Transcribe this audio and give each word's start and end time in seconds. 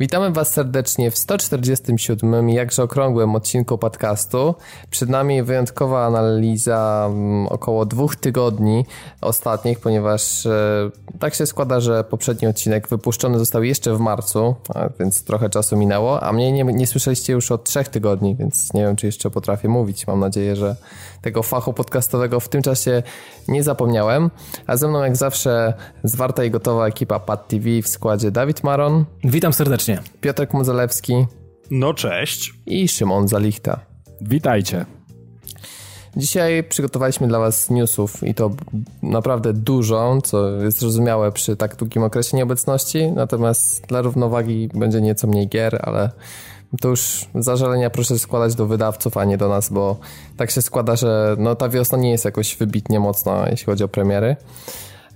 Witamy 0.00 0.30
Was 0.30 0.52
serdecznie 0.52 1.10
w 1.10 1.18
147, 1.18 2.50
jakże 2.50 2.82
okrągłym 2.82 3.34
odcinku 3.34 3.78
podcastu. 3.78 4.54
Przed 4.90 5.08
nami 5.08 5.42
wyjątkowa 5.42 6.06
analiza 6.06 7.06
mm, 7.10 7.46
około 7.46 7.86
dwóch 7.86 8.16
tygodni 8.16 8.84
ostatnich, 9.20 9.80
ponieważ 9.80 10.46
e, 10.46 10.90
tak 11.18 11.34
się 11.34 11.46
składa, 11.46 11.80
że 11.80 12.04
poprzedni 12.04 12.48
odcinek 12.48 12.88
wypuszczony 12.88 13.38
został 13.38 13.62
jeszcze 13.62 13.96
w 13.96 14.00
marcu, 14.00 14.54
więc 15.00 15.24
trochę 15.24 15.50
czasu 15.50 15.76
minęło, 15.76 16.22
a 16.22 16.32
mnie 16.32 16.52
nie, 16.52 16.64
nie 16.64 16.86
słyszeliście 16.86 17.32
już 17.32 17.52
od 17.52 17.64
trzech 17.64 17.88
tygodni, 17.88 18.36
więc 18.36 18.72
nie 18.74 18.82
wiem, 18.82 18.96
czy 18.96 19.06
jeszcze 19.06 19.30
potrafię 19.30 19.68
mówić. 19.68 20.06
Mam 20.06 20.20
nadzieję, 20.20 20.56
że 20.56 20.76
tego 21.22 21.42
fachu 21.42 21.72
podcastowego 21.72 22.40
w 22.40 22.48
tym 22.48 22.62
czasie 22.62 23.02
nie 23.48 23.62
zapomniałem. 23.62 24.30
A 24.66 24.76
ze 24.76 24.88
mną 24.88 25.02
jak 25.02 25.16
zawsze 25.16 25.74
zwarta 26.04 26.44
i 26.44 26.50
gotowa 26.50 26.86
ekipa 26.86 27.20
Pad 27.20 27.48
TV 27.48 27.82
w 27.82 27.88
składzie 27.88 28.30
Dawid 28.30 28.64
Maron. 28.64 29.04
Witam 29.24 29.52
serdecznie. 29.52 29.83
Piotr 30.20 30.46
Modzelewski. 30.52 31.26
No 31.70 31.94
cześć. 31.94 32.54
I 32.66 32.88
Szymon 32.88 33.28
Zalichta. 33.28 33.80
Witajcie. 34.20 34.86
Dzisiaj 36.16 36.64
przygotowaliśmy 36.64 37.28
dla 37.28 37.38
Was 37.38 37.70
newsów 37.70 38.22
i 38.22 38.34
to 38.34 38.50
naprawdę 39.02 39.52
dużo, 39.52 40.18
co 40.24 40.50
jest 40.50 40.78
zrozumiałe 40.78 41.32
przy 41.32 41.56
tak 41.56 41.76
długim 41.76 42.02
okresie 42.02 42.36
nieobecności. 42.36 43.12
Natomiast 43.12 43.86
dla 43.86 44.02
równowagi 44.02 44.68
będzie 44.74 45.00
nieco 45.00 45.26
mniej 45.26 45.48
gier, 45.48 45.80
ale 45.82 46.10
to 46.80 46.88
już 46.88 47.26
zażalenia 47.34 47.90
proszę 47.90 48.18
składać 48.18 48.54
do 48.54 48.66
wydawców, 48.66 49.16
a 49.16 49.24
nie 49.24 49.38
do 49.38 49.48
nas, 49.48 49.72
bo 49.72 49.96
tak 50.36 50.50
się 50.50 50.62
składa, 50.62 50.96
że 50.96 51.36
no, 51.38 51.54
ta 51.54 51.68
wiosna 51.68 51.98
nie 51.98 52.10
jest 52.10 52.24
jakoś 52.24 52.56
wybitnie 52.56 53.00
mocna, 53.00 53.46
jeśli 53.50 53.66
chodzi 53.66 53.84
o 53.84 53.88
premiery. 53.88 54.36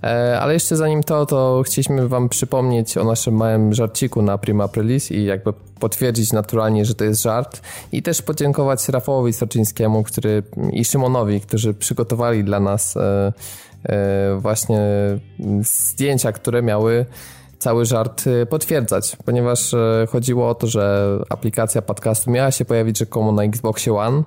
E, 0.03 0.39
ale 0.39 0.53
jeszcze 0.53 0.75
zanim 0.75 1.03
to, 1.03 1.25
to 1.25 1.63
chcieliśmy 1.65 2.07
wam 2.07 2.29
przypomnieć 2.29 2.97
o 2.97 3.03
naszym 3.03 3.35
małym 3.35 3.73
żarciku 3.73 4.21
na 4.21 4.37
Prima 4.37 4.63
Aprilis 4.63 5.11
i 5.11 5.25
jakby 5.25 5.53
potwierdzić 5.79 6.33
naturalnie, 6.33 6.85
że 6.85 6.95
to 6.95 7.03
jest 7.03 7.21
żart. 7.21 7.61
I 7.91 8.03
też 8.03 8.21
podziękować 8.21 8.89
Rafałowi 8.89 9.33
Soczyńskiemu 9.33 10.03
który, 10.03 10.43
i 10.71 10.85
Szymonowi, 10.85 11.41
którzy 11.41 11.73
przygotowali 11.73 12.43
dla 12.43 12.59
nas 12.59 12.97
e, 12.97 13.33
e, 13.83 14.37
właśnie 14.39 14.79
zdjęcia, 15.61 16.31
które 16.31 16.61
miały 16.61 17.05
cały 17.59 17.85
żart 17.85 18.25
potwierdzać, 18.49 19.17
ponieważ 19.25 19.75
chodziło 20.09 20.49
o 20.49 20.55
to, 20.55 20.67
że 20.67 21.09
aplikacja 21.29 21.81
podcastu 21.81 22.31
miała 22.31 22.51
się 22.51 22.65
pojawić 22.65 22.97
rzekomo 22.97 23.31
na 23.31 23.43
Xboxie 23.43 23.93
One, 23.93 24.23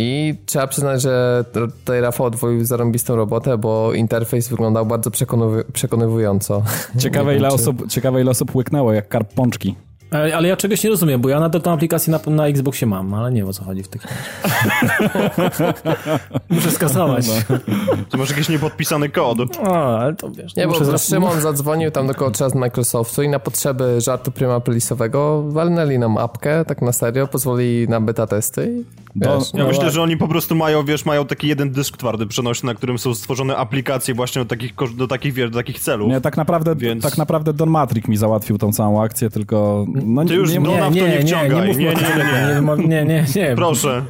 i 0.00 0.34
trzeba 0.46 0.66
przyznać, 0.66 1.02
że 1.02 1.44
tutaj 1.52 2.00
Rafał 2.00 2.26
odwoił 2.26 2.64
zarąbistą 2.64 3.16
robotę, 3.16 3.58
bo 3.58 3.92
interfejs 3.92 4.48
wyglądał 4.48 4.86
bardzo 4.86 5.10
przekonywująco. 5.72 6.62
Ciekawe, 6.98 7.36
ile, 7.36 7.48
osób, 7.48 7.88
ciekawe 7.88 8.20
ile 8.20 8.30
osób 8.30 8.54
łyknęło, 8.54 8.92
jak 8.92 9.08
karp 9.08 9.34
pączki. 9.34 9.74
Ale, 10.10 10.36
ale, 10.36 10.48
ja 10.48 10.56
czegoś 10.56 10.84
nie 10.84 10.90
rozumiem, 10.90 11.20
bo 11.20 11.28
ja 11.28 11.40
nadal 11.40 11.62
tą 11.62 11.72
aplikację 11.72 12.10
na, 12.10 12.30
na 12.30 12.46
Xboxie 12.46 12.86
mam, 12.86 13.14
ale 13.14 13.32
nie 13.32 13.40
wiem 13.40 13.48
o 13.48 13.52
co 13.52 13.64
chodzi 13.64 13.82
w 13.82 13.88
takim 13.88 14.10
Muszę 16.50 16.70
skasować. 16.70 17.26
No. 17.28 17.58
To 18.10 18.18
masz 18.18 18.30
jakiś 18.30 18.48
niepodpisany 18.48 19.08
kod. 19.08 19.38
O, 19.58 19.98
ale 19.98 20.14
to 20.14 20.30
wiesz. 20.30 20.56
Nie, 20.56 20.68
bo 20.68 20.84
zras... 20.84 21.08
Szymon 21.08 21.40
zadzwonił 21.40 21.90
tam 21.90 22.06
do 22.06 22.14
koło 22.14 22.30
z 22.34 22.54
Microsoftu 22.54 23.22
i 23.22 23.28
na 23.28 23.38
potrzeby 23.38 24.00
żartu 24.00 24.30
prima 24.30 24.60
plisowego 24.60 25.42
walnęli 25.42 25.98
nam 25.98 26.18
apkę, 26.18 26.64
tak 26.64 26.82
na 26.82 26.92
serio, 26.92 27.26
pozwolili 27.26 27.88
na 27.88 28.00
beta 28.00 28.26
testy 28.26 28.84
do, 29.16 29.28
ja 29.28 29.38
no 29.54 29.68
myślę, 29.68 29.90
że 29.90 30.02
oni 30.02 30.16
po 30.16 30.28
prostu 30.28 30.54
mają, 30.54 30.84
wiesz, 30.84 31.04
mają 31.04 31.26
taki 31.26 31.48
jeden 31.48 31.70
dysk 31.70 31.96
twardy 31.96 32.26
przenośny, 32.26 32.66
na 32.66 32.74
którym 32.74 32.98
są 32.98 33.14
stworzone 33.14 33.56
aplikacje 33.56 34.14
właśnie 34.14 34.42
do 34.42 34.48
takich, 34.48 34.74
do 34.96 35.08
takich, 35.08 35.32
wiesz, 35.32 35.50
do 35.50 35.58
takich 35.58 35.80
celów. 35.80 36.08
Nie, 36.08 36.20
tak 36.20 36.36
naprawdę, 36.36 36.76
Więc... 36.76 37.04
tak 37.04 37.18
naprawdę 37.18 37.52
Don 37.52 37.70
Matrix 37.70 38.08
mi 38.08 38.16
załatwił 38.16 38.58
tą 38.58 38.72
całą 38.72 39.02
akcję, 39.02 39.30
tylko... 39.30 39.86
No, 40.04 40.24
Ty 40.24 40.34
już 40.34 40.52
nie, 40.52 40.60
Dona 40.60 40.88
nie, 40.88 40.90
w 40.90 41.04
to 41.04 41.08
nie, 41.08 41.18
nie 41.18 41.20
wciągaj. 41.20 41.68
Nie, 41.68 41.74
nie, 41.74 41.94
nie, 41.94 42.76
nie, 42.76 42.88
nie, 42.88 43.04
nie, 43.04 43.24
nie. 43.36 43.56
Proszę. 43.56 44.02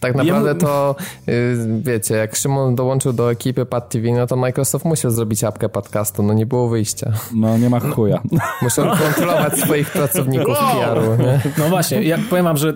Tak 0.00 0.14
naprawdę 0.14 0.54
to, 0.54 0.96
y, 1.28 1.56
wiecie, 1.80 2.14
jak 2.14 2.36
Szymon 2.36 2.74
dołączył 2.74 3.12
do 3.12 3.30
ekipy 3.30 3.66
Pad 3.66 3.88
TV, 3.88 4.08
no 4.12 4.26
to 4.26 4.36
Microsoft 4.36 4.84
musiał 4.84 5.10
zrobić 5.10 5.44
apkę 5.44 5.68
podcastu, 5.68 6.22
no 6.22 6.32
nie 6.32 6.46
było 6.46 6.68
wyjścia. 6.68 7.12
No 7.34 7.58
nie 7.58 7.70
ma 7.70 7.80
chuja. 7.80 8.22
Muszą 8.62 8.82
kontrolować 8.82 9.58
swoich 9.58 9.90
pracowników 9.90 10.58
PR-u, 10.58 11.22
nie? 11.22 11.40
No 11.58 11.68
właśnie, 11.68 12.02
ja 12.02 12.18
powiem 12.30 12.44
wam, 12.44 12.56
że 12.56 12.68
e, 12.68 12.74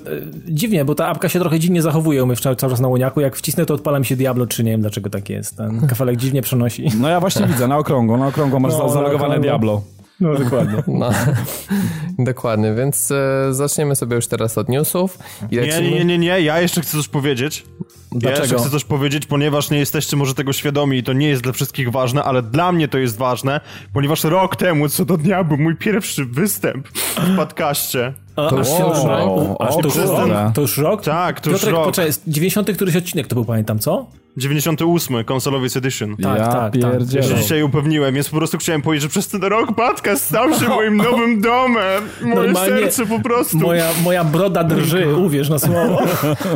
dziwnie, 0.49 0.85
bo 0.85 0.95
ta 0.95 1.07
apka 1.07 1.29
się 1.29 1.41
trochę 1.41 1.59
dziwnie 1.59 1.83
zachowuje 1.83 2.27
my 2.27 2.37
cały 2.37 2.57
czas 2.57 2.81
na 2.81 2.89
łoniaku, 2.89 3.21
jak 3.21 3.37
wcisnę 3.37 3.67
to 3.67 3.75
odpala 3.75 3.99
mi 3.99 4.07
się 4.07 4.17
Diablo 4.17 4.47
3, 4.47 4.65
nie 4.65 4.71
wiem 4.71 4.81
dlaczego 4.81 5.11
tak 5.11 5.31
jest, 5.31 5.57
ten 5.57 5.87
kafelek 5.89 6.17
dziwnie 6.17 6.43
przenosi. 6.43 6.89
No 7.01 7.09
ja 7.09 7.21
właśnie 7.21 7.47
widzę, 7.47 7.69
na 7.69 7.79
okrągło, 7.79 8.17
na 8.17 8.27
okrągło 8.27 8.61
masz 8.61 8.73
no, 8.79 8.89
zalogowane 8.89 9.41
Diablo. 9.41 9.83
No 10.21 10.35
dokładnie. 10.35 10.83
No, 10.99 11.11
dokładnie, 12.19 12.75
więc 12.75 13.11
e, 13.11 13.55
zaczniemy 13.55 13.97
sobie 13.97 14.17
już 14.17 14.27
teraz 14.27 14.59
od 14.59 14.69
newsów. 14.69 15.19
Nie, 15.53 15.61
nie, 15.61 15.91
nie, 15.91 16.05
nie, 16.05 16.19
nie, 16.19 16.41
ja 16.41 16.61
jeszcze 16.61 16.81
chcę 16.81 16.97
coś 16.97 17.09
powiedzieć. 17.09 17.65
Dlaczego? 18.13 18.37
Ja 18.37 18.43
jeszcze 18.43 18.59
chcę 18.59 18.71
coś 18.71 18.85
powiedzieć, 18.85 19.27
ponieważ 19.27 19.71
nie 19.71 19.79
jesteście 19.79 20.17
może 20.17 20.35
tego 20.35 20.53
świadomi 20.53 20.99
i 20.99 21.03
to 21.03 21.13
nie 21.13 21.29
jest 21.29 21.43
dla 21.43 21.53
wszystkich 21.53 21.91
ważne, 21.91 22.25
ale 22.25 22.43
dla 22.43 22.73
mnie 22.73 22.89
to 22.89 22.99
jest 22.99 23.17
ważne, 23.17 23.61
ponieważ 23.93 24.25
rok 24.25 24.57
temu, 24.57 24.89
co 24.89 25.05
do 25.05 25.17
dnia, 25.17 25.45
był 25.45 25.57
mój 25.57 25.77
pierwszy 25.77 26.25
występ 26.25 26.89
w 26.89 27.37
podcaście. 27.37 28.13
To, 28.35 28.59
już 28.59 28.69
rok? 28.69 28.95
to, 29.83 29.89
już 29.89 29.97
rok? 29.97 30.53
to 30.55 30.61
już 30.61 30.79
rok? 30.79 31.05
Tak, 31.05 31.41
to 31.41 31.51
już 31.51 31.61
Piotrek, 31.61 31.75
rok. 31.75 31.85
Poczekaj, 31.85 32.13
90 32.27 32.71
któryś 32.73 32.97
odcinek 32.97 33.27
to 33.27 33.35
był, 33.35 33.45
pamiętam, 33.45 33.79
co? 33.79 34.07
98, 34.37 35.25
Consolowiec 35.25 35.77
Edition. 35.77 36.17
Tak, 36.17 36.39
ja 36.39 36.47
tak, 36.47 36.73
tak. 36.73 37.13
Ja 37.13 37.23
się 37.23 37.35
dzisiaj 37.35 37.63
upewniłem, 37.63 38.15
więc 38.15 38.29
po 38.29 38.37
prostu 38.37 38.59
chciałem 38.59 38.83
powiedzieć, 38.83 39.03
że 39.03 39.09
przez 39.09 39.29
ten 39.29 39.43
rok 39.43 39.75
podcast 39.75 40.25
stał 40.25 40.55
się 40.55 40.69
moim 40.69 40.97
nowym 40.97 41.41
domem. 41.41 42.05
Moje 42.23 42.35
Normalnie 42.35 42.81
serce 42.83 43.07
po 43.07 43.21
prostu. 43.21 43.57
Moja, 43.57 43.89
moja 44.05 44.25
broda 44.25 44.65
drży, 44.65 45.15
uwierz 45.17 45.49
na 45.49 45.59
słowo. 45.59 46.03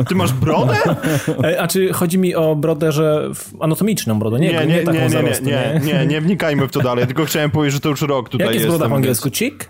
Ty 0.07 0.15
masz 0.15 0.33
brodę? 0.33 0.75
A 1.59 1.67
czy 1.67 1.93
chodzi 1.93 2.17
mi 2.17 2.35
o 2.35 2.55
brodę, 2.55 2.91
że 2.91 3.31
anatomiczną 3.59 4.19
brodę, 4.19 4.39
nie, 4.39 4.53
nie, 4.53 4.65
nie, 4.65 4.65
nie, 4.65 4.83
taką 4.83 4.97
nie, 4.97 5.09
nie, 5.09 5.21
nie, 5.21 5.41
nie, 5.41 5.79
nie, 5.85 6.05
nie 6.05 6.21
wnikajmy 6.21 6.67
w 6.67 6.71
to 6.71 6.81
dalej, 6.81 7.07
tylko 7.07 7.25
chciałem 7.25 7.51
powiedzieć, 7.51 7.73
że 7.73 7.79
to 7.79 7.89
już 7.89 8.01
rok 8.01 8.29
tutaj 8.29 8.47
jest. 8.47 8.53
Jak 8.53 8.63
jest 8.63 8.77
broda 8.77 8.89
po 8.89 8.95
angielsku? 8.95 9.29
Chick? 9.31 9.69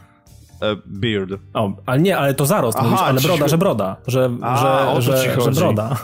E, 0.62 0.75
beard. 0.85 1.30
O, 1.53 1.72
ale 1.85 2.02
nie, 2.02 2.18
ale 2.18 2.34
to 2.34 2.46
zarost, 2.46 2.78
Aha, 2.78 2.88
mówisz, 2.88 3.02
ale 3.02 3.22
broda, 3.22 3.47
że 3.47 3.58
broda, 3.58 3.96
że, 4.08 4.30
A, 4.41 5.02
że, 5.02 5.18
że, 5.18 5.41
że, 5.41 5.52
broda. 5.52 5.96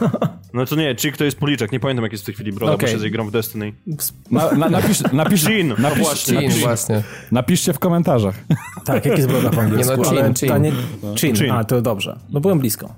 No 0.54 0.66
to 0.66 0.76
nie, 0.76 0.96
chick 0.96 1.16
to 1.16 1.24
jest 1.24 1.38
policzek, 1.38 1.72
nie 1.72 1.80
pamiętam 1.80 2.02
jak 2.02 2.12
jest 2.12 2.24
w 2.24 2.26
tej 2.26 2.34
chwili 2.34 2.52
broda, 2.52 2.72
okay. 2.72 2.96
bo 2.96 3.04
się 3.04 3.10
gram 3.10 3.28
w 3.28 3.30
Destiny. 3.30 3.72
Na, 4.30 4.52
na, 4.52 4.68
napisz, 4.68 5.00
napisz, 5.12 5.44
chin, 5.44 5.68
napisz, 5.68 5.98
no 5.98 6.04
właśnie. 6.04 6.40
Chin, 6.40 6.60
właśnie. 6.60 7.02
Napiszcie 7.30 7.72
w 7.72 7.78
komentarzach. 7.78 8.34
Tak, 8.84 9.06
jak 9.06 9.18
jest 9.18 9.28
broda 9.28 9.50
po 9.50 9.60
angielsku, 9.60 9.96
nie, 10.12 10.22
no, 10.22 10.34
chin, 10.34 10.52
ale 10.52 10.62
chin. 10.62 10.74
Nie, 11.02 11.16
chin. 11.16 11.36
chin. 11.36 11.50
A, 11.50 11.64
to 11.64 11.82
dobrze. 11.82 12.18
No 12.30 12.40
byłem 12.40 12.58
blisko. 12.58 12.94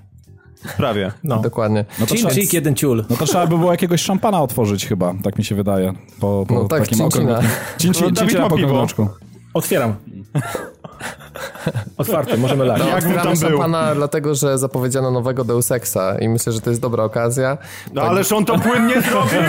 Prawie. 0.76 1.12
No. 1.24 1.38
Dokładnie. 1.38 1.84
No 2.00 2.06
to 2.06 2.14
chin, 2.14 2.28
trzeba, 2.28 2.46
jeden 2.52 2.74
ciul. 2.74 3.04
No 3.10 3.16
to 3.16 3.26
trzeba 3.26 3.46
by 3.46 3.58
było 3.58 3.70
jakiegoś 3.70 4.02
szampana 4.02 4.42
otworzyć 4.42 4.86
chyba, 4.86 5.14
tak 5.22 5.38
mi 5.38 5.44
się 5.44 5.54
wydaje. 5.54 5.92
Po, 6.20 6.44
po 6.48 6.54
no 6.54 6.68
tak, 6.68 6.80
takim 6.80 6.98
cincina. 6.98 7.40
Cincina, 7.78 8.08
no, 8.08 8.16
cincina 8.16 8.48
po 8.48 8.56
krążku. 8.56 9.08
Otwieram. 9.54 9.94
Otwarty, 11.98 12.38
możemy 12.38 12.64
lać. 12.64 12.78
No, 12.78 12.88
Jak 12.88 13.22
tam 13.22 13.36
szampana 13.36 13.94
dlatego, 13.94 14.34
że 14.34 14.58
zapowiedziano 14.58 15.10
nowego 15.10 15.44
Deus 15.44 15.70
Exa 15.70 16.18
i 16.20 16.28
myślę, 16.28 16.52
że 16.52 16.60
to 16.60 16.70
jest 16.70 16.82
dobra 16.82 17.04
okazja. 17.04 17.58
No 17.94 18.02
tak... 18.02 18.10
ależ 18.10 18.32
on 18.32 18.44
to 18.44 18.58
płynnie 18.58 19.02
zrobił! 19.02 19.40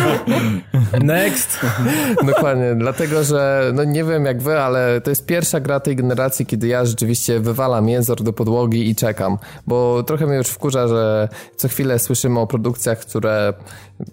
Next! 1.14 1.60
Dokładnie, 2.28 2.76
dlatego, 2.76 3.24
że 3.24 3.72
no 3.74 3.84
nie 3.84 4.04
wiem 4.04 4.26
jak 4.26 4.42
wy, 4.42 4.60
ale 4.60 5.02
to 5.02 5.10
jest 5.10 5.26
pierwsza 5.26 5.60
gra 5.60 5.80
tej 5.80 5.96
generacji, 5.96 6.46
kiedy 6.46 6.68
ja 6.68 6.86
rzeczywiście 6.86 7.40
wywalam 7.40 7.90
jęzor 7.90 8.24
do 8.24 8.34
podłogi 8.34 8.90
i 8.90 8.96
czekam, 8.96 9.38
bo 9.68 10.04
trochę 10.04 10.28
mnie 10.28 10.36
już 10.36 10.48
wkurza, 10.48 10.88
że 10.88 11.30
co 11.56 11.68
chwilę 11.68 12.00
słyszymy 12.00 12.40
o 12.40 12.48
produkcjach, 12.48 13.00
które 13.00 13.54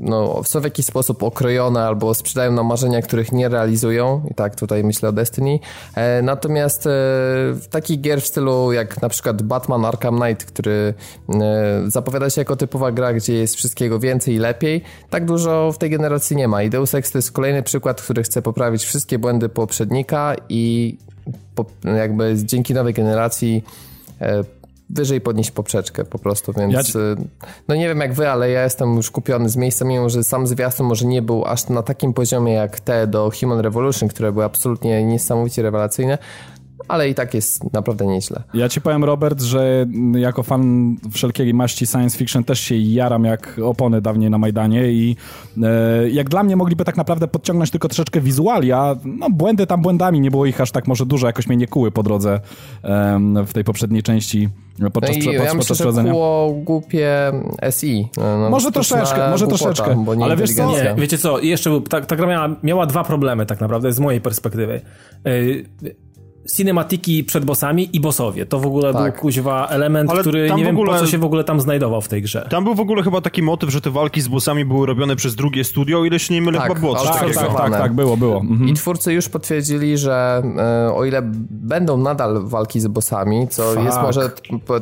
no, 0.01 0.45
są 0.45 0.61
w 0.61 0.65
jakiś 0.65 0.87
sposób 0.87 1.23
okrojone 1.23 1.83
albo 1.85 2.15
sprzedają 2.15 2.53
nam 2.53 2.67
marzenia, 2.67 3.03
których 3.03 3.33
nie 3.33 3.49
realizują 3.49 4.23
i 4.31 4.35
tak 4.35 4.57
tutaj 4.57 4.85
myślę 4.85 5.09
o 5.09 5.13
Destiny. 5.13 5.59
E, 5.95 6.23
natomiast 6.23 6.87
e, 6.87 6.91
takich 7.71 8.01
gier 8.01 8.21
w 8.23 8.27
stylu 8.27 8.73
jak 8.73 9.03
na 9.03 9.09
przykład 9.09 9.43
Batman 9.43 9.85
Arkham 9.85 10.21
Knight, 10.21 10.45
który 10.45 10.95
e, 11.29 11.83
zapowiada 11.87 12.31
się 12.31 12.41
jako 12.41 12.57
typowa 12.57 12.93
gra, 12.93 13.13
gdzie 13.13 13.35
jest 13.35 13.57
wszystkiego 13.57 13.99
więcej 13.99 14.35
i 14.35 14.39
lepiej, 14.39 14.83
tak 15.11 15.25
dużo 15.25 15.73
w 15.73 15.79
tej 15.79 15.91
generacji 15.91 16.37
nie 16.37 16.49
ma. 16.49 16.63
I 16.63 16.71
Deus 16.71 16.95
Ex 16.95 17.13
to 17.13 17.19
jest 17.19 17.33
kolejny 17.33 17.63
przykład, 17.63 18.03
który 18.03 18.23
chce 18.23 18.43
poprawić 18.43 18.85
wszystkie 18.85 19.19
błędy 19.19 19.49
poprzednika 19.49 20.35
i 20.49 20.97
po, 21.55 21.65
jakby 21.97 22.35
dzięki 22.45 22.75
nowej 22.75 22.95
generacji 22.95 23.65
e, 24.21 24.45
wyżej 24.93 25.21
podnieść 25.21 25.51
poprzeczkę 25.51 26.05
po 26.05 26.19
prostu, 26.19 26.53
więc 26.53 26.95
ja... 26.95 27.01
Y, 27.01 27.17
no 27.69 27.75
nie 27.75 27.89
wiem 27.89 28.01
jak 28.01 28.15
wy, 28.15 28.29
ale 28.29 28.51
ja 28.51 28.65
jestem 28.65 28.97
już 28.97 29.11
kupiony 29.11 29.49
z 29.49 29.57
miejsca, 29.57 29.85
mimo 29.85 30.09
że 30.09 30.25
sam 30.25 30.47
zwiastun 30.47 30.87
może 30.87 31.07
nie 31.07 31.23
był 31.23 31.45
aż 31.45 31.69
na 31.69 31.83
takim 31.83 32.13
poziomie 32.15 32.53
jak 32.53 32.81
te 32.81 33.07
do 33.07 33.31
Human 33.41 33.61
Revolution, 33.61 34.09
które 34.09 34.33
były 34.33 34.45
absolutnie 34.45 35.05
niesamowicie 35.05 35.63
rewelacyjne, 35.63 36.19
ale 36.89 37.09
i 37.09 37.15
tak 37.15 37.35
jest 37.35 37.73
naprawdę 37.73 38.07
nieźle. 38.07 38.43
Ja 38.55 38.69
ci 38.69 38.81
powiem, 38.81 39.05
Robert, 39.05 39.43
że 39.43 39.87
jako 40.15 40.43
fan 40.43 40.97
wszelkiej 41.13 41.55
maści 41.55 41.87
science 41.87 42.19
fiction 42.19 42.45
też 42.45 42.61
się 42.61 42.77
jaram 42.77 43.25
jak 43.25 43.61
opony 43.65 44.01
dawniej 44.01 44.31
na 44.31 44.39
Majdanie 44.39 44.93
i 44.93 45.17
e, 45.63 46.11
jak 46.11 46.29
dla 46.29 46.43
mnie 46.43 46.57
mogliby 46.57 46.85
tak 46.85 46.97
naprawdę 46.97 47.29
podciągnąć 47.29 47.71
tylko 47.71 47.89
troszeczkę 47.89 48.21
wizualia, 48.21 48.97
no 49.05 49.31
błędy 49.31 49.67
tam 49.67 49.83
błędami, 49.83 50.21
nie 50.21 50.31
było 50.31 50.47
ich 50.47 50.61
aż 50.61 50.71
tak 50.71 50.87
może 50.87 51.07
dużo, 51.07 51.27
jakoś 51.27 51.47
mnie 51.47 51.57
nie 51.57 51.67
kuły 51.67 51.91
po 51.91 52.03
drodze 52.03 52.41
e, 52.85 53.45
w 53.47 53.53
tej 53.53 53.65
poprzedniej 53.65 54.03
części 54.03 54.49
podczas, 54.93 55.17
no 55.25 55.33
i 55.33 55.35
ja 55.35 55.55
myślę, 55.55 55.77
że 55.77 55.93
było 55.93 56.53
głupie 56.53 57.33
SI. 57.71 58.09
No, 58.17 58.51
może 58.51 58.73
troszeczkę, 58.73 59.31
może 59.31 59.47
głupota, 59.47 59.65
troszeczkę. 59.65 60.05
Ale 60.23 60.37
wiesz 60.37 60.55
co, 60.55 60.71
nie, 60.71 60.95
wiecie 60.99 61.19
co, 61.19 61.41
jeszcze 61.41 61.81
ta, 61.89 62.01
ta 62.01 62.17
gra 62.17 62.27
miała, 62.27 62.57
miała 62.63 62.87
dwa 62.87 63.05
problemy 63.05 63.47
tak 63.47 63.61
naprawdę 63.61 63.93
z 63.93 64.01
mojej 64.01 64.21
perspektywy. 64.21 64.81
Yy, 65.25 65.65
cinematiki 66.51 67.25
przed 67.25 67.45
bossami 67.45 67.89
i 67.93 68.01
bossowie. 68.01 68.47
To 68.47 68.61
w 68.61 68.67
ogóle 68.67 68.93
tak. 68.93 69.13
był 69.13 69.21
kuźwa 69.21 69.69
element, 69.69 70.11
Ale 70.11 70.21
który 70.21 70.51
nie 70.51 70.65
wiem 70.65 70.77
ogóle, 70.77 70.93
po 70.93 70.99
co 70.99 71.07
się 71.07 71.19
w 71.19 71.25
ogóle 71.25 71.45
tam 71.45 71.61
znajdował 71.61 72.01
w 72.01 72.09
tej 72.09 72.23
grze. 72.23 72.47
Tam 72.51 72.65
był 72.65 72.75
w 72.75 72.81
ogóle 72.81 73.03
chyba 73.03 73.21
taki 73.21 73.43
motyw, 73.43 73.71
że 73.71 73.81
te 73.81 73.91
walki 73.91 74.21
z 74.21 74.29
bossami 74.29 74.65
były 74.65 74.87
robione 74.87 75.17
przez 75.17 75.35
drugie 75.35 75.65
studio, 75.65 76.01
o 76.01 76.05
ile 76.05 76.19
się 76.19 76.35
nie 76.35 76.43
mylę, 76.43 76.59
tak, 76.59 76.69
chyba 76.69 76.81
było 76.81 76.95
coś 76.95 77.09
tak, 77.09 77.21
takiego. 77.21 77.41
Tak, 77.41 77.57
tak, 77.57 77.73
tak, 77.73 77.93
było, 77.93 78.17
było. 78.17 78.41
Mhm. 78.41 78.69
I 78.69 78.75
twórcy 78.75 79.13
już 79.13 79.29
potwierdzili, 79.29 79.99
że 79.99 80.43
e, 80.87 80.95
o 80.95 81.05
ile 81.05 81.23
będą 81.51 81.97
nadal 81.97 82.43
walki 82.45 82.81
z 82.81 82.87
bossami, 82.87 83.49
co 83.49 83.63
Fuck. 83.63 83.85
jest 83.85 84.03
może 84.03 84.31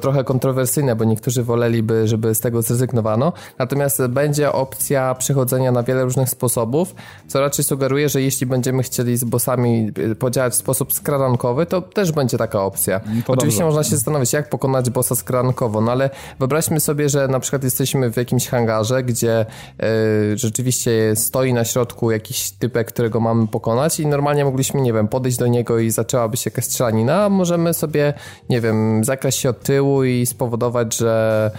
trochę 0.00 0.24
kontrowersyjne, 0.24 0.96
bo 0.96 1.04
niektórzy 1.04 1.42
woleliby, 1.42 2.08
żeby 2.08 2.34
z 2.34 2.40
tego 2.40 2.62
zrezygnowano, 2.62 3.32
natomiast 3.58 4.06
będzie 4.06 4.52
opcja 4.52 5.14
przechodzenia 5.14 5.72
na 5.72 5.82
wiele 5.82 6.04
różnych 6.04 6.28
sposobów, 6.28 6.94
co 7.26 7.40
raczej 7.40 7.64
sugeruje, 7.64 8.08
że 8.08 8.22
jeśli 8.22 8.46
będziemy 8.46 8.82
chcieli 8.82 9.16
z 9.16 9.24
bossami 9.24 9.90
e, 10.10 10.14
podziałać 10.14 10.52
w 10.52 10.56
sposób 10.56 10.92
skradankowy, 10.92 11.49
to 11.66 11.82
też 11.82 12.12
będzie 12.12 12.38
taka 12.38 12.62
opcja. 12.62 13.00
No 13.06 13.22
to 13.26 13.32
Oczywiście 13.32 13.60
dobrze. 13.60 13.76
można 13.76 13.90
się 13.90 13.96
zastanowić, 13.96 14.32
jak 14.32 14.48
pokonać 14.48 14.90
bossa 14.90 15.14
skrankowo, 15.14 15.80
no 15.80 15.92
ale 15.92 16.10
wyobraźmy 16.38 16.80
sobie, 16.80 17.08
że 17.08 17.28
na 17.28 17.40
przykład 17.40 17.64
jesteśmy 17.64 18.12
w 18.12 18.16
jakimś 18.16 18.48
hangarze, 18.48 19.02
gdzie 19.02 19.46
y, 19.82 20.38
rzeczywiście 20.38 21.16
stoi 21.16 21.52
na 21.52 21.64
środku 21.64 22.10
jakiś 22.10 22.50
typek, 22.50 22.88
którego 22.88 23.20
mamy 23.20 23.48
pokonać 23.48 24.00
i 24.00 24.06
normalnie 24.06 24.44
mogliśmy, 24.44 24.80
nie 24.80 24.92
wiem, 24.92 25.08
podejść 25.08 25.38
do 25.38 25.46
niego 25.46 25.78
i 25.78 25.90
zaczęłaby 25.90 26.36
się 26.36 26.50
jakaś 26.50 26.64
strzelanina, 26.64 27.24
a 27.24 27.28
możemy 27.28 27.74
sobie, 27.74 28.14
nie 28.48 28.60
wiem, 28.60 29.04
zakraść 29.04 29.38
się 29.38 29.50
od 29.50 29.62
tyłu 29.62 30.04
i 30.04 30.26
spowodować, 30.26 30.96
że 30.96 31.50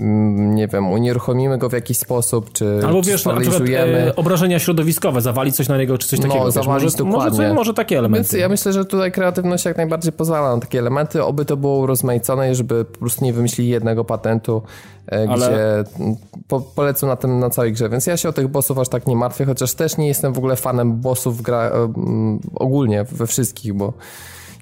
nie 0.00 0.68
wiem, 0.68 0.88
unieruchomimy 0.88 1.58
go 1.58 1.68
w 1.68 1.72
jakiś 1.72 1.98
sposób, 1.98 2.52
czy 2.52 2.80
Albo 2.86 3.02
wiesz, 3.02 3.24
na 3.24 3.40
przykład 3.40 3.62
e, 3.68 4.16
obrażenia 4.16 4.58
środowiskowe, 4.58 5.20
zawalić 5.20 5.56
coś 5.56 5.68
na 5.68 5.78
niego, 5.78 5.98
czy 5.98 6.08
coś 6.08 6.18
no, 6.20 6.28
takiego. 6.28 6.50
zawalić 6.50 6.84
wiesz, 6.84 6.92
może, 6.92 7.10
dokładnie. 7.10 7.38
Może, 7.38 7.54
może 7.54 7.74
takie 7.74 7.98
elementy. 7.98 8.32
Więc 8.32 8.42
ja 8.42 8.48
myślę, 8.48 8.72
że 8.72 8.84
tutaj 8.84 9.12
kreatywność 9.12 9.64
jak 9.64 9.76
najbardziej 9.76 10.12
pozwala 10.12 10.54
na 10.54 10.60
takie 10.60 10.78
elementy, 10.78 11.24
oby 11.24 11.44
to 11.44 11.56
było 11.56 11.78
urozmaicone, 11.78 12.54
żeby 12.54 12.84
po 12.84 12.98
prostu 12.98 13.24
nie 13.24 13.32
wymyślili 13.32 13.70
jednego 13.70 14.04
patentu, 14.04 14.62
e, 15.12 15.26
Ale... 15.30 15.46
gdzie 15.46 15.58
po, 16.48 16.60
polecą 16.60 17.06
na 17.06 17.16
tym 17.16 17.38
na 17.38 17.50
całej 17.50 17.72
grze, 17.72 17.88
więc 17.88 18.06
ja 18.06 18.16
się 18.16 18.28
o 18.28 18.32
tych 18.32 18.48
bossów 18.48 18.78
aż 18.78 18.88
tak 18.88 19.06
nie 19.06 19.16
martwię, 19.16 19.44
chociaż 19.44 19.74
też 19.74 19.96
nie 19.96 20.08
jestem 20.08 20.32
w 20.32 20.38
ogóle 20.38 20.56
fanem 20.56 21.00
bossów 21.00 21.42
gra, 21.42 21.62
e, 21.62 21.92
ogólnie 22.54 23.04
we 23.04 23.26
wszystkich, 23.26 23.74
bo 23.74 23.92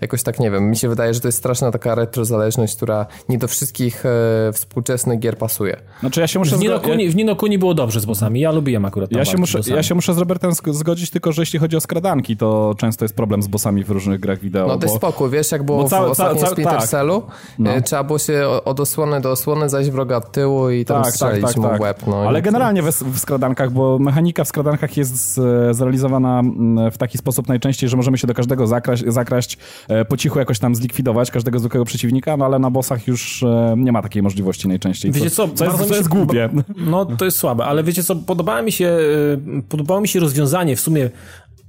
jakoś 0.00 0.22
tak 0.22 0.40
nie 0.40 0.50
wiem, 0.50 0.70
mi 0.70 0.76
się 0.76 0.88
wydaje, 0.88 1.14
że 1.14 1.20
to 1.20 1.28
jest 1.28 1.38
straszna 1.38 1.70
taka 1.70 1.94
retrozależność, 1.94 2.76
która 2.76 3.06
nie 3.28 3.38
do 3.38 3.48
wszystkich 3.48 4.06
e, 4.06 4.52
współczesnych 4.52 5.18
gier 5.18 5.38
pasuje. 5.38 5.76
Znaczy 6.00 6.20
ja 6.20 6.26
się 6.26 6.38
muszę... 6.38 6.56
W 6.56 6.60
Ninokuni, 6.60 7.08
w 7.08 7.16
Ninokuni 7.16 7.58
było 7.58 7.74
dobrze 7.74 8.00
z 8.00 8.06
bossami, 8.06 8.40
ja 8.40 8.52
lubiłem 8.52 8.84
akurat 8.84 9.12
ja 9.12 9.24
się, 9.24 9.38
muszę, 9.38 9.60
ja 9.66 9.82
się 9.82 9.94
muszę 9.94 10.14
z 10.14 10.18
Robertem 10.18 10.52
zgodzić 10.66 11.10
tylko, 11.10 11.32
że 11.32 11.42
jeśli 11.42 11.58
chodzi 11.58 11.76
o 11.76 11.80
skradanki, 11.80 12.36
to 12.36 12.74
często 12.78 13.04
jest 13.04 13.16
problem 13.16 13.42
z 13.42 13.46
bossami 13.46 13.84
w 13.84 13.90
różnych 13.90 14.20
grach 14.20 14.38
wideo. 14.38 14.66
No 14.66 14.78
to 14.78 14.86
jest 14.86 14.96
spokój, 14.96 15.30
wiesz, 15.30 15.52
jak 15.52 15.62
było 15.62 15.88
całe, 15.88 16.08
w 16.08 16.10
ostatnim 16.10 16.44
całe, 16.44 16.64
tak. 16.64 16.86
Cellu, 16.88 17.22
no. 17.58 17.70
E, 17.70 17.82
trzeba 17.82 18.04
było 18.04 18.18
się 18.18 18.46
od 18.64 18.80
osłony 18.80 19.20
do 19.20 19.30
osłony 19.30 19.68
zajść 19.68 19.90
wroga 19.90 20.16
od 20.16 20.32
tyłu 20.32 20.70
i 20.70 20.84
tam 20.84 20.96
tak, 20.96 21.04
tak 21.04 21.14
strzelić 21.14 21.42
tak, 21.42 21.54
tak, 21.54 21.62
mu 21.62 21.68
tak. 21.68 21.80
łeb. 21.80 22.02
No, 22.06 22.28
Ale 22.28 22.42
generalnie 22.42 22.82
w, 22.82 22.86
w 22.86 23.18
skradankach, 23.18 23.70
bo 23.70 23.98
mechanika 23.98 24.44
w 24.44 24.48
skradankach 24.48 24.96
jest 24.96 25.40
zrealizowana 25.70 26.40
mm, 26.40 26.90
w 26.90 26.98
taki 26.98 27.18
sposób 27.18 27.48
najczęściej, 27.48 27.88
że 27.88 27.96
możemy 27.96 28.18
się 28.18 28.26
do 28.26 28.34
każdego 28.34 28.66
zakraść, 28.66 29.04
zakraść 29.06 29.58
e, 29.87 29.87
po 30.08 30.16
cichu 30.16 30.38
jakoś 30.38 30.58
tam 30.58 30.74
zlikwidować 30.74 31.30
każdego 31.30 31.58
zwykłego 31.58 31.84
przeciwnika, 31.84 32.36
no 32.36 32.44
ale 32.44 32.58
na 32.58 32.70
bossach 32.70 33.06
już 33.06 33.42
e, 33.42 33.74
nie 33.78 33.92
ma 33.92 34.02
takiej 34.02 34.22
możliwości 34.22 34.68
najczęściej. 34.68 35.12
Wiecie 35.12 35.30
co, 35.30 35.48
co, 35.48 35.64
jest, 35.64 35.88
co 35.88 35.94
jest 35.94 36.08
głupie. 36.08 36.48
No 36.76 37.06
to 37.06 37.24
jest 37.24 37.36
słabe, 37.36 37.64
ale 37.64 37.84
wiecie 37.84 38.02
co, 38.02 38.16
podobało 38.16 38.62
mi 38.62 38.72
się, 38.72 38.86
e, 38.86 39.62
podobało 39.68 40.00
mi 40.00 40.08
się 40.08 40.20
rozwiązanie 40.20 40.76
w 40.76 40.80
sumie 40.80 41.10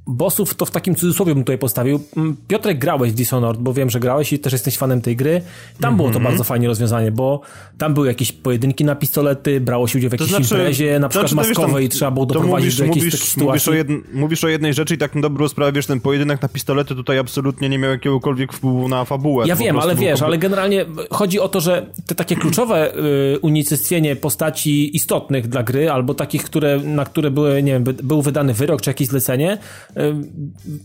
bossów 0.09 0.53
to 0.53 0.65
w 0.65 0.71
takim 0.71 0.95
cudzysłowie 0.95 1.35
bym 1.35 1.44
tutaj 1.44 1.57
postawił. 1.57 2.00
Mm, 2.17 2.38
Piotrek, 2.47 2.79
grałeś 2.79 3.11
w 3.11 3.15
Dishonored, 3.15 3.61
bo 3.61 3.73
wiem, 3.73 3.89
że 3.89 4.00
grałeś 4.00 4.33
i 4.33 4.39
też 4.39 4.53
jesteś 4.53 4.77
fanem 4.77 5.01
tej 5.01 5.15
gry. 5.15 5.41
Tam 5.41 5.44
mm 5.83 5.94
-hmm. 5.94 5.97
było 5.97 6.09
to 6.09 6.15
mhm. 6.15 6.23
bardzo 6.23 6.44
fajnie 6.44 6.67
rozwiązanie, 6.67 7.11
bo 7.11 7.41
tam 7.77 7.94
były 7.94 8.07
jakieś 8.07 8.31
pojedynki 8.31 8.85
na 8.85 8.95
pistolety, 8.95 9.61
brało 9.61 9.88
się 9.88 10.00
udział 10.00 10.09
w 10.09 10.13
jakiejś 10.13 10.31
to 10.31 10.38
znaczy, 10.38 10.56
imprezie, 10.56 11.00
na 11.00 11.09
przykład 11.09 11.31
znaczy, 11.31 11.50
maskowej 11.50 11.85
i 11.85 11.89
trzeba 11.89 12.11
było 12.11 12.25
doprowadzić 12.25 12.65
mówisz, 12.65 12.77
do 12.77 12.85
jakiejś 12.85 13.06
mówisz, 13.06 13.23
sytuacji. 13.23 13.47
Mówisz 13.47 13.67
o, 13.67 13.73
jedn, 13.73 13.97
mówisz 14.13 14.44
o 14.44 14.47
jednej 14.47 14.73
rzeczy 14.73 14.95
i 14.95 14.97
tak 14.97 15.15
na 15.15 15.21
dobrą 15.21 15.47
sprawę, 15.47 15.71
wiesz, 15.71 15.85
ten 15.85 16.00
pojedynek 16.00 16.41
na 16.41 16.50
pistolety 16.50 16.95
tutaj 16.95 17.19
absolutnie 17.19 17.69
nie 17.69 17.79
miał 17.79 17.91
jakiegokolwiek 17.91 18.53
wpływu 18.53 18.88
na 18.88 19.05
fabułę. 19.05 19.47
Ja 19.47 19.55
wiem, 19.55 19.79
ale 19.79 19.95
wiesz, 19.95 20.21
ale 20.21 20.38
generalnie 20.38 20.85
chodzi 21.12 21.39
o 21.39 21.50
to, 21.50 21.62
że 21.62 21.85
te 22.05 22.15
takie 22.15 22.35
kluczowe 22.35 22.95
y, 23.35 23.39
unicestwienie 23.39 24.15
postaci 24.15 24.95
istotnych 24.95 25.47
dla 25.47 25.63
gry, 25.63 25.91
albo 25.91 26.13
takich, 26.13 26.44
które, 26.44 26.79
na 26.79 27.05
które 27.05 27.31
były, 27.31 27.63
nie 27.63 27.71
wiem, 27.71 27.83
był 27.83 28.21
wydany 28.21 28.53
wyrok 28.53 28.81
czy 28.81 28.89
jakieś 28.89 29.07
zlecenie, 29.07 29.57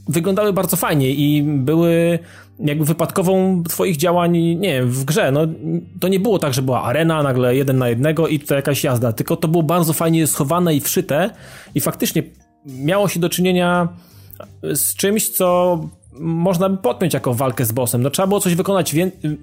wyglądały 0.09 0.53
bardzo 0.53 0.77
fajnie 0.77 1.11
i 1.11 1.43
były 1.43 2.19
jakby 2.59 2.85
wypadkową 2.85 3.63
twoich 3.69 3.97
działań, 3.97 4.33
nie 4.39 4.73
wiem, 4.73 4.91
w 4.91 5.05
grze. 5.05 5.33
No, 5.33 5.41
to 6.01 6.09
nie 6.09 6.21
było 6.21 6.39
tak, 6.39 6.55
że 6.55 6.63
była 6.63 6.83
arena, 6.83 7.23
nagle 7.23 7.57
jeden 7.57 7.79
na 7.79 7.89
jednego 7.89 8.29
i 8.29 8.41
tutaj 8.41 8.59
jakaś 8.59 8.85
jazda, 8.85 9.13
tylko 9.13 9.37
to 9.37 9.49
było 9.49 9.63
bardzo 9.63 9.93
fajnie 9.93 10.27
schowane 10.27 10.75
i 10.75 10.81
wszyte 10.81 11.31
i 11.75 11.81
faktycznie 11.81 12.23
miało 12.67 13.09
się 13.09 13.21
do 13.21 13.29
czynienia 13.29 13.89
z 14.63 14.97
czymś, 14.97 15.29
co 15.29 15.81
można 16.21 16.69
by 16.69 16.77
podpiąć 16.77 17.15
jako 17.15 17.35
walkę 17.35 17.65
z 17.65 17.73
bossem. 17.73 18.03
No 18.03 18.11
trzeba 18.11 18.27
było 18.27 18.41
coś 18.41 18.55
wykonać 18.55 18.95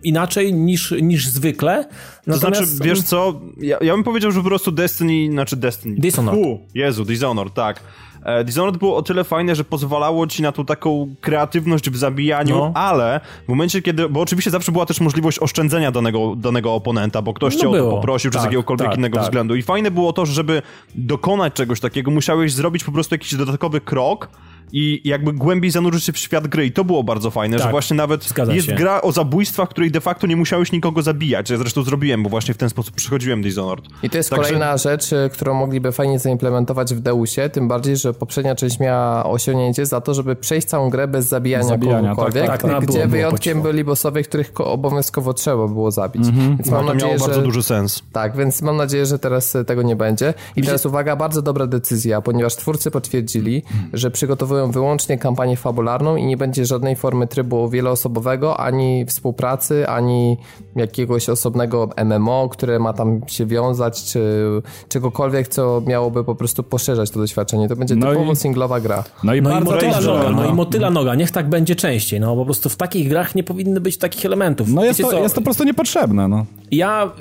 inaczej 0.03 0.53
niż, 0.53 0.93
niż 1.01 1.27
zwykle. 1.27 1.85
Natomiast... 2.27 2.61
To 2.61 2.65
znaczy, 2.65 2.89
wiesz 2.89 3.01
co, 3.01 3.41
ja, 3.57 3.77
ja 3.81 3.93
bym 3.93 4.03
powiedział, 4.03 4.31
że 4.31 4.39
po 4.39 4.45
prostu 4.45 4.71
Destiny, 4.71 5.31
znaczy 5.31 5.55
Destiny. 5.55 5.95
Dishonored. 5.99 6.45
U, 6.45 6.59
Jezu, 6.75 7.05
Dishonored, 7.05 7.53
tak 7.53 7.83
E, 8.23 8.43
Dishonored 8.43 8.77
było 8.77 8.95
o 8.95 9.01
tyle 9.01 9.23
fajne, 9.23 9.55
że 9.55 9.63
pozwalało 9.63 10.27
ci 10.27 10.41
na 10.41 10.51
tą 10.51 10.65
taką 10.65 11.15
kreatywność 11.21 11.89
w 11.89 11.97
zabijaniu, 11.97 12.57
no. 12.57 12.71
ale 12.75 13.19
w 13.45 13.49
momencie, 13.49 13.81
kiedy, 13.81 14.09
bo 14.09 14.21
oczywiście 14.21 14.51
zawsze 14.51 14.71
była 14.71 14.85
też 14.85 15.01
możliwość 15.01 15.39
oszczędzenia 15.39 15.91
danego, 15.91 16.35
danego 16.35 16.73
oponenta, 16.73 17.21
bo 17.21 17.33
ktoś 17.33 17.55
no 17.55 17.61
cię 17.61 17.69
o 17.69 17.73
to 17.73 17.89
poprosił, 17.89 18.31
tak, 18.31 18.37
czy 18.37 18.41
z 18.41 18.45
jakiegokolwiek 18.45 18.87
tak, 18.87 18.97
innego 18.97 19.17
tak. 19.17 19.25
względu. 19.25 19.55
I 19.55 19.61
fajne 19.61 19.91
było 19.91 20.13
to, 20.13 20.25
że 20.25 20.33
żeby 20.33 20.61
dokonać 20.95 21.53
czegoś 21.53 21.79
takiego, 21.79 22.11
musiałeś 22.11 22.53
zrobić 22.53 22.83
po 22.83 22.91
prostu 22.91 23.15
jakiś 23.15 23.35
dodatkowy 23.35 23.81
krok, 23.81 24.29
i 24.71 25.01
jakby 25.03 25.33
głębiej 25.33 25.71
zanurzyć 25.71 26.03
się 26.03 26.11
w 26.11 26.17
świat 26.17 26.47
gry 26.47 26.65
i 26.65 26.71
to 26.71 26.83
było 26.83 27.03
bardzo 27.03 27.31
fajne, 27.31 27.57
tak, 27.57 27.65
że 27.65 27.71
właśnie 27.71 27.97
nawet 27.97 28.29
jest 28.53 28.67
się. 28.67 28.75
gra 28.75 29.01
o 29.01 29.11
zabójstwach, 29.11 29.69
której 29.69 29.91
de 29.91 30.01
facto 30.01 30.27
nie 30.27 30.35
musiałeś 30.35 30.71
nikogo 30.71 31.01
zabijać. 31.01 31.49
Ja 31.49 31.57
zresztą 31.57 31.83
zrobiłem, 31.83 32.23
bo 32.23 32.29
właśnie 32.29 32.53
w 32.53 32.57
ten 32.57 32.69
sposób 32.69 32.95
przychodziłem 32.95 33.41
Dishonored. 33.41 33.85
I 34.03 34.09
to 34.09 34.17
jest 34.17 34.29
Także... 34.29 34.43
kolejna 34.43 34.77
rzecz, 34.77 35.13
y, 35.13 35.29
którą 35.33 35.53
mogliby 35.53 35.91
fajnie 35.91 36.19
zaimplementować 36.19 36.93
w 36.93 36.99
Deusie, 36.99 37.49
tym 37.49 37.67
bardziej, 37.67 37.97
że 37.97 38.13
poprzednia 38.13 38.55
część 38.55 38.79
miała 38.79 39.25
osiągnięcie 39.25 39.85
za 39.85 40.01
to, 40.01 40.13
żeby 40.13 40.35
przejść 40.35 40.67
całą 40.67 40.89
grę 40.89 41.07
bez 41.07 41.25
zabijania, 41.25 41.63
zabijania 41.63 42.01
tak, 42.01 42.15
kogokolwiek, 42.15 42.47
tak, 42.47 42.61
tak, 42.61 42.85
gdzie 42.85 42.97
było, 42.97 43.07
wyjątkiem 43.07 43.61
było 43.61 43.71
byli 43.71 43.83
bossowie, 43.83 44.23
których 44.23 44.51
obowiązkowo 44.57 45.33
trzeba 45.33 45.67
było 45.67 45.91
zabić. 45.91 46.23
Mm-hmm. 46.23 46.57
Więc 46.57 46.71
mam 46.71 46.81
no, 46.81 46.87
to 46.87 46.93
nadzieję, 46.93 47.13
miało 47.13 47.25
że... 47.27 47.31
bardzo 47.31 47.41
duży 47.41 47.63
sens. 47.63 48.03
Tak, 48.11 48.37
więc 48.37 48.61
mam 48.61 48.77
nadzieję, 48.77 49.05
że 49.05 49.19
teraz 49.19 49.55
y, 49.55 49.65
tego 49.65 49.81
nie 49.81 49.95
będzie. 49.95 50.33
I 50.55 50.61
teraz 50.61 50.85
uwaga, 50.85 51.15
bardzo 51.15 51.41
dobra 51.41 51.67
decyzja, 51.67 52.21
ponieważ 52.21 52.55
twórcy 52.55 52.91
potwierdzili, 52.91 53.63
że 53.93 54.11
przygotowują 54.11 54.60
wyłącznie 54.67 55.17
kampanię 55.17 55.57
fabularną 55.57 56.15
i 56.15 56.25
nie 56.25 56.37
będzie 56.37 56.65
żadnej 56.65 56.95
formy 56.95 57.27
trybu 57.27 57.69
wieloosobowego, 57.69 58.59
ani 58.59 59.05
współpracy, 59.05 59.87
ani 59.87 60.37
jakiegoś 60.75 61.29
osobnego 61.29 61.89
MMO, 62.05 62.49
które 62.49 62.79
ma 62.79 62.93
tam 62.93 63.21
się 63.27 63.45
wiązać, 63.45 64.03
czy 64.03 64.45
czegokolwiek, 64.89 65.47
co 65.47 65.81
miałoby 65.87 66.23
po 66.23 66.35
prostu 66.35 66.63
poszerzać 66.63 67.11
to 67.11 67.19
doświadczenie. 67.19 67.69
To 67.69 67.75
będzie 67.75 67.95
no 67.95 68.11
typowo 68.11 68.31
i, 68.31 68.35
singlowa 68.35 68.79
gra. 68.79 69.03
No 69.23 69.33
i, 69.33 69.41
no 69.41 69.59
i 69.59 69.63
motyla 69.63 70.01
noga, 70.01 70.29
no. 70.29 70.41
no 70.41 70.45
i 70.45 70.53
motyla 70.53 70.89
noga. 70.89 71.15
Niech 71.15 71.31
tak 71.31 71.49
będzie 71.49 71.75
częściej. 71.75 72.19
No 72.19 72.35
po 72.35 72.45
prostu 72.45 72.69
w 72.69 72.75
takich 72.75 73.09
grach 73.09 73.35
nie 73.35 73.43
powinny 73.43 73.81
być 73.81 73.97
takich 73.97 74.25
elementów. 74.25 74.73
No 74.73 74.85
jest, 74.85 75.01
to, 75.01 75.19
jest 75.19 75.35
to 75.35 75.41
po 75.41 75.45
prostu 75.45 75.63
niepotrzebne. 75.63 76.27
No. 76.27 76.45
Ja 76.71 77.11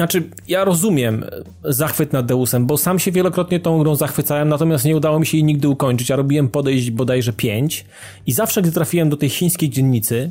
znaczy, 0.00 0.30
ja 0.48 0.64
rozumiem 0.64 1.24
zachwyt 1.64 2.12
nad 2.12 2.26
Deusem, 2.26 2.66
bo 2.66 2.76
sam 2.76 2.98
się 2.98 3.12
wielokrotnie 3.12 3.60
tą 3.60 3.78
grą 3.78 3.94
zachwycałem, 3.94 4.48
natomiast 4.48 4.84
nie 4.84 4.96
udało 4.96 5.18
mi 5.18 5.26
się 5.26 5.36
jej 5.36 5.44
nigdy 5.44 5.68
ukończyć. 5.68 6.08
Ja 6.08 6.16
robiłem 6.16 6.48
podejść 6.48 6.90
bodajże 6.90 7.32
5 7.32 7.84
i 8.26 8.32
zawsze, 8.32 8.62
gdy 8.62 8.72
trafiłem 8.72 9.10
do 9.10 9.16
tej 9.16 9.28
chińskiej 9.28 9.70
dzielnicy, 9.70 10.30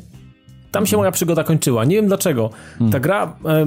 tam 0.70 0.86
się 0.86 0.96
moja 0.96 1.10
przygoda 1.10 1.44
kończyła. 1.44 1.84
Nie 1.84 1.96
wiem 1.96 2.06
dlaczego. 2.06 2.50
Ta 2.92 3.00
gra 3.00 3.36
e, 3.44 3.66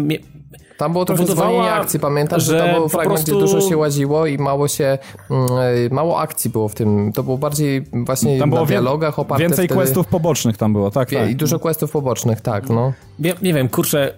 Tam 0.77 0.91
było 0.91 1.05
trochę 1.05 1.25
zwolnienie 1.25 1.71
akcji, 1.71 1.99
pamiętam, 1.99 2.39
że, 2.39 2.45
że 2.45 2.59
to 2.59 2.79
był 2.79 2.89
fragment, 2.89 3.19
prostu... 3.19 3.31
gdzie 3.31 3.39
dużo 3.39 3.69
się 3.69 3.77
łaziło 3.77 4.27
i 4.27 4.37
mało 4.37 4.67
się, 4.67 4.97
mm, 5.29 5.49
mało 5.91 6.19
akcji 6.19 6.49
było 6.49 6.67
w 6.67 6.75
tym. 6.75 7.11
To 7.13 7.23
było 7.23 7.37
bardziej 7.37 7.85
właśnie 7.93 8.39
tam 8.39 8.49
na 8.49 8.65
dialogach 8.65 9.19
oparte 9.19 9.43
Więcej 9.43 9.65
wtedy... 9.65 9.79
questów 9.79 10.07
pobocznych 10.07 10.57
tam 10.57 10.73
było, 10.73 10.91
tak, 10.91 11.09
tak. 11.09 11.29
I 11.29 11.35
dużo 11.35 11.59
questów 11.59 11.91
pobocznych, 11.91 12.41
tak, 12.41 12.69
no. 12.69 12.93
Nie, 13.19 13.33
nie 13.41 13.53
wiem, 13.53 13.69
kurczę, 13.69 14.13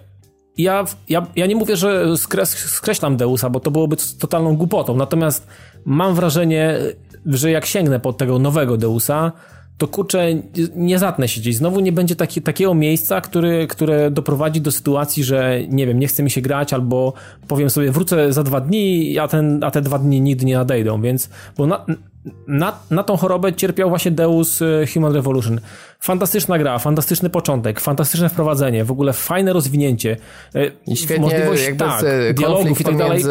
ja, 0.58 0.84
ja, 1.08 1.26
ja 1.36 1.46
nie 1.46 1.56
mówię, 1.56 1.76
że 1.76 2.16
skres, 2.16 2.50
skreślam 2.50 3.16
Deusa, 3.16 3.50
bo 3.50 3.60
to 3.60 3.70
byłoby 3.70 3.96
totalną 4.18 4.56
głupotą, 4.56 4.96
natomiast 4.96 5.46
mam 5.84 6.14
wrażenie, 6.14 6.78
że 7.26 7.50
jak 7.50 7.66
sięgnę 7.66 8.00
pod 8.00 8.16
tego 8.16 8.38
nowego 8.38 8.76
Deusa, 8.76 9.32
to 9.78 9.88
kurczę, 9.88 10.26
nie 10.76 10.98
zatnę 10.98 11.28
się 11.28 11.40
gdzieś. 11.40 11.56
Znowu 11.56 11.80
nie 11.80 11.92
będzie 11.92 12.16
taki, 12.16 12.42
takiego 12.42 12.74
miejsca, 12.74 13.20
który, 13.20 13.66
które 13.66 14.10
doprowadzi 14.10 14.60
do 14.60 14.72
sytuacji, 14.72 15.24
że 15.24 15.60
nie 15.68 15.86
wiem, 15.86 15.98
nie 15.98 16.06
chce 16.06 16.22
mi 16.22 16.30
się 16.30 16.40
grać, 16.40 16.72
albo 16.72 17.12
powiem 17.48 17.70
sobie, 17.70 17.92
wrócę 17.92 18.32
za 18.32 18.42
dwa 18.42 18.60
dni, 18.60 19.18
a, 19.18 19.28
ten, 19.28 19.64
a 19.64 19.70
te 19.70 19.80
dwa 19.80 19.98
dni 19.98 20.20
nigdy 20.20 20.44
nie 20.44 20.54
nadejdą, 20.54 21.02
więc 21.02 21.30
bo 21.56 21.66
na, 21.66 21.84
na, 22.46 22.78
na 22.90 23.02
tą 23.02 23.16
chorobę 23.16 23.52
cierpiał 23.52 23.88
właśnie 23.88 24.10
Deus 24.10 24.62
e, 24.62 24.86
Human 24.94 25.12
Revolution. 25.12 25.60
Fantastyczna 26.00 26.58
gra, 26.58 26.78
fantastyczny 26.78 27.30
początek, 27.30 27.80
fantastyczne 27.80 28.28
wprowadzenie, 28.28 28.84
w 28.84 28.90
ogóle 28.90 29.12
fajne 29.12 29.52
rozwinięcie. 29.52 30.16
I 30.86 30.96
świetnie 30.96 31.24
możliwość, 31.24 31.64
jakby 31.64 31.84
tak, 31.84 32.04
dialogów 32.34 32.80
i 32.80 32.84
tak 32.84 32.96
dalej. 32.96 33.22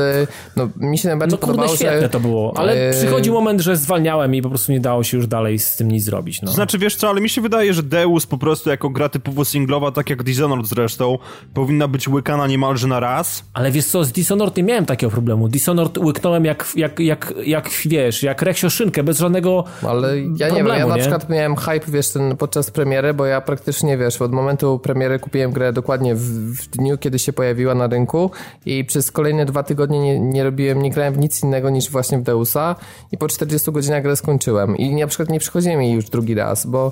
No, 0.55 0.69
mi 0.77 0.97
się 0.97 1.07
najbardziej 1.07 1.39
no, 1.41 1.47
podobało, 1.47 1.75
świetne 1.75 2.01
że... 2.01 2.09
to 2.09 2.19
było, 2.19 2.53
ale 2.57 2.77
yy... 2.77 2.91
przychodzi 2.91 3.31
moment, 3.31 3.61
że 3.61 3.77
zwalniałem 3.77 4.35
i 4.35 4.41
po 4.41 4.49
prostu 4.49 4.71
nie 4.71 4.79
dało 4.79 5.03
się 5.03 5.17
już 5.17 5.27
dalej 5.27 5.59
z 5.59 5.75
tym 5.75 5.91
nic 5.91 6.03
zrobić. 6.03 6.41
No. 6.41 6.47
To 6.47 6.53
znaczy, 6.53 6.77
wiesz 6.77 6.95
co, 6.95 7.09
ale 7.09 7.21
mi 7.21 7.29
się 7.29 7.41
wydaje, 7.41 7.73
że 7.73 7.83
Deus 7.83 8.25
po 8.25 8.37
prostu 8.37 8.69
jako 8.69 8.89
gra 8.89 9.09
typowo 9.09 9.45
singlowa, 9.45 9.91
tak 9.91 10.09
jak 10.09 10.23
Dishonored 10.23 10.67
zresztą, 10.67 11.17
powinna 11.53 11.87
być 11.87 12.07
łykana 12.07 12.47
niemalże 12.47 12.87
na 12.87 12.99
raz. 12.99 13.43
Ale 13.53 13.71
wiesz 13.71 13.85
co, 13.85 14.03
z 14.03 14.11
Dishonored 14.11 14.57
nie 14.57 14.63
miałem 14.63 14.85
takiego 14.85 15.11
problemu. 15.11 15.49
Dishonored 15.49 15.97
łyknąłem 15.97 16.45
jak, 16.45 16.67
jak, 16.75 16.99
jak, 16.99 17.33
jak 17.45 17.69
wiesz, 17.85 18.23
jak 18.23 18.41
Reksio 18.41 18.69
Bez 19.03 19.19
żadnego 19.19 19.63
Ale 19.87 20.19
ja 20.19 20.25
problemu, 20.27 20.55
nie 20.55 20.63
wiem, 20.63 20.79
ja 20.79 20.85
na 20.87 20.97
przykład 20.97 21.29
miałem 21.29 21.55
hype, 21.55 21.91
wiesz, 21.91 22.09
ten 22.09 22.37
podczas 22.37 22.71
premiery, 22.71 23.13
bo 23.13 23.25
ja 23.25 23.41
praktycznie, 23.41 23.97
wiesz, 23.97 24.21
od 24.21 24.31
momentu 24.31 24.79
premiery 24.79 25.19
kupiłem 25.19 25.51
grę 25.51 25.73
dokładnie 25.73 26.15
w, 26.15 26.21
w 26.55 26.69
dniu, 26.69 26.97
kiedy 26.97 27.19
się 27.19 27.33
pojawiła 27.33 27.75
na 27.75 27.87
rynku 27.87 28.31
i 28.65 28.85
przez 28.85 29.11
kolejne 29.11 29.45
dwa 29.45 29.63
tygodnie 29.63 29.99
nie, 29.99 30.19
nie 30.19 30.43
robiłem, 30.43 30.81
nie 30.81 30.91
grałem 30.91 31.13
w 31.13 31.17
nic 31.17 31.43
innego 31.43 31.69
niż 31.69 31.89
właśnie 31.89 32.17
w 32.17 32.23
Deusa 32.23 32.75
i 33.11 33.17
po 33.17 33.27
40 33.27 33.71
godzinach 33.71 34.03
grę 34.03 34.15
skończyłem. 34.15 34.77
I 34.77 34.95
na 34.95 35.07
przykład 35.07 35.29
nie 35.29 35.39
przychodziłem 35.39 35.81
jej 35.81 35.93
już 35.93 36.05
drugi 36.05 36.35
raz, 36.35 36.65
bo 36.65 36.91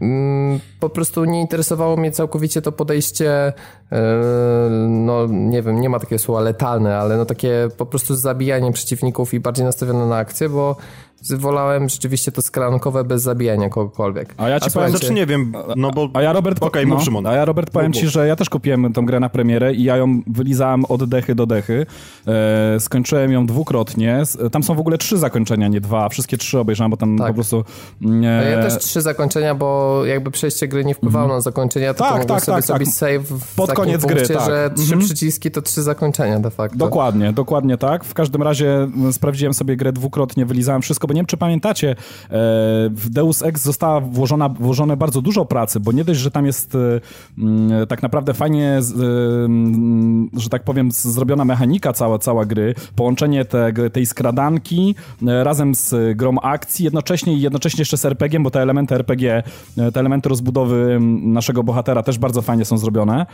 mm, 0.00 0.60
po 0.80 0.88
prostu 0.88 1.24
nie 1.24 1.40
interesowało 1.40 1.96
mnie 1.96 2.10
całkowicie 2.10 2.62
to 2.62 2.72
podejście, 2.72 3.52
yy, 3.90 3.98
no 4.88 5.26
nie 5.26 5.62
wiem, 5.62 5.80
nie 5.80 5.88
ma 5.88 5.98
takiego 5.98 6.18
słowa 6.18 6.40
letalne, 6.40 6.98
ale 6.98 7.16
no 7.16 7.24
takie 7.24 7.68
po 7.76 7.86
prostu 7.86 8.14
zabijanie 8.14 8.72
przeciwników 8.72 9.34
i 9.34 9.40
bardziej 9.40 9.64
nastawione 9.64 10.06
na 10.06 10.16
akcję, 10.16 10.48
bo 10.48 10.76
wolałem 11.30 11.88
rzeczywiście 11.88 12.32
to 12.32 12.42
skrankowe 12.42 13.04
bez 13.04 13.22
zabijania 13.22 13.68
kogokolwiek. 13.68 14.34
A 14.36 14.48
ja 14.48 14.60
ci 14.60 14.68
a 14.68 14.70
powiem, 14.70 14.90
znaczy 14.90 15.12
nie 15.12 15.26
wiem, 15.26 15.52
no 15.76 15.90
bo... 15.90 16.08
A 16.14 16.22
ja 16.22 16.32
Robert, 16.32 16.62
okay, 16.62 16.86
no. 16.86 17.30
A 17.30 17.34
ja 17.34 17.44
Robert 17.44 17.70
powiem 17.70 17.92
ci, 17.92 18.08
że 18.08 18.26
ja 18.26 18.36
też 18.36 18.50
kupiłem 18.50 18.92
tą 18.92 19.06
grę 19.06 19.20
na 19.20 19.28
premierę 19.28 19.74
i 19.74 19.84
ja 19.84 19.96
ją 19.96 20.22
wylizałem 20.26 20.84
od 20.84 21.04
dechy 21.04 21.34
do 21.34 21.46
dechy. 21.46 21.86
E, 22.26 22.80
skończyłem 22.80 23.32
ją 23.32 23.46
dwukrotnie. 23.46 24.22
Tam 24.52 24.62
są 24.62 24.74
w 24.74 24.80
ogóle 24.80 24.98
trzy 24.98 25.18
zakończenia, 25.18 25.68
nie 25.68 25.80
dwa. 25.80 26.08
Wszystkie 26.08 26.36
trzy 26.36 26.58
obejrzałem, 26.58 26.90
bo 26.90 26.96
tam 26.96 27.18
tak. 27.18 27.28
po 27.28 27.34
prostu... 27.34 27.64
E... 28.24 28.50
Ja 28.50 28.62
też 28.62 28.78
trzy 28.78 29.00
zakończenia, 29.00 29.54
bo 29.54 30.00
jakby 30.06 30.30
przejście 30.30 30.68
gry 30.68 30.84
nie 30.84 30.94
wpływało 30.94 31.24
mm. 31.24 31.36
na 31.36 31.40
zakończenia, 31.40 31.94
to, 31.94 32.04
tak, 32.04 32.24
to 32.24 32.34
tak, 32.34 32.44
sobie 32.44 32.56
tak, 32.56 32.64
zrobić 32.64 32.88
tak. 32.88 32.94
save 32.94 33.22
w 33.22 33.54
Pod 33.54 33.72
koniec 33.72 34.00
punkcie, 34.00 34.24
gry, 34.24 34.34
tak. 34.34 34.46
że 34.46 34.70
trzy 34.76 34.94
mm 34.94 35.04
-hmm. 35.04 35.06
przyciski 35.06 35.50
to 35.50 35.62
trzy 35.62 35.82
zakończenia 35.82 36.40
de 36.40 36.50
facto. 36.50 36.78
Dokładnie, 36.78 37.32
dokładnie 37.32 37.78
tak. 37.78 38.04
W 38.04 38.14
każdym 38.14 38.42
razie 38.42 38.88
sprawdziłem 39.12 39.54
sobie 39.54 39.76
grę 39.76 39.92
dwukrotnie, 39.92 40.46
wylizałem 40.46 40.82
wszystko, 40.82 41.06
bo 41.12 41.14
nie 41.14 41.18
wiem, 41.18 41.26
czy 41.26 41.36
pamiętacie, 41.36 41.90
e, 41.90 41.94
w 42.90 43.10
Deus 43.10 43.42
Ex 43.42 43.62
została 43.62 44.00
włożona, 44.00 44.48
włożone 44.48 44.96
bardzo 44.96 45.22
dużo 45.22 45.44
pracy, 45.44 45.80
bo 45.80 45.92
nie 45.92 46.04
dość, 46.04 46.20
że 46.20 46.30
tam 46.30 46.46
jest 46.46 46.74
e, 46.74 46.78
mm, 47.38 47.86
tak 47.86 48.02
naprawdę 48.02 48.34
fajnie, 48.34 48.68
e, 48.68 48.80
mm, 49.44 50.30
że 50.36 50.48
tak 50.48 50.64
powiem, 50.64 50.92
zrobiona 50.92 51.44
mechanika 51.44 51.92
cała, 51.92 52.18
cała 52.18 52.44
gry, 52.44 52.74
połączenie 52.96 53.44
te, 53.44 53.72
tej 53.92 54.06
skradanki 54.06 54.94
razem 55.22 55.74
z 55.74 56.16
grą 56.16 56.38
akcji, 56.38 56.84
jednocześnie 56.84 57.36
jednocześnie 57.36 57.80
jeszcze 57.80 57.96
z 57.96 58.04
RPG, 58.04 58.40
bo 58.40 58.50
te 58.50 58.62
elementy 58.62 58.94
RPG, 58.94 59.42
te 59.76 60.00
elementy 60.00 60.28
rozbudowy 60.28 60.98
naszego 61.22 61.62
bohatera 61.62 62.02
też 62.02 62.18
bardzo 62.18 62.42
fajnie 62.42 62.64
są 62.64 62.78
zrobione, 62.78 63.26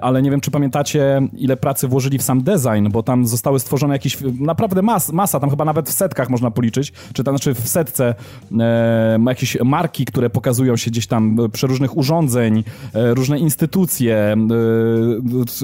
ale 0.00 0.22
nie 0.22 0.30
wiem, 0.30 0.40
czy 0.40 0.50
pamiętacie, 0.50 1.22
ile 1.36 1.56
pracy 1.56 1.88
włożyli 1.88 2.18
w 2.18 2.22
sam 2.22 2.42
design, 2.42 2.88
bo 2.90 3.02
tam 3.02 3.26
zostały 3.26 3.60
stworzone 3.60 3.94
jakieś, 3.94 4.18
naprawdę 4.40 4.82
mas, 4.82 5.12
masa, 5.12 5.40
tam 5.40 5.50
chyba 5.50 5.64
nawet 5.64 5.88
w 5.88 5.92
setkach 5.92 6.30
można 6.30 6.50
policzyć, 6.50 6.92
czy 7.12 7.24
tam 7.24 7.34
znaczy 7.34 7.54
w 7.54 7.68
setce 7.68 8.14
e, 8.60 9.18
jakieś 9.26 9.56
marki, 9.64 10.04
które 10.04 10.30
pokazują 10.30 10.76
się 10.76 10.90
gdzieś 10.90 11.06
tam, 11.06 11.40
e, 11.40 11.48
przeróżnych 11.48 11.96
urządzeń, 11.96 12.64
e, 12.94 13.14
różne 13.14 13.38
instytucje, 13.38 14.16
e, 14.16 14.36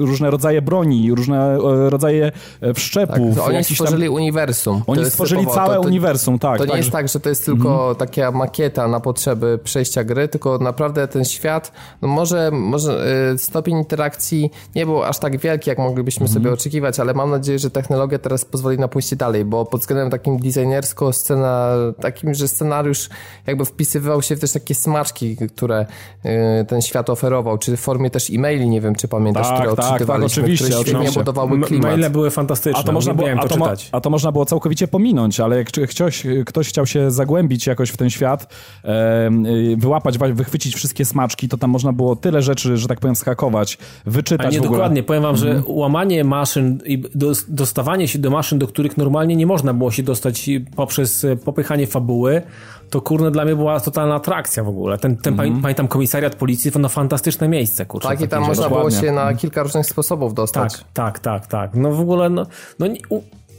różne 0.05 0.29
rodzaje 0.29 0.61
broni, 0.61 1.15
różne 1.15 1.55
e, 1.55 1.89
rodzaje 1.89 2.31
e, 2.61 2.73
wszczepów. 2.73 3.35
Tak, 3.35 3.47
oni 3.47 3.63
stworzyli 3.63 4.05
tam... 4.05 4.13
uniwersum. 4.13 4.83
Oni 4.87 5.05
stworzyli 5.05 5.41
typowo, 5.41 5.55
całe 5.55 5.75
to, 5.75 5.81
to, 5.81 5.87
uniwersum, 5.87 6.39
tak. 6.39 6.57
To 6.57 6.63
nie 6.63 6.69
tak, 6.69 6.77
jest 6.77 6.87
że... 6.87 6.91
tak, 6.91 7.07
że 7.07 7.19
to 7.19 7.29
jest 7.29 7.45
tylko 7.45 7.89
mhm. 7.89 7.95
taka 7.95 8.31
makieta 8.31 8.87
na 8.87 8.99
potrzeby 8.99 9.59
przejścia 9.63 10.03
gry, 10.03 10.27
tylko 10.27 10.57
naprawdę 10.57 11.07
ten 11.07 11.25
świat, 11.25 11.71
no 12.01 12.07
może, 12.07 12.51
może 12.51 13.05
stopień 13.37 13.77
interakcji 13.77 14.51
nie 14.75 14.85
był 14.85 15.03
aż 15.03 15.19
tak 15.19 15.39
wielki, 15.39 15.69
jak 15.69 15.79
moglibyśmy 15.79 16.25
mhm. 16.25 16.43
sobie 16.43 16.53
oczekiwać, 16.53 16.99
ale 16.99 17.13
mam 17.13 17.29
nadzieję, 17.29 17.59
że 17.59 17.71
technologia 17.71 18.19
teraz 18.19 18.45
pozwoli 18.45 18.79
na 18.79 18.87
pójście 18.87 19.15
dalej, 19.15 19.45
bo 19.45 19.65
pod 19.65 19.81
względem 19.81 20.09
takim 20.09 20.39
designersko 20.39 21.13
scena 21.27 21.71
takim, 22.01 22.33
że 22.33 22.47
scenariusz 22.47 23.09
jakby 23.47 23.65
wpisywał 23.65 24.21
się 24.21 24.35
w 24.35 24.39
też 24.39 24.51
takie 24.51 24.75
smaczki, 24.75 25.37
które 25.55 25.85
y, 26.25 26.65
ten 26.65 26.81
świat 26.81 27.09
oferował, 27.09 27.57
czy 27.57 27.77
w 27.77 27.79
formie 27.79 28.09
też 28.09 28.29
e-maili, 28.29 28.69
nie 28.69 28.81
wiem, 28.81 28.95
czy 28.95 29.07
pamiętasz, 29.07 29.47
tak, 29.47 29.55
które 29.55 29.75
tak, 29.75 29.85
odczytywaliśmy, 29.85 30.29
tak, 30.29 30.43
oczywiście, 30.43 30.65
które 30.65 30.83
świetnie 30.83 31.11
budowały 31.11 31.61
klimat. 31.61 31.91
Maile 31.91 32.09
były 32.09 32.31
fantastyczne, 32.31 32.79
a 32.79 32.83
to, 32.83 32.91
można 32.91 33.13
było, 33.13 33.29
a, 33.37 33.47
to 33.47 33.57
mo, 33.57 33.69
a 33.91 34.01
to 34.01 34.09
można 34.09 34.31
było 34.31 34.45
całkowicie 34.45 34.87
pominąć, 34.87 35.39
ale 35.39 35.57
jak 35.57 35.67
ktoś, 35.89 36.23
ktoś 36.45 36.69
chciał 36.69 36.85
się 36.85 37.11
zagłębić 37.11 37.67
jakoś 37.67 37.89
w 37.89 37.97
ten 37.97 38.09
świat, 38.09 38.53
e, 38.83 39.29
wyłapać, 39.77 40.17
wychwycić 40.17 40.75
wszystkie 40.75 41.05
smaczki, 41.05 41.47
to 41.49 41.57
tam 41.57 41.69
można 41.69 41.93
było 41.93 42.15
tyle 42.15 42.41
rzeczy, 42.41 42.77
że 42.77 42.87
tak 42.87 42.99
powiem, 42.99 43.15
skakować, 43.15 43.77
wyczytać 44.05 44.47
a 44.47 44.49
nie, 44.49 44.59
w 44.59 44.61
ogóle. 44.61 44.77
dokładnie, 44.77 45.03
powiem 45.03 45.23
wam, 45.23 45.37
że 45.37 45.51
mm. 45.51 45.63
łamanie 45.67 46.23
maszyn 46.23 46.79
i 46.85 47.03
dostawanie 47.47 48.07
się 48.07 48.19
do 48.19 48.29
maszyn, 48.29 48.59
do 48.59 48.67
których 48.67 48.97
normalnie 48.97 49.35
nie 49.35 49.45
można 49.45 49.73
było 49.73 49.91
się 49.91 50.03
dostać 50.03 50.49
poprzez 50.75 51.16
popychanie 51.45 51.87
fabuły, 51.87 52.41
to 52.89 53.01
kurne 53.01 53.31
dla 53.31 53.45
mnie 53.45 53.55
była 53.55 53.79
totalna 53.79 54.15
atrakcja 54.15 54.63
w 54.63 54.67
ogóle. 54.67 54.97
Ten, 54.97 55.17
ten 55.17 55.33
mm 55.33 55.55
-hmm. 55.55 55.61
pamiętam 55.61 55.87
komisariat 55.87 56.35
policji, 56.35 56.71
to 56.71 56.79
no 56.79 56.89
fantastyczne 56.89 57.47
miejsce, 57.47 57.85
kurczę. 57.85 58.07
Tak, 58.07 58.21
i 58.21 58.27
tam 58.27 58.43
można 58.43 58.69
było 58.69 58.91
się 58.91 59.11
na 59.11 59.21
mhm. 59.21 59.37
kilka 59.37 59.63
różnych 59.63 59.85
sposobów 59.85 60.33
dostać. 60.33 60.73
Tak, 60.73 60.83
tak, 60.93 61.19
tak, 61.19 61.47
tak. 61.47 61.75
No 61.75 61.91
w 61.91 61.99
ogóle, 61.99 62.29
no, 62.29 62.45
no 62.79 62.87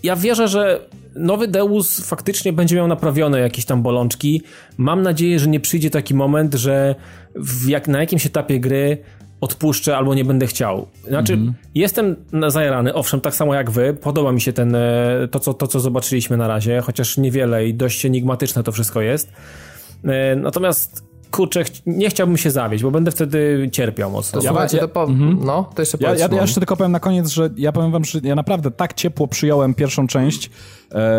ja 0.03 0.17
wierzę, 0.17 0.49
że 0.49 0.81
nowy 1.15 1.49
Deus 1.49 2.01
faktycznie 2.01 2.53
będzie 2.53 2.77
miał 2.77 2.87
naprawione 2.87 3.41
jakieś 3.41 3.65
tam 3.65 3.83
bolączki. 3.83 4.43
Mam 4.77 5.03
nadzieję, 5.03 5.39
że 5.39 5.49
nie 5.49 5.61
przyjdzie 5.61 5.91
taki 5.91 6.15
moment, 6.15 6.55
że 6.55 6.95
w 7.35 7.69
jak, 7.69 7.89
na 7.89 8.01
jakimś 8.01 8.27
etapie 8.27 8.61
gry 8.61 8.99
odpuszczę 9.41 9.97
albo 9.97 10.15
nie 10.15 10.25
będę 10.25 10.47
chciał. 10.47 10.87
Znaczy, 11.09 11.33
mm 11.33 11.47
-hmm. 11.47 11.53
jestem 11.75 12.17
zajarany, 12.49 12.95
owszem, 12.95 13.21
tak 13.21 13.35
samo 13.35 13.55
jak 13.55 13.71
wy. 13.71 13.95
Podoba 13.95 14.33
mi 14.33 14.41
się 14.41 14.53
ten, 14.53 14.75
e, 14.75 15.29
to 15.31 15.41
co, 15.41 15.55
to, 15.55 15.67
co 15.67 15.81
zobaczyliśmy 15.81 16.37
na 16.37 16.49
razie, 16.49 16.81
chociaż 16.81 17.19
niewiele 17.19 17.67
i 17.67 17.75
dość 17.75 18.07
enigmatyczne 18.07 18.63
to 18.63 18.73
wszystko 18.73 19.01
jest. 19.01 19.33
E, 20.05 20.37
natomiast 20.37 21.09
kurczę, 21.31 21.65
nie 21.87 22.11
chciałbym 22.11 22.37
się 22.37 22.51
zawieść, 22.51 22.83
bo 22.83 22.91
będę 22.91 23.11
wtedy 23.11 23.69
cierpiał 23.73 24.11
mocno. 24.11 24.41
To 24.41 24.45
ja, 24.45 24.51
słuchajcie, 24.51 24.79
to 24.79 24.89
po... 24.89 25.05
mhm. 25.05 25.39
no, 25.45 25.71
to 25.75 25.83
jeszcze 25.83 25.99
ja, 26.01 26.15
ja, 26.15 26.29
ja, 26.33 26.41
jeszcze 26.41 26.61
tylko 26.61 26.77
powiem 26.77 26.93
na 26.93 27.01
koniec, 27.01 27.29
że 27.29 27.51
ja 27.57 27.73
powiem 27.73 27.93
wam, 27.93 28.05
że 28.05 28.21
ja 28.23 28.35
naprawdę 28.35 28.71
tak 28.71 28.95
ciepło 28.95 29.29
przyjąłem 29.29 29.75
pierwszą 29.75 30.07
część 30.07 30.51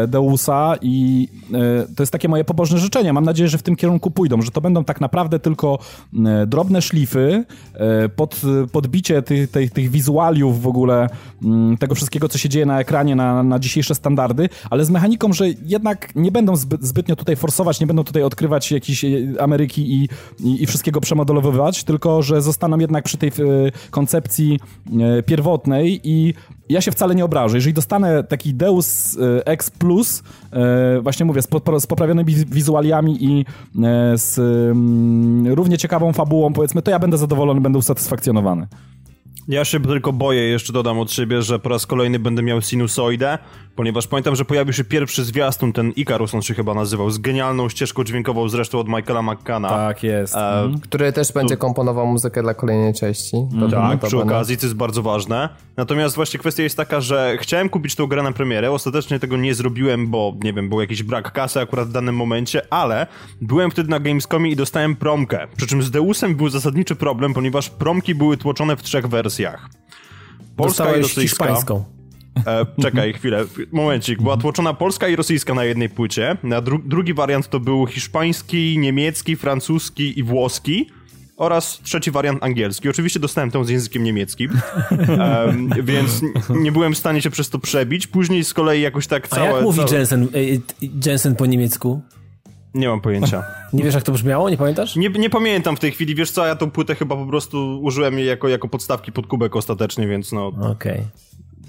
Deusa 0.08 0.76
i 0.82 1.28
e, 1.54 1.86
to 1.96 2.04
jest 2.04 2.12
takie 2.12 2.30
moje 2.30 2.44
pobożne 2.44 2.78
życzenie. 2.78 3.14
Mam 3.14 3.26
nadzieję, 3.26 3.50
że 3.50 3.58
w 3.58 3.64
tym 3.64 3.76
kierunku 3.76 4.12
pójdą, 4.12 4.42
że 4.42 4.52
to 4.52 4.62
będą 4.62 4.84
tak 4.84 5.02
naprawdę 5.02 5.40
tylko 5.40 5.80
e, 6.26 6.48
drobne 6.48 6.82
szlify 6.82 7.46
e, 7.74 8.10
pod 8.10 8.42
podbicie 8.72 9.22
tych, 9.22 9.52
tych, 9.52 9.72
tych 9.72 9.90
wizualiów 9.90 10.62
w 10.62 10.68
ogóle, 10.68 11.10
mm, 11.44 11.78
tego 11.78 11.96
wszystkiego, 11.96 12.30
co 12.30 12.38
się 12.38 12.50
dzieje 12.50 12.66
na 12.66 12.80
ekranie 12.80 13.16
na, 13.16 13.44
na 13.44 13.60
dzisiejsze 13.60 13.96
standardy, 13.96 14.50
ale 14.70 14.86
z 14.86 14.90
mechaniką, 14.90 15.34
że 15.34 15.50
jednak 15.50 16.16
nie 16.16 16.32
będą 16.32 16.56
zbyt, 16.56 16.84
zbytnio 16.84 17.16
tutaj 17.16 17.36
forsować, 17.36 17.80
nie 17.80 17.88
będą 17.88 18.04
tutaj 18.04 18.24
odkrywać 18.24 18.72
jakiejś 18.72 19.06
e, 19.06 19.10
Ameryki 19.40 19.94
i, 19.94 20.10
i, 20.40 20.64
i 20.64 20.66
wszystkiego 20.66 21.02
przemodelowywać, 21.02 21.84
tylko 21.84 22.22
że 22.22 22.42
zostaną 22.42 22.80
jednak 22.80 23.06
przy 23.06 23.18
tej 23.18 23.30
e, 23.30 23.32
koncepcji 23.92 24.60
pierwotnej 25.26 26.02
i 26.04 26.34
ja 26.70 26.82
się 26.82 26.92
wcale 26.92 27.16
nie 27.16 27.26
obrażę. 27.26 27.58
Jeżeli 27.58 27.74
dostanę 27.74 28.24
taki 28.24 28.54
Deus 28.54 29.18
e, 29.18 29.46
Ex 29.46 29.70
Plus, 29.70 30.24
e, 30.54 31.02
właśnie 31.02 31.26
mówię, 31.26 31.42
z, 31.42 31.88
poprawionymi 31.88 32.36
wizualiami 32.36 33.26
i 33.26 33.46
e, 33.84 34.18
z 34.18 34.40
mm, 34.40 35.48
równie 35.54 35.78
ciekawą 35.78 36.14
fabułą, 36.14 36.54
powiedzmy, 36.54 36.82
to 36.82 36.92
ja 36.92 37.00
będę 37.00 37.18
zadowolony, 37.18 37.62
będę 37.62 37.80
usatysfakcjonowany. 37.80 38.68
Ja 39.50 39.66
się 39.66 39.80
tylko 39.80 40.14
boję, 40.14 40.42
jeszcze 40.42 40.74
dodam 40.74 41.00
od 41.00 41.12
siebie, 41.12 41.42
że 41.42 41.60
po 41.60 41.70
raz 41.70 41.86
kolejny 41.86 42.20
będę 42.20 42.44
miał 42.44 42.62
sinusoidę, 42.62 43.38
ponieważ 43.76 44.08
pamiętam, 44.08 44.36
że 44.36 44.46
pojawił 44.46 44.74
się 44.74 44.84
pierwszy 44.84 45.24
zwiastun, 45.24 45.74
ten 45.74 45.92
Icarus 45.92 46.36
on 46.36 46.42
się 46.42 46.54
chyba 46.54 46.74
nazywał, 46.74 47.10
z 47.10 47.18
genialną 47.18 47.70
ścieżką 47.70 48.04
dźwiękową 48.04 48.50
zresztą 48.50 48.80
od 48.80 48.88
Michaela 48.88 49.22
McCanna. 49.22 49.70
Tak 49.70 50.04
jest. 50.04 50.36
E, 50.36 50.38
mhm. 50.38 50.80
Który 50.80 51.14
też 51.14 51.32
będzie 51.32 51.58
komponował 51.58 52.08
muzykę 52.08 52.42
dla 52.42 52.54
kolejnej 52.54 52.94
części. 52.94 53.38
To 53.60 53.68
tak, 53.68 54.00
przy 54.00 54.18
okazji, 54.18 54.58
co 54.58 54.66
jest 54.66 54.76
bardzo 54.76 55.02
ważne. 55.02 55.50
Natomiast 55.78 56.16
właśnie 56.16 56.40
kwestia 56.40 56.64
jest 56.64 56.78
taka, 56.78 57.02
że 57.02 57.38
chciałem 57.40 57.70
kupić 57.70 57.96
tą 57.96 58.08
grę 58.08 58.24
na 58.24 58.32
premierę, 58.32 58.72
ostatecznie 58.72 59.20
tego 59.20 59.38
nie 59.38 59.54
zrobiłem, 59.54 60.08
bo 60.08 60.34
nie 60.44 60.54
wiem, 60.54 60.70
był 60.70 60.82
jakiś 60.82 61.04
brak 61.04 61.32
kasy 61.32 61.60
akurat 61.60 61.88
w 61.88 61.92
danym 61.92 62.16
momencie, 62.16 62.62
ale 62.70 63.08
byłem 63.42 63.72
wtedy 63.72 63.90
na 63.90 64.00
Gamescomie 64.00 64.52
i 64.52 64.56
dostałem 64.56 64.96
promkę. 64.96 65.48
Przy 65.58 65.68
czym 65.68 65.84
z 65.84 65.92
Deusem 65.92 66.36
był 66.36 66.50
zasadniczy 66.50 66.96
problem, 66.96 67.34
ponieważ 67.34 67.70
promki 67.70 68.16
były 68.16 68.38
tłoczone 68.38 68.76
w 68.76 68.84
trzech 68.84 69.08
wersjach. 69.08 69.39
Polska 69.48 70.84
Dostałeś 70.84 70.98
i 70.98 71.02
rosyjska. 71.02 71.22
hiszpańską. 71.22 71.84
E, 72.48 72.66
czekaj 72.82 73.14
chwilę, 73.14 73.46
momencik. 73.72 74.22
Była 74.22 74.38
tłoczona 74.38 74.74
polska 74.74 75.08
i 75.08 75.16
rosyjska 75.16 75.54
na 75.54 75.64
jednej 75.64 75.90
płycie. 75.90 76.38
A 76.58 76.62
dru 76.62 76.80
drugi 76.86 77.14
wariant 77.14 77.50
to 77.50 77.60
był 77.60 77.86
hiszpański, 77.86 78.78
niemiecki, 78.80 79.36
francuski 79.36 80.20
i 80.20 80.24
włoski 80.24 80.90
oraz 81.38 81.80
trzeci 81.84 82.12
wariant 82.12 82.44
angielski. 82.44 82.90
Oczywiście 82.90 83.20
dostałem 83.20 83.52
tę 83.52 83.66
z 83.66 83.70
językiem 83.70 84.04
niemieckim, 84.04 84.52
um, 85.46 85.70
więc 85.84 86.22
nie 86.50 86.72
byłem 86.72 86.94
w 86.94 86.98
stanie 86.98 87.22
się 87.22 87.30
przez 87.30 87.50
to 87.50 87.60
przebić. 87.60 88.08
Później 88.08 88.44
z 88.44 88.54
kolei 88.54 88.82
jakoś 88.82 89.08
tak 89.08 89.28
całe... 89.28 89.50
A 89.50 89.52
jak 89.54 89.64
mówi 89.64 89.80
całe... 89.80 89.98
Jensen, 89.98 90.24
e, 90.24 91.08
Jensen 91.10 91.36
po 91.36 91.46
niemiecku? 91.46 92.02
Nie 92.74 92.88
mam 92.88 93.02
pojęcia. 93.02 93.44
Nie 93.74 93.84
wiesz, 93.84 93.94
jak 93.94 94.04
to 94.04 94.12
brzmiało? 94.12 94.50
Nie 94.50 94.58
pamiętasz? 94.58 94.96
Nie, 94.96 95.10
nie 95.10 95.30
pamiętam 95.30 95.76
w 95.76 95.80
tej 95.80 95.92
chwili. 95.92 96.16
Wiesz 96.16 96.32
co, 96.32 96.46
ja 96.46 96.56
tą 96.56 96.72
płytę 96.72 96.96
chyba 96.96 97.16
po 97.16 97.26
prostu 97.26 97.80
użyłem 97.82 98.18
jej 98.18 98.28
jako, 98.28 98.48
jako 98.48 98.68
podstawki 98.68 99.12
pod 99.12 99.28
kubek 99.28 99.56
ostatecznie, 99.56 100.08
więc 100.08 100.32
no... 100.32 100.48
Okej. 100.48 100.72
Okay 100.72 101.04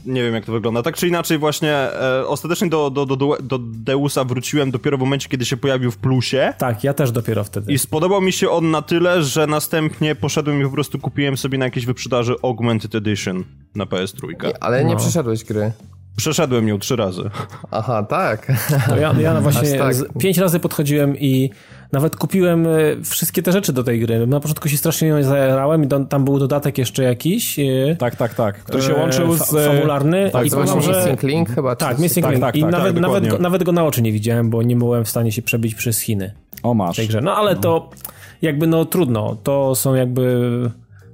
nie 0.06 0.22
wiem 0.22 0.34
jak 0.34 0.44
to 0.44 0.52
wygląda. 0.52 0.82
Tak 0.82 0.96
czy 0.96 1.08
inaczej 1.08 1.38
właśnie 1.38 1.72
e, 1.72 2.26
ostatecznie 2.26 2.68
do, 2.68 2.90
do, 2.90 3.06
do, 3.06 3.16
do 3.42 3.58
Deusa 3.58 4.24
wróciłem 4.24 4.70
dopiero 4.70 4.96
w 4.96 5.00
momencie, 5.00 5.28
kiedy 5.28 5.44
się 5.44 5.56
pojawił 5.56 5.90
w 5.90 5.96
plusie. 5.96 6.52
Tak, 6.58 6.84
ja 6.84 6.94
też 6.94 7.12
dopiero 7.12 7.44
wtedy. 7.44 7.72
I 7.72 7.78
spodobał 7.78 8.20
mi 8.20 8.32
się 8.32 8.50
on 8.50 8.70
na 8.70 8.82
tyle, 8.82 9.22
że 9.22 9.46
następnie 9.46 10.14
poszedłem 10.14 10.60
i 10.60 10.64
po 10.64 10.70
prostu 10.70 10.98
kupiłem 10.98 11.36
sobie 11.36 11.58
na 11.58 11.64
jakiejś 11.64 11.86
wyprzedaży 11.86 12.34
Augmented 12.42 12.94
Edition 12.94 13.44
na 13.74 13.84
PS3. 13.84 14.44
Nie, 14.44 14.62
ale 14.62 14.84
nie 14.84 14.94
no. 14.94 15.00
przeszedłeś 15.00 15.44
gry. 15.44 15.72
Przeszedłem 16.20 16.68
ją 16.68 16.78
trzy 16.78 16.96
razy. 16.96 17.22
Aha, 17.70 18.02
tak. 18.02 18.52
No 18.88 18.96
ja, 18.96 19.14
ja 19.20 19.40
właśnie 19.40 19.78
tak. 19.78 19.94
pięć 20.18 20.38
razy 20.38 20.60
podchodziłem 20.60 21.18
i 21.18 21.50
nawet 21.92 22.16
kupiłem 22.16 22.66
e, 22.66 22.70
wszystkie 23.04 23.42
te 23.42 23.52
rzeczy 23.52 23.72
do 23.72 23.84
tej 23.84 24.00
gry. 24.00 24.26
Na 24.26 24.40
początku 24.40 24.68
się 24.68 24.76
strasznie 24.76 25.08
nią 25.08 25.22
zajarałem 25.22 25.84
i 25.84 25.88
tam 26.08 26.24
był 26.24 26.38
dodatek 26.38 26.78
jeszcze 26.78 27.02
jakiś. 27.02 27.58
E, 27.58 27.96
tak, 27.98 28.16
tak, 28.16 28.34
tak. 28.34 28.64
Który 28.64 28.82
się 28.82 28.94
łączył 28.94 29.34
z... 29.34 29.50
Fabularny. 29.50 30.30
Tak, 30.30 30.46
i 30.46 30.50
pamiętam, 30.50 30.82
że... 30.82 30.92
Missing 30.92 31.22
Link 31.22 31.50
chyba. 31.50 31.76
Tak, 31.76 31.98
Missing 31.98 32.26
tak, 32.26 32.32
Link. 32.32 32.44
Tak, 32.44 32.56
I 32.56 32.60
tak, 32.60 32.70
nawet, 32.70 32.94
tak, 32.94 33.02
nawet, 33.02 33.28
go, 33.28 33.38
nawet 33.38 33.64
go 33.64 33.72
na 33.72 33.84
oczy 33.84 34.02
nie 34.02 34.12
widziałem, 34.12 34.50
bo 34.50 34.62
nie 34.62 34.76
byłem 34.76 35.04
w 35.04 35.08
stanie 35.08 35.32
się 35.32 35.42
przebić 35.42 35.74
przez 35.74 36.00
Chiny. 36.00 36.34
O, 36.62 36.74
masz. 36.74 36.96
tej 36.96 37.08
grze. 37.08 37.20
No 37.20 37.36
ale 37.36 37.54
no. 37.54 37.60
to 37.60 37.90
jakby 38.42 38.66
no 38.66 38.84
trudno. 38.84 39.36
To 39.42 39.74
są 39.74 39.94
jakby 39.94 40.40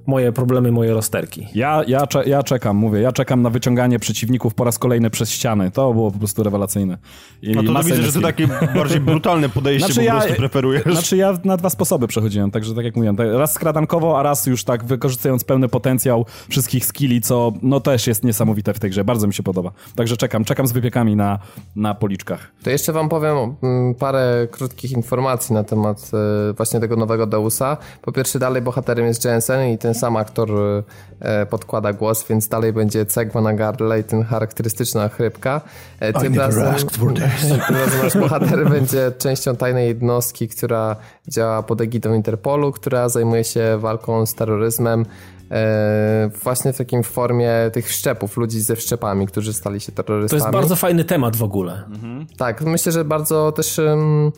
moje 0.06 0.32
problemy, 0.32 0.72
moje 0.72 0.94
rozterki. 0.94 1.46
Ja, 1.54 1.82
ja, 1.86 2.06
ja 2.26 2.42
czekam, 2.42 2.76
mówię, 2.76 3.00
ja 3.00 3.12
czekam 3.12 3.42
na 3.42 3.50
wyciąganie 3.50 3.98
przeciwników 3.98 4.54
po 4.54 4.64
raz 4.64 4.78
kolejny 4.78 5.10
przez 5.10 5.30
ściany. 5.30 5.70
To 5.70 5.92
było 5.92 6.10
po 6.10 6.18
prostu 6.18 6.42
rewelacyjne. 6.42 6.98
I 7.42 7.52
no 7.52 7.62
to, 7.62 7.72
to 7.72 7.82
widzę, 7.82 8.02
że 8.02 8.12
to 8.12 8.20
takie 8.20 8.48
bardziej 8.75 9.00
brutalne 9.00 9.48
podejście 9.48 9.92
znaczy 9.92 10.00
po 10.00 10.06
ja, 10.06 10.20
prostu 10.20 10.34
preferujesz. 10.34 10.84
Znaczy 10.84 11.16
ja 11.16 11.38
na 11.44 11.56
dwa 11.56 11.70
sposoby 11.70 12.08
przechodziłem, 12.08 12.50
także 12.50 12.75
tak 12.75 12.84
jak 12.84 12.96
mówiłem, 12.96 13.16
tak 13.16 13.28
raz 13.32 13.52
skradankowo, 13.52 14.18
a 14.18 14.22
raz 14.22 14.46
już 14.46 14.64
tak 14.64 14.84
wykorzystując 14.84 15.44
pełny 15.44 15.68
potencjał 15.68 16.26
wszystkich 16.48 16.86
skilli, 16.86 17.20
co 17.20 17.52
no 17.62 17.80
też 17.80 18.06
jest 18.06 18.25
niesamowite 18.25 18.75
w 18.75 18.78
tej 18.78 18.90
grze. 18.90 19.04
Bardzo 19.04 19.26
mi 19.26 19.34
się 19.34 19.42
podoba. 19.42 19.70
Także 19.94 20.16
czekam, 20.16 20.44
czekam 20.44 20.66
z 20.66 20.72
wypiekami 20.72 21.16
na, 21.16 21.38
na 21.76 21.94
policzkach. 21.94 22.52
To 22.62 22.70
jeszcze 22.70 22.92
wam 22.92 23.08
powiem 23.08 23.36
mm, 23.62 23.94
parę 23.94 24.48
krótkich 24.50 24.92
informacji 24.92 25.54
na 25.54 25.64
temat 25.64 26.10
e, 26.50 26.52
właśnie 26.52 26.80
tego 26.80 26.96
nowego 26.96 27.26
Deusa. 27.26 27.76
Po 28.02 28.12
pierwsze 28.12 28.38
dalej 28.38 28.62
bohaterem 28.62 29.06
jest 29.06 29.25
Jensen 29.25 29.68
i 29.70 29.78
ten 29.78 29.94
sam 29.97 30.17
aktor 30.17 30.50
e, 31.21 31.47
podkłada 31.47 31.93
głos, 31.93 32.25
więc 32.29 32.49
dalej 32.49 32.73
będzie 32.73 33.07
cegła 33.07 33.41
na 33.41 33.55
gardle 33.55 34.00
i 34.00 34.05
ten 34.05 34.23
charakterystyczna 34.25 35.09
chrypka. 35.09 35.61
E, 36.00 36.13
tym 36.13 36.35
razem, 36.35 36.75
tym 37.67 37.76
razem 37.76 38.02
nasz 38.02 38.17
bohater 38.17 38.69
będzie 38.71 39.13
częścią 39.19 39.56
tajnej 39.56 39.89
jednostki, 39.89 40.49
która 40.49 40.97
działa 41.28 41.63
pod 41.63 41.80
egidą 41.80 42.15
Interpolu, 42.15 42.73
która 42.73 43.09
zajmuje 43.09 43.45
się 43.45 43.78
walką 43.78 44.26
z 44.26 44.35
terroryzmem 44.35 45.06
e, 45.50 46.30
właśnie 46.43 46.73
w 46.73 46.78
takim 46.78 47.02
formie 47.02 47.52
tych 47.73 47.89
wszczepów, 47.89 48.37
ludzi 48.37 48.61
ze 48.61 48.76
wszczepami, 48.76 49.26
którzy 49.26 49.52
stali 49.52 49.80
się 49.80 49.93
terrorystami. 49.93 50.41
To 50.41 50.47
jest 50.47 50.56
bardzo 50.56 50.76
fajny 50.76 51.04
temat 51.04 51.37
w 51.37 51.43
ogóle. 51.43 51.85
Mhm. 51.95 52.26
Tak, 52.37 52.63
myślę, 52.63 52.93
że 52.93 53.04
bardzo 53.04 53.52
też... 53.52 53.78
Um, 53.78 54.32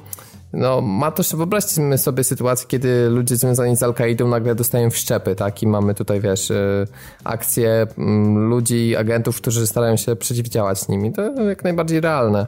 no, 0.53 0.81
ma 0.81 1.11
to, 1.11 1.37
wyobraźmy 1.37 1.99
sobie 1.99 2.25
sytuację, 2.25 2.69
kiedy 2.69 3.09
ludzie 3.09 3.37
związani 3.37 3.77
z 3.77 3.83
Al-Kaidą 3.83 4.29
nagle 4.29 4.55
dostają 4.55 4.91
wszczepy, 4.91 5.35
tak? 5.35 5.63
I 5.63 5.67
mamy 5.67 5.95
tutaj, 5.95 6.21
wiesz, 6.21 6.51
y, 6.51 6.87
akcje 7.25 7.87
mm, 7.99 8.49
ludzi, 8.49 8.97
agentów, 8.97 9.37
którzy 9.37 9.67
starają 9.67 9.97
się 9.97 10.17
przeciwdziałać 10.17 10.89
nimi. 10.89 11.13
To 11.13 11.43
jak 11.43 11.65
najbardziej 11.65 12.01
realne. 12.01 12.47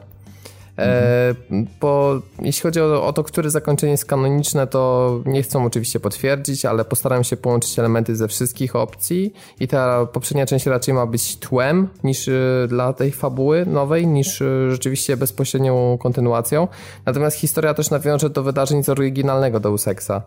E, 0.81 1.35
bo 1.81 2.21
jeśli 2.41 2.61
chodzi 2.61 2.81
o, 2.81 3.05
o, 3.05 3.13
to, 3.13 3.23
które 3.23 3.49
zakończenie 3.49 3.91
jest 3.91 4.05
kanoniczne, 4.05 4.67
to 4.67 5.19
nie 5.25 5.43
chcą 5.43 5.65
oczywiście 5.65 5.99
potwierdzić, 5.99 6.65
ale 6.65 6.85
postaram 6.85 7.23
się 7.23 7.37
połączyć 7.37 7.79
elementy 7.79 8.15
ze 8.15 8.27
wszystkich 8.27 8.75
opcji 8.75 9.33
i 9.59 9.67
ta 9.67 10.05
poprzednia 10.05 10.45
część 10.45 10.65
raczej 10.65 10.93
ma 10.93 11.05
być 11.05 11.37
tłem 11.37 11.87
niż 12.03 12.27
y, 12.27 12.65
dla 12.69 12.93
tej 12.93 13.11
fabuły 13.11 13.65
nowej, 13.65 14.07
niż 14.07 14.41
y, 14.41 14.67
rzeczywiście 14.71 15.17
bezpośrednią 15.17 15.97
kontynuacją. 15.97 16.67
Natomiast 17.05 17.37
historia 17.37 17.73
też 17.73 17.89
nawiąże 17.89 18.29
do 18.29 18.43
wydarzeń 18.43 18.83
z 18.83 18.89
oryginalnego 18.89 19.59
Deus 19.59 19.87
Exa. 19.87 20.21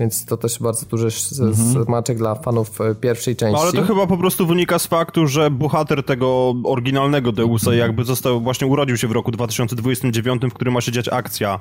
Więc 0.00 0.24
to 0.24 0.36
też 0.36 0.58
bardzo 0.58 0.86
duży 0.86 1.08
mhm. 1.40 1.84
smaczek 1.84 2.18
dla 2.18 2.34
fanów 2.34 2.80
e, 2.80 2.94
pierwszej 2.94 3.36
części. 3.36 3.54
No, 3.54 3.62
ale 3.62 3.72
to 3.72 3.82
chyba 3.82 4.06
po 4.06 4.16
prostu 4.16 4.46
wynika 4.46 4.78
z 4.78 4.86
faktu, 4.86 5.26
że 5.26 5.50
bohater 5.50 6.04
tego 6.04 6.54
oryginalnego 6.64 7.32
Deusa 7.32 7.74
jakby 7.74 8.04
został, 8.04 8.40
właśnie 8.40 8.66
urodził 8.66 8.96
się 8.96 9.08
w 9.08 9.12
roku 9.12 9.30
2029, 9.30 10.42
w 10.42 10.54
którym 10.54 10.74
ma 10.74 10.80
się 10.80 10.92
dziać 10.92 11.08
akcja 11.08 11.60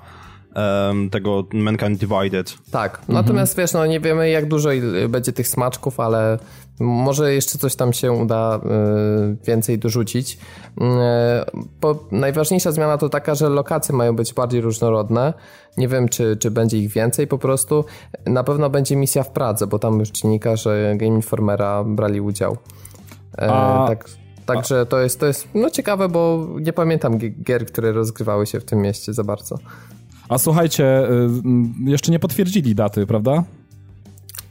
um, 0.55 1.09
tego 1.09 1.43
Mankind 1.53 1.99
Divided. 1.99 2.57
Tak, 2.71 2.99
mhm. 2.99 3.13
natomiast 3.13 3.57
wiesz, 3.57 3.73
no 3.73 3.85
nie 3.85 3.99
wiemy 3.99 4.29
jak 4.29 4.47
dużo 4.47 4.69
będzie 5.09 5.33
tych 5.33 5.47
smaczków, 5.47 5.99
ale 5.99 6.39
może 6.79 7.33
jeszcze 7.33 7.57
coś 7.57 7.75
tam 7.75 7.93
się 7.93 8.12
uda 8.12 8.59
y, 8.59 9.45
więcej 9.45 9.79
dorzucić. 9.79 10.33
Y, 10.33 10.81
bo 11.81 12.07
najważniejsza 12.12 12.71
zmiana 12.71 12.97
to 12.97 13.09
taka, 13.09 13.35
że 13.35 13.49
lokacje 13.49 13.95
mają 13.95 14.15
być 14.15 14.33
bardziej 14.33 14.62
różnorodne. 14.62 15.33
Nie 15.77 15.88
wiem, 15.88 16.09
czy, 16.09 16.38
czy 16.38 16.51
będzie 16.51 16.77
ich 16.77 16.91
więcej 16.91 17.27
po 17.27 17.38
prostu. 17.38 17.85
Na 18.25 18.43
pewno 18.43 18.69
będzie 18.69 18.95
misja 18.95 19.23
w 19.23 19.31
Pradze, 19.31 19.67
bo 19.67 19.79
tam 19.79 19.99
już 19.99 20.09
dziennikarze 20.09 20.93
Game 20.97 21.15
Informera 21.15 21.83
brali 21.83 22.21
udział. 22.21 22.57
E, 23.38 23.51
A... 23.51 23.88
Tak, 23.88 24.05
także 24.45 24.85
to 24.85 24.99
jest, 24.99 25.19
to 25.19 25.25
jest 25.25 25.47
no 25.53 25.69
ciekawe, 25.69 26.09
bo 26.09 26.47
nie 26.59 26.73
pamiętam 26.73 27.17
gier, 27.17 27.65
które 27.65 27.91
rozgrywały 27.91 28.45
się 28.45 28.59
w 28.59 28.65
tym 28.65 28.81
mieście 28.81 29.13
za 29.13 29.23
bardzo. 29.23 29.57
A 30.29 30.37
słuchajcie, 30.37 31.09
y, 31.85 31.89
jeszcze 31.89 32.11
nie 32.11 32.19
potwierdzili 32.19 32.75
daty, 32.75 33.07
prawda? 33.07 33.43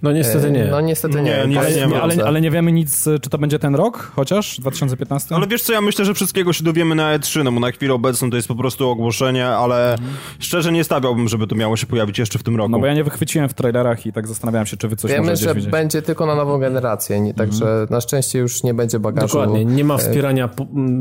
No 0.03 0.13
niestety 0.13 0.51
nie. 0.51 0.65
No 0.65 0.81
niestety 0.81 1.23
nie. 1.23 1.23
nie, 1.23 1.47
nie, 1.47 1.61
ale, 1.61 1.71
nie 1.71 2.01
ale, 2.03 2.25
ale, 2.25 2.41
nie 2.41 2.51
wiemy 2.51 2.73
nic, 2.73 3.05
czy 3.05 3.31
to 3.31 3.39
będzie 3.39 3.59
ten 3.59 3.75
rok 3.75 4.13
chociaż, 4.17 4.61
2015? 4.61 5.35
Ale 5.35 5.47
wiesz 5.47 5.63
co, 5.63 5.73
ja 5.73 5.81
myślę, 5.81 6.05
że 6.05 6.15
wszystkiego 6.15 6.53
się 6.53 6.65
dowiemy 6.65 6.95
na 6.95 7.19
E3, 7.19 7.45
no 7.45 7.53
bo 7.53 7.61
na 7.61 7.71
chwilę 7.71 7.95
obecną 7.95 8.31
to 8.31 8.37
jest 8.37 8.49
po 8.49 8.55
prostu 8.55 8.89
ogłoszenie, 8.89 9.47
ale 9.47 9.93
mhm. 9.93 10.11
szczerze 10.39 10.73
nie 10.73 10.85
stawiałbym, 10.85 11.29
żeby 11.29 11.47
to 11.47 11.55
miało 11.55 11.77
się 11.77 11.87
pojawić 11.87 12.19
jeszcze 12.19 12.39
w 12.39 12.43
tym 12.43 12.57
roku. 12.57 12.71
No 12.71 12.79
bo 12.79 12.87
ja 12.87 12.95
nie 12.95 13.05
wychwyciłem 13.05 13.49
w 13.49 13.55
trailerach 13.55 14.07
i 14.07 14.13
tak 14.13 14.27
zastanawiałem 14.27 14.67
się, 14.67 14.77
czy 14.77 14.89
wy 14.89 14.97
coś 14.97 15.11
Wiemy, 15.11 15.37
że 15.37 15.55
widzieć. 15.55 15.71
będzie 15.71 16.03
tylko 16.03 16.27
na 16.27 16.35
nową 16.35 16.59
generację, 16.59 17.21
nie, 17.21 17.35
także 17.35 17.65
mhm. 17.65 17.87
na 17.91 18.01
szczęście 18.01 18.39
już 18.39 18.63
nie 18.63 18.75
będzie 18.75 18.99
bagażu. 18.99 19.27
Dokładnie, 19.27 19.65
nie 19.65 19.85
ma 19.85 19.95
e, 19.95 19.99
wspierania 19.99 20.49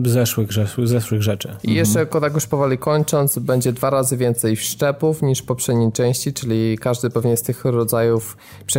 zeszłych, 0.06 0.50
zeszłych 0.84 1.22
rzeczy. 1.22 1.56
I 1.64 1.74
jeszcze, 1.74 2.02
mhm. 2.02 2.22
tak 2.22 2.34
już 2.34 2.46
powoli 2.46 2.78
kończąc, 2.78 3.40
będzie 3.40 3.74
dwa 3.74 3.90
razy 3.90 4.18
więcej 4.18 4.56
wszczepów 4.56 5.22
niż 5.22 5.40
w 5.40 5.46
poprzedniej 5.46 5.92
części, 5.92 6.34
czyli 6.34 6.78
każdy 6.78 7.10
pewnie 7.10 7.38
z 7.38 7.42
tych 7.42 7.66
rodzajów 7.66 8.38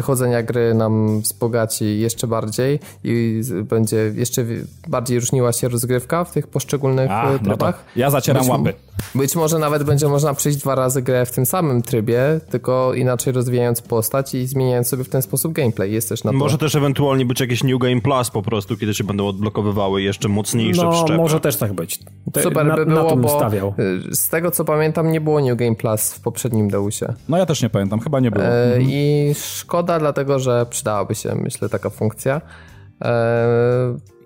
przechodzenia 0.09 0.43
gry 0.43 0.75
na 0.75 0.89
nam 0.89 1.21
wzbogaci 1.21 2.01
jeszcze 2.01 2.27
bardziej 2.27 2.81
i 3.05 3.43
będzie 3.63 3.97
jeszcze 3.97 4.45
bardziej 4.89 5.21
różniła 5.21 5.53
się 5.53 5.69
rozgrywka 5.69 6.25
w 6.25 6.33
tych 6.33 6.47
poszczególnych 6.47 7.11
A, 7.11 7.31
e, 7.31 7.39
trybach. 7.39 7.85
No 7.87 8.01
ja 8.01 8.11
zacieram 8.11 8.43
być, 8.43 8.51
łapy. 8.51 8.75
Być 9.15 9.37
może 9.37 9.59
nawet 9.59 9.83
będzie 9.83 10.09
można 10.09 10.35
przejść 10.35 10.59
dwa 10.59 10.75
razy 10.75 11.03
grę 11.03 11.27
w 11.27 11.31
tym 11.31 11.47
samym 11.47 11.83
trybie, 11.83 12.41
tylko 12.51 12.95
inaczej 12.95 13.33
rozwijając 13.33 13.83
postać 13.83 14.35
i 14.35 14.47
zmieniając 14.47 14.89
sobie 14.89 15.05
w 15.05 15.09
ten 15.09 15.23
sposób 15.23 15.53
gameplay. 15.53 15.93
Jest 15.93 16.09
też 16.09 16.25
na 16.25 16.31
to. 16.31 16.37
Może 16.37 16.59
też 16.59 16.75
ewentualnie 16.75 17.25
być 17.25 17.41
jakiś 17.41 17.65
New 17.65 17.79
Game 17.79 18.01
Plus 18.01 18.31
po 18.31 18.43
prostu, 18.43 18.77
kiedy 18.77 18.95
się 18.95 19.05
będą 19.05 19.29
odblokowywały 19.29 20.03
jeszcze 20.03 20.29
mocniejsze 20.29 20.85
no, 20.85 20.93
wszczepy. 20.93 21.17
może 21.17 21.41
też 21.41 21.57
tak 21.57 21.73
być. 21.73 21.99
Te, 22.33 22.43
Super 22.43 22.67
na, 22.67 22.77
by 22.77 22.87
było, 22.87 23.17
bo 23.17 23.29
stawiał. 23.29 23.75
E, 23.79 24.15
z 24.15 24.29
tego 24.29 24.51
co 24.51 24.65
pamiętam 24.65 25.13
nie 25.13 25.21
było 25.21 25.41
New 25.41 25.57
Game 25.57 25.75
Plus 25.75 26.13
w 26.13 26.21
poprzednim 26.21 26.69
Deusie. 26.69 27.15
No 27.29 27.39
ja 27.39 27.47
też 27.47 27.63
nie 27.63 27.71
pamiętam, 27.71 28.01
chyba 28.01 28.21
nie 28.21 28.31
było. 28.31 28.45
E, 28.47 28.65
mhm. 28.65 28.91
I 28.91 29.33
szkoda 29.35 29.98
dlatego, 29.99 30.39
że 30.39 30.67
przydałaby 30.71 31.15
się, 31.15 31.35
myślę, 31.35 31.69
taka 31.69 31.91
funkcja. 31.91 32.41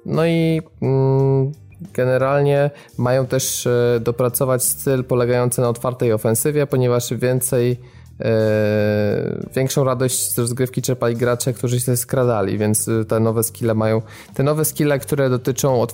No 0.06 0.26
i 0.26 0.62
mm, 0.82 1.52
generalnie 1.94 2.70
mają 2.98 3.26
też 3.26 3.68
dopracować 4.00 4.64
styl 4.64 5.04
polegający 5.04 5.60
na 5.60 5.68
otwartej 5.68 6.12
ofensywie, 6.12 6.66
ponieważ 6.66 7.14
więcej 7.14 7.80
większą 9.56 9.84
radość 9.84 10.32
z 10.32 10.38
rozgrywki 10.38 10.82
czerpali 10.82 11.16
gracze, 11.16 11.52
którzy 11.52 11.80
się 11.80 11.96
skradali, 11.96 12.58
więc 12.58 12.90
te 13.08 13.20
nowe 13.20 13.42
skille 13.42 13.74
mają, 13.74 14.02
te 14.34 14.42
nowe 14.42 14.64
skille, 14.64 14.98
które 14.98 15.30
dotyczą 15.30 15.86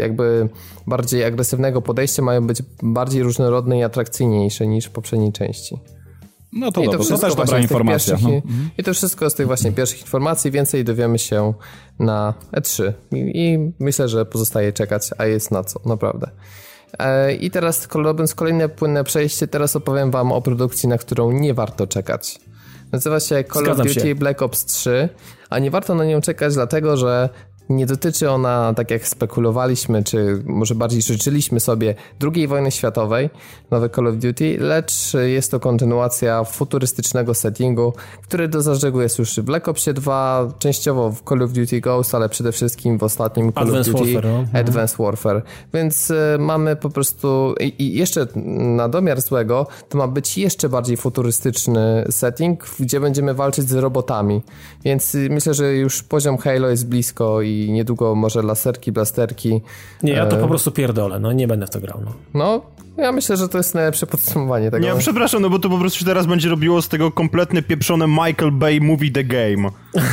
jakby 0.00 0.48
bardziej 0.86 1.24
agresywnego 1.24 1.82
podejścia 1.82 2.22
mają 2.22 2.46
być 2.46 2.62
bardziej 2.82 3.22
różnorodne 3.22 3.78
i 3.78 3.82
atrakcyjniejsze 3.82 4.66
niż 4.66 4.86
w 4.86 4.90
poprzedniej 4.90 5.32
części. 5.32 5.78
No 6.56 6.72
to, 6.72 6.82
I 6.82 6.86
to, 6.86 6.98
to 6.98 7.18
też 7.18 7.34
dobra 7.34 7.58
informacja. 7.58 8.16
No. 8.22 8.30
I, 8.78 8.82
to 8.82 8.94
wszystko 8.94 9.30
z 9.30 9.34
tych 9.34 9.46
właśnie 9.46 9.72
pierwszych 9.72 10.00
informacji. 10.00 10.50
Więcej 10.50 10.84
dowiemy 10.84 11.18
się 11.18 11.54
na 11.98 12.34
E3. 12.52 12.92
I, 13.12 13.16
I, 13.34 13.72
myślę, 13.78 14.08
że 14.08 14.26
pozostaje 14.26 14.72
czekać, 14.72 15.10
a 15.18 15.26
jest 15.26 15.50
na 15.50 15.64
co, 15.64 15.80
naprawdę. 15.84 16.30
E, 16.98 17.34
I 17.34 17.50
teraz 17.50 17.88
robiąc 17.94 18.34
kolejne 18.34 18.68
płynne 18.68 19.04
przejście, 19.04 19.48
teraz 19.48 19.76
opowiem 19.76 20.10
wam 20.10 20.32
o 20.32 20.42
produkcji, 20.42 20.88
na 20.88 20.98
którą 20.98 21.32
nie 21.32 21.54
warto 21.54 21.86
czekać. 21.86 22.40
Nazywa 22.92 23.20
się 23.20 23.44
Call 23.52 23.64
Zgadzam 23.64 23.86
of 23.86 23.94
Duty 23.94 24.08
się. 24.08 24.14
Black 24.14 24.42
Ops 24.42 24.64
3, 24.64 25.08
a 25.50 25.58
nie 25.58 25.70
warto 25.70 25.94
na 25.94 26.04
nią 26.04 26.20
czekać 26.20 26.54
dlatego, 26.54 26.96
że 26.96 27.28
nie 27.68 27.86
dotyczy 27.86 28.30
ona, 28.30 28.74
tak 28.76 28.90
jak 28.90 29.08
spekulowaliśmy, 29.08 30.04
czy 30.04 30.42
może 30.46 30.74
bardziej 30.74 31.02
życzyliśmy 31.02 31.60
sobie 31.60 31.94
II 32.34 32.46
wojny 32.46 32.70
światowej, 32.70 33.30
nowe 33.70 33.90
Call 33.90 34.06
of 34.06 34.16
Duty, 34.16 34.56
lecz 34.60 35.12
jest 35.26 35.50
to 35.50 35.60
kontynuacja 35.60 36.44
futurystycznego 36.44 37.34
settingu, 37.34 37.92
który 38.22 38.48
do 38.48 38.62
zażegu 38.62 39.00
jest 39.00 39.18
już 39.18 39.36
w 39.36 39.42
Black 39.42 39.68
Opsie 39.68 39.92
2, 39.92 40.52
częściowo 40.58 41.10
w 41.10 41.22
Call 41.28 41.42
of 41.42 41.52
Duty 41.52 41.80
Ghost, 41.80 42.14
ale 42.14 42.28
przede 42.28 42.52
wszystkim 42.52 42.98
w 42.98 43.02
ostatnim 43.02 43.52
Call 43.52 43.62
Advanced 43.62 43.94
of 43.94 44.00
Duty 44.00 44.14
Warfare, 44.14 44.32
no. 44.52 44.58
Advanced 44.60 44.98
Warfare. 44.98 45.42
Więc 45.74 46.10
y, 46.10 46.36
mamy 46.38 46.76
po 46.76 46.90
prostu 46.90 47.54
i, 47.60 47.94
jeszcze 47.94 48.26
na 48.76 48.88
domiar 48.88 49.20
złego, 49.20 49.66
to 49.88 49.98
ma 49.98 50.08
być 50.08 50.38
jeszcze 50.38 50.68
bardziej 50.68 50.96
futurystyczny 50.96 52.06
setting, 52.10 52.64
gdzie 52.80 53.00
będziemy 53.00 53.34
walczyć 53.34 53.68
z 53.68 53.74
robotami. 53.74 54.42
Więc 54.84 55.14
y, 55.14 55.28
myślę, 55.30 55.54
że 55.54 55.74
już 55.74 56.02
poziom 56.02 56.38
Halo 56.38 56.68
jest 56.68 56.88
blisko 56.88 57.42
i 57.42 57.55
niedługo 57.68 58.14
może 58.14 58.42
laserki, 58.42 58.92
blasterki. 58.92 59.62
Nie, 60.02 60.12
ja 60.12 60.26
to 60.26 60.36
e, 60.36 60.40
po 60.40 60.48
prostu 60.48 60.72
pierdolę, 60.72 61.18
no 61.18 61.32
nie 61.32 61.48
będę 61.48 61.66
w 61.66 61.70
to 61.70 61.80
grał. 61.80 62.00
No, 62.04 62.12
no 62.34 62.62
ja 62.98 63.12
myślę, 63.12 63.36
że 63.36 63.48
to 63.48 63.58
jest 63.58 63.74
najlepsze 63.74 64.06
podsumowanie 64.06 64.70
tego. 64.70 64.86
Nie, 64.86 64.98
przepraszam, 64.98 65.42
no 65.42 65.50
bo 65.50 65.58
to 65.58 65.68
po 65.68 65.78
prostu 65.78 65.98
się 65.98 66.04
teraz 66.04 66.26
będzie 66.26 66.48
robiło 66.48 66.82
z 66.82 66.88
tego 66.88 67.12
kompletne 67.12 67.62
pieprzone 67.62 68.06
Michael 68.08 68.52
Bay 68.52 68.80
Movie 68.80 69.10
The 69.10 69.24
Game. 69.24 69.70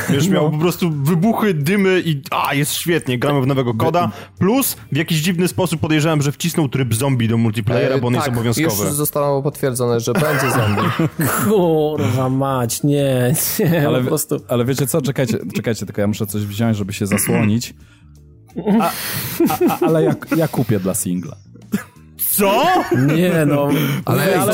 Już 0.10 0.28
miał 0.28 0.44
no. 0.44 0.52
po 0.52 0.58
prostu 0.58 0.92
wybuchy, 0.92 1.54
dymy 1.54 2.02
i 2.06 2.22
a, 2.32 2.54
jest 2.54 2.74
świetnie, 2.74 3.20
gramy 3.20 3.42
w 3.42 3.48
nowego 3.48 3.74
koda. 3.74 4.12
Plus 4.40 4.78
w 4.92 4.98
jakiś 4.98 5.18
dziwny 5.18 5.48
sposób 5.48 5.82
podejrzewam, 5.82 6.22
że 6.22 6.32
wcisnął 6.32 6.70
tryb 6.70 6.94
zombie 6.94 7.28
do 7.28 7.38
multiplayera, 7.38 7.98
bo 7.98 8.08
on 8.08 8.14
tak, 8.14 8.24
jest 8.24 8.38
obowiązkowy. 8.38 8.86
już 8.86 8.94
zostało 8.94 9.44
potwierdzone, 9.44 10.00
że 10.00 10.14
będzie 10.14 10.52
zombie. 10.52 11.10
Kurwa 11.44 12.30
mać, 12.30 12.84
nie, 12.84 13.36
nie, 13.72 13.88
ale, 13.88 14.02
po 14.02 14.08
prostu. 14.08 14.40
Ale 14.48 14.66
wiecie 14.66 14.88
co, 14.88 15.02
czekajcie, 15.02 15.38
czekajcie, 15.56 15.86
tylko 15.86 16.02
ja 16.02 16.08
muszę 16.08 16.28
coś 16.28 16.46
wziąć, 16.46 16.78
żeby 16.78 16.94
się 16.94 17.08
zasłonić. 17.08 17.74
A, 18.82 18.86
a, 18.86 18.92
a, 19.70 19.86
ale 19.86 20.04
ja, 20.04 20.16
ja 20.38 20.48
kupię 20.48 20.80
dla 20.80 20.94
singla. 20.94 21.43
Co? 22.38 22.64
Nie 23.16 23.46
no. 23.46 23.68
Ale, 24.06 24.24
ale, 24.24 24.54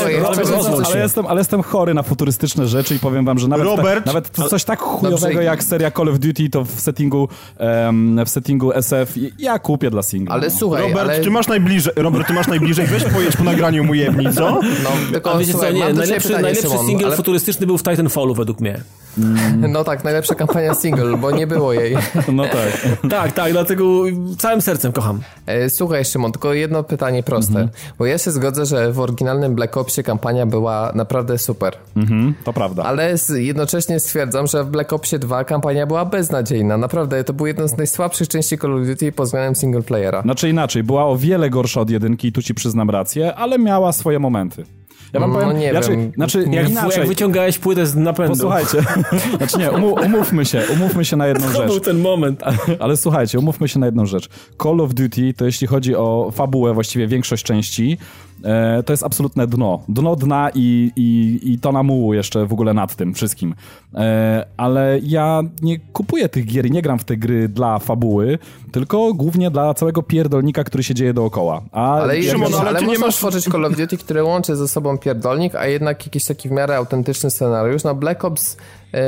ale, 0.84 1.00
jestem, 1.00 1.26
ale 1.26 1.40
jestem 1.40 1.62
chory 1.62 1.94
na 1.94 2.02
futurystyczne 2.02 2.68
rzeczy 2.68 2.94
i 2.94 2.98
powiem 2.98 3.24
wam, 3.24 3.38
że 3.38 3.48
nawet, 3.48 3.66
Robert, 3.66 4.04
ta, 4.04 4.12
nawet 4.12 4.30
coś 4.30 4.64
tak 4.64 4.80
chujowego 4.80 5.40
jak 5.40 5.64
seria 5.64 5.90
Call 5.90 6.08
of 6.08 6.18
Duty 6.18 6.50
to 6.50 6.64
w 6.64 6.80
settingu 6.80 7.28
um, 7.58 8.20
w 8.24 8.28
settingu 8.28 8.72
SF 8.72 9.14
ja 9.38 9.58
kupię 9.58 9.90
dla 9.90 10.02
singla. 10.02 10.34
Ale 10.34 10.50
słuchaj, 10.50 10.82
Robert, 10.82 11.08
ale... 11.08 11.20
ty 11.20 11.30
masz 11.30 11.48
najbliżej, 11.48 11.92
Robert, 11.96 12.26
ty 12.26 12.32
masz 12.32 12.46
najbliżej, 12.46 12.86
weź 12.86 13.04
pojedź 13.04 13.36
po 13.36 13.44
nagraniu 13.44 13.84
mu 13.84 13.94
jebni, 13.94 14.32
co? 14.32 14.60
No, 14.84 14.90
tylko 15.12 15.38
wiecie 15.38 15.52
słuchaj, 15.52 15.72
co, 15.72 15.78
nie, 15.78 15.94
najlepszy, 15.94 16.32
najlepszy 16.32 16.78
single 16.86 17.06
ale... 17.06 17.16
futurystyczny 17.16 17.66
był 17.66 17.78
w 17.78 17.82
Titanfallu 17.82 18.34
według 18.34 18.60
mnie. 18.60 18.80
Mm. 19.18 19.72
No 19.72 19.84
tak, 19.84 20.04
najlepsza 20.04 20.34
kampania 20.34 20.74
single, 20.74 21.16
bo 21.16 21.30
nie 21.30 21.46
było 21.46 21.72
jej. 21.72 21.96
No 22.32 22.42
tak. 22.42 22.86
tak, 23.10 23.32
tak, 23.32 23.52
dlatego 23.52 24.04
całym 24.38 24.60
sercem 24.60 24.92
kocham. 24.92 25.20
E, 25.46 25.70
słuchaj 25.70 26.04
Szymon, 26.04 26.32
tylko 26.32 26.54
jedno 26.54 26.82
pytanie 26.82 27.22
proste. 27.22 27.50
Mhm. 27.52 27.68
Bo 27.98 28.06
ja 28.06 28.18
się 28.18 28.30
zgodzę, 28.30 28.66
że 28.66 28.92
w 28.92 29.00
oryginalnym 29.00 29.54
Black 29.54 29.76
Opsie 29.76 30.02
kampania 30.02 30.46
była 30.46 30.92
naprawdę 30.94 31.38
super. 31.38 31.76
Mhm, 31.96 32.34
to 32.44 32.52
prawda. 32.52 32.82
Ale 32.82 33.14
jednocześnie 33.34 34.00
stwierdzam, 34.00 34.46
że 34.46 34.64
w 34.64 34.70
Black 34.70 34.92
Opsie 34.92 35.18
2 35.18 35.44
kampania 35.44 35.86
była 35.86 36.04
beznadziejna. 36.04 36.76
Naprawdę, 36.76 37.24
to 37.24 37.32
był 37.32 37.46
jeden 37.46 37.68
z 37.68 37.76
najsłabszych 37.76 38.28
części 38.28 38.58
Call 38.58 38.80
of 38.82 38.86
Duty 38.86 39.12
pod 39.12 39.26
względem 39.26 39.54
single 39.54 39.82
playera. 39.82 40.22
Znaczy 40.22 40.48
inaczej, 40.48 40.82
była 40.82 41.06
o 41.06 41.16
wiele 41.16 41.50
gorsza 41.50 41.80
od 41.80 41.90
jedynki 41.90 42.28
i 42.28 42.32
tu 42.32 42.42
ci 42.42 42.54
przyznam 42.54 42.90
rację, 42.90 43.34
ale 43.34 43.58
miała 43.58 43.92
swoje 43.92 44.18
momenty. 44.18 44.64
Ja 45.12 45.20
wam 45.20 45.32
no, 45.32 45.38
powiem, 45.38 45.58
nie 45.58 45.70
znaczy, 45.70 45.90
wiem. 45.90 46.12
Znaczy, 46.14 46.44
jak, 46.50 46.70
inaczej. 46.70 46.98
jak 46.98 47.08
wyciągałeś 47.08 47.58
płytę 47.58 47.86
z 47.86 47.96
napędu. 47.96 48.32
Posłuchajcie, 48.32 48.78
znaczy 49.38 49.58
nie, 49.58 49.70
umówmy 50.06 50.46
się, 50.46 50.62
umówmy 50.72 51.04
się 51.04 51.16
na 51.16 51.26
jedną 51.26 51.46
to 51.46 51.52
rzecz. 51.52 51.60
To 51.60 51.66
był 51.66 51.80
ten 51.80 51.98
moment. 51.98 52.42
Ale, 52.42 52.56
ale, 52.78 52.96
słuchajcie, 52.96 53.38
umówmy 53.38 53.68
się 53.68 53.78
na 53.78 53.86
jedną 53.86 54.06
rzecz. 54.06 54.28
Call 54.62 54.80
of 54.80 54.94
Duty 54.94 55.34
to 55.34 55.44
jeśli 55.44 55.66
chodzi 55.66 55.94
o 55.94 56.30
fabułę, 56.34 56.74
właściwie 56.74 57.06
większość 57.06 57.44
części, 57.44 57.98
E, 58.44 58.82
to 58.82 58.92
jest 58.92 59.04
absolutne 59.04 59.46
dno. 59.46 59.82
Dno 59.88 60.16
dna 60.16 60.50
i, 60.54 60.92
i, 60.96 61.40
i 61.52 61.58
to 61.58 61.72
na 61.72 61.82
mułu 61.82 62.14
jeszcze 62.14 62.46
w 62.46 62.52
ogóle 62.52 62.74
nad 62.74 62.96
tym 62.96 63.14
wszystkim. 63.14 63.54
E, 63.94 64.46
ale 64.56 64.98
ja 65.02 65.42
nie 65.62 65.78
kupuję 65.78 66.28
tych 66.28 66.46
gier 66.46 66.66
i 66.66 66.70
nie 66.70 66.82
gram 66.82 66.98
w 66.98 67.04
te 67.04 67.16
gry 67.16 67.48
dla 67.48 67.78
fabuły, 67.78 68.38
tylko 68.72 69.14
głównie 69.14 69.50
dla 69.50 69.74
całego 69.74 70.02
pierdolnika, 70.02 70.64
który 70.64 70.82
się 70.82 70.94
dzieje 70.94 71.14
dookoła. 71.14 71.62
A 71.72 72.00
ale, 72.00 72.22
Szymon, 72.22 72.54
ale, 72.54 72.82
nie 72.82 72.98
masz 72.98 73.16
tworzyć 73.16 73.44
Call 73.44 73.64
of 73.64 73.76
Duty, 73.76 73.96
które 73.96 74.24
łączy 74.24 74.56
ze 74.56 74.68
sobą 74.68 74.98
pierdolnik, 74.98 75.54
a 75.54 75.66
jednak 75.66 76.06
jakiś 76.06 76.24
taki 76.24 76.48
w 76.48 76.52
miarę 76.52 76.76
autentyczny 76.76 77.30
scenariusz. 77.30 77.84
No 77.84 77.94
Black 77.94 78.24
Ops 78.24 78.56
e, 78.94 78.98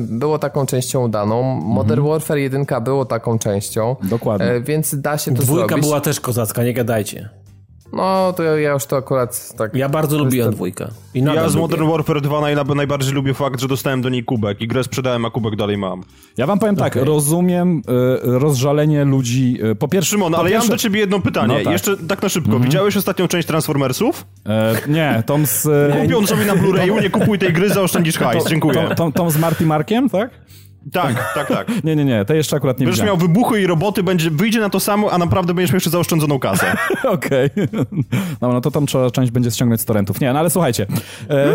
było 0.00 0.38
taką 0.38 0.66
częścią 0.66 1.04
udaną. 1.04 1.42
Modern 1.42 2.00
mhm. 2.00 2.08
Warfare 2.08 2.38
1 2.38 2.66
było 2.84 3.04
taką 3.04 3.38
częścią. 3.38 3.96
Dokładnie. 4.02 4.60
Więc 4.60 5.00
da 5.00 5.18
się 5.18 5.34
to 5.34 5.42
Dwójka 5.42 5.46
zrobić. 5.46 5.68
Dwójka 5.68 5.86
była 5.86 6.00
też 6.00 6.20
kozacka, 6.20 6.64
nie 6.64 6.74
gadajcie. 6.74 7.41
No, 7.92 8.32
to 8.36 8.42
ja 8.42 8.72
już 8.72 8.86
to 8.86 8.96
akurat 8.96 9.52
tak... 9.56 9.74
Ja 9.74 9.88
bardzo 9.88 10.18
lubiłem 10.18 10.52
dwójkę. 10.52 10.88
I 11.14 11.22
ja 11.22 11.48
z 11.48 11.56
Modern 11.56 11.82
lubię. 11.82 11.92
Warfare 11.92 12.20
2 12.20 12.40
naj, 12.40 12.56
najbardziej 12.74 13.14
lubię 13.14 13.34
fakt, 13.34 13.60
że 13.60 13.68
dostałem 13.68 14.02
do 14.02 14.08
niej 14.08 14.24
kubek 14.24 14.60
i 14.60 14.68
grę 14.68 14.84
sprzedałem, 14.84 15.24
a 15.24 15.30
kubek 15.30 15.56
dalej 15.56 15.78
mam. 15.78 16.02
Ja 16.36 16.46
wam 16.46 16.58
powiem 16.58 16.76
tak, 16.76 16.92
okay. 16.92 17.04
rozumiem 17.04 17.78
y, 17.78 17.82
rozżalenie 18.38 19.04
ludzi... 19.04 19.58
Y, 19.64 19.74
po 19.74 19.88
pierwsze... 19.88 20.10
Szymon, 20.10 20.32
po 20.32 20.38
ale 20.38 20.50
pierwsze... 20.50 20.64
ja 20.64 20.68
mam 20.68 20.76
do 20.76 20.82
ciebie 20.82 21.00
jedno 21.00 21.20
pytanie. 21.20 21.54
No 21.58 21.64
tak. 21.64 21.72
Jeszcze 21.72 21.96
tak 21.96 22.22
na 22.22 22.28
szybko. 22.28 22.50
Mm 22.50 22.62
-hmm. 22.62 22.64
Widziałeś 22.64 22.96
ostatnią 22.96 23.28
część 23.28 23.48
Transformersów? 23.48 24.26
E, 24.46 24.74
nie, 24.88 25.22
Tom 25.26 25.46
z... 25.46 25.68
Kupią 26.02 26.26
sobie 26.26 26.44
na 26.44 26.54
Blu-rayu, 26.54 27.02
nie 27.02 27.10
kupuj 27.10 27.38
tej 27.38 27.52
gry, 27.52 27.70
zaoszczędzisz 27.70 28.18
hajs. 28.18 28.48
Dziękuję. 28.48 28.74
Tom, 28.74 28.94
Tom, 28.96 29.12
Tom 29.12 29.30
z 29.30 29.36
Marty 29.36 29.66
Markiem, 29.66 30.10
tak? 30.10 30.30
Tak, 30.92 31.34
tak, 31.34 31.48
tak. 31.48 31.68
nie, 31.84 31.96
nie, 31.96 32.04
nie, 32.04 32.24
to 32.24 32.34
jeszcze 32.34 32.56
akurat 32.56 32.78
nie 32.78 32.86
Będziesz 32.86 33.04
miał 33.04 33.16
wybuchy 33.16 33.62
i 33.62 33.66
roboty, 33.66 34.02
będzie, 34.02 34.30
wyjdzie 34.30 34.60
na 34.60 34.70
to 34.70 34.80
samo, 34.80 35.12
a 35.12 35.18
naprawdę 35.18 35.54
będziesz 35.54 35.72
miał 35.72 35.76
jeszcze 35.76 35.90
zaoszczędzoną 35.90 36.38
kasę. 36.38 36.76
Okej. 37.04 37.50
No, 38.40 38.52
no 38.52 38.60
to 38.60 38.70
tam 38.70 38.86
trzeba 38.86 39.10
część 39.10 39.32
będzie 39.32 39.50
ściągnąć 39.50 39.80
z 39.80 39.84
torrentów. 39.84 40.20
Nie, 40.20 40.32
no 40.32 40.38
ale 40.38 40.50
słuchajcie. 40.50 40.86
E... 41.30 41.54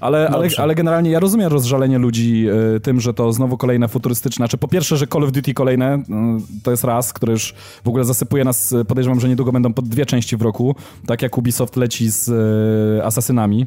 ale, 0.00 0.28
ale, 0.28 0.48
ale 0.58 0.74
generalnie 0.74 1.10
ja 1.10 1.20
rozumiem 1.20 1.50
rozżalenie 1.50 1.98
ludzi 1.98 2.46
e, 2.76 2.80
tym, 2.80 3.00
że 3.00 3.14
to 3.14 3.32
znowu 3.32 3.56
kolejne 3.56 3.88
futurystyczne. 3.88 4.42
Znaczy 4.42 4.58
po 4.58 4.68
pierwsze, 4.68 4.96
że 4.96 5.06
Call 5.06 5.24
of 5.24 5.32
Duty 5.32 5.54
kolejne, 5.54 5.94
e, 5.94 6.02
to 6.62 6.70
jest 6.70 6.84
raz, 6.84 7.12
który 7.12 7.32
już 7.32 7.54
w 7.84 7.88
ogóle 7.88 8.04
zasypuje 8.04 8.44
nas, 8.44 8.74
podejrzewam, 8.88 9.20
że 9.20 9.28
niedługo 9.28 9.52
będą 9.52 9.72
po 9.72 9.82
dwie 9.82 10.06
części 10.06 10.36
w 10.36 10.42
roku, 10.42 10.76
tak 11.06 11.22
jak 11.22 11.38
Ubisoft 11.38 11.76
leci 11.76 12.10
z 12.10 12.28
e, 13.00 13.04
Asasynami. 13.04 13.66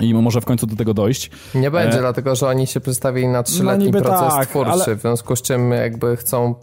I 0.00 0.14
może 0.14 0.40
w 0.40 0.44
końcu 0.44 0.66
do 0.66 0.76
tego 0.76 0.94
dojść. 0.94 1.30
Nie 1.54 1.70
będzie, 1.70 1.98
e... 1.98 2.00
dlatego 2.00 2.34
że 2.34 2.46
oni 2.46 2.66
się 2.66 2.80
przedstawili 2.80 3.28
na 3.28 3.42
trzyletni 3.42 3.90
no 3.90 4.00
proces 4.00 4.34
tak, 4.34 4.48
twórczy, 4.48 4.72
ale... 4.72 4.96
w 4.96 5.00
związku 5.00 5.36
z 5.36 5.42
czym 5.42 5.70
jakby 5.72 6.16
chcą 6.16 6.54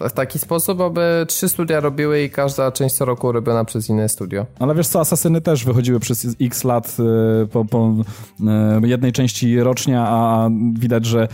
w 0.00 0.12
taki 0.12 0.38
sposób, 0.38 0.80
aby 0.80 1.26
trzy 1.28 1.48
studia 1.48 1.80
robiły 1.80 2.22
i 2.22 2.30
każda 2.30 2.72
część 2.72 2.94
co 2.94 3.04
roku 3.04 3.32
robiona 3.32 3.64
przez 3.64 3.88
inne 3.88 4.08
studio. 4.08 4.46
Ale 4.58 4.74
wiesz 4.74 4.88
co, 4.88 5.00
Asasyny 5.00 5.40
też 5.40 5.64
wychodziły 5.64 6.00
przez 6.00 6.26
x 6.40 6.64
lat 6.64 6.96
y, 7.44 7.46
po, 7.46 7.64
po 7.64 7.94
y, 8.82 8.88
jednej 8.88 9.12
części 9.12 9.60
rocznie, 9.60 10.00
a 10.00 10.48
widać, 10.72 11.06
że 11.06 11.28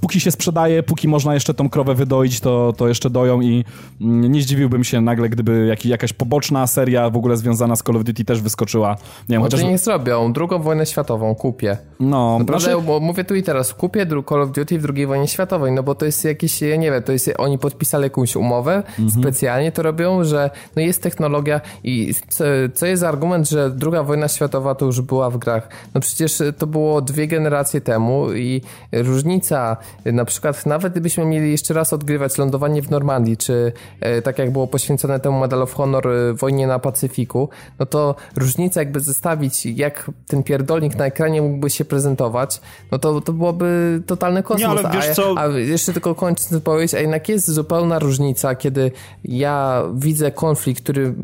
póki 0.00 0.20
się 0.20 0.30
sprzedaje, 0.30 0.82
póki 0.82 1.08
można 1.08 1.34
jeszcze 1.34 1.54
tą 1.54 1.68
krowę 1.68 1.94
wydoić, 1.94 2.40
to, 2.40 2.72
to 2.76 2.88
jeszcze 2.88 3.10
doją 3.10 3.40
i 3.40 3.64
mm, 4.00 4.32
nie 4.32 4.42
zdziwiłbym 4.42 4.84
się 4.84 5.00
nagle, 5.00 5.28
gdyby 5.28 5.66
jak, 5.66 5.86
jakaś 5.86 6.12
poboczna 6.12 6.66
seria 6.66 7.10
w 7.10 7.16
ogóle 7.16 7.36
związana 7.36 7.76
z 7.76 7.82
Call 7.82 7.96
of 7.96 8.04
Duty 8.04 8.24
też 8.24 8.40
wyskoczyła. 8.40 8.96
Nie 9.28 9.34
wiem, 9.34 9.42
chociaż... 9.42 9.62
nie 9.62 9.78
zrobią. 9.78 10.32
Drugą 10.32 10.62
wojnę 10.62 10.86
światową 10.86 11.34
kupię. 11.34 11.78
No. 12.00 12.38
Naprawdę, 12.38 12.70
znaczy... 12.70 13.00
mówię 13.00 13.24
tu 13.24 13.34
i 13.34 13.42
teraz, 13.42 13.74
kupię 13.74 14.06
Call 14.28 14.42
of 14.42 14.52
Duty 14.52 14.78
w 14.78 14.82
drugiej 14.82 15.06
wojnie 15.06 15.28
światowej, 15.28 15.72
no 15.72 15.82
bo 15.82 15.94
to 15.94 16.06
jest 16.06 16.24
jakiś, 16.24 16.62
ja 16.62 16.76
nie 16.76 16.90
wiem, 16.90 17.02
to 17.02 17.12
jest, 17.12 17.30
oni 17.38 17.58
podpisali 17.58 18.05
jakąś 18.06 18.36
umowę, 18.36 18.76
mhm. 18.76 19.10
specjalnie 19.10 19.72
to 19.72 19.82
robią, 19.82 20.24
że 20.24 20.50
no 20.76 20.82
jest 20.82 21.02
technologia 21.02 21.60
i 21.84 22.14
co, 22.28 22.44
co 22.74 22.86
jest 22.86 23.02
argument, 23.02 23.48
że 23.48 23.70
druga 23.70 24.02
wojna 24.02 24.28
światowa 24.28 24.74
to 24.74 24.86
już 24.86 25.00
była 25.00 25.30
w 25.30 25.38
grach. 25.38 25.68
No 25.94 26.00
przecież 26.00 26.42
to 26.58 26.66
było 26.66 27.00
dwie 27.00 27.26
generacje 27.26 27.80
temu 27.80 28.32
i 28.32 28.62
różnica, 28.92 29.76
na 30.04 30.24
przykład 30.24 30.66
nawet 30.66 30.92
gdybyśmy 30.92 31.24
mieli 31.24 31.50
jeszcze 31.50 31.74
raz 31.74 31.92
odgrywać 31.92 32.38
lądowanie 32.38 32.82
w 32.82 32.90
Normandii, 32.90 33.36
czy 33.36 33.72
e, 34.00 34.22
tak 34.22 34.38
jak 34.38 34.50
było 34.50 34.66
poświęcone 34.66 35.20
temu 35.20 35.40
Medal 35.40 35.62
of 35.62 35.74
Honor 35.74 36.08
e, 36.08 36.32
wojnie 36.32 36.66
na 36.66 36.78
Pacyfiku, 36.78 37.48
no 37.78 37.86
to 37.86 38.14
różnica 38.36 38.80
jakby 38.80 39.00
zestawić, 39.00 39.66
jak 39.66 40.10
ten 40.26 40.42
pierdolnik 40.42 40.96
na 40.96 41.06
ekranie 41.06 41.42
mógłby 41.42 41.70
się 41.70 41.84
prezentować, 41.84 42.60
no 42.92 42.98
to, 42.98 43.20
to 43.20 43.32
byłoby 43.32 44.02
totalny 44.06 44.42
kosmos. 44.42 44.60
Nie, 44.60 44.68
ale 44.68 44.90
wiesz 44.90 45.16
co... 45.16 45.34
a, 45.36 45.42
a 45.42 45.46
jeszcze 45.46 45.92
tylko 45.92 46.14
kończąc 46.14 46.50
wypowiedź, 46.50 46.94
a 46.94 46.98
jednak 46.98 47.28
jest 47.28 47.50
zupełna 47.50 47.95
różnica, 47.98 48.54
kiedy 48.54 48.90
ja 49.24 49.82
widzę 49.94 50.30
konflikt, 50.30 50.82
który 50.82 51.14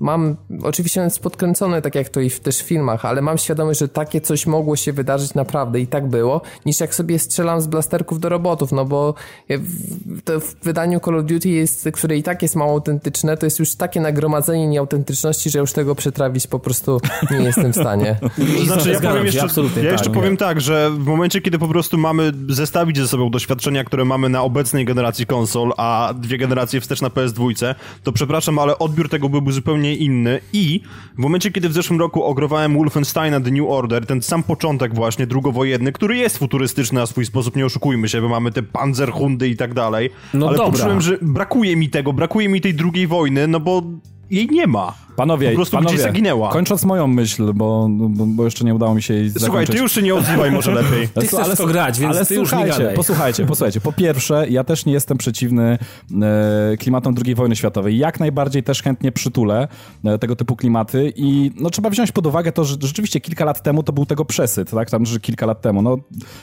mam, 0.00 0.36
oczywiście 0.62 1.00
on 1.00 1.06
jest 1.06 1.22
podkręcony, 1.22 1.82
tak 1.82 1.94
jak 1.94 2.08
to 2.08 2.20
i 2.20 2.30
w, 2.30 2.40
też 2.40 2.58
w 2.58 2.62
filmach, 2.62 3.04
ale 3.04 3.22
mam 3.22 3.38
świadomość, 3.38 3.80
że 3.80 3.88
takie 3.88 4.20
coś 4.20 4.46
mogło 4.46 4.76
się 4.76 4.92
wydarzyć 4.92 5.34
naprawdę 5.34 5.80
i 5.80 5.86
tak 5.86 6.08
było, 6.08 6.40
niż 6.66 6.80
jak 6.80 6.94
sobie 6.94 7.18
strzelam 7.18 7.60
z 7.60 7.66
blasterków 7.66 8.20
do 8.20 8.28
robotów, 8.28 8.72
no 8.72 8.84
bo 8.84 9.14
w, 9.48 10.40
w 10.40 10.64
wydaniu 10.64 11.00
Call 11.00 11.18
of 11.18 11.24
Duty 11.24 11.48
jest, 11.48 11.88
które 11.92 12.16
i 12.16 12.22
tak 12.22 12.42
jest 12.42 12.56
mało 12.56 12.72
autentyczne, 12.72 13.36
to 13.36 13.46
jest 13.46 13.58
już 13.58 13.74
takie 13.74 14.00
nagromadzenie 14.00 14.66
nieautentyczności, 14.66 15.50
że 15.50 15.58
już 15.58 15.72
tego 15.72 15.94
przetrawić 15.94 16.46
po 16.46 16.58
prostu 16.58 17.00
nie 17.30 17.36
jestem 17.36 17.72
w 17.72 17.76
stanie. 17.76 18.16
To 18.58 18.64
znaczy, 18.64 18.90
ja 18.90 19.00
powiem 19.00 19.26
jeszcze, 19.26 19.46
ja 19.76 19.92
jeszcze 19.92 20.04
tak, 20.04 20.14
powiem 20.14 20.36
tak, 20.36 20.60
że 20.60 20.90
w 20.90 21.06
momencie, 21.06 21.40
kiedy 21.40 21.58
po 21.58 21.68
prostu 21.68 21.98
mamy 21.98 22.32
zestawić 22.48 22.98
ze 22.98 23.08
sobą 23.08 23.30
doświadczenia, 23.30 23.84
które 23.84 24.04
mamy 24.04 24.28
na 24.28 24.42
obecnej 24.42 24.84
generacji 24.84 25.26
konsol, 25.26 25.72
a 25.76 26.03
dwie 26.12 26.38
generacje 26.38 26.80
wstecz 26.80 27.00
na 27.00 27.08
PS2, 27.08 27.74
to 28.02 28.12
przepraszam, 28.12 28.58
ale 28.58 28.78
odbiór 28.78 29.08
tego 29.08 29.28
byłby 29.28 29.52
zupełnie 29.52 29.94
inny 29.96 30.40
i 30.52 30.80
w 31.14 31.18
momencie, 31.18 31.50
kiedy 31.50 31.68
w 31.68 31.72
zeszłym 31.72 32.00
roku 32.00 32.24
ogrowałem 32.24 32.74
Wolfensteina 32.74 33.40
The 33.40 33.50
New 33.50 33.68
Order, 33.68 34.06
ten 34.06 34.22
sam 34.22 34.42
początek 34.42 34.94
właśnie, 34.94 35.26
drugowojenny, 35.26 35.92
który 35.92 36.16
jest 36.16 36.38
futurystyczny 36.38 37.00
na 37.00 37.06
swój 37.06 37.26
sposób, 37.26 37.56
nie 37.56 37.66
oszukujmy 37.66 38.08
się, 38.08 38.20
bo 38.20 38.28
mamy 38.28 38.52
te 38.52 38.62
panzerhundy 38.62 39.48
i 39.48 39.56
tak 39.56 39.74
dalej, 39.74 40.10
no 40.34 40.48
ale 40.48 40.56
dobra. 40.56 40.72
poczułem, 40.72 41.00
że 41.00 41.18
brakuje 41.22 41.76
mi 41.76 41.90
tego, 41.90 42.12
brakuje 42.12 42.48
mi 42.48 42.60
tej 42.60 42.74
drugiej 42.74 43.06
wojny, 43.06 43.48
no 43.48 43.60
bo 43.60 43.82
jej 44.30 44.48
nie 44.48 44.66
ma. 44.66 44.94
Panowie, 45.16 45.50
po 45.50 45.56
prostu 45.56 45.76
panowie, 45.76 45.98
zaginęła. 45.98 46.52
Kończąc 46.52 46.84
moją 46.84 47.06
myśl, 47.06 47.52
bo, 47.52 47.88
bo, 47.90 48.26
bo, 48.26 48.44
jeszcze 48.44 48.64
nie 48.64 48.74
udało 48.74 48.94
mi 48.94 49.02
się 49.02 49.14
jej 49.14 49.30
Słuchaj, 49.30 49.48
zakończyć. 49.48 49.76
ty 49.76 49.82
już 49.82 49.92
się 49.92 50.02
nie 50.02 50.14
odzywaj 50.14 50.50
może 50.50 50.72
lepiej. 50.82 51.08
Ty 51.08 51.26
chcesz 51.26 51.40
ale, 51.40 51.56
to 51.56 51.66
grać, 51.66 52.00
więc 52.00 52.16
ale 52.16 52.26
ty 52.26 52.34
już 52.34 52.52
nie 52.52 52.66
gadaj. 52.66 52.94
Posłuchajcie, 52.94 53.46
posłuchajcie. 53.46 53.80
Po 53.80 53.92
pierwsze, 53.92 54.46
ja 54.50 54.64
też 54.64 54.86
nie 54.86 54.92
jestem 54.92 55.18
przeciwny 55.18 55.78
e, 56.22 56.76
klimatom 56.76 57.14
II 57.26 57.34
wojny 57.34 57.56
światowej. 57.56 57.98
Jak 57.98 58.20
najbardziej 58.20 58.62
też 58.62 58.82
chętnie 58.82 59.12
przytulę 59.12 59.68
e, 60.04 60.18
tego 60.18 60.36
typu 60.36 60.56
klimaty 60.56 61.12
i 61.16 61.50
no, 61.60 61.70
trzeba 61.70 61.90
wziąć 61.90 62.12
pod 62.12 62.26
uwagę 62.26 62.52
to, 62.52 62.64
że 62.64 62.76
rzeczywiście 62.82 63.20
kilka 63.20 63.44
lat 63.44 63.62
temu 63.62 63.82
to 63.82 63.92
był 63.92 64.06
tego 64.06 64.24
przesyt, 64.24 64.70
tak? 64.70 64.90
Tam, 64.90 65.06
że 65.06 65.20
kilka 65.20 65.46
lat 65.46 65.60
temu, 65.60 65.82
no 65.82 65.96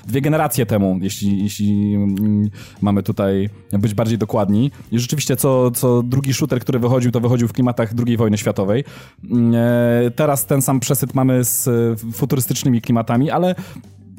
dwie 0.08 0.22
generacje 0.22 0.66
temu, 0.66 1.00
jeśli, 1.02 1.44
jeśli 1.44 1.96
mm, 1.96 2.50
mamy 2.82 3.04
tutaj 3.04 3.50
być 3.72 3.94
bardziej 3.94 4.18
dokładni. 4.18 4.72
I 4.92 5.00
rzeczywiście 5.00 5.36
co, 5.36 5.72
co 5.72 6.04
drugi 6.04 6.34
shooter, 6.34 6.60
który 6.60 6.80
wychodził, 6.80 7.12
to 7.12 7.20
wychodził 7.20 7.48
w 7.48 7.54
klimatach 7.54 7.92
II 8.08 8.18
wojny 8.18 8.38
światowej. 8.38 8.61
Mm, 9.24 9.56
e, 9.56 10.12
teraz 10.12 10.46
ten 10.46 10.62
sam 10.62 10.80
przesyt 10.80 11.14
mamy 11.14 11.44
z 11.44 11.68
e, 11.68 11.72
futurystycznymi 12.14 12.82
klimatami, 12.82 13.32
ale 13.32 13.56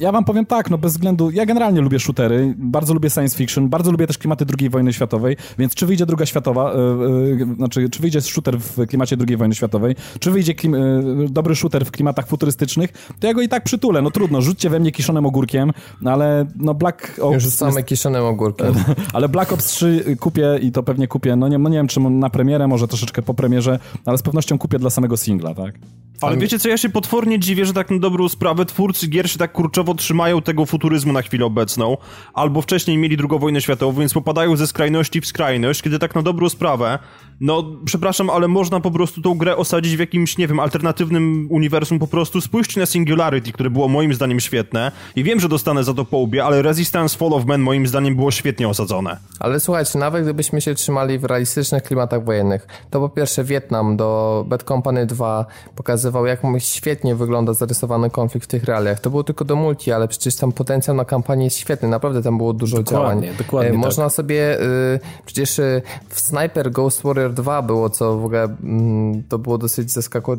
ja 0.02 0.12
wam 0.12 0.24
powiem 0.24 0.46
tak, 0.46 0.70
no 0.70 0.78
bez 0.78 0.92
względu, 0.92 1.30
ja 1.30 1.46
generalnie 1.46 1.80
lubię 1.80 1.98
shootery, 1.98 2.54
bardzo 2.58 2.94
lubię 2.94 3.10
science 3.10 3.36
fiction, 3.36 3.68
bardzo 3.68 3.90
lubię 3.90 4.06
też 4.06 4.18
klimaty 4.18 4.44
II 4.60 4.70
wojny 4.70 4.92
światowej, 4.92 5.36
więc 5.58 5.74
czy 5.74 5.86
wyjdzie 5.86 6.06
druga 6.06 6.26
światowa, 6.26 6.72
yy, 6.72 7.36
yy, 7.38 7.54
znaczy 7.56 7.88
czy 7.90 8.02
wyjdzie 8.02 8.20
shooter 8.20 8.58
w 8.58 8.86
klimacie 8.86 9.16
II 9.28 9.36
wojny 9.36 9.54
światowej, 9.54 9.96
czy 10.20 10.30
wyjdzie 10.30 10.54
klim, 10.54 10.72
yy, 10.72 11.28
dobry 11.30 11.56
shooter 11.56 11.84
w 11.84 11.90
klimatach 11.90 12.26
futurystycznych, 12.26 12.92
to 13.20 13.26
ja 13.26 13.34
go 13.34 13.42
i 13.42 13.48
tak 13.48 13.64
przytulę, 13.64 14.02
no 14.02 14.10
trudno, 14.10 14.42
rzućcie 14.42 14.70
we 14.70 14.80
mnie 14.80 14.92
kiszonym 14.92 15.26
ogórkiem, 15.26 15.72
no 16.00 16.12
ale 16.12 16.46
no 16.56 16.74
Black 16.74 17.18
Ops... 17.20 17.44
Już 17.44 17.54
same 17.54 17.72
jest... 17.72 17.88
kiszonym 17.88 18.24
ogórkiem. 18.24 18.74
ale 19.14 19.28
Black 19.28 19.52
Ops 19.52 19.66
3 19.66 20.16
kupię 20.20 20.58
i 20.62 20.72
to 20.72 20.82
pewnie 20.82 21.08
kupię, 21.08 21.36
no 21.36 21.48
nie, 21.48 21.58
no 21.58 21.68
nie 21.68 21.76
wiem 21.76 21.88
czy 21.88 22.00
na 22.00 22.30
premierę, 22.30 22.68
może 22.68 22.88
troszeczkę 22.88 23.22
po 23.22 23.34
premierze, 23.34 23.78
ale 24.04 24.18
z 24.18 24.22
pewnością 24.22 24.58
kupię 24.58 24.78
dla 24.78 24.90
samego 24.90 25.16
singla, 25.16 25.54
tak? 25.54 25.74
Ale 26.22 26.36
wiecie 26.36 26.58
co, 26.58 26.68
ja 26.68 26.76
się 26.76 26.88
potwornie 26.88 27.38
dziwię, 27.38 27.66
że 27.66 27.72
tak 27.72 27.90
na 27.90 27.98
dobrą 27.98 28.28
sprawę 28.28 28.64
twórcy 28.64 29.08
gier 29.08 29.30
się 29.30 29.38
tak 29.38 29.52
kurczowo 29.52 29.91
trzymają 29.94 30.42
tego 30.42 30.66
futuryzmu 30.66 31.12
na 31.12 31.22
chwilę 31.22 31.44
obecną, 31.44 31.96
albo 32.34 32.62
wcześniej 32.62 32.98
mieli 32.98 33.16
drugą 33.16 33.38
wojnę 33.38 33.60
światową, 33.60 34.00
więc 34.00 34.14
popadają 34.14 34.56
ze 34.56 34.66
skrajności 34.66 35.20
w 35.20 35.26
skrajność, 35.26 35.82
kiedy 35.82 35.98
tak 35.98 36.14
na 36.14 36.22
dobrą 36.22 36.48
sprawę 36.48 36.98
no, 37.42 37.64
przepraszam, 37.84 38.30
ale 38.30 38.48
można 38.48 38.80
po 38.80 38.90
prostu 38.90 39.22
tą 39.22 39.34
grę 39.34 39.56
osadzić 39.56 39.96
w 39.96 39.98
jakimś, 39.98 40.38
nie 40.38 40.48
wiem, 40.48 40.60
alternatywnym 40.60 41.46
uniwersum 41.50 41.98
po 41.98 42.06
prostu. 42.06 42.40
Spójrzcie 42.40 42.80
na 42.80 42.86
Singularity, 42.86 43.52
które 43.52 43.70
było 43.70 43.88
moim 43.88 44.14
zdaniem 44.14 44.40
świetne 44.40 44.92
i 45.16 45.24
wiem, 45.24 45.40
że 45.40 45.48
dostanę 45.48 45.84
za 45.84 45.94
to 45.94 46.04
po 46.04 46.16
łbie, 46.16 46.44
ale 46.44 46.62
Resistance 46.62 47.18
Fall 47.18 47.32
of 47.32 47.44
Man 47.44 47.60
moim 47.60 47.86
zdaniem 47.86 48.16
było 48.16 48.30
świetnie 48.30 48.68
osadzone. 48.68 49.16
Ale 49.40 49.60
słuchajcie, 49.60 49.98
nawet 49.98 50.22
gdybyśmy 50.22 50.60
się 50.60 50.74
trzymali 50.74 51.18
w 51.18 51.24
realistycznych 51.24 51.82
klimatach 51.82 52.24
wojennych, 52.24 52.66
to 52.90 53.00
po 53.00 53.08
pierwsze 53.08 53.44
Wietnam 53.44 53.96
do 53.96 54.44
Bad 54.48 54.62
Company 54.62 55.06
2 55.06 55.46
pokazywał, 55.76 56.26
jak 56.26 56.40
świetnie 56.58 57.14
wygląda 57.14 57.54
zarysowany 57.54 58.10
konflikt 58.10 58.46
w 58.46 58.50
tych 58.50 58.64
realiach. 58.64 59.00
To 59.00 59.10
było 59.10 59.24
tylko 59.24 59.44
do 59.44 59.56
multi, 59.56 59.92
ale 59.92 60.08
przecież 60.08 60.36
tam 60.36 60.52
potencjał 60.52 60.96
na 60.96 61.04
kampanię 61.04 61.44
jest 61.44 61.56
świetny, 61.56 61.88
naprawdę 61.88 62.22
tam 62.22 62.38
było 62.38 62.52
dużo 62.52 62.82
dokładnie, 62.82 63.22
działań. 63.22 63.36
Dokładnie, 63.38 63.70
e, 63.70 63.78
Można 63.78 64.04
tak. 64.04 64.12
sobie, 64.12 64.60
y, 64.60 65.00
przecież 65.26 65.58
y, 65.58 65.82
w 66.08 66.20
Sniper 66.20 66.70
Ghost 66.70 67.02
Warrior 67.02 67.31
2 67.32 67.62
było, 67.62 67.90
co 67.90 68.18
w 68.18 68.24
ogóle 68.24 68.44
mm, 68.44 69.22
to 69.28 69.38
było 69.38 69.58
dosyć 69.58 69.90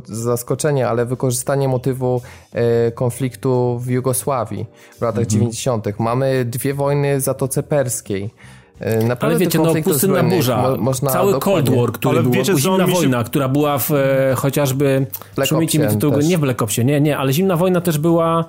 zaskoczenie, 0.07 0.87
ale 0.87 1.05
wykorzystanie 1.05 1.67
motywu 1.67 2.21
e, 2.51 2.91
konfliktu 2.91 3.79
w 3.79 3.87
Jugosławii 3.87 4.65
w 4.97 5.01
latach 5.01 5.23
mhm. 5.23 5.29
90. 5.29 5.99
Mamy 5.99 6.45
dwie 6.45 6.73
wojny 6.73 7.17
w 7.17 7.21
Zatoce 7.21 7.63
Perskiej. 7.63 8.29
E, 8.79 9.03
naprawdę 9.03 9.35
ale 9.35 9.45
wiecie, 9.45 9.59
no 9.59 9.73
pustynna 9.83 10.23
burza, 10.23 10.61
mo 10.61 10.77
można 10.77 11.09
cały 11.09 11.39
Cold 11.39 11.69
War, 11.69 11.91
który 11.91 12.13
ale 12.13 12.23
był, 12.23 12.31
wiecie, 12.31 12.57
zimna 12.57 12.87
wojna, 12.87 13.19
się... 13.19 13.25
która 13.25 13.49
była 13.49 13.77
w 13.77 13.91
e, 13.91 14.33
chociażby, 14.35 15.05
przypomnijcie 15.41 15.79
mi 15.79 15.87
tytuł, 15.87 16.17
nie 16.17 16.37
w 16.37 16.41
Black 16.41 16.61
Opsie, 16.61 16.85
nie, 16.85 17.01
nie, 17.01 17.17
ale 17.17 17.33
zimna 17.33 17.55
wojna 17.55 17.81
też 17.81 17.97
była 17.97 18.45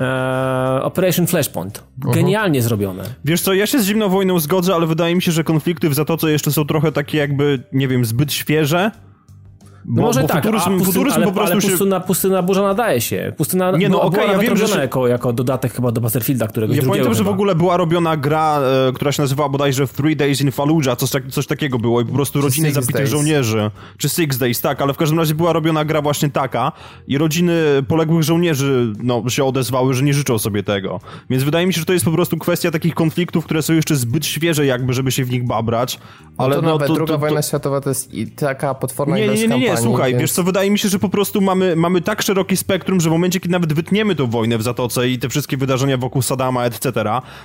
e, 0.00 0.82
Operation 0.82 1.26
Flashpoint. 1.26 1.84
Genialnie 1.98 2.58
uh 2.58 2.64
-huh. 2.64 2.68
zrobione. 2.68 3.04
Wiesz 3.24 3.40
co, 3.42 3.54
ja 3.54 3.66
się 3.66 3.80
z 3.80 3.86
zimną 3.86 4.08
wojną 4.08 4.38
zgodzę, 4.38 4.74
ale 4.74 4.86
wydaje 4.86 5.14
mi 5.14 5.22
się, 5.22 5.32
że 5.32 5.44
konflikty 5.44 5.88
w 5.88 5.94
Zatoce 5.94 6.30
jeszcze 6.30 6.52
są 6.52 6.64
trochę 6.64 6.92
takie 6.92 7.18
jakby, 7.18 7.62
nie 7.72 7.88
wiem, 7.88 8.04
zbyt 8.04 8.32
świeże 8.32 8.90
no 9.84 10.02
może 10.02 10.22
bo 10.22 10.28
tak, 10.28 10.44
futuryzm, 10.44 10.70
pustyn, 10.70 10.84
futuryzm 10.84 11.16
ale, 11.16 11.26
po 11.26 11.32
prostu 11.32 11.52
ale 11.52 11.60
pustyna, 11.60 11.98
się... 11.98 12.06
pustyna 12.06 12.42
burza 12.42 12.62
nadaje 12.62 13.00
się. 13.00 13.32
Pustyna 13.36 13.70
nie, 13.70 13.88
no, 13.88 14.02
okay, 14.02 14.26
ja 14.26 14.38
wiem, 14.38 14.56
że 14.56 14.80
jako, 14.80 15.08
jako 15.08 15.32
dodatek 15.32 15.72
chyba 15.72 15.92
do 15.92 16.00
Battlefielda, 16.00 16.46
którego 16.46 16.74
Ja 16.74 16.82
pamiętam, 16.82 17.14
że 17.14 17.24
w 17.24 17.28
ogóle 17.28 17.54
była 17.54 17.76
robiona 17.76 18.16
gra, 18.16 18.60
e, 18.88 18.92
która 18.92 19.12
się 19.12 19.22
nazywała 19.22 19.48
bodajże 19.48 19.86
Three 19.86 20.16
Days 20.16 20.40
in 20.40 20.50
Fallujah, 20.50 20.98
coś, 20.98 21.10
tak, 21.10 21.28
coś 21.28 21.46
takiego 21.46 21.78
było 21.78 22.00
i 22.00 22.04
po 22.04 22.12
prostu 22.12 22.40
rodziny 22.40 22.72
zabitych 22.72 22.94
days. 22.94 23.10
żołnierzy. 23.10 23.70
Czy 23.98 24.08
Six 24.08 24.38
Days, 24.38 24.60
tak, 24.60 24.82
ale 24.82 24.94
w 24.94 24.96
każdym 24.96 25.18
razie 25.18 25.34
była 25.34 25.52
robiona 25.52 25.84
gra 25.84 26.02
właśnie 26.02 26.30
taka 26.30 26.72
i 27.08 27.18
rodziny 27.18 27.54
poległych 27.88 28.22
żołnierzy 28.22 28.92
no, 29.02 29.28
się 29.28 29.44
odezwały, 29.44 29.94
że 29.94 30.02
nie 30.02 30.14
życzą 30.14 30.38
sobie 30.38 30.62
tego. 30.62 31.00
Więc 31.30 31.42
wydaje 31.42 31.66
mi 31.66 31.72
się, 31.72 31.80
że 31.80 31.86
to 31.86 31.92
jest 31.92 32.04
po 32.04 32.12
prostu 32.12 32.38
kwestia 32.38 32.70
takich 32.70 32.94
konfliktów, 32.94 33.44
które 33.44 33.62
są 33.62 33.72
jeszcze 33.72 33.96
zbyt 33.96 34.26
świeże 34.26 34.66
jakby, 34.66 34.92
żeby 34.92 35.12
się 35.12 35.24
w 35.24 35.30
nich 35.30 35.46
babrać. 35.46 35.98
Ale 36.38 36.48
no 36.48 36.54
to 36.54 36.62
no, 36.62 36.72
nawet 36.72 36.88
to, 36.88 36.94
druga 36.94 37.12
to, 37.12 37.18
wojna 37.18 37.42
światowa 37.42 37.80
to 37.80 37.88
jest 37.88 38.10
taka 38.36 38.74
potworna 38.74 39.16
nie, 39.16 39.24
ilość 39.24 39.42
nie, 39.42 39.48
nie, 39.48 39.60
nie, 39.60 39.69
nie, 39.70 39.76
słuchaj, 39.76 40.10
więc... 40.10 40.20
wiesz 40.20 40.32
co, 40.32 40.42
wydaje 40.42 40.70
mi 40.70 40.78
się, 40.78 40.88
że 40.88 40.98
po 40.98 41.08
prostu 41.08 41.40
mamy, 41.40 41.76
mamy 41.76 42.00
tak 42.00 42.22
szeroki 42.22 42.56
spektrum, 42.56 43.00
że 43.00 43.08
w 43.08 43.12
momencie, 43.12 43.40
kiedy 43.40 43.52
nawet 43.52 43.72
wytniemy 43.72 44.14
tą 44.14 44.26
wojnę 44.26 44.58
w 44.58 44.62
Zatoce 44.62 45.08
i 45.08 45.18
te 45.18 45.28
wszystkie 45.28 45.56
wydarzenia 45.56 45.96
wokół 45.98 46.22
Sadama, 46.22 46.64
etc., 46.64 46.92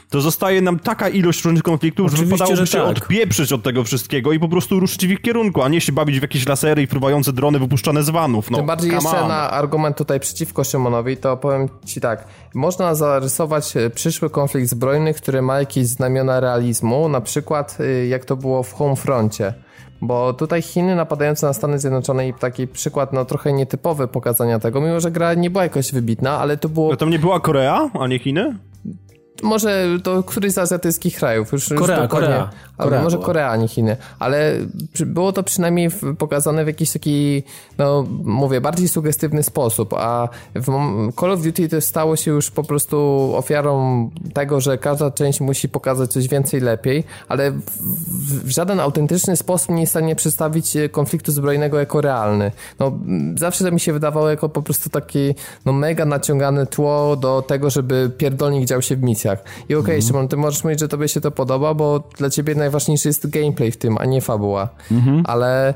to 0.10 0.22
zostaje 0.22 0.62
nam 0.62 0.80
taka 0.80 1.10
ilość 1.10 1.46
różnych 1.46 1.64
konfliktów, 1.64 2.06
Oczywiście, 2.06 2.26
że 2.26 2.32
wypadałoby 2.32 2.66
że 2.66 2.72
się 2.72 2.78
tak. 2.78 2.98
odpieprzyć 2.98 3.54
od 3.54 3.64
tego 3.64 3.84
wszystkiego 3.84 4.32
i 4.32 4.40
po 4.40 4.50
prostu 4.50 4.80
ruszyć 4.80 5.08
w 5.08 5.12
ich 5.12 5.22
kierunku, 5.22 5.62
a 5.62 5.70
nie 5.70 5.82
się 5.82 5.92
bawić 5.92 6.20
w 6.20 6.22
jakieś 6.22 6.48
lasery 6.48 6.82
i 6.82 6.88
fruwające 6.88 7.34
drony 7.34 7.60
wypuszczane 7.60 8.04
z 8.04 8.10
vanów. 8.10 8.52
No, 8.52 8.58
Tym 8.58 8.68
bardziej 8.68 8.92
jeszcze 8.92 9.22
on. 9.22 9.28
na 9.28 9.52
argument 9.52 9.98
tutaj 9.98 10.20
przeciwko 10.20 10.64
Szymonowi, 10.64 11.18
to 11.18 11.38
powiem 11.38 11.70
ci 11.86 12.02
tak, 12.02 12.28
można 12.54 12.96
zarysować 12.96 13.78
e, 13.78 13.90
przyszły 13.90 14.30
konflikt 14.30 14.70
zbrojny, 14.70 15.14
który 15.14 15.42
ma 15.42 15.60
jakieś 15.60 15.88
znamiona 15.88 16.40
realizmu, 16.40 17.10
na 17.10 17.22
przykład 17.22 17.78
e, 17.80 18.08
jak 18.08 18.26
to 18.26 18.36
było 18.36 18.64
w 18.64 18.74
Homefroncie. 18.74 19.54
Bo 20.02 20.34
tutaj 20.34 20.62
Chiny 20.62 20.96
napadające 20.96 21.48
na 21.48 21.54
Stany 21.54 21.80
Zjednoczone 21.80 22.28
i 22.28 22.34
taki 22.34 22.68
przykład 22.68 23.14
no 23.14 23.26
trochę 23.26 23.54
nietypowy 23.54 24.08
pokazania 24.08 24.60
tego, 24.60 24.82
mimo 24.82 25.00
że 25.00 25.12
gra 25.12 25.34
nie 25.34 25.50
była 25.50 25.64
jakoś 25.64 25.92
wybitna, 25.92 26.40
ale 26.40 26.58
to 26.58 26.70
było... 26.70 26.90
No 26.90 26.98
tam 26.98 27.10
nie 27.10 27.20
była 27.20 27.40
Korea, 27.40 27.90
a 28.00 28.08
nie 28.08 28.20
Chiny? 28.20 28.56
Może 29.46 29.88
to 30.04 30.24
któryś 30.24 30.54
z 30.54 30.58
azjatyckich 30.58 31.16
krajów. 31.16 31.52
Już, 31.52 31.70
Korea, 31.70 32.02
już 32.02 32.10
Korea. 32.10 32.50
Korea 32.78 33.04
może 33.04 33.18
była. 33.18 33.26
Korea, 33.26 33.56
nie 33.56 33.68
Chiny. 33.68 33.98
Ale 34.20 34.54
było 35.06 35.32
to 35.32 35.44
przynajmniej 35.44 35.90
pokazane 36.18 36.64
w 36.64 36.68
jakiś 36.68 36.92
taki, 36.92 37.44
no 37.78 38.06
mówię, 38.24 38.62
bardziej 38.62 38.88
sugestywny 38.88 39.44
sposób, 39.44 39.94
a 39.94 40.30
Call 41.20 41.32
of 41.32 41.42
Duty 41.42 41.70
to 41.70 41.82
stało 41.82 42.16
się 42.16 42.32
już 42.32 42.52
po 42.52 42.64
prostu 42.64 43.32
ofiarą 43.36 44.10
tego, 44.34 44.62
że 44.62 44.78
każda 44.78 45.12
część 45.12 45.42
musi 45.42 45.70
pokazać 45.70 46.12
coś 46.12 46.28
więcej 46.28 46.62
lepiej, 46.62 47.04
ale 47.28 47.52
w, 47.52 48.44
w 48.46 48.50
żaden 48.50 48.80
autentyczny 48.80 49.36
sposób 49.36 49.70
nie 49.70 49.82
jest 49.82 49.92
w 49.92 49.94
stanie 49.94 50.16
przedstawić 50.16 50.74
konfliktu 50.92 51.32
zbrojnego 51.32 51.80
jako 51.80 52.02
realny. 52.02 52.52
No, 52.80 52.92
zawsze 53.36 53.66
to 53.66 53.72
mi 53.72 53.80
się 53.80 53.94
wydawało 53.94 54.30
jako 54.30 54.50
po 54.50 54.62
prostu 54.62 54.90
taki 54.90 55.36
no, 55.66 55.74
mega 55.74 56.06
naciągane 56.06 56.66
tło 56.66 57.16
do 57.16 57.42
tego, 57.42 57.70
żeby 57.70 58.12
pierdolnik 58.18 58.66
dział 58.66 58.82
się 58.82 58.96
w 58.96 59.04
misjach. 59.04 59.35
I 59.44 59.64
okej, 59.64 59.78
okay, 59.78 59.96
mhm. 59.96 60.08
Szymon, 60.08 60.28
ty 60.28 60.38
możesz 60.38 60.64
mówić, 60.64 60.80
że 60.80 60.88
tobie 60.88 61.08
się 61.08 61.22
to 61.22 61.32
podoba, 61.32 61.74
bo 61.74 62.04
dla 62.18 62.30
ciebie 62.30 62.56
najważniejszy 62.56 63.08
jest 63.08 63.30
gameplay 63.30 63.72
w 63.72 63.78
tym, 63.78 63.98
a 63.98 64.06
nie 64.06 64.22
fabuła. 64.22 64.70
Mhm. 64.92 65.24
Ale 65.26 65.74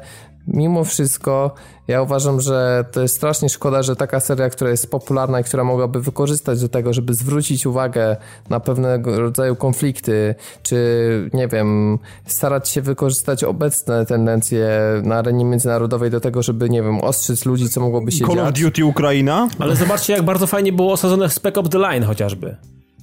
mimo 0.47 0.83
wszystko 0.83 1.53
ja 1.87 2.01
uważam, 2.01 2.41
że 2.41 2.85
to 2.91 3.01
jest 3.01 3.15
strasznie 3.15 3.49
szkoda, 3.49 3.83
że 3.83 3.95
taka 3.95 4.19
seria, 4.19 4.49
która 4.49 4.69
jest 4.69 4.91
popularna 4.91 5.39
i 5.39 5.43
która 5.43 5.63
mogłaby 5.63 6.01
wykorzystać 6.01 6.61
do 6.61 6.69
tego, 6.69 6.93
żeby 6.93 7.13
zwrócić 7.13 7.65
uwagę 7.65 8.17
na 8.49 8.59
pewnego 8.59 9.19
rodzaju 9.19 9.55
konflikty, 9.55 10.35
czy 10.63 11.29
nie 11.33 11.47
wiem, 11.47 11.99
starać 12.25 12.69
się 12.69 12.81
wykorzystać 12.81 13.43
obecne 13.43 14.05
tendencje 14.05 14.69
na 15.03 15.15
arenie 15.15 15.45
międzynarodowej 15.45 16.11
do 16.11 16.19
tego, 16.19 16.43
żeby 16.43 16.69
nie 16.69 16.83
wiem, 16.83 16.99
ostrzyc 17.01 17.45
ludzi, 17.45 17.69
co 17.69 17.81
mogłoby 17.81 18.11
się 18.11 18.25
Call 18.25 18.35
dziać. 18.35 18.37
Call 18.37 18.53
of 18.53 18.59
Duty 18.59 18.85
Ukraina? 18.85 19.49
Ale 19.59 19.75
zobaczcie, 19.75 20.13
jak 20.13 20.23
bardzo 20.23 20.47
fajnie 20.47 20.73
było 20.73 20.93
osadzone 20.93 21.29
w 21.29 21.33
Spec 21.33 21.57
Ops 21.57 21.69
The 21.69 21.77
Line 21.77 22.03
chociażby. 22.03 22.55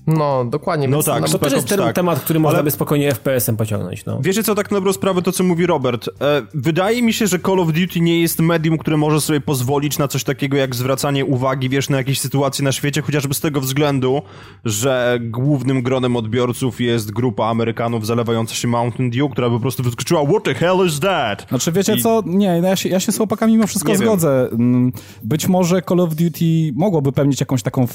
No, 0.06 0.44
dokładnie. 0.44 0.88
No 0.88 1.02
tak, 1.02 1.30
to 1.30 1.38
też 1.38 1.52
jest 1.52 1.68
ten 1.68 1.78
tak. 1.78 1.94
temat, 1.94 2.20
który 2.20 2.40
można 2.40 2.58
Ale... 2.58 2.64
by 2.64 2.70
spokojnie 2.70 3.12
FPS-em 3.12 3.56
pociągnąć. 3.56 4.04
No. 4.04 4.18
Wiecie 4.20 4.42
co, 4.42 4.54
tak 4.54 4.70
na 4.70 4.76
dobrą 4.76 4.92
sprawę 4.92 5.22
to, 5.22 5.32
co 5.32 5.44
mówi 5.44 5.66
Robert. 5.66 6.08
E, 6.08 6.42
wydaje 6.54 7.02
mi 7.02 7.12
się, 7.12 7.26
że 7.26 7.38
Call 7.38 7.60
of 7.60 7.72
Duty 7.72 8.00
nie 8.00 8.20
jest 8.20 8.40
medium, 8.40 8.78
które 8.78 8.96
może 8.96 9.20
sobie 9.20 9.40
pozwolić 9.40 9.98
na 9.98 10.08
coś 10.08 10.24
takiego 10.24 10.56
jak 10.56 10.74
zwracanie 10.74 11.24
uwagi, 11.24 11.68
wiesz, 11.68 11.88
na 11.88 11.96
jakieś 11.96 12.20
sytuacje 12.20 12.64
na 12.64 12.72
świecie, 12.72 13.02
chociażby 13.02 13.34
z 13.34 13.40
tego 13.40 13.60
względu, 13.60 14.22
że 14.64 15.18
głównym 15.20 15.82
gronem 15.82 16.16
odbiorców 16.16 16.80
jest 16.80 17.10
grupa 17.10 17.46
Amerykanów 17.46 18.06
zalewająca 18.06 18.54
się 18.54 18.68
Mountain 18.68 19.10
Dew, 19.10 19.30
która 19.32 19.50
po 19.50 19.60
prostu 19.60 19.82
wyskoczyła 19.82 20.24
What 20.26 20.44
the 20.44 20.54
hell 20.54 20.86
is 20.86 21.00
that? 21.00 21.46
Znaczy 21.48 21.72
wiecie 21.72 21.94
I... 21.94 22.02
co, 22.02 22.22
nie, 22.26 22.60
no 22.62 22.68
ja 22.68 22.76
się, 22.76 22.88
ja 22.88 23.00
się 23.00 23.12
z 23.12 23.16
chłopakami 23.16 23.52
mimo 23.52 23.66
wszystko 23.66 23.92
nie 23.92 23.98
zgodzę. 23.98 24.48
Wiem. 24.52 24.60
Mm, 24.60 24.92
być 25.22 25.48
może 25.48 25.82
Call 25.82 26.00
of 26.00 26.14
Duty 26.14 26.72
mogłoby 26.74 27.12
pełnić 27.12 27.40
jakąś 27.40 27.62
taką 27.62 27.82
e, 27.82 27.86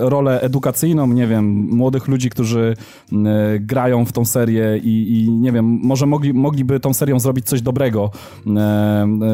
rolę 0.00 0.40
edukacyjną, 0.40 1.06
nie 1.06 1.26
wiem, 1.26 1.39
młodych 1.42 2.08
ludzi 2.08 2.30
którzy 2.30 2.76
mm, 3.12 3.26
e, 3.26 3.58
grają 3.58 4.04
w 4.04 4.12
tą 4.12 4.24
serię 4.24 4.80
i, 4.84 5.24
i 5.24 5.30
nie 5.30 5.52
wiem, 5.52 5.80
może 5.82 6.06
mogli, 6.06 6.34
mogliby 6.34 6.80
tą 6.80 6.94
serią 6.94 7.20
zrobić 7.20 7.46
coś 7.46 7.62
dobrego, 7.62 8.10
e, 8.46 8.60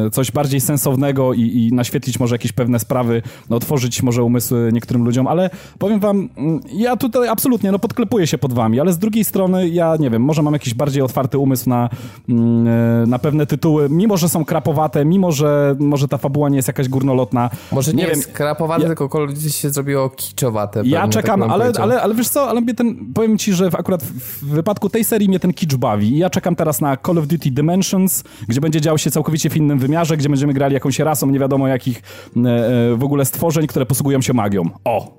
e, 0.05 0.09
coś 0.11 0.31
bardziej 0.31 0.61
sensownego 0.61 1.33
i, 1.33 1.41
i 1.41 1.73
naświetlić 1.73 2.19
może 2.19 2.35
jakieś 2.35 2.51
pewne 2.51 2.79
sprawy, 2.79 3.21
no, 3.49 3.55
otworzyć 3.55 4.03
może 4.03 4.23
umysły 4.23 4.69
niektórym 4.73 5.05
ludziom, 5.05 5.27
ale 5.27 5.49
powiem 5.79 5.99
wam, 5.99 6.29
mm, 6.37 6.59
ja 6.73 6.97
tutaj 6.97 7.27
absolutnie, 7.27 7.71
no 7.71 7.79
podklepuję 7.79 8.27
się 8.27 8.37
pod 8.37 8.53
wami, 8.53 8.79
ale 8.79 8.93
z 8.93 8.97
drugiej 8.97 9.23
strony 9.23 9.69
ja 9.69 9.95
nie 9.99 10.09
wiem, 10.09 10.21
może 10.21 10.41
mam 10.41 10.53
jakiś 10.53 10.73
bardziej 10.73 11.01
otwarty 11.01 11.37
umysł 11.37 11.69
na, 11.69 11.89
mm, 12.29 13.09
na 13.09 13.19
pewne 13.19 13.45
tytuły, 13.45 13.89
mimo 13.89 14.17
że 14.17 14.29
są 14.29 14.45
krapowate, 14.45 15.05
mimo 15.05 15.31
że 15.31 15.75
może 15.79 16.07
ta 16.07 16.17
fabuła 16.17 16.49
nie 16.49 16.55
jest 16.55 16.67
jakaś 16.67 16.89
górnolotna. 16.89 17.49
Może 17.71 17.93
nie, 17.93 18.03
nie 18.03 18.09
jest 18.09 18.25
wiem, 18.25 18.33
krapowate, 18.33 18.81
ja, 18.81 18.87
tylko 18.87 19.27
się 19.49 19.69
zrobiło 19.69 20.09
kiczowate. 20.09 20.81
Ja 20.85 21.07
czekam, 21.07 21.39
tak 21.39 21.49
ale, 21.49 21.71
ale, 21.79 21.96
ale 22.01 22.15
wiesz 22.15 22.29
co, 22.29 22.49
ale 22.49 22.61
mnie 22.61 22.73
ten, 22.73 23.13
powiem 23.13 23.37
ci, 23.37 23.53
że 23.53 23.71
w, 23.71 23.75
akurat 23.75 24.03
w 24.03 24.45
wypadku 24.45 24.89
tej 24.89 25.03
serii 25.03 25.29
mnie 25.29 25.39
ten 25.39 25.53
kicz 25.53 25.75
bawi. 25.75 26.17
Ja 26.17 26.29
czekam 26.29 26.55
teraz 26.55 26.81
na 26.81 26.97
Call 26.97 27.17
of 27.17 27.27
Duty 27.27 27.51
Dimensions, 27.51 28.23
gdzie 28.47 28.61
będzie 28.61 28.81
działo 28.81 28.97
się 28.97 29.11
całkowicie 29.11 29.49
w 29.49 29.57
innym 29.57 29.79
wymiarze, 29.79 30.17
gdzie 30.17 30.29
będziemy 30.29 30.53
grali 30.53 30.73
jakąś 30.73 30.99
rasą 30.99 31.27
nie 31.27 31.39
wiadomo 31.39 31.67
jakich 31.67 32.01
e, 32.37 32.39
e, 32.39 32.95
w 32.95 33.03
ogóle 33.03 33.25
stworzeń, 33.25 33.67
które 33.67 33.85
posługują 33.85 34.21
się 34.21 34.33
magią. 34.33 34.63
O! 34.83 35.17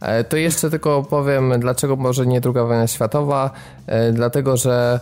E, 0.00 0.24
to 0.24 0.36
jeszcze 0.36 0.70
tylko 0.70 1.02
powiem, 1.02 1.52
dlaczego 1.58 1.96
może 1.96 2.26
nie 2.26 2.40
druga 2.40 2.64
wojna 2.64 2.86
światowa. 2.86 3.50
Dlatego, 4.12 4.56
że 4.56 5.00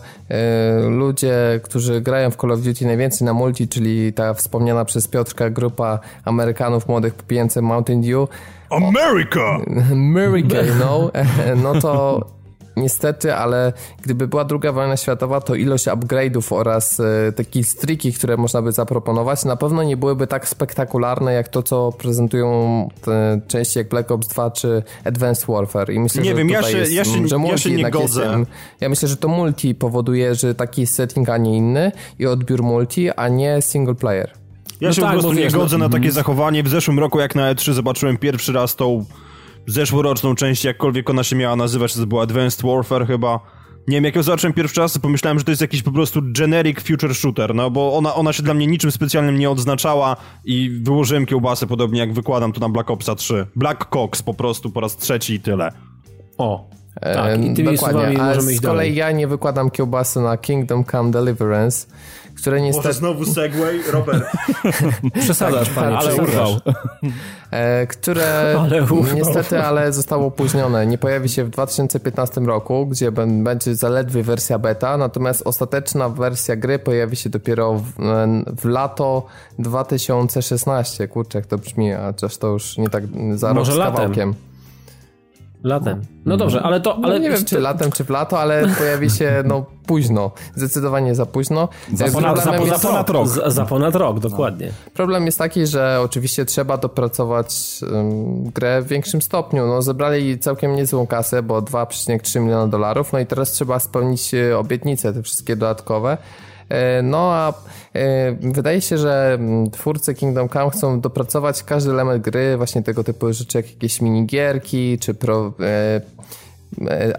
ludzie, 0.89 1.59
którzy 1.63 2.01
grają 2.01 2.31
w 2.31 2.35
Call 2.35 2.51
of 2.51 2.61
Duty 2.61 2.85
najwięcej 2.85 3.25
na 3.25 3.33
multi, 3.33 3.67
czyli 3.67 4.13
ta 4.13 4.33
wspomniana 4.33 4.85
przez 4.85 5.07
Piotrka 5.07 5.49
grupa 5.49 5.99
Amerykanów 6.25 6.87
młodych 6.87 7.13
popijających 7.13 7.63
Mountain 7.63 8.01
Dew, 8.01 8.29
America! 8.75 9.59
America, 9.91 10.57
no, 10.79 11.11
no 11.63 11.81
to 11.81 12.21
niestety, 12.77 13.33
ale 13.33 13.73
gdyby 14.01 14.27
była 14.27 14.45
druga 14.45 14.71
wojna 14.71 14.97
światowa, 14.97 15.41
to 15.41 15.55
ilość 15.55 15.85
upgrade'ów 15.85 16.55
oraz 16.55 16.99
e, 16.99 17.31
te 17.31 17.45
killstreaki, 17.45 18.13
które 18.13 18.37
można 18.37 18.61
by 18.61 18.71
zaproponować, 18.71 19.45
na 19.45 19.55
pewno 19.55 19.83
nie 19.83 19.97
byłyby 19.97 20.27
tak 20.27 20.47
spektakularne, 20.47 21.33
jak 21.33 21.47
to, 21.47 21.63
co 21.63 21.91
prezentują 21.91 22.89
te 23.01 23.41
części 23.47 23.79
jak 23.79 23.89
Black 23.89 24.11
Ops 24.11 24.27
2 24.27 24.51
czy 24.51 24.83
Advanced 25.03 25.45
Warfare. 25.45 25.93
I 25.93 25.99
myślę, 25.99 26.23
nie 26.23 26.29
że 26.29 26.35
wiem, 26.35 26.49
ja 26.49 26.63
się, 26.63 26.77
jest, 26.77 26.91
ja 26.91 27.05
się, 27.05 27.27
że 27.27 27.37
ja 27.47 27.57
się 27.57 27.71
nie 27.71 27.91
godzę. 27.91 28.35
Jest, 28.37 28.51
ja 28.81 28.89
myślę, 28.89 29.07
że 29.07 29.17
to 29.17 29.27
multi 29.27 29.75
powoduje, 29.75 30.35
że 30.35 30.55
taki 30.55 30.87
setting, 30.87 31.29
a 31.29 31.37
nie 31.37 31.57
inny 31.57 31.91
i 32.19 32.25
odbiór 32.25 32.63
multi, 32.63 33.11
a 33.11 33.27
nie 33.27 33.61
single 33.61 33.95
player. 33.95 34.42
Ja 34.81 34.87
no 34.87 34.93
się 34.93 35.01
tak, 35.01 35.09
po 35.09 35.13
prostu 35.13 35.33
nie 35.33 35.43
wiesz, 35.43 35.53
godzę 35.53 35.77
no, 35.77 35.85
na 35.85 35.89
takie 35.89 36.05
mm. 36.05 36.13
zachowanie. 36.13 36.63
W 36.63 36.69
zeszłym 36.69 36.99
roku, 36.99 37.19
jak 37.19 37.35
na 37.35 37.53
E3 37.53 37.73
zobaczyłem 37.73 38.17
pierwszy 38.17 38.53
raz 38.53 38.75
tą 38.75 39.05
zeszłoroczną 39.67 40.35
część, 40.35 40.65
jakkolwiek 40.65 41.09
ona 41.09 41.23
się 41.23 41.35
miała 41.35 41.55
nazywać, 41.55 41.93
to 41.93 42.07
była 42.07 42.23
Advanced 42.23 42.61
Warfare 42.61 43.07
chyba. 43.07 43.39
Nie 43.87 43.97
wiem, 43.97 44.03
jak 44.03 44.15
ją 44.15 44.23
zobaczyłem 44.23 44.53
pierwszy 44.53 44.81
raz, 44.81 44.93
to 44.93 44.99
pomyślałem, 44.99 45.39
że 45.39 45.45
to 45.45 45.51
jest 45.51 45.61
jakiś 45.61 45.83
po 45.83 45.91
prostu 45.91 46.21
generic 46.23 46.79
future 46.79 47.15
shooter, 47.15 47.55
no 47.55 47.71
bo 47.71 47.97
ona, 47.97 48.15
ona 48.15 48.33
się 48.33 48.43
dla 48.43 48.53
mnie 48.53 48.67
niczym 48.67 48.91
specjalnym 48.91 49.39
nie 49.39 49.49
odznaczała 49.49 50.15
i 50.45 50.69
wyłożyłem 50.83 51.25
kiełbasę 51.25 51.67
podobnie 51.67 51.99
jak 51.99 52.13
wykładam 52.13 52.53
to 52.53 52.59
na 52.59 52.69
Black 52.69 52.91
Opsa 52.91 53.15
3. 53.15 53.47
Black 53.55 53.89
Cox 53.89 54.23
po 54.23 54.33
prostu 54.33 54.69
po 54.69 54.79
raz 54.81 54.97
trzeci 54.97 55.33
i 55.33 55.39
tyle. 55.39 55.71
O, 56.37 56.69
tak, 57.01 57.43
i 57.43 57.53
tymi 57.53 57.75
Dokładnie. 57.75 58.21
A 58.21 58.33
z 58.33 58.37
kolei 58.37 58.59
dalej. 58.59 58.95
ja 58.95 59.11
nie 59.11 59.27
wykładam 59.27 59.71
kiełbasy 59.71 60.19
na 60.19 60.37
Kingdom 60.37 60.85
Come 60.85 61.11
Deliverance, 61.11 61.87
które 62.35 62.61
niestety... 62.61 62.87
Może 62.87 62.99
znowu 62.99 63.25
segway? 63.25 63.79
Robert. 63.91 64.23
Przesadzasz, 65.23 65.67
tak, 65.67 65.75
panie, 65.75 65.97
ale 65.97 66.15
urwał. 66.15 66.49
E, 67.51 67.87
które 67.87 68.55
ale 68.59 68.85
niestety, 69.15 69.63
ale 69.63 69.93
zostało 69.93 70.27
opóźnione. 70.27 70.85
Nie 70.85 70.97
pojawi 70.97 71.29
się 71.29 71.43
w 71.43 71.49
2015 71.49 72.41
roku, 72.41 72.87
gdzie 72.87 73.11
będzie 73.11 73.75
zaledwie 73.75 74.23
wersja 74.23 74.59
beta, 74.59 74.97
natomiast 74.97 75.41
ostateczna 75.47 76.09
wersja 76.09 76.55
gry 76.55 76.79
pojawi 76.79 77.15
się 77.15 77.29
dopiero 77.29 77.73
w, 77.73 77.83
w 78.61 78.65
lato 78.65 79.25
2016. 79.59 81.07
Kurczę, 81.07 81.37
jak 81.37 81.45
to 81.45 81.57
brzmi, 81.57 81.93
a 81.93 82.05
chociaż 82.05 82.37
to 82.37 82.47
już 82.47 82.77
nie 82.77 82.89
tak 82.89 83.03
za 83.35 83.53
Może 83.53 83.71
rok 83.71 83.81
z 83.81 83.83
kawałkiem. 83.83 84.29
Latem. 84.29 84.52
Latem. 85.63 86.01
No 86.25 86.37
dobrze, 86.37 86.61
ale 86.61 86.81
to... 86.81 86.97
No 86.97 87.07
ale 87.07 87.19
no 87.19 87.23
nie 87.23 87.29
wiem, 87.29 87.45
czy 87.45 87.59
latem, 87.59 87.91
czy 87.91 88.03
w 88.03 88.09
lato, 88.09 88.39
ale 88.39 88.67
pojawi 88.77 89.09
się 89.09 89.43
no 89.45 89.65
późno. 89.85 90.31
Zdecydowanie 90.55 91.15
za 91.15 91.25
późno. 91.25 91.69
Za, 91.93 92.07
ponad, 92.07 92.43
za, 92.43 92.55
jest, 92.55 92.81
za 92.81 92.87
ponad 92.87 93.09
rok. 93.09 93.27
Za, 93.27 93.49
za, 93.49 93.65
ponad 93.65 93.95
rok, 93.95 94.19
dokładnie. 94.19 94.67
No. 94.67 94.91
Problem 94.93 95.25
jest 95.25 95.37
taki, 95.37 95.67
że 95.67 95.99
oczywiście 96.01 96.45
trzeba 96.45 96.77
dopracować 96.77 97.79
um, 97.93 98.43
grę 98.43 98.81
w 98.81 98.87
większym 98.87 99.21
stopniu. 99.21 99.67
No, 99.67 99.81
zebrali 99.81 100.39
całkiem 100.39 100.75
niezłą 100.75 101.07
kasę, 101.07 101.43
bo 101.43 101.61
2,3 101.61 102.41
miliona 102.41 102.67
dolarów, 102.67 103.13
no 103.13 103.19
i 103.19 103.25
teraz 103.25 103.51
trzeba 103.51 103.79
spełnić 103.79 104.33
e, 104.33 104.57
obietnice, 104.57 105.13
te 105.13 105.23
wszystkie 105.23 105.55
dodatkowe. 105.55 106.17
E, 106.69 107.01
no 107.01 107.33
a 107.33 107.53
e, 107.93 108.31
wydaje 108.31 108.81
się, 108.81 108.97
że 108.97 109.33
mm, 109.33 109.71
twórcy 109.71 110.13
Kingdom 110.13 110.49
Come 110.49 110.69
chcą 110.69 111.01
dopracować 111.01 111.63
każdy 111.63 111.91
element 111.91 112.23
gry, 112.23 112.57
właśnie 112.57 112.83
tego 112.83 113.03
typu 113.03 113.33
rzeczy 113.33 113.57
jak 113.57 113.69
jakieś 113.69 114.01
minigierki, 114.01 114.99
czy 114.99 115.13
pro, 115.13 115.53
e, 115.59 116.01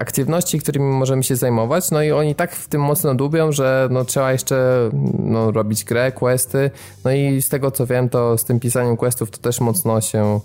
aktywności, 0.00 0.58
którymi 0.58 0.86
możemy 0.86 1.22
się 1.22 1.36
zajmować, 1.36 1.90
no 1.90 2.02
i 2.02 2.12
oni 2.12 2.34
tak 2.34 2.56
w 2.56 2.68
tym 2.68 2.80
mocno 2.80 3.14
dubią, 3.14 3.52
że 3.52 3.88
no, 3.90 4.04
trzeba 4.04 4.32
jeszcze 4.32 4.90
no, 5.18 5.50
robić 5.50 5.84
grę, 5.84 6.12
questy, 6.12 6.70
no 7.04 7.12
i 7.12 7.42
z 7.42 7.48
tego 7.48 7.70
co 7.70 7.86
wiem, 7.86 8.08
to 8.08 8.38
z 8.38 8.44
tym 8.44 8.60
pisaniem 8.60 8.96
questów 8.96 9.30
to 9.30 9.38
też 9.38 9.60
mocno 9.60 10.00
się 10.00 10.40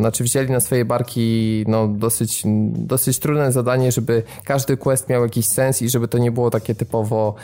znaczy 0.00 0.24
wzięli 0.24 0.50
na 0.50 0.60
swoje 0.60 0.84
barki 0.84 1.64
no, 1.68 1.88
dosyć, 1.88 2.42
dosyć 2.72 3.18
trudne 3.18 3.52
zadanie, 3.52 3.92
żeby 3.92 4.22
każdy 4.44 4.76
quest 4.76 5.08
miał 5.08 5.22
jakiś 5.22 5.46
sens 5.46 5.82
i 5.82 5.88
żeby 5.88 6.08
to 6.08 6.18
nie 6.18 6.30
było 6.30 6.50
takie 6.50 6.74
typowo 6.74 7.34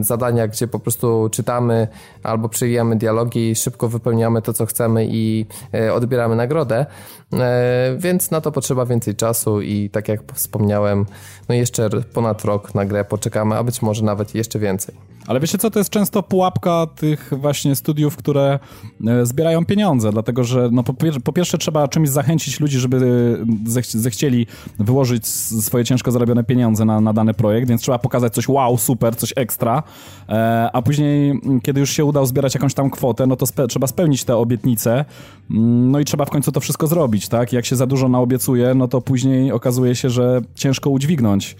zadania, 0.00 0.48
gdzie 0.48 0.68
po 0.68 0.78
prostu 0.78 1.28
czytamy 1.32 1.88
albo 2.22 2.48
przewijamy 2.48 2.96
dialogi, 2.96 3.54
szybko 3.54 3.88
wypełniamy 3.88 4.42
to, 4.42 4.52
co 4.52 4.66
chcemy 4.66 5.06
i 5.10 5.46
e, 5.74 5.94
odbieramy 5.94 6.36
nagrodę. 6.36 6.86
E, 7.32 7.96
więc 7.98 8.30
na 8.30 8.40
to 8.40 8.52
potrzeba 8.52 8.86
więcej 8.86 9.14
czasu 9.14 9.60
i 9.60 9.90
tak 9.90 10.08
jak 10.08 10.20
wspomniałem, 10.34 11.06
no 11.48 11.54
jeszcze 11.54 11.90
ponad 12.12 12.44
rok 12.44 12.74
na 12.74 12.84
grę 12.84 13.04
poczekamy, 13.04 13.56
a 13.56 13.64
być 13.64 13.82
może 13.82 14.04
nawet 14.04 14.34
jeszcze 14.34 14.58
więcej. 14.58 15.15
Ale 15.26 15.40
wiecie 15.40 15.58
co, 15.58 15.70
to 15.70 15.78
jest 15.78 15.90
często 15.90 16.22
pułapka 16.22 16.86
tych 16.96 17.32
właśnie 17.36 17.76
studiów, 17.76 18.16
które 18.16 18.58
e, 19.06 19.26
zbierają 19.26 19.64
pieniądze, 19.64 20.12
dlatego 20.12 20.44
że 20.44 20.68
no 20.72 20.82
po, 21.24 21.32
pierwsze 21.32 21.58
trzeba 21.58 21.88
czymś 21.88 22.08
zachęcić 22.08 22.60
ludzi, 22.60 22.78
żeby 22.78 23.38
zech 23.66 23.86
zechcieli 23.86 24.46
wyłożyć 24.78 25.26
swoje 25.26 25.84
ciężko 25.84 26.10
zarobione 26.10 26.44
pieniądze 26.44 26.84
na, 26.84 27.00
na 27.00 27.12
dany 27.12 27.34
projekt, 27.34 27.68
więc 27.68 27.82
trzeba 27.82 27.98
pokazać 27.98 28.34
coś 28.34 28.48
wow, 28.48 28.78
super, 28.78 29.16
coś 29.16 29.32
ekstra, 29.36 29.82
e, 30.28 30.70
a 30.72 30.82
później, 30.82 31.40
kiedy 31.62 31.80
już 31.80 31.90
się 31.90 32.04
uda 32.04 32.24
zbierać 32.24 32.54
jakąś 32.54 32.74
tam 32.74 32.90
kwotę, 32.90 33.26
no 33.26 33.36
to 33.36 33.46
spe 33.46 33.66
trzeba 33.66 33.86
spełnić 33.86 34.24
te 34.24 34.36
obietnice, 34.36 35.04
mm, 35.50 35.90
no 35.90 36.00
i 36.00 36.04
trzeba 36.04 36.24
w 36.24 36.30
końcu 36.30 36.52
to 36.52 36.60
wszystko 36.60 36.86
zrobić, 36.86 37.28
tak? 37.28 37.52
Jak 37.52 37.66
się 37.66 37.76
za 37.76 37.86
dużo 37.86 38.08
naobiecuje, 38.08 38.74
no 38.74 38.88
to 38.88 39.00
później 39.00 39.52
okazuje 39.52 39.94
się, 39.94 40.10
że 40.10 40.40
ciężko 40.54 40.90
udźwignąć 40.90 41.56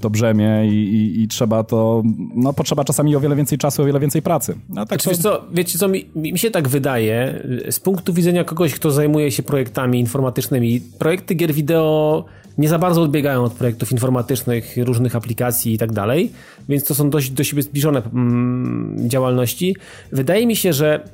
to 0.00 0.10
brzemię 0.10 0.66
i, 0.66 0.74
i, 0.74 1.22
i, 1.22 1.28
trzeba 1.28 1.64
to, 1.64 2.02
no 2.34 2.52
potrzeba 2.52 2.84
czasami 2.84 3.16
o 3.16 3.20
wiele 3.20 3.36
więcej 3.36 3.58
czasu, 3.58 3.82
o 3.82 3.84
wiele 3.84 4.00
więcej 4.00 4.22
pracy. 4.22 4.54
No, 4.68 4.86
tak 4.86 5.02
to... 5.02 5.14
co, 5.14 5.44
wiecie 5.52 5.78
co, 5.78 5.88
mi, 5.88 6.10
mi 6.14 6.38
się 6.38 6.50
tak 6.50 6.68
wydaje, 6.68 7.42
z 7.70 7.80
punktu 7.80 8.12
widzenia 8.12 8.44
kogoś, 8.44 8.74
kto 8.74 8.90
zajmuje 8.90 9.30
się 9.30 9.42
projektami 9.42 10.00
informatycznymi, 10.00 10.80
projekty 10.98 11.34
gier 11.34 11.52
wideo 11.52 12.24
nie 12.58 12.68
za 12.68 12.78
bardzo 12.78 13.02
odbiegają 13.02 13.44
od 13.44 13.52
projektów 13.52 13.92
informatycznych, 13.92 14.76
różnych 14.76 15.16
aplikacji 15.16 15.74
i 15.74 15.78
tak 15.78 15.92
dalej, 15.92 16.32
więc 16.68 16.84
to 16.84 16.94
są 16.94 17.10
dość 17.10 17.30
do 17.30 17.44
siebie 17.44 17.62
zbliżone 17.62 18.02
mm, 18.02 19.08
działalności. 19.08 19.76
Wydaje 20.12 20.46
mi 20.46 20.56
się, 20.56 20.72
że 20.72 21.08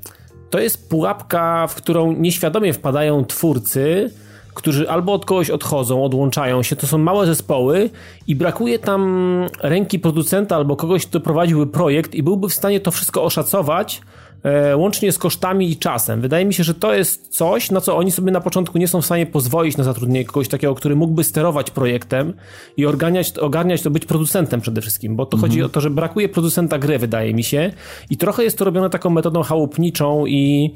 to 0.50 0.60
jest 0.60 0.88
pułapka, 0.88 1.66
w 1.66 1.74
którą 1.74 2.12
nieświadomie 2.12 2.72
wpadają 2.72 3.24
twórcy, 3.24 4.10
którzy 4.54 4.90
albo 4.90 5.12
od 5.12 5.24
kogoś 5.24 5.50
odchodzą, 5.50 6.04
odłączają 6.04 6.62
się, 6.62 6.76
to 6.76 6.86
są 6.86 6.98
małe 6.98 7.26
zespoły 7.26 7.90
i 8.26 8.36
brakuje 8.36 8.78
tam 8.78 9.40
ręki 9.62 9.98
producenta 9.98 10.56
albo 10.56 10.76
kogoś, 10.76 11.06
kto 11.06 11.20
prowadziłby 11.20 11.66
projekt 11.66 12.14
i 12.14 12.22
byłby 12.22 12.48
w 12.48 12.54
stanie 12.54 12.80
to 12.80 12.90
wszystko 12.90 13.22
oszacować, 13.22 14.00
e, 14.42 14.76
łącznie 14.76 15.12
z 15.12 15.18
kosztami 15.18 15.70
i 15.70 15.76
czasem. 15.76 16.20
Wydaje 16.20 16.44
mi 16.44 16.54
się, 16.54 16.64
że 16.64 16.74
to 16.74 16.94
jest 16.94 17.28
coś, 17.28 17.70
na 17.70 17.80
co 17.80 17.96
oni 17.96 18.10
sobie 18.10 18.32
na 18.32 18.40
początku 18.40 18.78
nie 18.78 18.88
są 18.88 19.02
w 19.02 19.04
stanie 19.06 19.26
pozwolić 19.26 19.76
na 19.76 19.84
zatrudnienie 19.84 20.24
kogoś 20.24 20.48
takiego, 20.48 20.74
który 20.74 20.96
mógłby 20.96 21.24
sterować 21.24 21.70
projektem 21.70 22.32
i 22.76 22.86
ogarniać, 22.86 23.38
ogarniać 23.38 23.82
to, 23.82 23.90
być 23.90 24.06
producentem 24.06 24.60
przede 24.60 24.80
wszystkim, 24.80 25.16
bo 25.16 25.26
to 25.26 25.36
chodzi 25.36 25.62
o 25.62 25.68
to, 25.68 25.80
że 25.80 25.90
brakuje 25.90 26.28
producenta 26.28 26.78
gry, 26.78 26.98
wydaje 26.98 27.34
mi 27.34 27.44
się, 27.44 27.72
i 28.10 28.16
trochę 28.16 28.44
jest 28.44 28.58
to 28.58 28.64
robione 28.64 28.90
taką 28.90 29.10
metodą 29.10 29.42
chałupniczą 29.42 30.26
i 30.26 30.74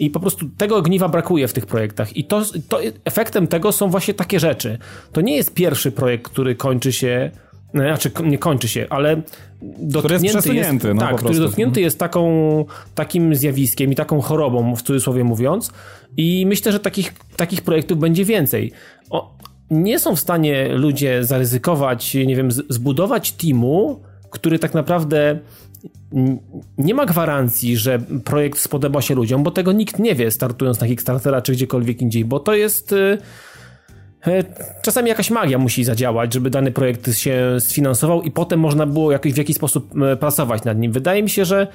i 0.00 0.10
po 0.10 0.20
prostu 0.20 0.48
tego 0.56 0.76
ogniwa 0.76 1.08
brakuje 1.08 1.48
w 1.48 1.52
tych 1.52 1.66
projektach. 1.66 2.16
I 2.16 2.24
to, 2.24 2.42
to 2.68 2.80
efektem 3.04 3.46
tego 3.46 3.72
są 3.72 3.88
właśnie 3.88 4.14
takie 4.14 4.40
rzeczy. 4.40 4.78
To 5.12 5.20
nie 5.20 5.36
jest 5.36 5.54
pierwszy 5.54 5.92
projekt, 5.92 6.24
który 6.24 6.54
kończy 6.54 6.92
się 6.92 7.30
no, 7.74 7.82
znaczy 7.82 8.10
nie 8.24 8.38
kończy 8.38 8.68
się, 8.68 8.86
ale 8.90 9.22
dotknięty 9.62 10.38
który 10.38 10.54
jest, 10.58 10.74
jest 10.84 10.84
no, 10.94 11.00
tak, 11.00 11.16
który 11.16 11.38
dotknięty 11.38 11.70
mhm. 11.70 11.84
jest 11.84 11.98
taką, 11.98 12.64
takim 12.94 13.34
zjawiskiem 13.34 13.92
i 13.92 13.94
taką 13.94 14.20
chorobą, 14.20 14.76
w 14.76 14.82
cudzysłowie 14.82 15.24
mówiąc. 15.24 15.72
I 16.16 16.46
myślę, 16.46 16.72
że 16.72 16.80
takich, 16.80 17.14
takich 17.36 17.62
projektów 17.62 17.98
będzie 17.98 18.24
więcej. 18.24 18.72
O, 19.10 19.34
nie 19.70 19.98
są 19.98 20.16
w 20.16 20.20
stanie 20.20 20.68
ludzie 20.68 21.24
zaryzykować, 21.24 22.14
nie 22.14 22.36
wiem, 22.36 22.50
zbudować 22.50 23.32
teamu, 23.32 24.02
który 24.30 24.58
tak 24.58 24.74
naprawdę 24.74 25.38
nie 26.78 26.94
ma 26.94 27.06
gwarancji, 27.06 27.76
że 27.76 27.98
projekt 28.24 28.58
spodoba 28.58 29.02
się 29.02 29.14
ludziom, 29.14 29.42
bo 29.42 29.50
tego 29.50 29.72
nikt 29.72 29.98
nie 29.98 30.14
wie, 30.14 30.30
startując 30.30 30.80
na 30.80 30.86
Kickstartera 30.86 31.42
czy 31.42 31.52
gdziekolwiek 31.52 32.02
indziej, 32.02 32.24
bo 32.24 32.40
to 32.40 32.54
jest. 32.54 32.92
Y, 32.92 33.18
y, 34.26 34.44
czasami 34.82 35.08
jakaś 35.08 35.30
magia 35.30 35.58
musi 35.58 35.84
zadziałać, 35.84 36.34
żeby 36.34 36.50
dany 36.50 36.72
projekt 36.72 37.14
się 37.14 37.56
sfinansował 37.58 38.22
i 38.22 38.30
potem 38.30 38.60
można 38.60 38.86
było 38.86 39.12
jakoś, 39.12 39.32
w 39.32 39.36
jakiś 39.36 39.56
sposób 39.56 39.90
y, 40.12 40.16
pracować 40.16 40.64
nad 40.64 40.78
nim. 40.78 40.92
Wydaje 40.92 41.22
mi 41.22 41.30
się, 41.30 41.44
że 41.44 41.66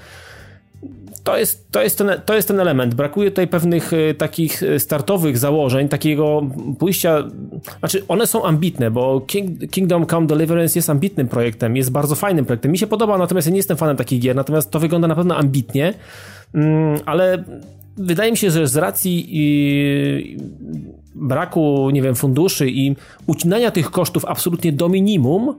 to 1.26 1.38
jest, 1.38 1.72
to, 1.72 1.82
jest 1.82 1.98
ten, 1.98 2.12
to 2.26 2.36
jest 2.36 2.48
ten 2.48 2.60
element. 2.60 2.96
Brakuje 2.96 3.30
tutaj 3.30 3.48
pewnych 3.48 3.94
y, 3.94 4.16
takich 4.18 4.64
y, 4.64 4.80
startowych 4.80 5.38
założeń, 5.38 5.90
takiego 5.90 6.42
pójścia. 6.80 7.24
Znaczy, 7.80 8.04
one 8.08 8.28
są 8.28 8.44
ambitne, 8.44 8.92
bo 8.92 9.22
King, 9.22 9.72
Kingdom 9.72 10.06
Come 10.06 10.28
Deliverance 10.28 10.80
jest 10.80 10.90
ambitnym 10.90 11.28
projektem, 11.28 11.78
jest 11.78 11.92
bardzo 11.92 12.16
fajnym 12.16 12.46
projektem. 12.46 12.72
Mi 12.72 12.78
się 12.78 12.88
podoba, 12.88 13.18
natomiast 13.18 13.48
ja 13.48 13.52
nie 13.52 13.58
jestem 13.58 13.78
fanem 13.78 13.98
takich 13.98 14.20
gier, 14.20 14.36
natomiast 14.36 14.72
to 14.72 14.80
wygląda 14.80 15.08
na 15.08 15.16
pewno 15.16 15.38
ambitnie, 15.38 15.94
mm, 16.54 17.00
ale 17.06 17.44
wydaje 17.98 18.32
mi 18.32 18.38
się, 18.38 18.52
że 18.52 18.68
z 18.68 18.78
racji 18.78 19.30
braku, 21.16 21.90
nie 21.90 22.02
wiem, 22.02 22.16
funduszy 22.16 22.70
i 22.70 22.96
ucinania 23.28 23.72
tych 23.72 23.92
kosztów 23.92 24.26
absolutnie 24.26 24.72
do 24.72 24.90
minimum, 24.90 25.56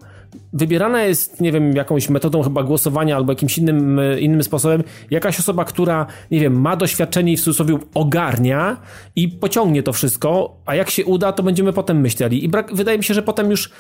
wybierana 0.53 1.03
jest, 1.03 1.41
nie 1.41 1.53
wiem, 1.53 1.77
jakąś 1.77 2.09
metodą 2.09 2.43
chyba 2.43 2.63
głosowania 2.63 3.17
albo 3.17 3.33
jakimś 3.33 3.59
innym, 3.59 3.99
e, 3.99 4.21
innym 4.21 4.43
sposobem, 4.43 4.85
jakaś 5.11 5.41
osoba, 5.41 5.65
która, 5.65 6.07
nie 6.31 6.41
wiem, 6.41 6.61
ma 6.61 6.77
doświadczenie 6.77 7.33
i 7.33 7.37
w 7.37 7.43
cudzysłowie 7.43 7.79
ogarnia 7.95 8.77
i 9.17 9.29
pociągnie 9.29 9.83
to 9.83 9.93
wszystko, 9.93 10.57
a 10.67 10.75
jak 10.75 10.91
się 10.91 11.05
uda, 11.05 11.33
to 11.33 11.43
będziemy 11.43 11.73
potem 11.73 12.01
myśleli. 12.01 12.45
I 12.45 12.49
brak, 12.49 12.75
wydaje 12.75 12.99
mi 12.99 13.05
się, 13.05 13.15
że 13.15 13.23
potem 13.23 13.51
już 13.51 13.71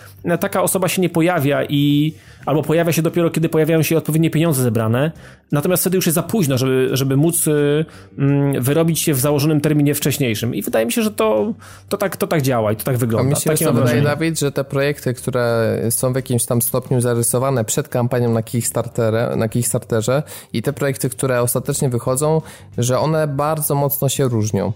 taka 0.40 0.62
osoba 0.62 0.88
się 0.88 1.02
nie 1.02 1.08
pojawia 1.08 1.64
i 1.64 2.14
albo 2.46 2.62
pojawia 2.62 2.92
się 2.92 3.02
dopiero, 3.02 3.30
kiedy 3.30 3.48
pojawiają 3.48 3.82
się 3.82 3.96
odpowiednie 3.96 4.30
pieniądze 4.30 4.62
zebrane, 4.62 5.12
natomiast 5.52 5.82
wtedy 5.82 5.96
już 5.96 6.06
jest 6.06 6.14
za 6.14 6.22
późno, 6.22 6.58
żeby, 6.58 6.88
żeby 6.92 7.16
móc 7.16 7.46
y, 7.46 7.50
y, 8.18 8.60
wyrobić 8.60 9.00
się 9.00 9.14
w 9.14 9.20
założonym 9.20 9.60
terminie 9.60 9.94
wcześniejszym. 9.94 10.54
I 10.54 10.62
wydaje 10.62 10.86
mi 10.86 10.92
się, 10.92 11.02
że 11.02 11.10
to, 11.10 11.54
to, 11.88 11.96
tak, 11.96 12.16
to 12.16 12.26
tak 12.26 12.42
działa 12.42 12.72
i 12.72 12.76
to 12.76 12.84
tak 12.84 12.96
wygląda. 12.96 13.26
A 13.26 13.30
mi 13.30 13.36
się 13.36 13.50
Takie 13.50 13.72
wydaje, 13.72 14.02
Dawid, 14.02 14.40
że 14.40 14.52
te 14.52 14.64
projekty, 14.64 15.14
które 15.14 15.78
są 15.90 16.12
w 16.12 16.16
jakimś 16.16 16.35
tam 16.44 16.62
stopniu 16.62 17.00
zarysowane 17.00 17.64
przed 17.64 17.88
kampanią 17.88 18.32
na 18.32 18.42
na 19.36 19.48
Kickstarterze 19.48 20.22
i 20.52 20.62
te 20.62 20.72
projekty, 20.72 21.10
które 21.10 21.42
ostatecznie 21.42 21.88
wychodzą, 21.88 22.42
że 22.78 22.98
one 22.98 23.26
bardzo 23.26 23.74
mocno 23.74 24.08
się 24.08 24.28
różnią. 24.28 24.72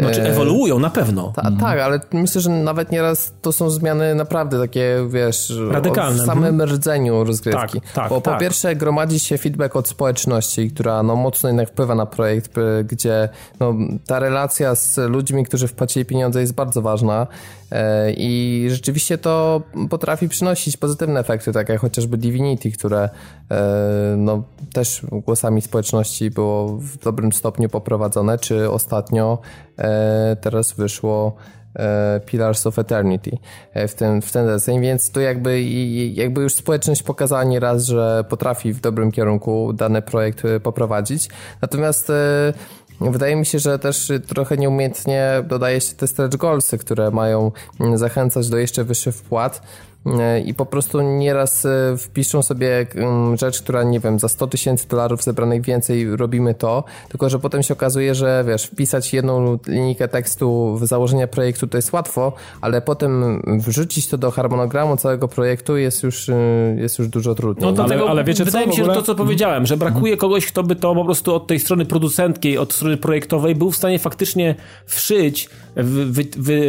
Znaczy 0.00 0.22
ewoluują 0.22 0.78
na 0.78 0.90
pewno. 0.90 1.32
Ta, 1.36 1.42
mhm. 1.42 1.60
Tak, 1.60 1.78
ale 1.78 2.00
myślę, 2.12 2.40
że 2.40 2.50
nawet 2.50 2.92
nieraz 2.92 3.32
to 3.42 3.52
są 3.52 3.70
zmiany 3.70 4.14
naprawdę 4.14 4.60
takie, 4.60 4.96
wiesz, 5.08 5.52
radykalne. 5.70 6.22
W 6.22 6.26
samym 6.26 6.60
mhm. 6.60 6.70
rdzeniu 6.70 7.24
rozgrywki. 7.24 7.80
Tak, 7.80 7.92
tak, 7.92 8.08
Bo 8.08 8.20
po 8.20 8.30
tak. 8.30 8.40
pierwsze 8.40 8.76
gromadzi 8.76 9.20
się 9.20 9.38
feedback 9.38 9.76
od 9.76 9.88
społeczności, 9.88 10.70
która 10.70 11.02
no, 11.02 11.16
mocno 11.16 11.48
jednak 11.48 11.68
wpływa 11.68 11.94
na 11.94 12.06
projekt, 12.06 12.52
gdzie 12.84 13.28
no, 13.60 13.74
ta 14.06 14.18
relacja 14.18 14.74
z 14.74 14.96
ludźmi, 14.96 15.44
którzy 15.44 15.68
wpłacili 15.68 16.04
pieniądze 16.04 16.40
jest 16.40 16.54
bardzo 16.54 16.82
ważna 16.82 17.26
e, 17.72 18.12
i 18.12 18.66
rzeczywiście 18.70 19.18
to 19.18 19.62
potrafi 19.90 20.28
przynosić 20.28 20.76
pozytywne 20.76 21.20
efekty, 21.20 21.52
tak 21.52 21.68
jak 21.68 21.80
chociażby 21.80 22.16
Divinity, 22.16 22.72
które 22.72 23.08
e, 23.50 24.14
no, 24.16 24.42
też 24.72 25.02
głosami 25.10 25.62
społeczności 25.62 26.30
było 26.30 26.66
w 26.66 26.98
dobrym 26.98 27.32
stopniu 27.32 27.68
poprowadzone, 27.68 28.38
czy 28.38 28.70
ostatnio 28.70 29.38
E, 29.79 29.79
teraz 30.40 30.72
wyszło 30.72 31.36
e, 31.76 32.20
Pillars 32.26 32.66
of 32.66 32.78
Eternity 32.78 33.38
e, 33.74 33.88
w 33.88 33.94
ten, 33.94 34.22
w 34.22 34.32
ten 34.32 34.46
deseń, 34.46 34.80
więc 34.80 35.10
to 35.10 35.20
jakby, 35.20 35.62
jakby 36.12 36.40
już 36.40 36.54
społeczność 36.54 37.02
pokazała 37.02 37.44
nieraz, 37.44 37.84
że 37.84 38.24
potrafi 38.28 38.72
w 38.72 38.80
dobrym 38.80 39.12
kierunku 39.12 39.72
dany 39.72 40.02
projekt 40.02 40.42
poprowadzić. 40.62 41.28
Natomiast 41.62 42.12
Wydaje 43.00 43.36
mi 43.36 43.46
się, 43.46 43.58
że 43.58 43.78
też 43.78 44.12
trochę 44.26 44.56
nieumiejętnie 44.56 45.44
dodaje 45.46 45.80
się 45.80 45.94
te 45.94 46.08
stretch 46.08 46.36
goalsy, 46.36 46.78
które 46.78 47.10
mają 47.10 47.52
zachęcać 47.94 48.48
do 48.48 48.58
jeszcze 48.58 48.84
wyższych 48.84 49.14
wpłat. 49.14 49.62
E, 50.06 50.40
i 50.40 50.54
po 50.54 50.66
prostu 50.66 51.00
nieraz 51.00 51.66
e, 51.66 51.96
wpiszą 51.98 52.42
sobie 52.42 52.86
mm, 52.94 53.36
rzecz, 53.36 53.62
która 53.62 53.82
nie 53.82 54.00
wiem, 54.00 54.18
za 54.18 54.28
100 54.28 54.46
tysięcy 54.46 54.88
dolarów 54.88 55.22
zebranych 55.22 55.62
więcej 55.62 56.16
robimy 56.16 56.54
to, 56.54 56.84
tylko 57.08 57.28
że 57.28 57.38
potem 57.38 57.62
się 57.62 57.74
okazuje, 57.74 58.14
że 58.14 58.44
wiesz, 58.46 58.64
wpisać 58.64 59.12
jedną 59.12 59.58
linijkę 59.66 60.08
tekstu 60.08 60.76
w 60.76 60.86
założenia 60.86 61.26
projektu 61.26 61.66
to 61.66 61.78
jest 61.78 61.92
łatwo, 61.92 62.32
ale 62.60 62.82
potem 62.82 63.42
wrzucić 63.58 64.08
to 64.08 64.18
do 64.18 64.30
harmonogramu 64.30 64.96
całego 64.96 65.28
projektu 65.28 65.76
jest 65.76 66.02
już, 66.02 66.28
y, 66.28 66.76
jest 66.78 66.98
już 66.98 67.08
dużo 67.08 67.34
trudniej. 67.34 67.66
No 67.66 67.72
dlatego 67.72 68.02
ale, 68.02 68.10
ale 68.10 68.24
wiecie 68.24 68.44
wydaje 68.44 68.64
co, 68.64 68.70
mi 68.70 68.76
się, 68.76 68.84
że 68.84 68.94
to 68.94 69.02
co 69.02 69.14
powiedziałem, 69.14 69.66
że 69.66 69.76
brakuje 69.76 70.12
mhm. 70.12 70.18
kogoś, 70.18 70.46
kto 70.46 70.62
by 70.62 70.76
to 70.76 70.94
po 70.94 71.04
prostu 71.04 71.34
od 71.34 71.46
tej 71.46 71.60
strony 71.60 71.84
producentkiej, 71.84 72.58
od 72.58 72.72
strony 72.72 72.96
projektowej 72.96 73.54
był 73.54 73.70
w 73.70 73.76
stanie 73.76 73.98
faktycznie 73.98 74.54
wszyć, 74.86 75.48
wy, 75.76 76.24
wy, 76.36 76.60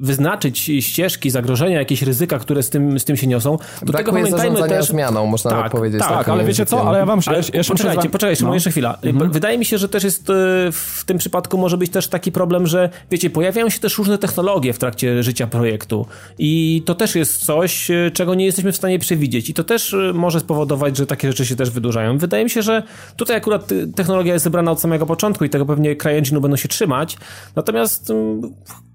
wyznaczyć 0.00 0.58
ścieżki, 0.80 1.30
zagrożenia, 1.30 1.78
jakieś 1.78 2.02
ryzyka 2.02 2.35
które 2.38 2.62
z 2.62 2.70
tym, 2.70 2.98
z 2.98 3.04
tym 3.04 3.16
się 3.16 3.26
niosą. 3.26 3.50
Do 3.80 3.92
Brakuje 3.92 4.24
tego 4.24 4.36
pamiętajmy 4.36 4.68
też... 4.68 4.86
zmianą, 4.86 5.26
można 5.26 5.50
tak, 5.50 5.72
powiedzieć. 5.72 6.00
Tak, 6.00 6.10
tak 6.10 6.28
ale 6.28 6.44
wiecie 6.44 6.66
co, 6.66 6.88
ale 6.88 6.98
ja 6.98 7.06
wam 7.06 7.20
ale, 7.26 7.36
jeszcze 7.38 7.64
Poczekajcie, 7.64 8.10
poczekajcie, 8.10 8.44
no. 8.44 8.54
jeszcze 8.54 8.70
chwila. 8.70 8.98
Mhm. 9.02 9.30
Wydaje 9.30 9.58
mi 9.58 9.64
się, 9.64 9.78
że 9.78 9.88
też 9.88 10.04
jest 10.04 10.30
e, 10.30 10.32
w 10.72 11.04
tym 11.06 11.18
przypadku 11.18 11.58
może 11.58 11.78
być 11.78 11.90
też 11.90 12.08
taki 12.08 12.32
problem, 12.32 12.66
że 12.66 12.90
wiecie, 13.10 13.30
pojawiają 13.30 13.68
się 13.68 13.80
też 13.80 13.98
różne 13.98 14.18
technologie 14.18 14.72
w 14.72 14.78
trakcie 14.78 15.22
życia 15.22 15.46
projektu 15.46 16.06
i 16.38 16.82
to 16.86 16.94
też 16.94 17.14
jest 17.14 17.44
coś, 17.44 17.90
e, 17.90 18.10
czego 18.10 18.34
nie 18.34 18.44
jesteśmy 18.44 18.72
w 18.72 18.76
stanie 18.76 18.98
przewidzieć 18.98 19.50
i 19.50 19.54
to 19.54 19.64
też 19.64 19.94
e, 19.94 20.12
może 20.14 20.40
spowodować, 20.40 20.96
że 20.96 21.06
takie 21.06 21.28
rzeczy 21.28 21.46
się 21.46 21.56
też 21.56 21.70
wydłużają. 21.70 22.18
Wydaje 22.18 22.44
mi 22.44 22.50
się, 22.50 22.62
że 22.62 22.82
tutaj 23.16 23.36
akurat 23.36 23.68
technologia 23.96 24.32
jest 24.32 24.44
zebrana 24.44 24.70
od 24.70 24.80
samego 24.80 25.06
początku 25.06 25.44
i 25.44 25.50
tego 25.50 25.66
pewnie 25.66 25.96
CryEngine 25.96 26.40
będą 26.40 26.56
się 26.56 26.68
trzymać, 26.68 27.16
natomiast 27.56 28.12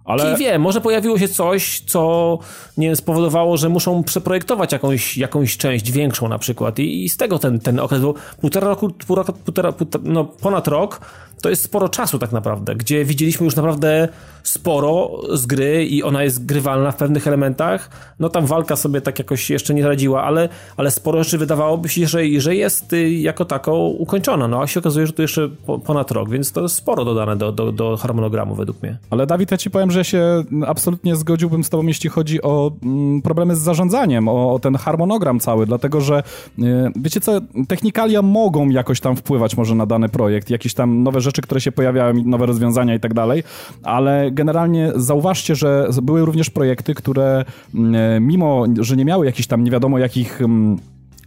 Ale... 0.06 0.34
I 0.34 0.38
wiem, 0.38 0.62
może 0.62 0.82
pojawiło 0.82 1.20
się 1.20 1.28
coś, 1.28 1.80
co 1.80 2.40
nie 2.78 2.88
wiem, 2.88 2.96
spowodowało, 2.96 3.58
że 3.58 3.70
muszą 3.70 4.04
przeprojektować 4.04 4.72
jakąś, 4.72 5.18
jakąś 5.18 5.58
część 5.58 5.92
większą 5.92 6.28
na 6.28 6.40
przykład. 6.40 6.80
I, 6.80 7.04
i 7.06 7.10
z 7.10 7.18
tego 7.18 7.40
ten, 7.40 7.60
ten 7.60 7.80
okres 7.80 8.02
był 8.02 8.16
półtora 8.42 8.68
roku, 8.68 8.90
półtora, 8.90 9.24
półtora, 9.24 9.72
półtora, 9.72 10.04
no 10.08 10.26
ponad 10.26 10.68
rok 10.68 11.02
to 11.42 11.50
jest 11.50 11.64
sporo 11.64 11.90
czasu 11.90 12.20
tak 12.20 12.32
naprawdę, 12.32 12.76
gdzie 12.76 13.06
widzieliśmy 13.06 13.46
już 13.46 13.56
naprawdę 13.56 14.08
sporo 14.44 15.12
z 15.34 15.46
gry 15.46 15.86
i 15.86 16.04
ona 16.04 16.24
jest 16.24 16.46
grywalna 16.46 16.92
w 16.92 16.96
pewnych 16.96 17.28
elementach. 17.28 17.90
No 18.20 18.30
tam 18.30 18.46
walka 18.46 18.76
sobie 18.76 19.02
tak 19.02 19.20
jakoś 19.20 19.50
jeszcze 19.50 19.74
nie 19.74 19.88
radziła, 19.88 20.24
ale, 20.24 20.50
ale 20.78 20.92
sporo 20.92 21.24
rzeczy 21.24 21.38
wydawałoby 21.38 21.90
się, 21.90 22.08
że, 22.08 22.20
że 22.38 22.56
jest 22.56 22.94
y, 22.94 23.10
jako 23.10 23.46
taką 23.46 23.88
ukończona. 23.88 24.48
No 24.48 24.62
a 24.62 24.68
się 24.68 24.80
okazuje, 24.80 25.08
że 25.08 25.14
to 25.14 25.22
jeszcze 25.22 25.50
ponad 25.86 26.12
rok, 26.12 26.30
więc 26.30 26.52
to 26.52 26.62
jest 26.62 26.76
sporo 26.76 27.06
dodane 27.06 27.36
do, 27.36 27.52
do, 27.52 27.72
do 27.72 27.98
harmonogramu 27.98 28.56
według 28.56 28.84
mnie. 28.84 28.98
Ale 29.10 29.28
Dawid, 29.28 29.52
ja 29.52 29.58
ci 29.58 29.72
powiem, 29.72 29.92
że 29.92 30.06
się 30.06 30.44
absolutnie 30.68 31.16
zgodziłbym 31.16 31.64
z 31.64 31.70
tobą, 31.70 31.88
jeśli 31.88 32.10
chodzi 32.10 32.42
o 32.42 32.72
mm, 32.84 33.22
problemy 33.22 33.56
z 33.56 33.60
zarządzaniem, 33.60 34.28
o, 34.28 34.54
o 34.54 34.60
ten 34.60 34.76
harmonogram 34.76 35.40
cały, 35.40 35.66
dlatego 35.66 36.02
że 36.02 36.24
y, 36.60 36.64
wiecie 36.96 37.22
co, 37.22 37.32
technikalia 37.68 38.22
mogą 38.22 38.70
jakoś 38.70 39.00
tam 39.00 39.16
wpływać 39.16 39.58
może 39.58 39.76
na 39.76 39.86
dany 39.86 40.10
projekt, 40.10 40.50
jakieś 40.50 40.74
tam 40.74 41.04
nowe 41.04 41.22
rzeczy 41.22 41.31
rzeczy, 41.32 41.42
które 41.42 41.62
się 41.62 41.72
pojawiają, 41.72 42.14
nowe 42.26 42.46
rozwiązania 42.46 42.96
i 42.96 43.00
tak 43.00 43.14
dalej, 43.14 43.44
ale 43.84 44.32
generalnie 44.32 44.92
zauważcie, 44.96 45.56
że 45.56 45.90
były 46.02 46.26
również 46.26 46.50
projekty, 46.50 46.94
które 46.94 47.46
mm, 47.76 48.28
mimo, 48.28 48.66
że 48.80 48.98
nie 48.98 49.06
miały 49.06 49.26
jakichś 49.26 49.48
tam 49.48 49.64
nie 49.64 49.72
wiadomo 49.72 50.00
jakich 50.00 50.42
mm, 50.42 50.78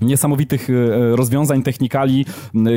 niesamowitych 0.01 0.70
e, 0.70 1.16
rozwiązań, 1.16 1.62
technikali, 1.62 2.26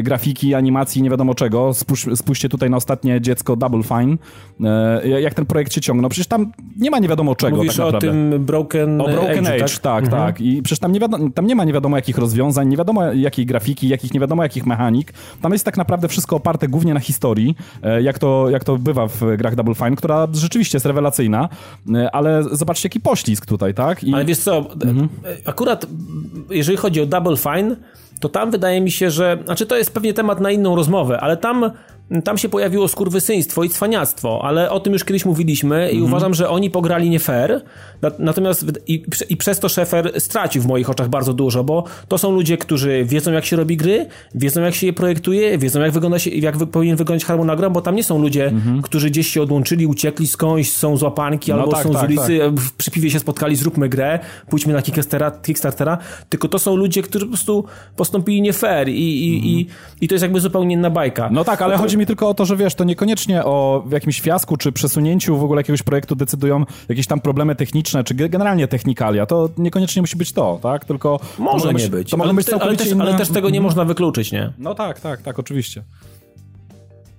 grafiki, 0.03 0.53
animacji, 0.53 1.01
nie 1.01 1.09
wiadomo 1.09 1.36
czego. 1.36 1.74
Spójrz, 1.74 2.07
spójrzcie 2.15 2.49
tutaj 2.49 2.70
na 2.70 2.78
ostatnie 2.78 3.22
dziecko 3.22 3.55
Double 3.55 3.84
Fine. 3.84 4.18
E, 4.63 5.22
jak 5.22 5.34
ten 5.34 5.45
projekt 5.45 5.74
się 5.74 5.82
ciągnął. 5.82 6.09
Przecież 6.09 6.28
tam 6.28 6.51
nie 6.80 6.91
ma 6.91 6.99
nie 6.99 7.07
wiadomo 7.07 7.36
czego 7.36 7.57
Mówisz 7.57 7.76
tak 7.76 7.86
naprawdę. 7.86 8.09
o 8.09 8.11
tym 8.11 8.45
Broken, 8.45 9.01
o 9.01 9.03
Broken 9.03 9.47
Age. 9.47 9.55
Age, 9.55 9.68
tak, 9.68 9.82
tak. 9.82 10.03
Mhm. 10.03 10.24
tak. 10.24 10.41
I 10.41 10.61
przecież 10.61 10.80
tam 10.80 10.91
nie, 10.91 10.99
wiadomo, 10.99 11.30
tam 11.30 11.47
nie 11.47 11.55
ma 11.55 11.63
nie 11.63 11.74
wiadomo 11.74 11.95
jakich 11.95 12.18
rozwiązań, 12.18 12.68
nie 12.68 12.78
wiadomo 12.78 13.13
jakiej 13.13 13.45
grafiki, 13.45 13.88
jakich 13.88 14.13
nie 14.13 14.20
wiadomo 14.20 14.43
jakich 14.43 14.65
mechanik. 14.65 15.13
Tam 15.41 15.51
jest 15.53 15.65
tak 15.65 15.78
naprawdę 15.78 16.07
wszystko 16.07 16.36
oparte 16.36 16.68
głównie 16.68 16.93
na 16.93 16.99
historii, 16.99 17.55
e, 17.84 18.01
jak 18.01 18.20
to, 18.20 18.49
jak 18.49 18.63
to 18.63 18.78
bywa 18.78 19.07
w 19.07 19.22
grach 19.38 19.55
Double 19.55 19.76
Fine, 19.76 19.95
która 19.95 20.28
rzeczywiście 20.34 20.76
jest 20.76 20.86
rewelacyjna, 20.86 21.49
ale 22.11 22.43
zobaczcie 22.51 22.88
jaki 22.88 22.99
poślizg 22.99 23.45
tutaj, 23.45 23.74
tak? 23.74 24.03
I... 24.03 24.13
Ale 24.13 24.26
wiesz 24.26 24.38
co, 24.38 24.57
mhm. 24.57 25.09
akurat 25.45 25.86
jeżeli 26.49 26.78
chodzi 26.78 27.01
o 27.01 27.05
Double 27.08 27.38
Fine, 27.38 27.76
to 28.20 28.30
tam 28.30 28.51
wydaje 28.51 28.82
mi 28.82 28.91
się, 28.91 29.12
że. 29.12 29.38
Znaczy, 29.45 29.66
to 29.66 29.78
jest 29.78 29.93
pewnie 29.93 30.14
temat 30.14 30.39
na 30.39 30.51
inną 30.51 30.76
rozmowę, 30.76 31.20
ale 31.20 31.38
tam 31.38 31.72
tam 32.24 32.38
się 32.38 32.49
pojawiło 32.49 32.88
skurwysyństwo 32.88 33.64
i 33.64 33.70
cwaniactwo, 33.70 34.41
ale 34.43 34.72
o 34.72 34.80
tym 34.80 34.93
już 34.93 35.03
kiedyś 35.03 35.26
mówiliśmy 35.26 35.89
i 35.91 35.91
mhm. 35.91 36.03
uważam, 36.03 36.34
że 36.34 36.49
oni 36.49 36.70
pograli 36.70 37.10
nie 37.10 37.20
fair, 37.20 37.62
natomiast 38.20 38.66
i, 38.88 39.03
i, 39.30 39.38
przez 39.38 39.60
to 39.60 39.70
Szefer 39.70 40.22
stracił 40.22 40.62
w 40.62 40.66
moich 40.66 40.89
oczach 40.89 41.10
bardzo 41.10 41.34
dużo, 41.34 41.64
bo 41.64 41.84
to 42.08 42.18
są 42.18 42.32
ludzie, 42.32 42.58
którzy 42.58 43.05
wiedzą 43.05 43.32
jak 43.32 43.45
się 43.45 43.55
robi 43.55 43.78
gry, 43.78 44.05
wiedzą 44.36 44.62
jak 44.62 44.76
się 44.76 44.88
je 44.88 44.93
projektuje, 44.93 45.58
wiedzą 45.58 45.82
jak 45.82 45.91
wygląda 45.91 46.20
się, 46.20 46.30
jak 46.30 46.58
wy, 46.58 46.68
powinien 46.68 46.97
wyglądać 46.97 47.26
harmonogram, 47.26 47.74
bo 47.74 47.82
tam 47.82 47.95
nie 47.95 48.03
są 48.03 48.22
ludzie, 48.22 48.47
mhm. 48.47 48.82
którzy 48.82 49.10
gdzieś 49.10 49.28
się 49.28 49.41
odłączyli, 49.41 49.88
uciekli 49.88 50.28
skądś, 50.28 50.70
są 50.70 50.97
złapanki 50.97 51.51
no 51.51 51.58
albo 51.58 51.72
tak, 51.72 51.84
są 51.84 51.91
tak, 51.91 52.01
z 52.01 52.05
ulicy, 52.05 52.39
tak. 52.39 52.74
przy 52.78 52.91
piwie 52.91 53.12
się 53.12 53.20
spotkali, 53.20 53.55
zróbmy 53.55 53.89
grę, 53.89 54.20
pójdźmy 54.49 54.74
na 54.74 54.82
Kickstartera, 54.82 55.32
Kickstartera, 55.32 55.97
tylko 56.30 56.47
to 56.47 56.60
są 56.60 56.76
ludzie, 56.76 57.01
którzy 57.01 57.26
po 57.26 57.32
prostu 57.32 57.66
postąpili 57.95 58.41
nie 58.41 58.53
fair 58.53 58.89
i, 58.89 58.93
i, 58.93 59.36
mhm. 59.36 59.53
i, 59.53 59.68
i 60.01 60.08
to 60.08 60.16
jest 60.16 60.24
jakby 60.24 60.39
zupełnie 60.39 60.76
inna 60.76 60.89
bajka. 60.89 61.30
No 61.32 61.43
tak, 61.43 61.62
ale 61.62 61.74
to... 61.74 61.97
chodzi 61.98 62.02
mi 62.02 62.06
tylko 62.06 62.30
o 62.30 62.34
to, 62.34 62.45
że 62.45 62.58
wiesz, 62.58 62.76
to 62.76 62.84
niekoniecznie 62.84 63.45
o 63.45 63.84
jakimś 63.91 64.22
fiasku 64.22 64.58
czy 64.58 64.72
przesunięciu 64.72 65.38
w 65.38 65.43
ogóle 65.43 65.60
jakiegoś 65.60 65.84
projektu 65.84 66.16
decydują 66.16 66.66
jakieś 66.89 67.08
tam 67.08 67.20
problemy 67.20 67.56
techniczne, 67.56 68.04
czy 68.04 68.14
generalnie 68.14 68.68
technikalia. 68.68 69.26
To 69.26 69.50
niekoniecznie 69.58 70.02
musi 70.02 70.18
być 70.18 70.34
to, 70.34 70.60
tak? 70.62 70.86
Tylko 70.86 71.20
może 71.38 71.74
nie 71.74 71.88
być. 71.88 72.10
To 72.10 72.18
może 72.18 72.34
być 72.34 72.50
ale, 72.50 72.76
też, 72.76 72.88
inne... 72.88 73.04
ale 73.04 73.18
też 73.18 73.30
tego 73.30 73.50
nie 73.50 73.62
można 73.62 73.86
wykluczyć, 73.86 74.32
nie? 74.32 74.54
No 74.58 74.76
tak, 74.76 75.00
tak, 75.00 75.22
tak, 75.22 75.39
oczywiście. 75.39 75.84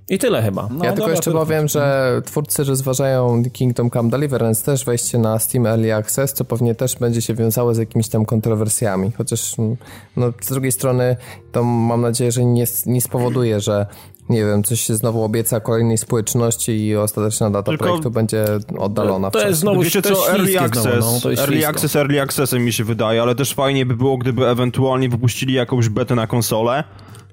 I 0.08 0.18
tyle 0.18 0.42
chyba. 0.42 0.68
No, 0.70 0.84
ja 0.84 0.92
tylko 0.92 1.10
jeszcze 1.10 1.32
powiem, 1.32 1.68
że 1.68 2.22
twórcy 2.24 2.64
rozważają 2.64 3.42
Kingdom 3.52 3.90
Come 3.90 4.10
Deliverance 4.10 4.64
też 4.64 4.84
wejście 4.84 5.18
na 5.18 5.38
Steam 5.38 5.66
Early 5.66 5.94
Access, 5.94 6.32
co 6.32 6.44
pewnie 6.44 6.74
też 6.74 6.96
będzie 6.96 7.22
się 7.22 7.34
wiązało 7.34 7.74
z 7.74 7.78
jakimiś 7.78 8.08
tam 8.08 8.24
kontrowersjami. 8.24 9.12
Chociaż 9.18 9.58
mm, 9.58 9.76
no, 10.16 10.32
z 10.40 10.48
drugiej 10.48 10.72
strony 10.72 11.16
to 11.52 11.64
mam 11.64 12.00
nadzieję, 12.00 12.32
że 12.32 12.44
nie, 12.44 12.64
nie 12.86 13.00
spowoduje, 13.00 13.60
że 13.60 13.86
nie 14.28 14.44
wiem, 14.44 14.62
coś 14.62 14.80
się 14.80 14.94
znowu 14.94 15.22
obieca 15.22 15.60
kolejnej 15.60 15.98
społeczności 15.98 16.86
i 16.86 16.96
ostateczna 16.96 17.50
data 17.50 17.70
Tylko 17.70 17.84
projektu 17.84 18.10
będzie 18.10 18.44
oddalona. 18.78 19.30
To 19.30 19.48
jest 19.48 19.60
znowu, 19.60 19.82
Wiecie 19.82 20.02
co, 20.02 20.30
early 20.30 20.60
access, 20.60 21.04
znowu, 21.04 21.20
no, 21.24 21.42
early 21.42 21.66
access, 21.66 21.96
early 21.96 22.20
accessem 22.22 22.64
mi 22.64 22.72
się 22.72 22.84
wydaje, 22.84 23.22
ale 23.22 23.34
też 23.34 23.54
fajnie 23.54 23.86
by 23.86 23.96
było, 23.96 24.18
gdyby 24.18 24.46
ewentualnie 24.46 25.08
wypuścili 25.08 25.54
jakąś 25.54 25.88
betę 25.88 26.14
na 26.14 26.26
konsolę, 26.26 26.84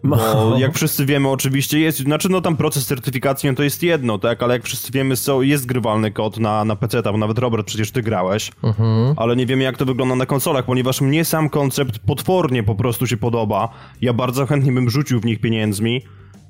bo 0.03 0.15
no. 0.15 0.57
jak 0.59 0.73
wszyscy 0.73 1.05
wiemy, 1.05 1.29
oczywiście 1.29 1.79
jest, 1.79 1.99
znaczy 1.99 2.29
no 2.29 2.41
tam 2.41 2.57
proces 2.57 2.85
certyfikacji 2.85 3.49
no 3.49 3.55
to 3.55 3.63
jest 3.63 3.83
jedno, 3.83 4.17
tak, 4.17 4.43
ale 4.43 4.53
jak 4.53 4.63
wszyscy 4.63 4.91
wiemy, 4.91 5.15
so, 5.15 5.41
jest 5.41 5.65
grywalny 5.65 6.11
kod 6.11 6.39
na, 6.39 6.65
na 6.65 6.75
PC, 6.75 7.01
bo 7.03 7.17
nawet 7.17 7.39
Robert 7.39 7.67
przecież 7.67 7.91
ty 7.91 8.01
grałeś, 8.01 8.51
mhm. 8.63 9.13
ale 9.17 9.35
nie 9.35 9.45
wiemy 9.45 9.63
jak 9.63 9.77
to 9.77 9.85
wygląda 9.85 10.15
na 10.15 10.25
konsolach, 10.25 10.65
ponieważ 10.65 11.01
mnie 11.01 11.25
sam 11.25 11.49
koncept 11.49 11.99
potwornie 11.99 12.63
po 12.63 12.75
prostu 12.75 13.07
się 13.07 13.17
podoba. 13.17 13.69
Ja 14.01 14.13
bardzo 14.13 14.45
chętnie 14.45 14.71
bym 14.71 14.89
rzucił 14.89 15.19
w 15.19 15.25
nich 15.25 15.39
pieniędzmi, 15.39 16.01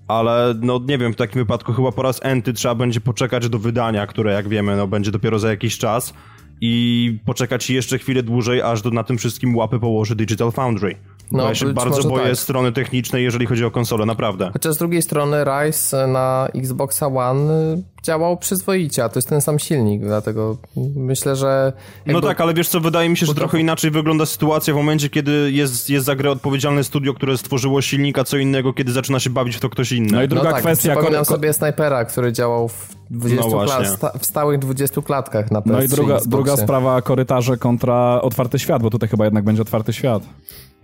ale 0.07 0.53
no 0.61 0.79
nie 0.87 0.97
wiem, 0.97 1.13
w 1.13 1.15
takim 1.15 1.41
wypadku 1.41 1.73
chyba 1.73 1.91
po 1.91 2.01
raz 2.01 2.19
enty 2.23 2.53
trzeba 2.53 2.75
będzie 2.75 3.01
poczekać 3.01 3.49
do 3.49 3.59
wydania, 3.59 4.07
które 4.07 4.33
jak 4.33 4.47
wiemy, 4.47 4.75
no 4.75 4.87
będzie 4.87 5.11
dopiero 5.11 5.39
za 5.39 5.49
jakiś 5.49 5.77
czas 5.77 6.13
i 6.61 7.17
poczekać 7.25 7.69
jeszcze 7.69 7.97
chwilę 7.97 8.23
dłużej, 8.23 8.61
aż 8.61 8.81
do, 8.81 8.91
na 8.91 9.03
tym 9.03 9.17
wszystkim 9.17 9.55
łapy 9.55 9.79
położy 9.79 10.15
Digital 10.15 10.51
Foundry. 10.51 10.95
No, 11.31 11.47
ja 11.47 11.55
się 11.55 11.73
bardzo 11.73 12.09
boję 12.09 12.27
tak. 12.27 12.37
strony 12.37 12.71
technicznej, 12.71 13.23
jeżeli 13.23 13.45
chodzi 13.45 13.65
o 13.65 13.71
konsolę, 13.71 14.05
naprawdę. 14.05 14.49
Chociaż 14.53 14.73
z 14.73 14.77
drugiej 14.77 15.01
strony 15.01 15.43
Rise 15.43 16.07
na 16.07 16.47
Xboxa 16.55 17.07
One 17.07 17.77
działał 18.05 18.37
przyzwoicie, 18.37 19.03
a 19.03 19.09
to 19.09 19.17
jest 19.17 19.29
ten 19.29 19.41
sam 19.41 19.59
silnik, 19.59 20.01
dlatego 20.01 20.57
myślę, 20.95 21.35
że... 21.35 21.73
Jakby... 21.97 22.13
No 22.13 22.21
tak, 22.21 22.41
ale 22.41 22.53
wiesz 22.53 22.69
co, 22.69 22.79
wydaje 22.79 23.09
mi 23.09 23.17
się, 23.17 23.25
że 23.25 23.35
trochę 23.35 23.59
inaczej 23.59 23.91
wygląda 23.91 24.25
sytuacja 24.25 24.73
w 24.73 24.77
momencie, 24.77 25.09
kiedy 25.09 25.51
jest, 25.51 25.89
jest 25.89 26.05
za 26.05 26.15
grę 26.15 26.31
odpowiedzialne 26.31 26.83
studio, 26.83 27.13
które 27.13 27.37
stworzyło 27.37 27.81
silnika, 27.81 28.23
co 28.23 28.37
innego, 28.37 28.73
kiedy 28.73 28.91
zaczyna 28.91 29.19
się 29.19 29.29
bawić 29.29 29.55
w 29.55 29.59
to 29.59 29.69
ktoś 29.69 29.91
inny. 29.91 30.11
No 30.11 30.23
i 30.23 30.27
druga 30.27 30.43
no 30.43 30.51
tak, 30.51 30.61
kwestia... 30.61 30.91
Przypominam 30.91 31.25
sobie 31.25 31.53
Snipera, 31.53 32.05
który 32.05 32.33
działał 32.33 32.67
w 32.67 32.95
20 33.09 33.49
no 33.49 33.85
sta, 33.85 34.11
w 34.19 34.25
stałych 34.25 34.59
20 34.59 35.01
klatkach 35.01 35.51
na 35.51 35.59
PS3 35.59 35.71
No 35.71 35.81
i 35.81 35.87
druga, 35.87 36.19
druga 36.25 36.57
sprawa, 36.57 37.01
korytarze 37.01 37.57
kontra 37.57 38.21
otwarty 38.21 38.59
świat, 38.59 38.81
bo 38.81 38.89
tutaj 38.89 39.09
chyba 39.09 39.25
jednak 39.25 39.43
będzie 39.43 39.61
otwarty 39.61 39.93
świat. 39.93 40.23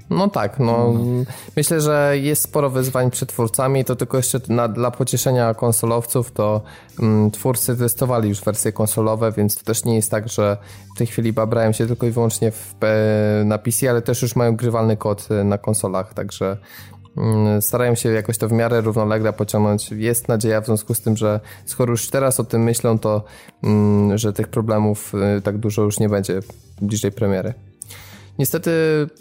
No 0.10 0.28
tak, 0.28 0.60
no 0.60 0.94
myślę, 1.56 1.82
że 1.82 2.14
jest 2.22 2.42
sporo 2.42 2.70
wyzwań 2.70 3.12
przed 3.12 3.30
twórcami, 3.30 3.86
to 3.86 3.96
tylko 3.96 4.18
jeszcze 4.18 4.40
na, 4.50 4.68
dla 4.68 4.92
pocieszenia 4.92 5.54
konsolowców 5.54 6.32
to 6.32 6.62
mm, 7.00 7.11
twórcy 7.32 7.78
testowali 7.78 8.30
już 8.30 8.42
wersje 8.42 8.72
konsolowe, 8.72 9.32
więc 9.32 9.56
to 9.56 9.64
też 9.64 9.86
nie 9.86 9.96
jest 9.96 10.12
tak, 10.12 10.30
że 10.30 10.58
w 10.96 10.98
tej 10.98 11.08
chwili 11.08 11.34
babrają 11.34 11.72
się 11.72 11.88
tylko 11.88 12.08
i 12.08 12.12
wyłącznie 12.12 12.52
w, 12.52 12.76
na 13.46 13.58
PC, 13.58 13.90
ale 13.90 14.02
też 14.02 14.22
już 14.22 14.36
mają 14.36 14.56
grywalny 14.56 14.98
kod 14.98 15.28
y, 15.32 15.44
na 15.44 15.58
konsolach, 15.58 16.14
także 16.14 16.58
mm, 17.18 17.62
starają 17.62 17.96
się 17.96 18.10
jakoś 18.12 18.38
to 18.38 18.48
w 18.48 18.52
miarę 18.52 18.82
równolegle 18.82 19.34
pociągnąć. 19.34 19.92
Jest 19.92 20.28
nadzieja 20.28 20.62
w 20.62 20.66
związku 20.66 20.94
z 20.94 21.02
tym, 21.02 21.18
że 21.18 21.40
skoro 21.66 21.92
już 21.92 22.10
teraz 22.10 22.40
o 22.40 22.44
tym 22.44 22.64
myślą, 22.64 23.00
to 23.00 23.24
mm, 23.64 24.18
że 24.18 24.34
tych 24.34 24.48
problemów 24.48 25.14
y, 25.38 25.42
tak 25.42 25.58
dużo 25.58 25.82
już 25.82 26.00
nie 26.00 26.10
będzie 26.10 26.40
bliżej 26.82 27.12
premiery. 27.12 27.54
Niestety 28.40 28.72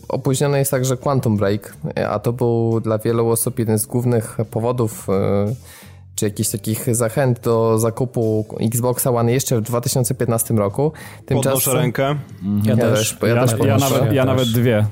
opóźniony 0.09 0.59
jest 0.59 0.70
także 0.70 0.97
Quantum 0.97 1.36
Break, 1.36 1.76
a 2.09 2.18
to 2.18 2.32
był 2.32 2.80
dla 2.80 2.99
wielu 2.99 3.28
osób 3.28 3.59
jeden 3.59 3.78
z 3.78 3.86
głównych 3.86 4.36
powodów 4.51 5.09
e, 5.09 5.55
czy 6.14 6.24
jakichś 6.24 6.48
takich 6.48 6.96
zachęt 6.96 7.40
do 7.40 7.78
zakupu 7.78 8.46
Xboxa 8.61 9.11
One 9.11 9.32
jeszcze 9.32 9.56
w 9.56 9.61
2015 9.61 10.54
roku. 10.54 10.92
Tymczasem... 11.26 11.42
Podnoszę 11.42 11.74
rękę. 11.74 12.16
Ja, 12.64 12.70
ja 12.70 12.76
też, 12.76 13.16
ja, 13.22 13.28
ja, 13.28 13.46
też 13.46 13.58
ja, 13.66 13.76
nawet, 13.76 14.12
ja 14.12 14.24
nawet 14.24 14.48
dwie. 14.48 14.86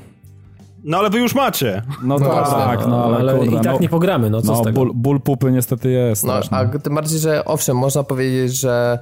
No 0.84 0.98
ale 0.98 1.10
wy 1.10 1.18
już 1.18 1.34
macie. 1.34 1.82
No, 2.02 2.18
no 2.18 2.28
tak, 2.28 2.86
no, 2.86 3.04
ale, 3.04 3.16
ale 3.16 3.34
kurde, 3.38 3.52
i 3.52 3.54
tak 3.54 3.64
no, 3.64 3.78
nie 3.78 3.88
pogramy, 3.88 4.30
no 4.30 4.42
co 4.42 4.52
no, 4.52 4.58
z 4.58 4.64
tego? 4.64 4.72
Ból, 4.72 4.92
ból 4.94 5.20
pupy 5.20 5.52
niestety 5.52 5.90
jest. 5.90 6.24
No, 6.24 6.40
a 6.50 6.64
tym 6.64 6.94
bardziej, 6.94 7.18
że 7.18 7.44
owszem, 7.44 7.76
można 7.76 8.02
powiedzieć, 8.02 8.60
że 8.60 8.98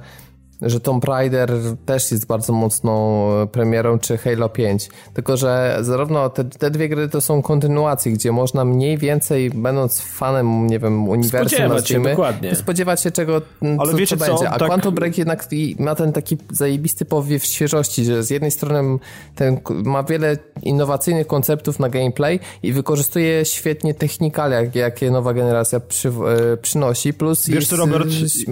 że 0.61 0.79
Tomb 0.79 1.05
Raider 1.05 1.51
też 1.85 2.11
jest 2.11 2.27
bardzo 2.27 2.53
mocną 2.53 3.23
e, 3.41 3.47
premierą, 3.47 3.99
czy 3.99 4.17
Halo 4.17 4.49
5. 4.49 4.89
Tylko, 5.13 5.37
że 5.37 5.77
zarówno 5.81 6.29
te, 6.29 6.45
te 6.45 6.71
dwie 6.71 6.89
gry 6.89 7.09
to 7.09 7.21
są 7.21 7.41
kontynuacje, 7.41 8.11
gdzie 8.11 8.31
można 8.31 8.65
mniej 8.65 8.97
więcej, 8.97 9.49
będąc 9.49 10.01
fanem, 10.01 10.67
nie 10.67 10.79
wiem, 10.79 11.07
uniwersum, 11.09 11.49
spodziewać 11.49 11.89
się, 11.89 12.01
dokładnie. 12.01 12.55
spodziewać 12.55 13.01
się 13.01 13.11
czego, 13.11 13.41
Ale 13.61 13.91
co, 13.91 13.97
wiecie 13.97 14.17
co, 14.17 14.25
będzie. 14.25 14.49
A 14.49 14.59
tak... 14.59 14.67
Quantum 14.67 14.95
Break 14.95 15.17
jednak 15.17 15.47
ma 15.79 15.95
ten 15.95 16.13
taki 16.13 16.37
zajebisty 16.51 17.05
powiew 17.05 17.45
świeżości, 17.45 18.05
że 18.05 18.23
z 18.23 18.29
jednej 18.29 18.51
strony 18.51 18.99
ten, 19.35 19.59
ma 19.69 20.03
wiele 20.03 20.37
innowacyjnych 20.63 21.27
konceptów 21.27 21.79
na 21.79 21.89
gameplay 21.89 22.39
i 22.63 22.73
wykorzystuje 22.73 23.45
świetnie 23.45 23.93
technikalia, 23.93 24.61
jakie 24.73 25.11
nowa 25.11 25.33
generacja 25.33 25.79
przy, 25.79 26.09
e, 26.09 26.57
przynosi, 26.57 27.13
plus 27.13 27.49
Wiesz 27.49 27.67
co, 27.67 27.75
Robert, 27.75 28.07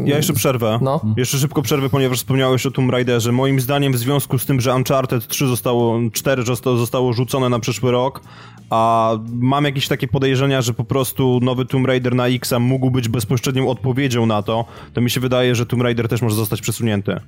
ja 0.05 0.17
jeszcze 0.17 0.33
przerwę. 0.33 0.79
No. 0.81 1.01
Jeszcze 1.17 1.37
szybko 1.37 1.61
przerwę 1.61 1.89
ponieważ 1.95 2.17
wspomniałeś 2.17 2.65
o 2.65 2.71
Tomb 2.71 2.91
Raiderze. 2.91 3.31
Moim 3.31 3.59
zdaniem 3.59 3.93
w 3.93 3.97
związku 3.97 4.39
z 4.39 4.45
tym, 4.45 4.61
że 4.61 4.75
Uncharted 4.75 5.27
3 5.27 5.47
zostało, 5.47 5.99
4 6.13 6.43
zostało, 6.63 7.13
rzucone 7.13 7.49
na 7.49 7.59
przyszły 7.59 7.91
rok, 7.91 8.21
a 8.69 9.11
mam 9.33 9.65
jakieś 9.65 9.87
takie 9.87 10.07
podejrzenia, 10.07 10.61
że 10.61 10.73
po 10.73 10.83
prostu 10.83 11.39
nowy 11.41 11.65
Tomb 11.65 11.87
Raider 11.87 12.15
na 12.15 12.27
X 12.27 12.53
mógł 12.59 12.91
być 12.91 13.09
bezpośrednią 13.09 13.69
odpowiedzią 13.69 14.25
na 14.25 14.43
to, 14.43 14.65
to 14.93 15.01
mi 15.01 15.09
się 15.09 15.19
wydaje, 15.19 15.55
że 15.55 15.65
Tomb 15.65 15.83
Raider 15.83 16.07
też 16.07 16.21
może 16.21 16.35
zostać 16.35 16.61
przesunięty. 16.61 17.19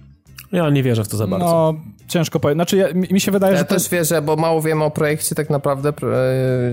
Ja 0.51 0.69
nie 0.69 0.83
wierzę 0.83 1.03
w 1.03 1.07
to 1.07 1.17
za 1.17 1.27
bardzo. 1.27 1.45
No, 1.45 1.73
ciężko 2.07 2.39
powiedzieć. 2.39 2.57
Znaczy, 2.57 2.77
ja, 2.77 2.87
mi 3.11 3.21
się 3.21 3.31
wydaje, 3.31 3.53
ja 3.53 3.57
że... 3.57 3.65
Ja 3.69 3.69
też 3.69 3.89
wierzę, 3.89 4.21
bo 4.21 4.35
mało 4.35 4.61
wiem 4.61 4.81
o 4.81 4.91
projekcie 4.91 5.35
tak 5.35 5.49
naprawdę. 5.49 5.89
E, 5.89 5.93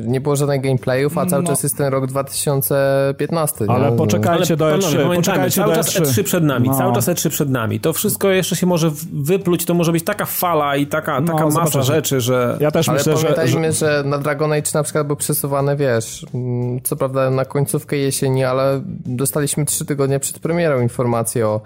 nie 0.06 0.20
było 0.20 0.36
żadnych 0.36 0.60
gameplayów, 0.60 1.18
a 1.18 1.26
cały 1.26 1.42
no. 1.42 1.48
czas 1.48 1.62
jest 1.62 1.76
ten 1.76 1.86
rok 1.86 2.06
2015. 2.06 3.64
Ale 3.68 3.90
nie? 3.90 3.96
poczekajcie 3.96 4.56
Ale, 4.60 4.78
do 4.78 4.78
E3. 4.78 5.16
Poczekajcie 5.16 5.50
cały 5.50 5.68
do 5.68 5.74
czas 5.74 5.94
E3 5.94 6.20
e 6.20 6.24
przed 6.24 6.44
nami. 6.44 6.68
No. 6.68 6.78
Cały 6.78 6.94
czas 6.94 7.08
E3 7.08 7.30
przed 7.30 7.50
nami. 7.50 7.80
To 7.80 7.92
wszystko 7.92 8.30
jeszcze 8.30 8.56
się 8.56 8.66
może 8.66 8.90
wypluć. 9.12 9.64
To 9.64 9.74
może 9.74 9.92
być 9.92 10.04
taka 10.04 10.24
fala 10.24 10.76
i 10.76 10.86
taka, 10.86 11.20
no, 11.20 11.32
taka 11.32 11.46
masa 11.46 11.82
rzeczy, 11.82 12.20
że... 12.20 12.56
Ja 12.60 12.70
też 12.70 12.88
Ale 12.88 12.98
myślę, 12.98 13.14
pamiętajmy, 13.14 13.72
że... 13.72 14.02
że 14.02 14.02
na 14.08 14.18
Dragon 14.18 14.52
Age 14.52 14.70
na 14.74 14.82
przykład 14.82 15.06
był 15.06 15.16
przesuwany, 15.16 15.76
wiesz, 15.76 16.26
mm, 16.34 16.80
co 16.82 16.96
prawda 16.96 17.30
na 17.30 17.44
końcówkę 17.44 17.96
jesieni, 17.96 18.44
ale 18.44 18.80
dostaliśmy 19.06 19.64
trzy 19.64 19.84
tygodnie 19.84 20.20
przed 20.20 20.38
premierą 20.38 20.80
informację 20.80 21.46
o 21.46 21.60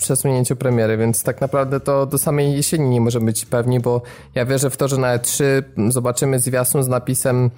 przesunięciu 0.00 0.56
premiery, 0.56 0.96
więc 0.96 1.22
tak 1.22 1.40
naprawdę 1.40 1.80
to 1.80 2.06
do 2.06 2.18
samej 2.18 2.52
jesieni 2.52 2.88
nie 2.88 3.00
możemy 3.00 3.26
być 3.26 3.46
pewni, 3.46 3.80
bo 3.80 4.02
ja 4.34 4.46
wierzę 4.46 4.70
w 4.70 4.76
to, 4.76 4.88
że 4.88 4.96
na 4.96 5.18
E3 5.18 5.42
zobaczymy 5.88 6.38
zwiastun 6.38 6.82
z 6.82 6.88
napisem 6.88 7.50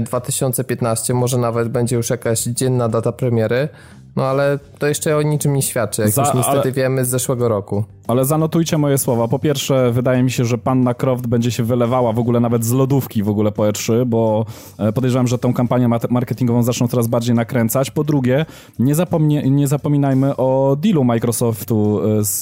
2015, 0.00 1.12
e, 1.12 1.16
może 1.16 1.38
nawet 1.38 1.68
będzie 1.68 1.96
już 1.96 2.10
jakaś 2.10 2.42
dzienna 2.42 2.88
data 2.88 3.12
premiery, 3.12 3.68
no 4.16 4.24
ale 4.24 4.58
to 4.78 4.86
jeszcze 4.86 5.16
o 5.16 5.22
niczym 5.22 5.52
nie 5.52 5.62
świadczy, 5.62 6.02
jak 6.02 6.10
Za, 6.10 6.22
już 6.22 6.34
niestety 6.34 6.60
ale... 6.60 6.72
wiemy 6.72 7.04
z 7.04 7.08
zeszłego 7.08 7.48
roku. 7.48 7.84
Ale 8.08 8.24
zanotujcie 8.24 8.78
moje 8.78 8.98
słowa. 8.98 9.28
Po 9.28 9.38
pierwsze, 9.38 9.92
wydaje 9.92 10.22
mi 10.22 10.30
się, 10.30 10.44
że 10.44 10.58
panna 10.58 10.94
Croft 10.94 11.26
będzie 11.26 11.50
się 11.50 11.62
wylewała 11.62 12.12
w 12.12 12.18
ogóle 12.18 12.40
nawet 12.40 12.64
z 12.64 12.72
lodówki 12.72 13.22
w 13.22 13.28
ogóle 13.28 13.52
po 13.52 13.62
E3, 13.62 14.04
bo 14.04 14.46
e, 14.78 14.92
podejrzewam, 14.92 15.26
że 15.26 15.38
tą 15.38 15.54
kampanię 15.54 15.88
marketingową 16.10 16.62
zaczną 16.62 16.88
coraz 16.88 17.06
bardziej 17.06 17.34
nakręcać. 17.34 17.90
Po 17.90 18.04
drugie, 18.04 18.46
nie, 18.78 18.94
zapomnie, 18.94 19.50
nie 19.50 19.68
zapominajmy 19.68 20.36
o 20.36 20.76
dealu 20.80 21.04
Microsoftu 21.04 22.00
e, 22.04 22.24
z, 22.24 22.40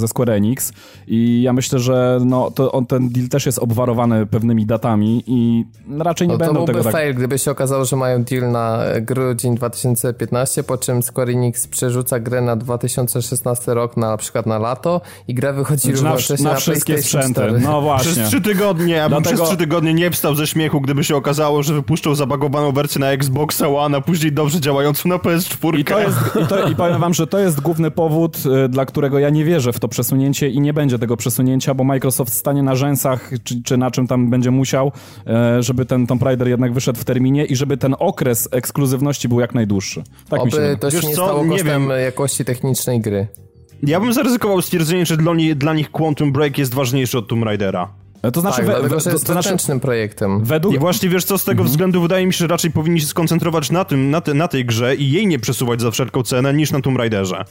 ze 0.00 0.08
Square 0.08 0.30
Enix 0.30 0.72
i 1.06 1.42
ja 1.42 1.52
myślę, 1.52 1.78
że 1.78 2.18
no, 2.24 2.50
to 2.50 2.72
on, 2.72 2.86
ten 2.86 3.08
deal 3.08 3.28
też 3.28 3.46
jest 3.46 3.58
obwarowany 3.58 4.26
pewnymi 4.26 4.66
datami 4.66 5.24
i 5.26 5.64
raczej 5.98 6.28
nie 6.28 6.34
no, 6.34 6.38
będą 6.38 6.64
tego 6.64 6.66
tak... 6.66 6.76
To 6.76 6.82
byłby 6.82 6.92
fail, 6.92 7.14
gdyby 7.14 7.38
się 7.38 7.50
okazało, 7.50 7.84
że 7.84 7.96
mają 7.96 8.24
deal 8.24 8.52
na 8.52 8.78
grudzień 9.00 9.54
2015, 9.54 10.62
po 10.72 10.78
czym 10.78 11.02
Square 11.02 11.30
Enix 11.30 11.66
przerzuca 11.66 12.20
grę 12.20 12.40
na 12.40 12.56
2016 12.56 13.74
rok 13.74 13.96
na, 13.96 14.10
na 14.10 14.16
przykład 14.16 14.46
na 14.46 14.58
lato 14.58 15.00
i 15.28 15.34
gra 15.34 15.52
wychodzi 15.52 15.82
znaczy, 15.82 15.96
równocześnie 15.96 16.44
na, 16.44 16.50
na, 16.50 16.54
na 16.54 16.60
wszystkie 16.60 17.02
sprzęty. 17.02 17.32
4. 17.32 17.60
No 17.60 17.82
właśnie. 17.82 18.12
Przez 18.12 18.28
trzy 18.28 18.40
tygodnie, 18.40 18.94
ja 18.94 19.08
bym 19.08 19.22
Dlatego... 19.22 19.36
przez 19.36 19.48
trzy 19.48 19.56
tygodnie 19.56 19.94
nie 19.94 20.10
wstał 20.10 20.34
ze 20.34 20.46
śmiechu, 20.46 20.80
gdyby 20.80 21.04
się 21.04 21.16
okazało, 21.16 21.62
że 21.62 21.74
wypuszczą 21.74 22.14
zabagowaną 22.14 22.72
wersję 22.72 23.00
na 23.00 23.10
Xbox 23.10 23.62
One, 23.62 23.98
a 23.98 24.00
później 24.00 24.32
dobrze 24.32 24.60
działającą 24.60 25.08
na 25.08 25.16
PS4. 25.16 25.78
I, 25.78 25.84
to 25.84 26.00
jest, 26.00 26.18
i, 26.44 26.46
to, 26.46 26.68
I 26.68 26.76
powiem 26.76 27.00
wam, 27.00 27.14
że 27.14 27.26
to 27.26 27.38
jest 27.38 27.60
główny 27.60 27.90
powód, 27.90 28.36
y, 28.64 28.68
dla 28.68 28.86
którego 28.86 29.18
ja 29.18 29.30
nie 29.30 29.44
wierzę 29.44 29.72
w 29.72 29.78
to 29.78 29.88
przesunięcie 29.88 30.48
i 30.48 30.60
nie 30.60 30.72
będzie 30.72 30.98
tego 30.98 31.16
przesunięcia, 31.16 31.74
bo 31.74 31.84
Microsoft 31.84 32.32
stanie 32.32 32.62
na 32.62 32.74
rzęsach, 32.74 33.30
czy, 33.44 33.62
czy 33.62 33.76
na 33.76 33.90
czym 33.90 34.06
tam 34.06 34.30
będzie 34.30 34.50
musiał, 34.50 34.92
e, 35.26 35.62
żeby 35.62 35.86
ten 35.86 36.06
Tomb 36.06 36.22
Raider 36.22 36.48
jednak 36.48 36.72
wyszedł 36.72 37.00
w 37.00 37.04
terminie 37.04 37.44
i 37.44 37.56
żeby 37.56 37.76
ten 37.76 37.94
okres 37.98 38.48
ekskluzywności 38.52 39.28
był 39.28 39.40
jak 39.40 39.54
najdłuższy. 39.54 40.02
Tak 40.28 40.40
Oby 40.40 40.46
mi 40.46 40.52
się 40.52 40.61
to 40.80 40.90
się 40.90 40.96
nie 40.96 41.14
co? 41.14 41.24
stało 41.24 41.44
kosztem 41.44 41.88
nie 41.88 41.94
jakości 41.94 42.44
technicznej 42.44 43.00
gry. 43.00 43.26
Ja 43.82 44.00
bym 44.00 44.12
zaryzykował 44.12 44.62
stwierdzenie, 44.62 45.06
że 45.06 45.16
dla, 45.16 45.32
dla 45.56 45.74
nich 45.74 45.90
Quantum 45.90 46.32
Break 46.32 46.58
jest 46.58 46.74
ważniejszy 46.74 47.18
od 47.18 47.28
Tomb 47.28 47.44
Raidera. 47.44 47.88
To 48.32 48.40
znaczy, 48.40 48.56
tak, 48.56 48.66
we, 48.66 48.72
dlatego, 48.72 49.00
że 49.00 49.10
jest 49.10 49.26
to, 49.26 49.42
znaczy, 49.42 49.80
projektem. 49.80 50.44
Według... 50.44 50.74
I 50.74 50.78
właśnie 50.78 51.08
wiesz 51.08 51.24
co, 51.24 51.38
z 51.38 51.44
tego 51.44 51.52
mhm. 51.52 51.68
względu 51.68 52.02
wydaje 52.02 52.26
mi 52.26 52.32
się, 52.32 52.38
że 52.38 52.46
raczej 52.46 52.70
powinni 52.70 53.00
się 53.00 53.06
skoncentrować 53.06 53.70
na 53.70 53.84
tym, 53.84 54.10
na, 54.10 54.20
te, 54.20 54.34
na 54.34 54.48
tej 54.48 54.64
grze 54.64 54.96
i 54.96 55.10
jej 55.10 55.26
nie 55.26 55.38
przesuwać 55.38 55.80
za 55.80 55.90
wszelką 55.90 56.22
cenę, 56.22 56.54
niż 56.54 56.70
na 56.70 56.80
Tomb 56.80 56.98
Raiderze. 56.98 57.44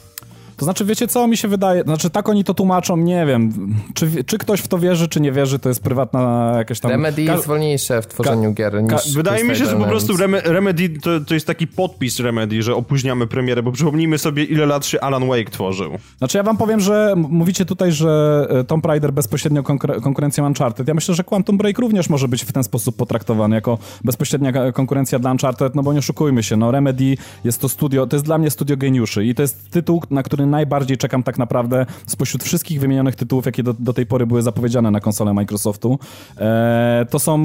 To 0.62 0.64
znaczy, 0.64 0.84
wiecie 0.84 1.08
co, 1.08 1.28
mi 1.28 1.36
się 1.36 1.48
wydaje, 1.48 1.82
znaczy 1.82 2.10
tak 2.10 2.28
oni 2.28 2.44
to 2.44 2.54
tłumaczą, 2.54 2.96
nie 2.96 3.26
wiem, 3.26 3.52
czy, 3.94 4.24
czy 4.24 4.38
ktoś 4.38 4.60
w 4.60 4.68
to 4.68 4.78
wierzy, 4.78 5.08
czy 5.08 5.20
nie 5.20 5.32
wierzy, 5.32 5.58
to 5.58 5.68
jest 5.68 5.82
prywatna 5.82 6.54
jakaś 6.58 6.80
tam... 6.80 6.90
Remedy 6.90 7.22
jest 7.22 7.46
wolniejsze 7.46 8.02
w 8.02 8.06
tworzeniu 8.06 8.52
gier 8.52 8.82
niż... 8.82 9.14
Wydaje 9.14 9.44
mi 9.44 9.56
się, 9.56 9.66
że 9.66 9.76
po 9.76 9.84
prostu 9.84 10.16
Remedy 10.44 10.88
to, 10.88 11.20
to 11.20 11.34
jest 11.34 11.46
taki 11.46 11.66
podpis 11.66 12.20
Remedy, 12.20 12.62
że 12.62 12.74
opóźniamy 12.74 13.26
premierę, 13.26 13.62
bo 13.62 13.72
przypomnijmy 13.72 14.18
sobie, 14.18 14.44
ile 14.44 14.66
lat 14.66 14.86
się 14.86 15.00
Alan 15.00 15.28
Wake 15.28 15.50
tworzył. 15.50 15.92
Znaczy 16.18 16.38
ja 16.38 16.42
wam 16.42 16.56
powiem, 16.56 16.80
że 16.80 17.14
mówicie 17.16 17.64
tutaj, 17.64 17.92
że 17.92 18.46
e, 18.50 18.64
Tomb 18.64 18.86
Raider 18.86 19.12
bezpośrednio 19.12 19.62
konkur 19.62 20.00
konkurencją 20.00 20.46
Uncharted. 20.46 20.88
Ja 20.88 20.94
myślę, 20.94 21.14
że 21.14 21.24
Quantum 21.24 21.58
Break 21.58 21.78
również 21.78 22.08
może 22.10 22.28
być 22.28 22.44
w 22.44 22.52
ten 22.52 22.64
sposób 22.64 22.96
potraktowany, 22.96 23.54
jako 23.54 23.78
bezpośrednia 24.04 24.72
konkurencja 24.72 25.18
dla 25.18 25.30
Uncharted, 25.30 25.74
no 25.74 25.82
bo 25.82 25.92
nie 25.92 25.98
oszukujmy 25.98 26.42
się, 26.42 26.56
no 26.56 26.70
Remedy 26.70 27.16
jest 27.44 27.60
to 27.60 27.68
studio, 27.68 28.06
to 28.06 28.16
jest 28.16 28.24
dla 28.24 28.38
mnie 28.38 28.50
studio 28.50 28.76
geniuszy 28.76 29.24
i 29.24 29.34
to 29.34 29.42
jest 29.42 29.70
tytuł, 29.70 30.02
na 30.10 30.22
który 30.22 30.51
najbardziej 30.52 30.96
czekam 30.96 31.22
tak 31.22 31.38
naprawdę 31.38 31.86
spośród 32.06 32.44
wszystkich 32.44 32.80
wymienionych 32.80 33.16
tytułów, 33.16 33.46
jakie 33.46 33.62
do, 33.62 33.72
do 33.72 33.92
tej 33.92 34.06
pory 34.06 34.26
były 34.26 34.42
zapowiedziane 34.42 34.90
na 34.90 35.00
konsolę 35.00 35.34
Microsoftu. 35.34 35.98
E, 36.38 37.06
to 37.10 37.18
są 37.18 37.42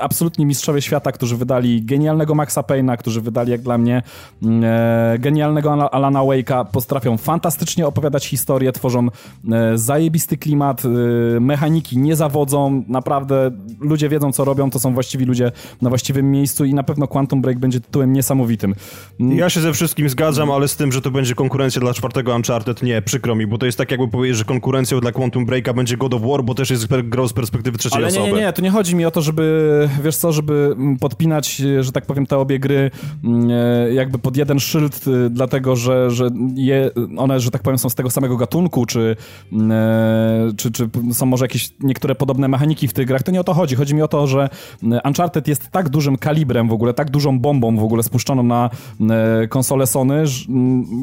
absolutni 0.00 0.46
mistrzowie 0.46 0.82
świata, 0.82 1.12
którzy 1.12 1.36
wydali 1.36 1.82
genialnego 1.82 2.34
Maxa 2.34 2.60
Payne'a, 2.60 2.96
którzy 2.96 3.20
wydali 3.20 3.50
jak 3.50 3.60
dla 3.60 3.78
mnie 3.78 4.02
mm, 4.42 4.64
e, 4.64 5.18
genialnego 5.18 5.94
Alana 5.94 6.20
Wake'a, 6.20 6.64
potrafią 6.72 7.16
fantastycznie 7.16 7.86
opowiadać 7.86 8.26
historię, 8.26 8.72
tworzą 8.72 9.08
e, 9.08 9.78
zajebisty 9.78 10.36
klimat, 10.36 10.82
e, 10.84 11.40
mechaniki 11.40 11.98
nie 11.98 12.16
zawodzą, 12.16 12.84
naprawdę 12.88 13.50
ludzie 13.80 14.08
wiedzą 14.08 14.32
co 14.32 14.44
robią, 14.44 14.70
to 14.70 14.78
są 14.78 14.94
właściwi 14.94 15.24
ludzie 15.24 15.52
na 15.82 15.88
właściwym 15.88 16.30
miejscu 16.30 16.64
i 16.64 16.74
na 16.74 16.82
pewno 16.82 17.08
Quantum 17.08 17.42
Break 17.42 17.58
będzie 17.58 17.80
tytułem 17.80 18.12
niesamowitym. 18.12 18.74
Ja 19.18 19.50
się 19.50 19.60
ze 19.60 19.72
wszystkim 19.72 20.08
zgadzam, 20.08 20.50
ale 20.50 20.68
z 20.68 20.76
tym, 20.76 20.92
że 20.92 21.00
to 21.00 21.10
będzie 21.10 21.34
konkurencja 21.34 21.80
dla 21.80 21.94
czwartego 21.94 22.23
tego 22.24 22.36
Uncharted, 22.36 22.82
nie, 22.82 23.02
przykro 23.02 23.34
mi, 23.34 23.46
bo 23.46 23.58
to 23.58 23.66
jest 23.66 23.78
tak 23.78 23.90
jakby 23.90 24.08
powiedzieć, 24.08 24.38
że 24.38 24.44
konkurencją 24.44 25.00
dla 25.00 25.12
Quantum 25.12 25.46
Breaka 25.46 25.72
będzie 25.72 25.96
God 25.96 26.14
of 26.14 26.22
War, 26.22 26.44
bo 26.44 26.54
też 26.54 26.70
jest 26.70 26.86
grą 26.86 27.28
z 27.28 27.32
perspektywy 27.32 27.78
trzeciej 27.78 27.98
Ale 27.98 28.06
osoby. 28.06 28.22
Ale 28.22 28.30
nie, 28.30 28.36
nie, 28.36 28.46
nie, 28.46 28.52
to 28.52 28.62
nie 28.62 28.70
chodzi 28.70 28.96
mi 28.96 29.04
o 29.04 29.10
to, 29.10 29.22
żeby, 29.22 29.88
wiesz 30.02 30.16
co, 30.16 30.32
żeby 30.32 30.76
podpinać, 31.00 31.62
że 31.80 31.92
tak 31.92 32.06
powiem, 32.06 32.26
te 32.26 32.38
obie 32.38 32.58
gry 32.58 32.90
mm, 33.24 33.50
e, 33.50 33.94
jakby 33.94 34.18
pod 34.18 34.36
jeden 34.36 34.60
szyld, 34.60 35.04
e, 35.26 35.30
dlatego, 35.30 35.76
że, 35.76 36.10
że 36.10 36.28
je, 36.54 36.90
one, 37.16 37.40
że 37.40 37.50
tak 37.50 37.62
powiem, 37.62 37.78
są 37.78 37.88
z 37.88 37.94
tego 37.94 38.10
samego 38.10 38.36
gatunku, 38.36 38.86
czy, 38.86 39.16
mm, 39.52 39.72
e, 39.72 40.52
czy, 40.56 40.70
czy 40.70 40.88
są 41.12 41.26
może 41.26 41.44
jakieś 41.44 41.70
niektóre 41.80 42.14
podobne 42.14 42.48
mechaniki 42.48 42.88
w 42.88 42.92
tych 42.92 43.06
grach. 43.06 43.22
To 43.22 43.32
nie 43.32 43.40
o 43.40 43.44
to 43.44 43.54
chodzi. 43.54 43.76
Chodzi 43.76 43.94
mi 43.94 44.02
o 44.02 44.08
to, 44.08 44.26
że 44.26 44.48
mm, 44.82 45.00
Uncharted 45.04 45.48
jest 45.48 45.68
tak 45.70 45.88
dużym 45.88 46.18
kalibrem 46.18 46.68
w 46.68 46.72
ogóle, 46.72 46.94
tak 46.94 47.10
dużą 47.10 47.38
bombą 47.38 47.76
w 47.76 47.84
ogóle 47.84 48.02
spuszczoną 48.02 48.42
na 48.42 48.70
konsolę 49.48 49.86
Sony, 49.86 50.24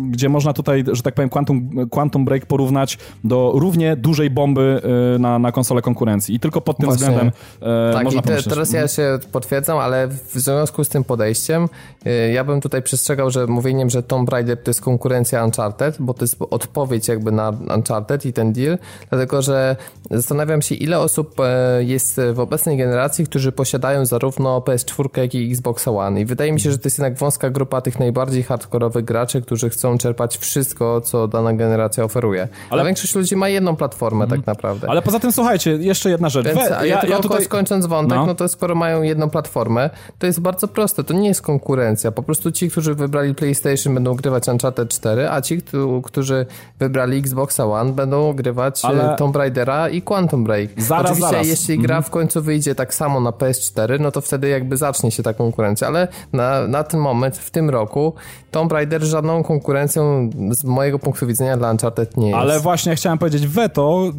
gdzie 0.09 0.30
można 0.30 0.53
tutaj, 0.53 0.84
że 1.02 1.04
tak 1.04 1.16
powiem, 1.16 1.30
Quantum, 1.30 1.89
Quantum 1.89 2.26
Break 2.26 2.45
porównać 2.45 2.97
do 3.24 3.52
równie 3.56 3.95
dużej 3.95 4.30
bomby 4.30 4.82
y, 5.16 5.20
na, 5.20 5.39
na 5.39 5.52
konsolę 5.52 5.82
konkurencji. 5.82 6.36
I 6.36 6.39
tylko 6.39 6.62
pod 6.62 6.78
tym 6.78 6.86
Właśnie. 6.86 7.08
względem 7.08 7.32
e, 7.62 7.93
tak, 7.93 8.04
można 8.04 8.20
i 8.20 8.24
te, 8.24 8.43
teraz 8.43 8.74
ja 8.74 8.88
się 8.88 9.20
potwierdzam, 9.32 9.78
ale 9.78 10.08
w 10.08 10.34
związku 10.34 10.84
z 10.84 10.89
tym 10.89 11.04
podejściem 11.04 11.70
y, 12.06 12.32
ja 12.32 12.43
bym 12.43 12.62
tutaj 12.62 12.82
przestrzegał, 12.82 13.32
że 13.32 13.47
mówieniem, 13.47 13.89
że 13.89 14.04
Tomb 14.04 14.30
Raider 14.30 14.64
to 14.64 14.70
jest 14.70 14.82
konkurencja 14.82 15.45
Uncharted, 15.45 15.95
bo 15.99 16.14
to 16.14 16.24
jest 16.24 16.36
odpowiedź 16.49 17.08
jakby 17.08 17.32
na 17.32 17.54
Uncharted 17.76 18.26
i 18.26 18.34
ten 18.34 18.54
deal, 18.54 18.78
dlatego 19.10 19.41
że 19.41 19.76
zastanawiam 20.12 20.62
się, 20.62 20.76
ile 20.76 20.99
osób 20.99 21.39
e, 21.39 21.84
jest 21.84 22.22
w 22.34 22.39
obecnej 22.39 22.78
generacji, 22.78 23.26
którzy 23.26 23.52
posiadają 23.52 24.06
zarówno 24.06 24.60
PS4, 24.60 25.22
jak 25.22 25.36
i 25.36 25.52
Xbox 25.52 25.88
One. 25.88 26.22
I 26.22 26.26
wydaje 26.26 26.52
mi 26.52 26.60
się, 26.60 26.72
że 26.72 26.78
to 26.78 26.88
jest 26.88 26.97
jednak 26.97 27.18
wąska 27.18 27.49
grupa 27.49 27.82
tych 27.82 27.99
najbardziej 27.99 28.43
hardkorowych 28.43 29.06
graczy, 29.06 29.41
którzy 29.41 29.70
chcą 29.70 29.97
czerpać 29.97 30.38
wszystko 30.38 30.91
co 31.02 31.28
dana 31.28 31.54
generacja 31.54 32.04
oferuje. 32.04 32.48
Ale 32.70 32.82
A 32.82 32.86
większość 32.86 33.16
ludzi 33.16 33.36
ma 33.36 33.50
jedną 33.50 33.76
platformę 33.76 34.28
tak 34.28 34.48
naprawdę. 34.48 34.89
Ale 34.89 35.02
poza 35.02 35.20
tym 35.20 35.32
słuchajcie, 35.32 35.72
jeszcze 35.72 36.10
jedna 36.10 36.30
rzecz. 36.30 36.46
Więc, 36.46 36.60
We, 36.60 36.88
ja, 36.88 37.02
ja, 37.04 37.20
tutaj... 37.20 37.46
skończąc 37.46 37.86
wątek, 37.86 38.18
no. 38.18 38.26
no 38.26 38.36
to 38.36 38.48
skoro 38.48 38.76
mają 38.76 39.02
jedną 39.02 39.30
platformę, 39.30 39.89
to 40.20 40.26
jest 40.26 40.39
bardzo 40.39 40.68
proste, 40.68 41.04
to 41.04 41.14
nie 41.14 41.28
jest 41.28 41.42
konkurencja. 41.42 42.12
Po 42.12 42.24
prostu 42.24 42.52
ci, 42.52 42.70
którzy 42.70 42.96
wybrali 42.96 43.36
PlayStation 43.36 43.94
będą 43.94 44.16
grywać 44.16 44.48
Uncharted 44.48 44.89
4, 44.89 45.30
a 45.30 45.42
ci, 45.42 45.62
którzy 46.04 46.46
wybrali 46.80 47.18
Xbox 47.18 47.60
One 47.60 47.94
będą 47.94 48.34
grywać 48.34 48.86
Ale... 48.86 49.16
Tomb 49.18 49.36
Raidera 49.36 49.89
i 49.89 50.02
Quantum 50.02 50.44
Break. 50.44 50.70
Zaraz, 50.78 51.06
Oczywiście 51.06 51.30
zaraz. 51.32 51.48
jeśli 51.48 51.78
gra 51.78 51.96
mhm. 51.96 52.04
w 52.04 52.10
końcu 52.10 52.42
wyjdzie 52.42 52.76
tak 52.76 52.94
samo 52.94 53.20
na 53.20 53.30
PS4, 53.30 54.00
no 54.00 54.12
to 54.12 54.22
wtedy 54.22 54.50
jakby 54.50 54.78
zacznie 54.78 55.12
się 55.12 55.24
ta 55.24 55.34
konkurencja, 55.34 55.88
ale 55.88 56.08
na, 56.34 56.68
na 56.68 56.84
ten 56.84 57.00
moment, 57.00 57.38
w 57.38 57.52
tym 57.52 57.70
roku 57.70 58.14
Tomb 58.52 58.72
Raider 58.72 59.04
żadną 59.04 59.44
konkurencją 59.44 60.30
z 60.52 60.64
mojej 60.64 60.80
mojego 60.82 60.99
punktu 60.99 61.27
widzenia 61.27 61.57
dla 61.57 61.71
Uncharted 61.71 62.17
nie 62.17 62.27
jest. 62.27 62.39
Ale 62.39 62.59
właśnie 62.59 62.95
chciałem 62.95 63.19
powiedzieć 63.19 63.47
weto 63.47 64.11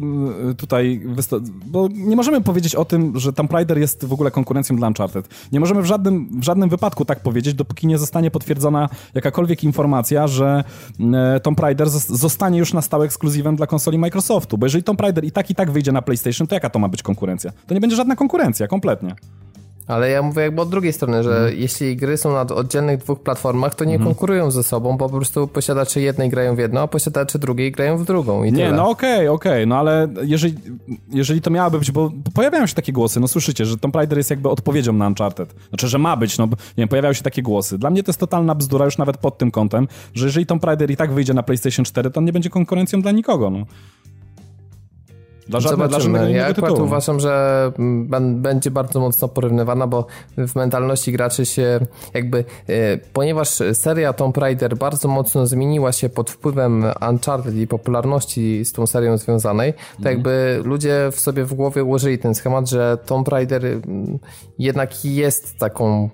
y, 0.51 0.55
tutaj, 0.55 1.01
bo 1.65 1.87
nie 1.91 2.15
możemy 2.15 2.41
powiedzieć 2.41 2.75
o 2.75 2.85
tym, 2.85 3.19
że 3.19 3.33
Tomb 3.33 3.51
Raider 3.51 3.77
jest 3.77 4.05
w 4.05 4.13
ogóle 4.13 4.31
konkurencją 4.31 4.75
dla 4.75 4.87
Uncharted. 4.87 5.27
Nie 5.51 5.59
możemy 5.59 5.81
w 5.81 5.85
żadnym, 5.85 6.39
w 6.39 6.43
żadnym 6.43 6.69
wypadku 6.69 7.05
tak 7.05 7.19
powiedzieć, 7.19 7.53
dopóki 7.53 7.87
nie 7.87 7.97
zostanie 7.97 8.31
potwierdzona 8.31 8.89
jakakolwiek 9.13 9.63
informacja, 9.63 10.27
że 10.27 10.63
y, 11.37 11.39
Tomb 11.39 11.59
Raider 11.59 11.89
zostanie 11.89 12.59
już 12.59 12.73
na 12.73 12.81
stałe 12.81 13.05
ekskluzywem 13.05 13.55
dla 13.55 13.67
konsoli 13.67 13.97
Microsoftu, 13.97 14.57
bo 14.57 14.65
jeżeli 14.65 14.83
Tomb 14.83 15.01
Raider 15.01 15.25
i 15.25 15.31
tak 15.31 15.49
i 15.49 15.55
tak 15.55 15.71
wyjdzie 15.71 15.91
na 15.91 16.01
PlayStation, 16.01 16.47
to 16.47 16.55
jaka 16.55 16.69
to 16.69 16.79
ma 16.79 16.89
być 16.89 17.03
konkurencja? 17.03 17.51
To 17.67 17.73
nie 17.73 17.79
będzie 17.79 17.95
żadna 17.95 18.15
konkurencja, 18.15 18.67
kompletnie. 18.67 19.15
Ale 19.87 20.09
ja 20.09 20.21
mówię 20.21 20.41
jakby 20.41 20.61
od 20.61 20.69
drugiej 20.69 20.93
strony, 20.93 21.23
że 21.23 21.37
mm. 21.37 21.59
jeśli 21.59 21.95
gry 21.95 22.17
są 22.17 22.33
na 22.33 22.41
oddzielnych 22.41 22.99
dwóch 22.99 23.19
platformach, 23.19 23.75
to 23.75 23.85
nie 23.85 23.95
mm. 23.95 24.07
konkurują 24.07 24.51
ze 24.51 24.63
sobą, 24.63 24.97
bo 24.97 25.09
po 25.09 25.15
prostu 25.15 25.47
posiadacze 25.47 26.01
jednej 26.01 26.29
grają 26.29 26.55
w 26.55 26.59
jedno, 26.59 26.81
a 26.81 26.87
posiadacze 26.87 27.39
drugiej 27.39 27.71
grają 27.71 27.97
w 27.97 28.05
drugą 28.05 28.43
Nie, 28.43 28.51
tyle. 28.51 28.71
no 28.71 28.89
okej, 28.89 29.13
okay, 29.13 29.31
okej, 29.31 29.51
okay. 29.51 29.65
no 29.65 29.77
ale 29.77 30.07
jeżeli, 30.21 30.55
jeżeli 31.09 31.41
to 31.41 31.49
miałoby 31.49 31.79
być, 31.79 31.91
bo 31.91 32.11
pojawiają 32.33 32.67
się 32.67 32.75
takie 32.75 32.93
głosy, 32.93 33.19
no 33.19 33.27
słyszycie, 33.27 33.65
że 33.65 33.77
Tomb 33.77 33.95
Raider 33.95 34.17
jest 34.17 34.29
jakby 34.29 34.49
odpowiedzią 34.49 34.93
na 34.93 35.07
Uncharted. 35.07 35.55
Znaczy, 35.69 35.87
że 35.87 35.97
ma 35.97 36.17
być, 36.17 36.37
no 36.37 36.45
nie 36.45 36.57
wiem, 36.77 36.87
pojawiają 36.87 37.13
się 37.13 37.23
takie 37.23 37.41
głosy. 37.41 37.77
Dla 37.77 37.89
mnie 37.89 38.03
to 38.03 38.09
jest 38.09 38.19
totalna 38.19 38.55
bzdura 38.55 38.85
już 38.85 38.97
nawet 38.97 39.17
pod 39.17 39.37
tym 39.37 39.51
kątem, 39.51 39.87
że 40.13 40.25
jeżeli 40.25 40.45
Tomb 40.45 40.63
Raider 40.63 40.91
i 40.91 40.97
tak 40.97 41.11
wyjdzie 41.11 41.33
na 41.33 41.43
PlayStation 41.43 41.85
4, 41.85 42.11
to 42.11 42.19
on 42.19 42.25
nie 42.25 42.33
będzie 42.33 42.49
konkurencją 42.49 43.01
dla 43.01 43.11
nikogo, 43.11 43.49
no. 43.49 43.65
Dla 45.47 45.59
żadnego, 45.59 45.99
dla 45.99 46.29
ja 46.29 46.47
akurat 46.47 46.71
tytułu. 46.71 46.87
uważam, 46.87 47.19
że 47.19 47.71
będzie 48.35 48.71
bardzo 48.71 48.99
mocno 48.99 49.27
porównywana, 49.27 49.87
bo 49.87 50.05
w 50.37 50.55
mentalności 50.55 51.11
graczy 51.11 51.45
się 51.45 51.79
jakby, 52.13 52.45
e, 52.69 52.97
ponieważ 52.97 53.49
seria 53.73 54.13
Tomb 54.13 54.37
Raider 54.37 54.77
bardzo 54.77 55.07
mocno 55.07 55.47
zmieniła 55.47 55.91
się 55.91 56.09
pod 56.09 56.31
wpływem 56.31 56.85
Uncharted 57.09 57.55
i 57.55 57.67
popularności 57.67 58.65
z 58.65 58.73
tą 58.73 58.87
serią 58.87 59.17
związanej, 59.17 59.73
to 59.73 59.79
mhm. 59.97 60.15
jakby 60.15 60.61
ludzie 60.63 61.09
w 61.11 61.19
sobie 61.19 61.45
w 61.45 61.53
głowie 61.53 61.83
ułożyli 61.83 62.17
ten 62.17 62.35
schemat, 62.35 62.69
że 62.69 62.97
Tomb 63.05 63.27
Raider 63.27 63.63
jednak 64.59 65.05
jest 65.05 65.57
taką 65.57 66.09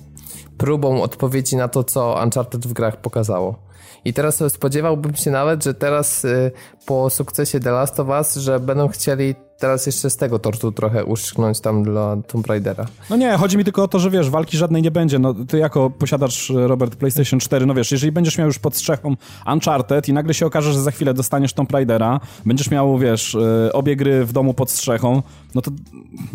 próbą 0.57 1.01
odpowiedzi 1.01 1.55
na 1.55 1.67
to, 1.67 1.83
co 1.83 2.19
Uncharted 2.23 2.67
w 2.67 2.73
grach 2.73 2.97
pokazało. 2.97 3.68
I 4.05 4.13
teraz 4.13 4.43
spodziewałbym 4.47 5.15
się 5.15 5.31
nawet, 5.31 5.63
że 5.63 5.73
teraz 5.73 6.25
y, 6.25 6.51
po 6.85 7.09
sukcesie 7.09 7.59
The 7.59 7.71
Last 7.71 7.99
of 7.99 8.07
Us, 8.07 8.35
że 8.35 8.59
będą 8.59 8.87
chcieli 8.87 9.35
teraz 9.59 9.85
jeszcze 9.85 10.09
z 10.09 10.17
tego 10.17 10.39
tortu 10.39 10.71
trochę 10.71 11.05
uszczknąć 11.05 11.59
tam 11.59 11.83
dla 11.83 12.17
Tomb 12.27 12.47
Raidera. 12.47 12.85
No 13.09 13.15
nie, 13.15 13.37
chodzi 13.37 13.57
mi 13.57 13.63
tylko 13.63 13.83
o 13.83 13.87
to, 13.87 13.99
że 13.99 14.09
wiesz, 14.09 14.29
walki 14.29 14.57
żadnej 14.57 14.81
nie 14.81 14.91
będzie. 14.91 15.19
No, 15.19 15.33
ty 15.47 15.57
jako 15.57 15.89
posiadacz, 15.89 16.51
e, 16.51 16.67
Robert, 16.67 16.95
PlayStation 16.95 17.39
4, 17.39 17.65
no 17.65 17.73
wiesz, 17.73 17.91
jeżeli 17.91 18.11
będziesz 18.11 18.37
miał 18.37 18.47
już 18.47 18.59
pod 18.59 18.75
strzechą 18.75 19.15
Uncharted 19.53 20.09
i 20.09 20.13
nagle 20.13 20.33
się 20.33 20.45
okaże, 20.45 20.73
że 20.73 20.81
za 20.81 20.91
chwilę 20.91 21.13
dostaniesz 21.13 21.53
Tomb 21.53 21.71
Raidera, 21.71 22.19
będziesz 22.45 22.71
miał, 22.71 22.97
wiesz, 22.97 23.35
e, 23.35 23.73
obie 23.73 23.95
gry 23.95 24.25
w 24.25 24.33
domu 24.33 24.53
pod 24.53 24.71
strzechą, 24.71 25.21
no 25.55 25.61
to 25.61 25.71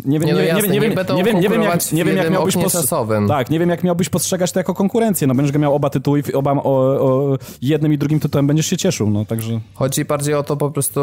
nie 0.05 0.19
wiem, 0.19 0.27
nie, 0.27 0.33
no 0.33 0.39
nie, 0.39 0.45
nie, 0.45 0.53
nie, 0.53 0.61
wiem, 0.61 0.71
nie 1.15 1.23
wiem, 1.23 1.39
nie 1.39 1.49
wiem, 1.49 1.61
jak, 1.61 1.91
nie 1.91 2.05
wiem, 2.05 2.17
jak 2.17 2.31
miałbyś 2.31 2.55
postrzegać. 2.55 3.27
Tak, 3.27 3.49
nie 3.49 3.59
wiem, 3.59 3.69
jak 3.69 3.83
miałbyś 3.83 4.09
postrzegać 4.09 4.51
to 4.51 4.59
jako 4.59 4.73
konkurencję. 4.73 5.27
No 5.27 5.35
będziesz 5.35 5.55
miał 5.55 5.75
oba 5.75 5.89
tytuły 5.89 6.23
i 6.29 6.33
oba, 6.33 6.51
o, 6.51 6.61
o, 6.63 7.37
jednym 7.61 7.93
i 7.93 7.97
drugim 7.97 8.19
tytułem 8.19 8.47
będziesz 8.47 8.65
się 8.65 8.77
cieszył, 8.77 9.09
no 9.09 9.25
także... 9.25 9.59
Chodzi 9.73 10.05
bardziej 10.05 10.35
o 10.35 10.43
to 10.43 10.57
po 10.57 10.71
prostu, 10.71 11.01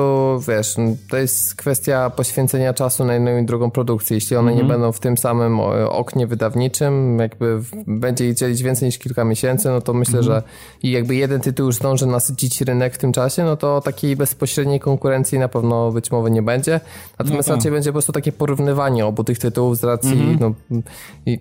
wiesz, 0.48 0.76
to 1.10 1.16
jest 1.16 1.54
kwestia 1.54 2.11
poświęcenia 2.16 2.74
czasu 2.74 3.04
na 3.04 3.14
jedną 3.14 3.38
i 3.38 3.44
drugą 3.44 3.70
produkcję. 3.70 4.14
Jeśli 4.14 4.36
one 4.36 4.54
nie 4.54 4.60
mhm. 4.60 4.68
będą 4.68 4.92
w 4.92 5.00
tym 5.00 5.18
samym 5.18 5.60
oknie 5.88 6.26
wydawniczym, 6.26 7.18
jakby 7.18 7.60
będzie 7.86 8.28
ich 8.28 8.34
dzielić 8.34 8.62
więcej 8.62 8.86
niż 8.86 8.98
kilka 8.98 9.24
miesięcy, 9.24 9.68
no 9.68 9.80
to 9.80 9.94
myślę, 9.94 10.18
mhm. 10.18 10.24
że 10.36 10.42
i 10.82 10.90
jakby 10.90 11.14
jeden 11.14 11.40
tytuł 11.40 11.66
już 11.66 11.76
zdąży 11.76 12.06
nasycić 12.06 12.60
rynek 12.60 12.94
w 12.94 12.98
tym 12.98 13.12
czasie, 13.12 13.44
no 13.44 13.56
to 13.56 13.80
takiej 13.80 14.16
bezpośredniej 14.16 14.80
konkurencji 14.80 15.38
na 15.38 15.48
pewno 15.48 15.92
być 15.92 16.10
może 16.10 16.30
nie 16.30 16.42
będzie. 16.42 16.80
Natomiast 17.18 17.48
no 17.48 17.54
raczej 17.54 17.72
będzie 17.72 17.90
po 17.90 17.92
prostu 17.92 18.12
takie 18.12 18.32
porównywanie 18.32 19.06
obu 19.06 19.24
tych 19.24 19.38
tytułów 19.38 19.78
z 19.78 19.84
racji 19.84 20.12
mhm. 20.12 20.38
no, 20.40 20.54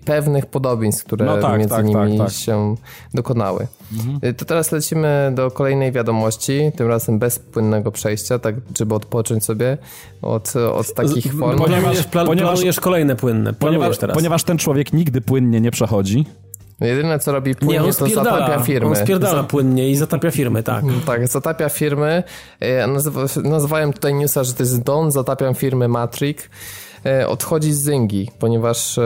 pewnych 0.04 0.46
podobieństw, 0.46 1.04
które 1.04 1.26
no 1.26 1.38
tak, 1.38 1.58
między 1.58 1.74
tak, 1.74 1.86
nimi 1.86 2.18
tak, 2.18 2.26
tak. 2.26 2.36
się 2.36 2.76
dokonały. 3.14 3.66
Mhm. 3.92 4.34
To 4.34 4.44
teraz 4.44 4.72
lecimy 4.72 5.32
do 5.34 5.50
kolejnej 5.50 5.92
wiadomości, 5.92 6.72
tym 6.76 6.88
razem 6.88 7.18
bez 7.18 7.38
płynnego 7.38 7.92
przejścia, 7.92 8.38
tak 8.38 8.54
żeby 8.78 8.94
odpocząć 8.94 9.44
sobie 9.44 9.78
od, 10.22 10.52
od 10.62 10.94
takich 10.94 11.34
form. 11.34 11.58
Ponieważ, 11.58 12.02
plan, 12.02 12.26
ponieważ 12.26 12.52
planujesz 12.52 12.80
kolejne 12.80 13.16
płynne, 13.16 13.52
ponieważ, 13.52 13.98
teraz. 13.98 14.16
ponieważ 14.16 14.44
ten 14.44 14.58
człowiek 14.58 14.92
nigdy 14.92 15.20
płynnie 15.20 15.60
nie 15.60 15.70
przechodzi. 15.70 16.24
Jedyne 16.80 17.18
co 17.18 17.32
robi 17.32 17.54
płynnie 17.54 17.86
nie, 17.86 17.92
to 17.92 18.08
zatapia 18.08 18.60
firmy. 18.60 18.88
On 18.88 18.96
spierdala 18.96 19.42
płynnie 19.42 19.90
i 19.90 19.96
zatapia 19.96 20.30
firmy, 20.30 20.62
tak. 20.62 20.84
tak, 21.06 21.28
zatapia 21.28 21.68
firmy. 21.68 22.22
E, 22.60 22.86
nazywałem 23.44 23.92
tutaj 23.92 24.14
newsa, 24.14 24.44
że 24.44 24.54
to 24.54 24.62
jest 24.62 24.82
Don, 24.82 25.12
zatapiam 25.12 25.54
firmy 25.54 25.88
Matrix. 25.88 26.48
E, 27.06 27.28
odchodzi 27.28 27.72
z 27.72 27.82
Zyngi, 27.82 28.30
ponieważ 28.38 28.98
e, 28.98 29.02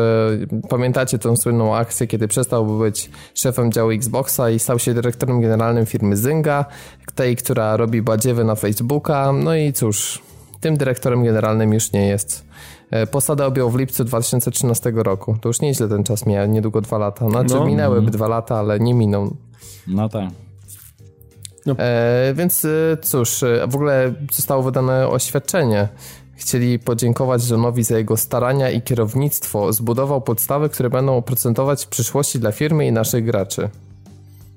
pamiętacie 0.68 1.18
tą 1.18 1.36
słynną 1.36 1.76
akcję, 1.76 2.06
kiedy 2.06 2.28
przestał 2.28 2.66
być 2.66 3.10
szefem 3.34 3.72
działu 3.72 3.90
Xboxa 3.90 4.50
i 4.50 4.58
stał 4.58 4.78
się 4.78 4.94
dyrektorem 4.94 5.40
generalnym 5.40 5.86
firmy 5.86 6.16
Zynga, 6.16 6.64
tej, 7.14 7.36
która 7.36 7.76
robi 7.76 8.02
badziewy 8.02 8.44
na 8.44 8.54
Facebooka. 8.54 9.32
No 9.32 9.54
i 9.54 9.72
cóż, 9.72 10.22
tym 10.60 10.76
dyrektorem 10.76 11.24
generalnym 11.24 11.72
już 11.72 11.92
nie 11.92 12.06
jest. 12.06 12.44
E, 12.90 13.06
posadę 13.06 13.46
objął 13.46 13.70
w 13.70 13.76
lipcu 13.78 14.04
2013 14.04 14.92
roku. 14.94 15.36
To 15.40 15.48
już 15.48 15.60
nieźle 15.60 15.88
ten 15.88 16.04
czas 16.04 16.26
miał, 16.26 16.46
niedługo 16.46 16.80
dwa 16.80 16.98
lata. 16.98 17.30
Znaczy 17.30 17.54
no. 17.54 17.66
minęłyby 17.66 18.00
mm. 18.00 18.12
dwa 18.12 18.28
lata, 18.28 18.58
ale 18.58 18.80
nie 18.80 18.94
miną. 18.94 19.36
No 19.86 20.08
tak. 20.08 20.30
No. 21.66 21.74
E, 21.78 22.34
więc 22.36 22.66
cóż, 23.02 23.44
w 23.68 23.74
ogóle 23.74 24.14
zostało 24.32 24.62
wydane 24.62 25.08
oświadczenie 25.08 25.88
Chcieli 26.36 26.78
podziękować 26.78 27.50
Johnowi 27.50 27.82
za 27.82 27.98
jego 27.98 28.16
starania 28.16 28.70
i 28.70 28.82
kierownictwo. 28.82 29.72
Zbudował 29.72 30.20
podstawy, 30.20 30.68
które 30.68 30.90
będą 30.90 31.16
oprocentować 31.16 31.84
w 31.84 31.88
przyszłości 31.88 32.38
dla 32.38 32.52
firmy 32.52 32.86
i 32.86 32.92
naszych 32.92 33.24
graczy. 33.24 33.68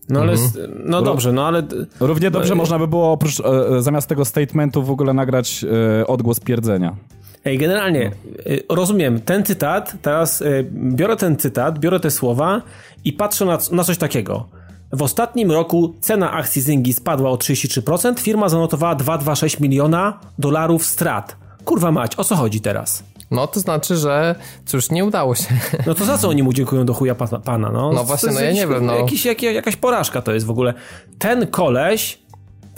No 0.09 0.21
ale, 0.21 0.31
mhm. 0.33 0.81
no 0.85 1.01
dobrze, 1.01 1.33
no 1.33 1.47
ale... 1.47 1.63
Równie 1.99 2.31
dobrze 2.31 2.49
no, 2.49 2.55
można 2.55 2.79
by 2.79 2.87
było 2.87 3.11
oprócz, 3.11 3.39
e, 3.39 3.77
e, 3.77 3.81
zamiast 3.81 4.09
tego 4.09 4.25
statementu 4.25 4.83
w 4.83 4.91
ogóle 4.91 5.13
nagrać 5.13 5.65
e, 6.01 6.07
odgłos 6.07 6.39
pierdzenia. 6.39 6.95
Ej, 7.45 7.57
generalnie, 7.57 8.11
no. 8.69 8.75
rozumiem, 8.75 9.21
ten 9.21 9.43
cytat, 9.43 9.93
teraz 10.01 10.43
biorę 10.73 11.15
ten 11.15 11.37
cytat, 11.37 11.79
biorę 11.79 11.99
te 11.99 12.11
słowa 12.11 12.61
i 13.05 13.13
patrzę 13.13 13.45
na, 13.45 13.57
na 13.71 13.83
coś 13.83 13.97
takiego. 13.97 14.45
W 14.93 15.01
ostatnim 15.01 15.51
roku 15.51 15.93
cena 16.01 16.31
akcji 16.31 16.61
Zyngi 16.61 16.93
spadła 16.93 17.29
o 17.29 17.35
33%, 17.35 18.19
firma 18.19 18.49
zanotowała 18.49 18.95
2,26 18.95 19.61
miliona 19.61 20.19
dolarów 20.39 20.85
strat. 20.85 21.37
Kurwa 21.65 21.91
mać, 21.91 22.11
o 22.19 22.23
co 22.23 22.35
chodzi 22.35 22.61
teraz? 22.61 23.03
No 23.31 23.47
to 23.47 23.59
znaczy, 23.59 23.95
że 23.95 24.35
cóż, 24.65 24.91
nie 24.91 25.05
udało 25.05 25.35
się. 25.35 25.45
No 25.85 25.95
to 25.95 26.05
za 26.05 26.17
co 26.17 26.29
oni 26.29 26.43
mu 26.43 26.53
dziękują 26.53 26.85
do 26.85 26.93
chuja 26.93 27.15
pana, 27.15 27.69
no? 27.69 27.91
No 27.93 28.03
właśnie, 28.03 28.31
no 28.31 28.39
ja 28.39 28.51
nie 28.51 28.67
wiem, 28.67 28.85
no. 28.85 28.95
Jakiś, 28.95 29.25
jak, 29.25 29.43
jakaś 29.43 29.75
porażka 29.75 30.21
to 30.21 30.33
jest 30.33 30.45
w 30.45 30.49
ogóle. 30.49 30.73
Ten 31.19 31.47
koleś 31.47 32.19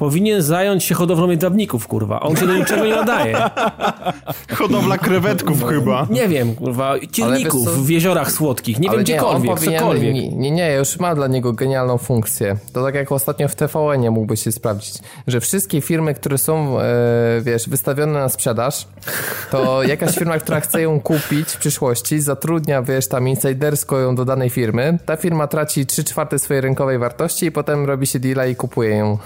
powinien 0.02 0.42
zająć 0.42 0.84
się 0.84 0.96
hodowlą 0.96 1.30
jedwabników, 1.30 1.88
kurwa. 1.88 2.20
On 2.20 2.36
się 2.36 2.48
do 2.48 2.56
niczego 2.56 2.86
nie 2.86 2.96
nadaje. 2.96 3.38
Hodowla 4.60 4.98
krewetków 4.98 5.66
chyba. 5.66 6.08
Nie 6.10 6.28
wiem, 6.28 6.56
kurwa, 6.56 6.94
cielników 7.12 7.86
w 7.86 7.90
jeziorach 7.90 8.32
słodkich, 8.32 8.80
nie 8.80 8.90
Ale 8.90 8.98
wiem, 8.98 9.08
nie, 9.08 9.14
gdziekolwiek, 9.14 9.56
powinien, 9.56 9.80
cokolwiek. 9.80 10.14
Nie, 10.14 10.52
nie, 10.52 10.74
już 10.74 11.00
ma 11.00 11.16
dla 11.16 11.28
niego 11.28 11.54
genialną 11.54 11.98
funkcję. 11.98 12.56
To 12.74 12.84
tak 12.84 12.96
jak 12.96 13.12
ostatnio 13.12 13.48
w 13.48 13.56
TVN 13.56 14.10
mógłby 14.12 14.38
się 14.38 14.52
sprawdzić, 14.52 14.94
że 15.28 15.40
wszystkie 15.40 15.82
firmy, 15.82 16.14
które 16.14 16.38
są, 16.38 16.80
e, 16.80 16.84
wiesz, 17.42 17.70
wystawione 17.70 18.14
na 18.14 18.30
sprzedaż, 18.30 18.88
to 19.52 19.84
jakaś 19.84 20.16
firma, 20.16 20.40
która 20.40 20.60
chce 20.60 20.82
ją 20.82 21.00
kupić 21.00 21.50
w 21.50 21.58
przyszłości, 21.58 22.20
zatrudnia, 22.20 22.82
wiesz, 22.82 23.08
tam 23.08 23.28
insidersko 23.28 24.00
ją 24.00 24.16
do 24.16 24.26
danej 24.26 24.50
firmy, 24.50 24.98
ta 25.06 25.16
firma 25.16 25.48
traci 25.48 25.86
3 25.86 26.04
czwarte 26.04 26.40
swojej 26.40 26.62
rynkowej 26.62 26.98
wartości 26.98 27.46
i 27.46 27.52
potem 27.52 27.86
robi 27.86 28.08
się 28.08 28.20
deala 28.20 28.46
i 28.46 28.56
kupuje 28.56 28.96
ją. 28.96 29.18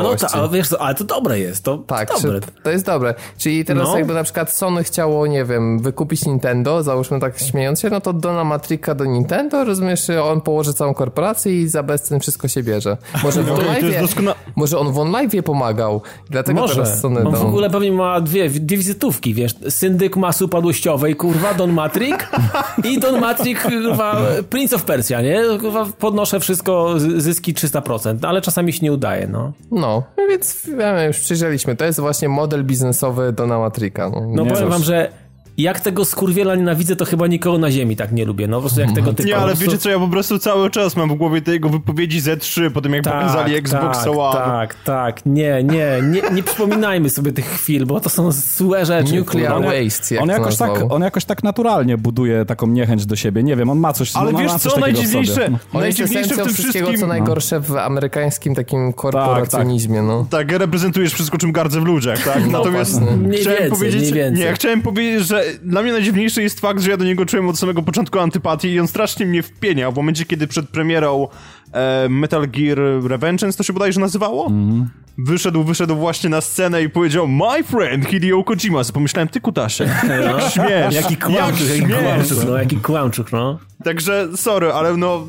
A, 0.00 0.02
no 0.02 0.16
to, 0.16 0.28
ale 0.34 0.48
wiesz 0.48 0.68
ale 0.78 0.94
to 0.94 1.04
dobre 1.04 1.38
jest, 1.38 1.64
to 1.64 1.78
Tak, 1.78 2.08
dobre. 2.22 2.40
to 2.62 2.70
jest 2.70 2.86
dobre. 2.86 3.14
Czyli 3.38 3.64
teraz 3.64 3.88
no. 3.88 3.98
jakby 3.98 4.14
na 4.14 4.22
przykład 4.22 4.52
Sony 4.52 4.84
chciało, 4.84 5.26
nie 5.26 5.44
wiem, 5.44 5.78
wykupić 5.78 6.26
Nintendo, 6.26 6.82
załóżmy 6.82 7.20
tak 7.20 7.38
śmiejąc 7.38 7.80
się, 7.80 7.90
no 7.90 8.00
to 8.00 8.12
dona 8.12 8.44
Matrika 8.44 8.94
do 8.94 9.04
Nintendo, 9.04 9.64
rozumiesz, 9.64 10.10
on 10.22 10.40
położy 10.40 10.74
całą 10.74 10.94
korporację 10.94 11.62
i 11.62 11.68
za 11.68 11.82
bezcen 11.82 12.20
wszystko 12.20 12.48
się 12.48 12.62
bierze. 12.62 12.96
Może 13.22 13.42
w 13.42 13.52
OnLive, 13.52 14.00
doskona... 14.00 14.34
może 14.56 14.78
on 14.78 14.92
w 14.92 14.98
OnLive 14.98 15.44
pomagał, 15.44 16.02
dlatego 16.30 16.60
może. 16.60 16.74
teraz 16.74 17.00
Sony 17.00 17.20
On 17.28 17.34
w 17.34 17.44
ogóle 17.44 17.70
pewnie 17.70 17.92
ma 17.92 18.20
dwie, 18.20 18.50
dwie 18.50 18.76
wizytówki, 18.76 19.34
wiesz, 19.34 19.54
syndyk 19.68 20.16
masy 20.16 20.44
upadłościowej, 20.44 21.16
kurwa, 21.16 21.54
Don 21.54 21.72
Matrik 21.72 22.28
i 22.90 23.00
Don 23.00 23.20
Matrik, 23.20 23.62
kurwa, 23.62 24.20
Prince 24.50 24.72
of 24.72 24.84
Persia, 24.84 25.20
nie? 25.22 25.42
Kurwa, 25.60 25.86
podnoszę 25.98 26.40
wszystko, 26.40 26.94
zyski 27.16 27.54
300%, 27.54 28.26
ale 28.26 28.40
czasami 28.40 28.72
się 28.72 28.78
nie 28.82 28.92
udaje, 28.92 29.26
no. 29.26 29.52
No, 29.70 29.89
więc 30.28 30.66
wiemy, 30.66 31.06
już 31.06 31.18
przyjrzeliśmy. 31.20 31.76
To 31.76 31.84
jest 31.84 32.00
właśnie 32.00 32.28
model 32.28 32.64
biznesowy 32.64 33.32
Dona 33.32 33.58
Matrika. 33.58 34.10
No, 34.10 34.26
no 34.28 34.46
powiem 34.46 34.68
wam, 34.68 34.82
że 34.82 35.12
jak 35.58 35.80
tego 35.80 36.04
skurwiela 36.04 36.54
nienawidzę, 36.54 36.96
to 36.96 37.04
chyba 37.04 37.26
nikogo 37.26 37.58
na 37.58 37.70
ziemi 37.70 37.96
tak 37.96 38.12
nie 38.12 38.24
lubię. 38.24 38.48
No 38.48 38.56
po 38.56 38.60
prostu 38.60 38.80
jak 38.80 38.92
tego 38.92 39.12
typu. 39.12 39.28
Nie, 39.28 39.36
ale 39.36 39.54
wiecie 39.54 39.78
co, 39.78 39.90
ja 39.90 39.98
po 39.98 40.08
prostu 40.08 40.38
cały 40.38 40.70
czas 40.70 40.96
mam 40.96 41.08
w 41.08 41.14
głowie 41.14 41.42
te 41.42 41.52
jego 41.52 41.68
wypowiedzi 41.68 42.20
Z3, 42.20 42.70
po 42.70 42.80
tym 42.80 42.92
jak 42.92 43.04
tak, 43.04 43.14
pokazali 43.14 43.54
Xbox 43.54 43.98
tak, 43.98 44.08
One. 44.08 44.34
Tak, 44.34 44.74
tak, 44.84 45.26
nie, 45.26 45.62
nie, 45.64 46.02
nie, 46.02 46.22
nie 46.32 46.42
przypominajmy 46.42 47.10
sobie 47.10 47.32
tych 47.32 47.46
chwil, 47.46 47.86
bo 47.86 48.00
to 48.00 48.10
są 48.10 48.32
złe 48.32 48.86
rzeczy. 48.86 49.16
Nuclear 49.16 49.52
on, 49.52 49.62
waste, 49.62 50.14
jak 50.14 50.22
on 50.24 50.28
jakoś, 50.28 50.56
tak, 50.56 50.70
on 50.88 51.02
jakoś 51.02 51.24
tak 51.24 51.42
naturalnie 51.42 51.98
buduje 51.98 52.44
taką 52.44 52.66
niechęć 52.66 53.06
do 53.06 53.16
siebie. 53.16 53.42
Nie 53.42 53.56
wiem, 53.56 53.70
on 53.70 53.78
ma 53.78 53.92
coś 53.92 54.16
Ale 54.16 54.32
wiesz 54.32 54.52
co, 54.52 54.80
najdziwniejsze, 54.80 55.46
on 55.72 55.80
najdziwniejsze 55.80 56.34
w 56.34 56.36
tym 56.36 56.54
wszystkiego, 56.54 56.86
wszystkim... 56.86 57.00
co 57.00 57.06
najgorsze 57.06 57.60
w 57.60 57.76
amerykańskim 57.76 58.54
takim 58.54 58.92
korporacjonizmie. 58.92 59.96
Tak, 59.96 60.06
no. 60.06 60.26
tak 60.30 60.52
reprezentujesz 60.52 61.12
wszystko, 61.12 61.38
czym 61.38 61.52
gardzę 61.52 61.80
w 61.80 61.84
ludziach, 61.84 62.24
tak? 62.24 62.46
No, 62.46 62.58
Natomiast 62.58 63.00
chciałem 63.40 63.70
powiedzieć, 63.70 64.12
nie, 64.12 64.44
ja 64.44 64.52
chciałem 64.52 64.82
powiedzieć, 64.82 65.26
że 65.26 65.39
dla 65.62 65.82
mnie 65.82 65.92
najdziwniejszy 65.92 66.42
jest 66.42 66.60
fakt, 66.60 66.80
że 66.80 66.90
ja 66.90 66.96
do 66.96 67.04
niego 67.04 67.26
czułem 67.26 67.48
od 67.48 67.58
samego 67.58 67.82
początku 67.82 68.18
antypatię 68.18 68.74
i 68.74 68.80
on 68.80 68.88
strasznie 68.88 69.26
mnie 69.26 69.42
wpieniał 69.42 69.92
w 69.92 69.96
momencie, 69.96 70.24
kiedy 70.24 70.46
przed 70.46 70.68
premierą 70.68 71.28
e, 71.72 72.08
Metal 72.08 72.48
Gear 72.48 72.78
Revengeance, 73.04 73.58
to 73.58 73.62
się 73.62 73.72
bodajże 73.72 74.00
nazywało? 74.00 74.46
Mm. 74.46 74.88
Wyszedł, 75.26 75.64
wyszedł 75.64 75.96
właśnie 75.96 76.30
na 76.30 76.40
scenę 76.40 76.82
i 76.82 76.88
powiedział 76.88 77.28
My 77.28 77.64
friend 77.64 78.06
Hideo 78.06 78.44
Kojima. 78.44 78.82
Pomyślałem, 78.94 79.28
ty 79.28 79.40
kutasie, 79.40 79.84
jak 80.24 80.50
śmiesz. 80.52 80.94
Jaki 80.94 81.16
kłamczuk, 81.16 81.68
jaki 81.68 81.92
kłamczuk, 81.92 82.38
no, 82.46 82.56
jaki 82.56 82.76
kłamczuk, 82.76 83.32
no. 83.32 83.58
Także, 83.84 84.28
sorry, 84.36 84.72
ale 84.72 84.96
no, 84.96 85.26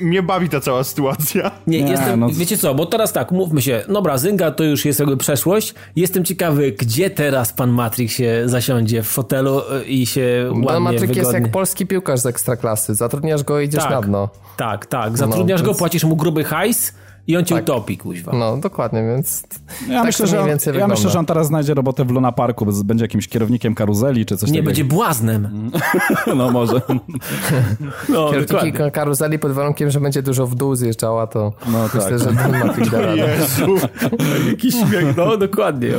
mnie 0.00 0.22
bawi 0.22 0.48
ta 0.48 0.60
cała 0.60 0.84
sytuacja. 0.84 1.50
Nie, 1.66 1.82
nie 1.82 1.90
jestem, 1.90 2.20
no... 2.20 2.28
wiecie 2.32 2.58
co, 2.58 2.74
bo 2.74 2.86
teraz 2.86 3.12
tak, 3.12 3.32
mówmy 3.32 3.62
się, 3.62 3.84
dobra, 3.88 4.18
Zynga 4.18 4.50
to 4.50 4.64
już 4.64 4.84
jest 4.84 5.00
jakby 5.00 5.16
przeszłość. 5.16 5.74
Jestem 5.96 6.24
ciekawy, 6.24 6.72
gdzie 6.72 7.10
teraz 7.10 7.52
pan 7.52 7.70
Matrix 7.70 8.14
się 8.14 8.42
zasiądzie 8.46 9.02
w 9.02 9.06
fotelu 9.06 9.60
e, 9.60 9.84
i 9.84 10.06
się 10.06 10.46
ładnie, 10.48 10.66
Pan 10.66 10.82
Matrix 10.82 11.00
wygodnie... 11.00 11.22
jest 11.22 11.32
jak 11.32 11.50
polski 11.50 11.86
piłkarz 11.86 12.20
z 12.20 12.26
ekstraklasy. 12.26 12.94
Zatrudniasz 12.94 13.42
go 13.42 13.60
i 13.60 13.64
idziesz 13.64 13.82
tak, 13.82 13.92
na 13.92 14.00
dno. 14.00 14.28
Tak, 14.56 14.86
tak. 14.86 15.18
Zatrudniasz 15.18 15.60
no, 15.62 15.66
go, 15.66 15.74
płacisz 15.74 16.04
mu 16.04 16.16
gruby 16.16 16.44
hajs, 16.44 16.94
i 17.26 17.36
on 17.36 17.44
cię 17.44 17.54
tak. 17.54 17.64
utopi, 17.64 17.98
kuźwa. 17.98 18.32
No, 18.32 18.56
dokładnie, 18.56 19.02
więc 19.02 19.42
ja 19.88 19.96
tak 19.96 20.06
myślę, 20.06 20.26
że 20.26 20.40
on, 20.40 20.48
Ja 20.78 20.88
myślę, 20.88 21.10
że 21.10 21.18
on 21.18 21.26
teraz 21.26 21.46
znajdzie 21.46 21.74
robotę 21.74 22.04
w 22.04 22.10
Luna 22.10 22.32
Parku, 22.32 22.66
będzie 22.84 23.04
jakimś 23.04 23.28
kierownikiem 23.28 23.74
karuzeli 23.74 24.26
czy 24.26 24.36
coś 24.36 24.50
Nie, 24.50 24.52
takiego. 24.52 24.66
będzie 24.66 24.84
błaznem. 24.84 25.70
no 26.36 26.50
może. 26.50 26.80
no, 28.08 28.30
Kierownikiem 28.30 28.90
karuzeli 28.90 29.38
pod 29.38 29.52
warunkiem, 29.52 29.90
że 29.90 30.00
będzie 30.00 30.22
dużo 30.22 30.46
w 30.46 30.54
dół 30.54 30.74
zjeżdżała, 30.74 31.26
to 31.26 31.52
no, 31.66 31.82
myślę, 31.94 32.00
tak. 32.00 32.18
że 32.18 32.26
ten 32.26 32.50
ma 32.50 33.12
Jezu, 33.14 33.88
jaki 34.48 34.72
śmiech, 34.72 35.16
no 35.16 35.36
dokładnie. 35.36 35.92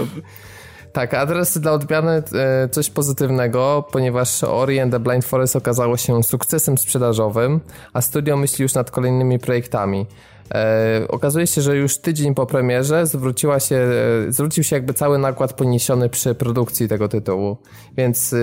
Tak, 0.94 1.14
a 1.14 1.28
teraz 1.28 1.58
dla 1.58 1.72
odmiany 1.72 2.12
e, 2.12 2.70
coś 2.70 2.90
pozytywnego, 2.90 3.88
ponieważ 3.92 4.44
Ori 4.44 4.80
and 4.80 4.92
the 4.92 5.00
Blind 5.00 5.26
Forest 5.26 5.56
okazało 5.56 5.98
się 5.98 6.24
sukcesem 6.24 6.78
sprzedażowym, 6.78 7.60
a 7.94 8.02
studio 8.02 8.38
myśli 8.38 8.64
już 8.64 8.74
nad 8.74 8.92
kolejnymi 8.92 9.40
projektami. 9.40 10.06
E, 10.54 11.06
okazuje 11.08 11.48
się, 11.48 11.62
że 11.62 11.78
już 11.78 11.98
tydzień 11.98 12.36
po 12.36 12.46
premierze 12.46 13.08
zwróciła 13.08 13.60
się, 13.60 13.76
e, 13.76 14.32
zwrócił 14.32 14.64
się 14.64 14.76
jakby 14.76 14.94
cały 14.94 15.18
nakład 15.18 15.54
poniesiony 15.54 16.10
przy 16.10 16.36
produkcji 16.36 16.88
tego 16.88 17.08
tytułu, 17.08 17.58
więc 17.98 18.34
e, 18.34 18.38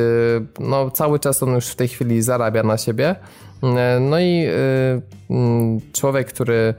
no, 0.60 0.90
cały 0.90 1.18
czas 1.18 1.42
on 1.42 1.54
już 1.54 1.66
w 1.66 1.76
tej 1.76 1.88
chwili 1.88 2.22
zarabia 2.22 2.62
na 2.62 2.78
siebie. 2.78 3.16
No 4.00 4.20
i 4.20 4.46
mm, 5.30 5.80
człowiek, 5.92 6.28
który 6.28 6.74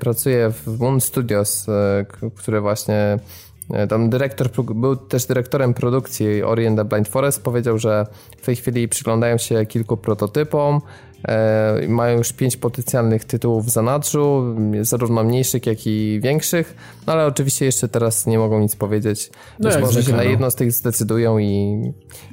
pracuje 0.00 0.50
w 0.50 0.80
Moon 0.80 1.00
Studios, 1.00 1.66
który 2.36 2.60
właśnie 2.60 3.18
tam 3.88 4.10
dyrektor, 4.10 4.48
był 4.74 4.96
też 4.96 5.26
dyrektorem 5.26 5.74
produkcji 5.74 6.42
Ori 6.42 6.66
and 6.66 6.78
the 6.78 6.84
Blind 6.84 7.08
Forest, 7.08 7.42
powiedział, 7.42 7.78
że 7.78 8.06
w 8.36 8.46
tej 8.46 8.56
chwili 8.56 8.88
przyglądają 8.88 9.38
się 9.38 9.66
kilku 9.66 9.96
prototypom, 9.96 10.80
E, 11.28 11.88
mają 11.88 12.18
już 12.18 12.32
pięć 12.32 12.56
potencjalnych 12.56 13.24
tytułów 13.24 13.66
w 13.66 13.70
zanadrzu, 13.70 14.56
zarówno 14.80 15.24
mniejszych, 15.24 15.66
jak 15.66 15.86
i 15.86 16.20
większych, 16.22 16.76
no 17.06 17.12
ale 17.12 17.26
oczywiście 17.26 17.64
jeszcze 17.64 17.88
teraz 17.88 18.26
nie 18.26 18.38
mogą 18.38 18.60
nic 18.60 18.76
powiedzieć. 18.76 19.30
No 19.58 19.70
Być 19.70 19.78
może 19.80 20.02
się 20.02 20.10
na 20.10 20.16
no. 20.16 20.22
jedno 20.22 20.50
z 20.50 20.54
tych 20.54 20.72
zdecydują 20.72 21.38
i, 21.38 21.82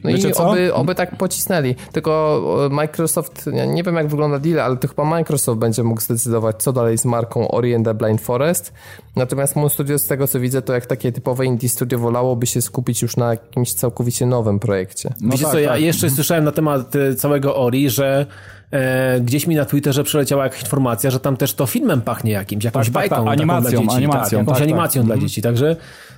no 0.03 0.09
i 0.09 0.33
oby, 0.33 0.73
oby 0.73 0.95
tak 0.95 1.17
pocisnęli. 1.17 1.75
Tylko 1.91 2.41
Microsoft, 2.71 3.49
nie 3.67 3.83
wiem 3.83 3.95
jak 3.95 4.07
wygląda 4.07 4.39
deal, 4.39 4.59
ale 4.59 4.77
to 4.77 4.87
chyba 4.87 5.05
Microsoft 5.05 5.59
będzie 5.59 5.83
mógł 5.83 6.01
zdecydować, 6.01 6.63
co 6.63 6.73
dalej 6.73 6.97
z 6.97 7.05
marką 7.05 7.51
Ori 7.51 7.75
and 7.75 7.85
the 7.85 7.93
Blind 7.93 8.21
Forest. 8.21 8.73
Natomiast 9.15 9.55
Moon 9.55 9.69
Studio, 9.69 9.99
z 9.99 10.07
tego 10.07 10.27
co 10.27 10.39
widzę, 10.39 10.61
to 10.61 10.73
jak 10.73 10.85
takie 10.85 11.11
typowe 11.11 11.45
indie 11.45 11.69
studio 11.69 11.99
wolałoby 11.99 12.45
się 12.47 12.61
skupić 12.61 13.01
już 13.01 13.17
na 13.17 13.29
jakimś 13.29 13.73
całkowicie 13.73 14.25
nowym 14.25 14.59
projekcie. 14.59 15.13
No 15.21 15.31
Wiecie 15.31 15.43
tak, 15.43 15.53
co, 15.53 15.59
ja 15.59 15.69
tak. 15.69 15.81
jeszcze 15.81 16.09
słyszałem 16.09 16.43
na 16.43 16.51
temat 16.51 16.95
e, 16.95 17.15
całego 17.15 17.55
Ori, 17.55 17.89
że 17.89 18.25
e, 18.71 19.21
gdzieś 19.21 19.47
mi 19.47 19.55
na 19.55 19.65
Twitterze 19.65 20.03
przeleciała 20.03 20.43
jakaś 20.43 20.61
informacja, 20.61 21.11
że 21.11 21.19
tam 21.19 21.37
też 21.37 21.53
to 21.53 21.65
filmem 21.65 22.01
pachnie 22.01 22.31
jakimś, 22.31 22.63
jakąś 22.63 22.85
tak, 22.85 22.93
bajką. 22.93 23.15
Tak, 23.15 23.25
tak, 23.25 23.33
animacją, 23.33 23.71
dla 23.71 23.81
dzieci, 23.81 23.95
animacją. 23.95 24.39
Tak, 24.39 24.47
jakąś 24.47 24.57
tak, 24.57 24.63
animacją 24.63 25.03
dla 25.03 25.17
dzieci, 25.17 25.41
także 25.41 25.75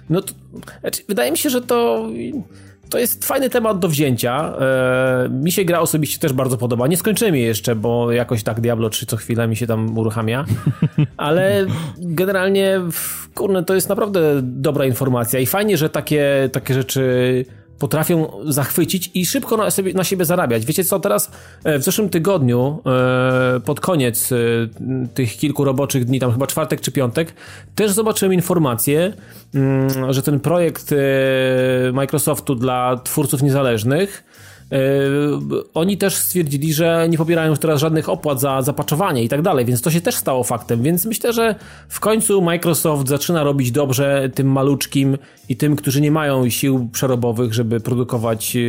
no 0.09 0.21
to, 0.21 0.33
znaczy, 0.81 1.01
wydaje 1.07 1.31
mi 1.31 1.37
się, 1.37 1.49
że 1.49 1.61
to 1.61 2.07
to 2.89 2.99
jest 2.99 3.25
fajny 3.25 3.49
temat 3.49 3.79
do 3.79 3.87
wzięcia. 3.87 4.53
E, 4.59 5.29
mi 5.29 5.51
się 5.51 5.65
gra 5.65 5.79
osobiście 5.79 6.19
też 6.19 6.33
bardzo 6.33 6.57
podoba. 6.57 6.87
Nie 6.87 6.97
skończymy 6.97 7.39
jeszcze, 7.39 7.75
bo 7.75 8.11
jakoś 8.11 8.43
tak 8.43 8.61
Diablo 8.61 8.89
3 8.89 9.05
co 9.05 9.17
chwilę 9.17 9.47
mi 9.47 9.55
się 9.55 9.67
tam 9.67 9.97
uruchamia. 9.97 10.45
Ale 11.17 11.65
generalnie, 11.97 12.81
kurne, 13.35 13.63
to 13.63 13.75
jest 13.75 13.89
naprawdę 13.89 14.21
dobra 14.41 14.85
informacja 14.85 15.39
i 15.39 15.45
fajnie, 15.45 15.77
że 15.77 15.89
takie, 15.89 16.49
takie 16.51 16.73
rzeczy 16.73 17.45
potrafią 17.79 18.31
zachwycić 18.45 19.11
i 19.13 19.25
szybko 19.25 19.57
na, 19.57 19.71
sobie, 19.71 19.93
na 19.93 20.03
siebie 20.03 20.25
zarabiać. 20.25 20.65
Wiecie 20.65 20.83
co, 20.83 20.99
teraz 20.99 21.31
e, 21.63 21.79
w 21.79 21.83
zeszłym 21.83 22.09
tygodniu, 22.09 22.81
e, 22.85 23.59
pod 23.59 23.79
koniec 23.79 24.31
e, 24.31 24.35
tych 25.13 25.37
kilku 25.37 25.63
roboczych 25.63 26.05
dni, 26.05 26.19
tam 26.19 26.31
chyba 26.31 26.47
czwartek 26.47 26.81
czy 26.81 26.91
piątek, 26.91 27.33
też 27.75 27.91
zobaczyłem 27.91 28.33
informację, 28.33 29.13
mm, 29.55 30.13
że 30.13 30.23
ten 30.23 30.39
projekt 30.39 30.93
Microsoftu 31.93 32.55
dla 32.55 32.97
twórców 33.03 33.41
niezależnych 33.43 34.23
oni 35.73 35.97
też 35.97 36.15
stwierdzili, 36.15 36.73
że 36.73 37.07
nie 37.09 37.17
pobierają 37.17 37.49
już 37.49 37.59
teraz 37.59 37.81
żadnych 37.81 38.09
opłat 38.09 38.41
za 38.41 38.61
zapaczowanie 38.61 39.23
i 39.23 39.29
tak 39.29 39.41
dalej, 39.41 39.65
więc 39.65 39.81
to 39.81 39.91
się 39.91 40.01
też 40.01 40.15
stało 40.15 40.43
faktem, 40.43 40.83
więc 40.83 41.05
myślę, 41.05 41.33
że 41.33 41.55
w 41.87 41.99
końcu 41.99 42.41
Microsoft 42.41 43.07
zaczyna 43.07 43.43
robić 43.43 43.71
dobrze 43.71 44.29
tym 44.35 44.51
maluczkim 44.51 45.17
i 45.49 45.57
tym, 45.57 45.75
którzy 45.75 46.01
nie 46.01 46.11
mają 46.11 46.49
sił 46.49 46.89
przerobowych, 46.91 47.53
żeby 47.53 47.79
produkować 47.79 48.55
e, 48.55 48.59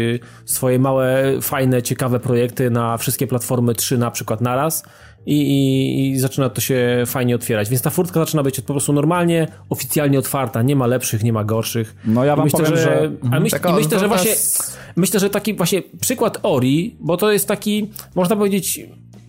swoje 0.45 0.79
małe, 0.79 1.25
fajne, 1.41 1.83
ciekawe 1.83 2.21
projekty 2.21 2.71
na 2.71 2.97
wszystkie 2.97 3.27
platformy 3.27 3.75
3 3.75 3.99
na 3.99 4.11
przykład 4.11 4.41
naraz 4.41 4.83
i, 5.27 5.35
i, 5.35 6.11
i, 6.11 6.19
zaczyna 6.19 6.49
to 6.51 6.61
się 6.61 7.03
fajnie 7.07 7.35
otwierać. 7.35 7.69
Więc 7.69 7.83
ta 7.83 7.91
furtka 7.91 8.21
zaczyna 8.21 8.43
być 8.43 8.61
po 8.61 8.73
prostu 8.73 8.93
normalnie, 8.93 9.49
oficjalnie 9.71 10.19
otwarta. 10.19 10.63
Nie 10.63 10.77
ma 10.77 10.87
lepszych, 10.87 11.25
nie 11.25 11.33
ma 11.33 11.45
gorszych. 11.45 11.97
No 12.05 12.25
ja 12.25 12.37
wam 12.37 12.45
myślę, 12.45 12.59
powiem, 12.59 12.77
że... 12.77 12.83
że... 12.83 13.11
A 13.31 13.41
myśl, 13.41 13.57
i 13.69 13.73
myślę, 13.73 13.99
że 13.99 14.09
właśnie... 14.09 14.33
Myślę, 14.97 15.21
że 15.21 15.31
taki 15.31 15.55
właśnie 15.55 15.83
przykład 16.01 16.39
Ori, 16.43 16.97
bo 17.01 17.17
to 17.17 17.33
jest 17.33 17.49
taki, 17.49 17.91
można 18.15 18.37
powiedzieć, 18.37 18.81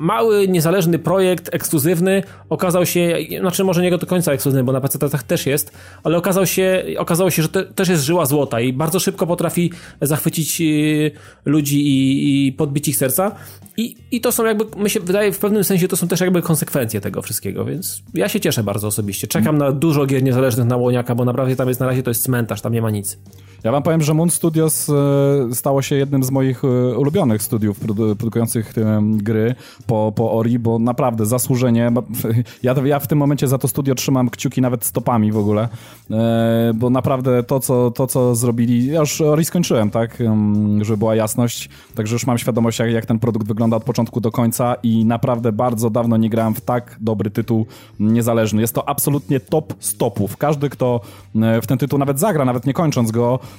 mały, 0.01 0.47
niezależny 0.47 0.99
projekt, 0.99 1.53
ekskluzywny, 1.53 2.23
okazał 2.49 2.85
się, 2.85 3.17
znaczy 3.39 3.63
może 3.63 3.81
nie 3.81 3.97
do 3.97 4.07
końca 4.07 4.31
ekskluzywny, 4.31 4.63
bo 4.63 4.71
na 4.71 4.81
PC-tach 4.81 5.23
też 5.23 5.45
jest, 5.45 5.71
ale 6.03 6.17
okazał 6.17 6.45
się, 6.45 6.83
okazało 6.97 7.29
się, 7.29 7.41
że 7.41 7.49
to 7.49 7.63
też 7.63 7.89
jest 7.89 8.03
żyła 8.03 8.25
złota 8.25 8.59
i 8.59 8.73
bardzo 8.73 8.99
szybko 8.99 9.27
potrafi 9.27 9.71
zachwycić 10.01 10.61
y, 10.61 11.11
ludzi 11.45 11.87
i, 11.87 12.47
i 12.47 12.53
podbić 12.53 12.87
ich 12.87 12.97
serca. 12.97 13.35
I, 13.77 13.95
I 14.11 14.21
to 14.21 14.31
są 14.31 14.45
jakby, 14.45 14.83
mi 14.83 14.89
się 14.89 14.99
wydaje, 14.99 15.31
w 15.31 15.39
pewnym 15.39 15.63
sensie 15.63 15.87
to 15.87 15.95
są 15.95 16.07
też 16.07 16.19
jakby 16.19 16.41
konsekwencje 16.41 17.01
tego 17.01 17.21
wszystkiego, 17.21 17.65
więc 17.65 18.01
ja 18.13 18.29
się 18.29 18.39
cieszę 18.39 18.63
bardzo 18.63 18.87
osobiście. 18.87 19.27
Czekam 19.27 19.57
na 19.57 19.71
dużo 19.71 20.05
gier 20.05 20.23
niezależnych 20.23 20.67
na 20.67 20.77
Łoniaka, 20.77 21.15
bo 21.15 21.25
naprawdę 21.25 21.55
tam 21.55 21.67
jest 21.67 21.79
na 21.79 21.85
razie 21.85 22.03
to 22.03 22.09
jest 22.09 22.23
cmentarz, 22.23 22.61
tam 22.61 22.73
nie 22.73 22.81
ma 22.81 22.89
nic. 22.89 23.17
Ja 23.63 23.71
wam 23.71 23.83
powiem, 23.83 24.01
że 24.01 24.13
Moon 24.13 24.29
Studios 24.29 24.89
e, 24.89 24.93
stało 25.53 25.81
się 25.81 25.95
jednym 25.95 26.23
z 26.23 26.31
moich 26.31 26.63
e, 26.63 26.67
ulubionych 26.97 27.41
studiów 27.41 27.79
produkujących 27.79 28.73
gry 29.01 29.55
po, 29.87 30.13
po 30.15 30.31
Ori, 30.31 30.59
bo 30.59 30.79
naprawdę 30.79 31.25
zasłużenie. 31.25 31.91
Ja, 32.63 32.75
ja 32.85 32.99
w 32.99 33.07
tym 33.07 33.17
momencie 33.17 33.47
za 33.47 33.57
to 33.57 33.67
studio 33.67 33.95
trzymam 33.95 34.29
kciuki 34.29 34.61
nawet 34.61 34.85
stopami 34.85 35.31
w 35.31 35.37
ogóle, 35.37 35.69
e, 36.11 36.71
bo 36.75 36.89
naprawdę 36.89 37.43
to, 37.43 37.59
co, 37.59 37.91
to, 37.91 38.07
co 38.07 38.35
zrobili. 38.35 38.85
Ja 38.85 38.99
już 38.99 39.21
Ori 39.21 39.45
skończyłem, 39.45 39.89
tak, 39.89 40.23
żeby 40.81 40.97
była 40.97 41.15
jasność, 41.15 41.69
także 41.95 42.15
już 42.15 42.25
mam 42.25 42.37
świadomość, 42.37 42.79
jak, 42.79 42.91
jak 42.91 43.05
ten 43.05 43.19
produkt 43.19 43.47
wygląda 43.47 43.77
od 43.77 43.83
początku 43.83 44.21
do 44.21 44.31
końca 44.31 44.75
i 44.83 45.05
naprawdę 45.05 45.51
bardzo 45.51 45.89
dawno 45.89 46.17
nie 46.17 46.29
grałem 46.29 46.53
w 46.53 46.61
tak 46.61 46.97
dobry 46.99 47.29
tytuł 47.31 47.65
niezależny. 47.99 48.61
Jest 48.61 48.75
to 48.75 48.89
absolutnie 48.89 49.39
top 49.39 49.73
stopów. 49.79 50.37
Każdy, 50.37 50.69
kto 50.69 51.01
w 51.35 51.67
ten 51.67 51.77
tytuł 51.77 51.99
nawet 51.99 52.19
zagra, 52.19 52.45
nawet 52.45 52.65
nie 52.65 52.73
kończąc 52.73 53.11
go, 53.11 53.39
e, 53.43 53.50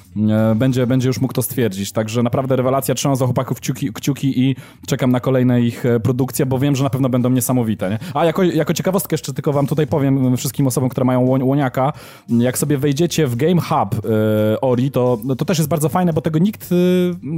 będzie, 0.55 0.87
będzie 0.87 1.07
już 1.07 1.21
mógł 1.21 1.33
to 1.33 1.41
stwierdzić. 1.41 1.91
Także 1.91 2.23
naprawdę 2.23 2.55
rewelacja, 2.55 2.95
trzymam 2.95 3.17
za 3.17 3.25
chłopaków 3.25 3.59
kciuki, 3.59 3.93
kciuki 3.93 4.39
i 4.41 4.55
czekam 4.87 5.11
na 5.11 5.19
kolejne 5.19 5.61
ich 5.61 5.85
e, 5.85 5.99
produkcje, 5.99 6.45
bo 6.45 6.59
wiem, 6.59 6.75
że 6.75 6.83
na 6.83 6.89
pewno 6.89 7.09
będą 7.09 7.29
niesamowite. 7.29 7.89
Nie? 7.89 7.99
A 8.13 8.25
jako, 8.25 8.43
jako 8.43 8.73
ciekawostkę 8.73 9.13
jeszcze 9.13 9.33
tylko 9.33 9.53
wam 9.53 9.67
tutaj 9.67 9.87
powiem 9.87 10.37
wszystkim 10.37 10.67
osobom, 10.67 10.89
które 10.89 11.05
mają 11.05 11.21
łoniaka, 11.21 11.93
jak 12.29 12.57
sobie 12.57 12.77
wejdziecie 12.77 13.27
w 13.27 13.35
Game 13.35 13.61
Hub 13.61 14.05
e, 14.05 14.61
Ori, 14.61 14.91
to, 14.91 15.17
to 15.37 15.45
też 15.45 15.57
jest 15.57 15.69
bardzo 15.69 15.89
fajne, 15.89 16.13
bo 16.13 16.21
tego 16.21 16.39
nikt 16.39 16.69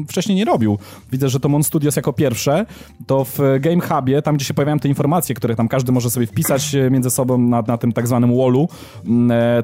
wcześniej 0.08 0.38
nie 0.38 0.46
robił. 0.46 0.78
Widzę, 1.12 1.30
że 1.30 1.40
to 1.40 1.50
Mon 1.50 1.64
Studios 1.64 1.96
jako 1.96 2.14
pierwsze, 2.14 2.66
to 3.08 3.26
w 3.26 3.40
Game 3.60 3.82
Hubie, 3.82 4.22
tam 4.22 4.36
gdzie 4.36 4.46
się 4.46 4.54
pojawiają 4.54 4.80
te 4.80 4.88
informacje, 4.88 5.36
które 5.36 5.56
tam 5.56 5.68
każdy 5.68 5.92
może 5.92 6.10
sobie 6.10 6.28
wpisać 6.28 6.76
między 6.92 7.10
sobą 7.10 7.38
na, 7.38 7.62
na 7.62 7.78
tym 7.78 7.92
tak 7.92 8.08
zwanym 8.08 8.38
wallu, 8.38 8.70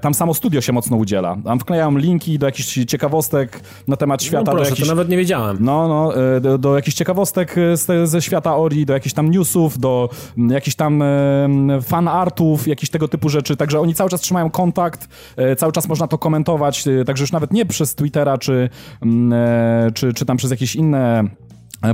tam 0.02 0.14
samo 0.14 0.34
studio 0.34 0.62
się 0.62 0.74
mocno 0.74 0.98
udziela. 0.98 1.38
Tam 1.44 1.60
wklejają 1.60 1.98
linki 1.98 2.40
do 2.40 2.46
jakichś 2.46 2.78
ciekawostek 2.86 3.60
na 3.88 3.96
temat 3.96 4.24
świata. 4.24 4.52
No 4.52 4.52
proszę, 4.52 4.70
jakichś, 4.70 4.88
to 4.88 4.96
nawet 4.96 5.10
nie 5.10 5.18
wiedziałem. 5.18 5.58
No, 5.60 5.88
no, 5.88 6.16
e, 6.36 6.42
do, 6.42 6.58
do 6.58 6.76
jakichś 6.76 6.98
ciekawostek 6.98 7.56
z, 7.74 8.10
ze 8.10 8.22
świata 8.22 8.58
Ori, 8.58 8.86
do 8.86 8.94
jakichś 8.94 9.14
tam 9.14 9.32
newsów, 9.32 9.80
do 9.80 10.10
jakichś 10.38 10.76
tam 10.76 11.04
fan 11.82 12.08
artów, 12.08 12.68
jakichś 12.68 12.90
tego 12.90 13.08
typu 13.08 13.30
rzeczy. 13.30 13.58
Także 13.58 13.80
oni 13.80 13.96
cały 13.96 14.10
czas 14.10 14.22
trzymają 14.22 14.50
kontakt, 14.50 15.08
e, 15.36 15.56
cały 15.56 15.72
czas 15.72 15.88
można 15.88 16.08
to 16.08 16.18
komentować, 16.18 16.88
e, 16.88 17.06
także 17.06 17.24
już 17.24 17.32
nawet 17.32 17.54
nie 17.54 17.66
przez 17.66 17.96
Twittera, 17.96 18.38
czy, 18.38 18.70
czy, 19.94 20.14
czy 20.14 20.26
tam 20.26 20.38
przez 20.38 20.52
jakieś 20.52 20.76
inne 20.76 21.02
E, 21.02 21.30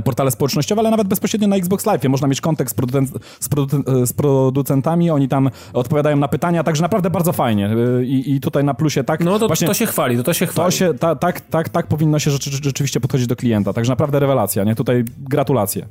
portale 0.04 0.30
społecznościowe, 0.30 0.80
ale 0.80 0.90
nawet 0.90 1.08
bezpośrednio 1.08 1.48
na 1.48 1.56
Xbox 1.56 1.86
Live 1.86 2.04
można 2.04 2.28
mieć 2.28 2.40
kontakt 2.40 2.70
z, 2.70 2.74
producent, 2.74 3.10
z, 3.40 3.48
e, 3.88 4.06
z, 4.06 4.12
producentami, 4.12 5.10
oni 5.10 5.28
tam 5.28 5.50
odpowiadają 5.72 6.16
na 6.16 6.28
pytania, 6.28 6.64
także 6.64 6.82
naprawdę 6.82 7.10
bardzo 7.10 7.32
fajnie 7.32 7.70
e, 7.70 8.04
i, 8.04 8.34
i 8.34 8.40
tutaj 8.40 8.64
na 8.64 8.74
plusie 8.74 9.04
tak... 9.04 9.24
No 9.24 9.38
to, 9.38 9.46
właśnie, 9.46 9.68
to 9.68 9.74
się 9.74 9.86
chwali, 9.86 10.16
to, 10.16 10.22
to 10.22 10.32
się 10.32 10.46
chwali. 10.46 10.66
To 10.66 10.70
się, 10.70 10.94
ta, 10.94 11.16
tak, 11.16 11.40
tak, 11.40 11.68
tak 11.68 11.86
powinno 11.86 12.18
się 12.18 12.30
rzeczy, 12.30 12.50
rzeczywiście 12.50 13.00
podchodzić 13.00 13.26
do 13.26 13.36
klienta, 13.36 13.72
także 13.72 13.92
naprawdę 13.92 14.20
rewelacja, 14.20 14.64
nie? 14.64 14.74
Tutaj 14.74 15.04
gratulacje. 15.18 15.86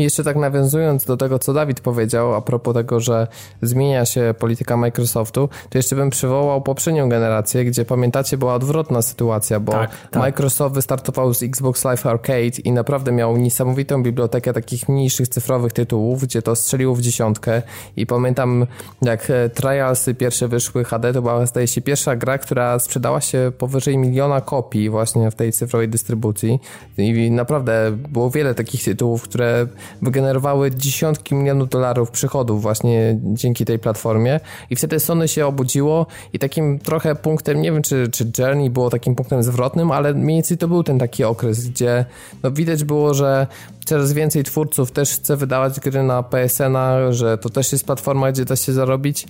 I 0.00 0.02
jeszcze 0.02 0.24
tak 0.24 0.36
nawiązując 0.36 1.04
do 1.04 1.16
tego, 1.16 1.38
co 1.38 1.52
Dawid 1.52 1.80
powiedział 1.80 2.34
a 2.34 2.40
propos 2.40 2.74
tego, 2.74 3.00
że 3.00 3.26
zmienia 3.62 4.04
się 4.04 4.34
polityka 4.38 4.76
Microsoftu, 4.76 5.48
to 5.70 5.78
jeszcze 5.78 5.96
bym 5.96 6.10
przywołał 6.10 6.62
poprzednią 6.62 7.08
generację, 7.08 7.64
gdzie 7.64 7.84
pamiętacie, 7.84 8.38
była 8.38 8.54
odwrotna 8.54 9.02
sytuacja, 9.02 9.60
bo 9.60 9.72
tak, 9.72 9.90
tak. 10.10 10.22
Microsoft 10.22 10.74
wystartował 10.74 11.34
z 11.34 11.42
Xbox 11.42 11.84
Live 11.84 12.06
Arcade 12.06 12.58
i 12.64 12.72
naprawdę 12.72 13.12
miał 13.12 13.36
niesamowitą 13.36 14.02
bibliotekę 14.02 14.52
takich 14.52 14.88
mniejszych 14.88 15.28
cyfrowych 15.28 15.72
tytułów, 15.72 16.22
gdzie 16.22 16.42
to 16.42 16.56
strzeliło 16.56 16.94
w 16.94 17.00
dziesiątkę 17.00 17.62
i 17.96 18.06
pamiętam 18.06 18.66
jak 19.02 19.30
e, 19.30 19.48
Trialsy 19.48 20.14
pierwsze 20.14 20.48
wyszły 20.48 20.84
HD, 20.84 21.12
to 21.12 21.22
była 21.22 21.46
zdaje 21.46 21.66
się 21.66 21.80
pierwsza 21.80 22.16
gra, 22.16 22.38
która 22.38 22.78
sprzedała 22.78 23.20
się 23.20 23.52
powyżej 23.58 23.98
miliona 23.98 24.40
kopii 24.40 24.90
właśnie 24.90 25.30
w 25.30 25.34
tej 25.34 25.52
cyfrowej 25.52 25.88
dystrybucji 25.88 26.58
i 26.98 27.30
naprawdę 27.30 27.90
było 28.08 28.30
wiele 28.30 28.54
takich 28.54 28.84
tytułów, 28.84 29.22
które 29.22 29.66
wygenerowały 30.02 30.70
dziesiątki 30.70 31.34
milionów 31.34 31.68
dolarów 31.68 32.10
przychodów 32.10 32.62
właśnie 32.62 33.18
dzięki 33.22 33.64
tej 33.64 33.78
platformie. 33.78 34.40
I 34.70 34.76
wtedy 34.76 35.00
Sony 35.00 35.28
się 35.28 35.46
obudziło 35.46 36.06
i 36.32 36.38
takim 36.38 36.78
trochę 36.78 37.14
punktem, 37.14 37.62
nie 37.62 37.72
wiem 37.72 37.82
czy, 37.82 38.08
czy 38.12 38.30
Journey 38.38 38.70
było 38.70 38.90
takim 38.90 39.14
punktem 39.14 39.42
zwrotnym, 39.42 39.90
ale 39.90 40.14
mniej 40.14 40.36
więcej 40.36 40.58
to 40.58 40.68
był 40.68 40.82
ten 40.82 40.98
taki 40.98 41.24
okres, 41.24 41.68
gdzie 41.68 42.04
no 42.42 42.50
widać 42.50 42.84
było, 42.84 43.14
że 43.14 43.46
coraz 43.84 44.12
więcej 44.12 44.44
twórców 44.44 44.92
też 44.92 45.10
chce 45.10 45.36
wydawać 45.36 45.80
gry 45.80 46.02
na 46.02 46.22
PSN-a, 46.22 47.12
że 47.12 47.38
to 47.38 47.48
też 47.48 47.72
jest 47.72 47.86
platforma, 47.86 48.32
gdzie 48.32 48.44
da 48.44 48.56
się 48.56 48.72
zarobić. 48.72 49.26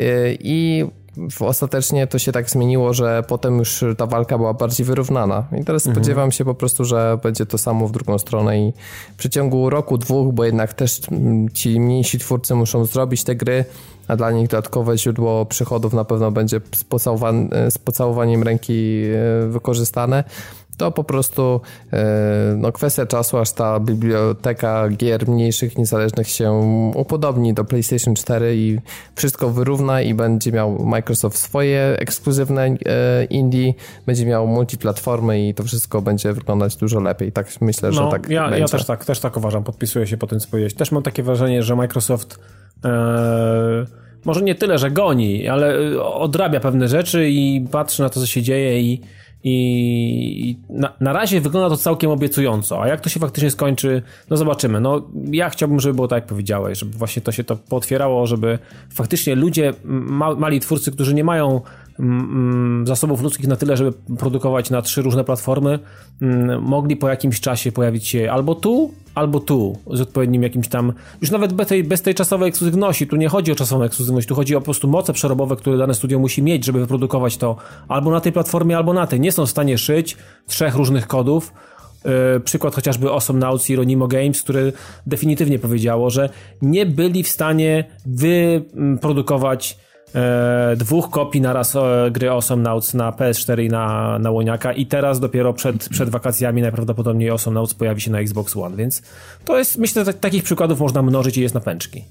Y, 0.00 0.36
i 0.40 0.84
ostatecznie 1.40 2.06
to 2.06 2.18
się 2.18 2.32
tak 2.32 2.50
zmieniło, 2.50 2.94
że 2.94 3.22
potem 3.28 3.58
już 3.58 3.84
ta 3.98 4.06
walka 4.06 4.38
była 4.38 4.54
bardziej 4.54 4.86
wyrównana. 4.86 5.44
I 5.60 5.64
teraz 5.64 5.86
mhm. 5.86 5.96
spodziewam 5.96 6.32
się 6.32 6.44
po 6.44 6.54
prostu, 6.54 6.84
że 6.84 7.18
będzie 7.22 7.46
to 7.46 7.58
samo 7.58 7.88
w 7.88 7.92
drugą 7.92 8.18
stronę 8.18 8.60
i 8.60 8.72
w 9.12 9.16
przeciągu 9.16 9.70
roku, 9.70 9.98
dwóch, 9.98 10.34
bo 10.34 10.44
jednak 10.44 10.74
też 10.74 11.00
ci 11.54 11.80
mniejsi 11.80 12.18
twórcy 12.18 12.54
muszą 12.54 12.84
zrobić 12.84 13.24
te 13.24 13.34
gry, 13.34 13.64
a 14.08 14.16
dla 14.16 14.30
nich 14.30 14.48
dodatkowe 14.48 14.98
źródło 14.98 15.46
przychodów 15.46 15.92
na 15.92 16.04
pewno 16.04 16.30
będzie 16.30 16.60
z, 16.74 16.84
pocałowan 16.84 17.48
z 17.70 17.78
pocałowaniem 17.78 18.42
ręki 18.42 19.02
e, 19.44 19.48
wykorzystane 19.48 20.24
to 20.80 20.90
po 20.90 21.04
prostu 21.04 21.60
e, 21.92 22.54
no, 22.56 22.72
kwestia 22.72 23.06
czasu, 23.06 23.38
aż 23.38 23.52
ta 23.52 23.80
biblioteka 23.80 24.88
gier 24.88 25.28
mniejszych, 25.28 25.78
niezależnych 25.78 26.28
się 26.28 26.52
upodobni 26.94 27.54
do 27.54 27.64
PlayStation 27.64 28.14
4 28.14 28.56
i 28.56 28.78
wszystko 29.14 29.50
wyrówna 29.50 30.02
i 30.02 30.14
będzie 30.14 30.52
miał 30.52 30.84
Microsoft 30.84 31.38
swoje 31.38 31.96
ekskluzywne 31.98 32.66
e, 32.66 32.76
indie, 33.24 33.74
będzie 34.06 34.26
miał 34.26 34.46
multiplatformy 34.46 35.48
i 35.48 35.54
to 35.54 35.64
wszystko 35.64 36.02
będzie 36.02 36.32
wyglądać 36.32 36.76
dużo 36.76 37.00
lepiej. 37.00 37.32
Tak 37.32 37.60
myślę, 37.60 37.92
że 37.92 38.00
no, 38.00 38.10
tak 38.10 38.30
ja, 38.30 38.44
będzie. 38.44 38.60
Ja 38.60 38.68
też 38.68 38.84
tak, 38.84 39.04
też 39.04 39.20
tak 39.20 39.36
uważam, 39.36 39.64
podpisuję 39.64 40.06
się 40.06 40.16
po 40.16 40.26
tym, 40.26 40.40
co 40.40 40.48
powiedziałeś. 40.48 40.74
Też 40.74 40.92
mam 40.92 41.02
takie 41.02 41.22
wrażenie, 41.22 41.62
że 41.62 41.76
Microsoft 41.76 42.38
e, 42.84 42.90
może 44.24 44.42
nie 44.42 44.54
tyle, 44.54 44.78
że 44.78 44.90
goni, 44.90 45.48
ale 45.48 45.74
odrabia 46.02 46.60
pewne 46.60 46.88
rzeczy 46.88 47.30
i 47.30 47.66
patrzy 47.70 48.02
na 48.02 48.08
to, 48.08 48.20
co 48.20 48.26
się 48.26 48.42
dzieje 48.42 48.80
i 48.80 49.00
i 49.44 50.56
na, 50.70 50.92
na 51.00 51.12
razie 51.12 51.40
wygląda 51.40 51.68
to 51.68 51.76
całkiem 51.76 52.10
obiecująco, 52.10 52.82
a 52.82 52.88
jak 52.88 53.00
to 53.00 53.08
się 53.08 53.20
faktycznie 53.20 53.50
skończy, 53.50 54.02
no 54.30 54.36
zobaczymy. 54.36 54.80
No 54.80 55.02
ja 55.30 55.50
chciałbym, 55.50 55.80
żeby 55.80 55.94
było 55.94 56.08
tak 56.08 56.16
jak 56.16 56.26
powiedziałeś, 56.26 56.78
żeby 56.78 56.98
właśnie 56.98 57.22
to 57.22 57.32
się 57.32 57.44
to 57.44 57.56
potwierało, 57.56 58.26
żeby 58.26 58.58
faktycznie 58.94 59.34
ludzie, 59.34 59.72
ma, 59.84 60.34
mali 60.34 60.60
twórcy, 60.60 60.92
którzy 60.92 61.14
nie 61.14 61.24
mają 61.24 61.60
zasobów 62.84 63.22
ludzkich 63.22 63.48
na 63.48 63.56
tyle, 63.56 63.76
żeby 63.76 63.92
produkować 64.18 64.70
na 64.70 64.82
trzy 64.82 65.02
różne 65.02 65.24
platformy, 65.24 65.78
mogli 66.60 66.96
po 66.96 67.08
jakimś 67.08 67.40
czasie 67.40 67.72
pojawić 67.72 68.08
się 68.08 68.32
albo 68.32 68.54
tu, 68.54 68.90
albo 69.14 69.40
tu, 69.40 69.78
z 69.92 70.00
odpowiednim 70.00 70.42
jakimś 70.42 70.68
tam, 70.68 70.92
już 71.20 71.30
nawet 71.30 71.52
bez 71.52 71.68
tej, 71.68 71.84
bez 71.84 72.02
tej 72.02 72.14
czasowej 72.14 72.48
ekskluzywności, 72.48 73.06
tu 73.06 73.16
nie 73.16 73.28
chodzi 73.28 73.52
o 73.52 73.54
czasową 73.54 73.84
ekskluzywność, 73.84 74.28
tu 74.28 74.34
chodzi 74.34 74.56
o 74.56 74.60
po 74.60 74.64
prostu 74.64 74.88
moce 74.88 75.12
przerobowe, 75.12 75.56
które 75.56 75.78
dane 75.78 75.94
studio 75.94 76.18
musi 76.18 76.42
mieć, 76.42 76.64
żeby 76.64 76.80
wyprodukować 76.80 77.36
to 77.36 77.56
albo 77.88 78.10
na 78.10 78.20
tej 78.20 78.32
platformie, 78.32 78.76
albo 78.76 78.92
na 78.92 79.06
tej. 79.06 79.20
Nie 79.20 79.32
są 79.32 79.46
w 79.46 79.50
stanie 79.50 79.78
szyć 79.78 80.16
trzech 80.46 80.74
różnych 80.74 81.06
kodów, 81.06 81.52
Yy, 82.34 82.40
przykład 82.40 82.74
chociażby 82.74 83.08
Awesome 83.08 83.38
Nauts 83.38 83.70
i 83.70 83.76
Ronimo 83.76 84.08
Games, 84.08 84.42
które 84.42 84.72
definitywnie 85.06 85.58
powiedziało, 85.58 86.10
że 86.10 86.28
nie 86.62 86.86
byli 86.86 87.22
w 87.22 87.28
stanie 87.28 87.84
wyprodukować 88.06 89.78
e, 90.14 90.76
dwóch 90.76 91.10
kopii 91.10 91.40
naraz 91.40 91.76
e, 91.76 92.10
gry 92.10 92.30
Awesome 92.30 92.62
na 92.94 93.12
PS4 93.12 93.64
i 93.64 93.68
na, 93.68 94.18
na 94.18 94.30
Łoniaka 94.30 94.72
i 94.72 94.86
teraz 94.86 95.20
dopiero 95.20 95.52
przed, 95.52 95.88
przed 95.88 96.08
wakacjami 96.08 96.62
najprawdopodobniej 96.62 97.30
Awesome 97.30 97.54
Nauts 97.54 97.74
pojawi 97.74 98.00
się 98.00 98.10
na 98.10 98.20
Xbox 98.20 98.56
One, 98.56 98.76
więc 98.76 99.02
to 99.44 99.58
jest, 99.58 99.78
myślę, 99.78 100.04
że 100.04 100.14
takich 100.14 100.42
przykładów 100.42 100.80
można 100.80 101.02
mnożyć 101.02 101.36
i 101.36 101.40
jest 101.40 101.54
na 101.54 101.60
pęczki. 101.60 102.04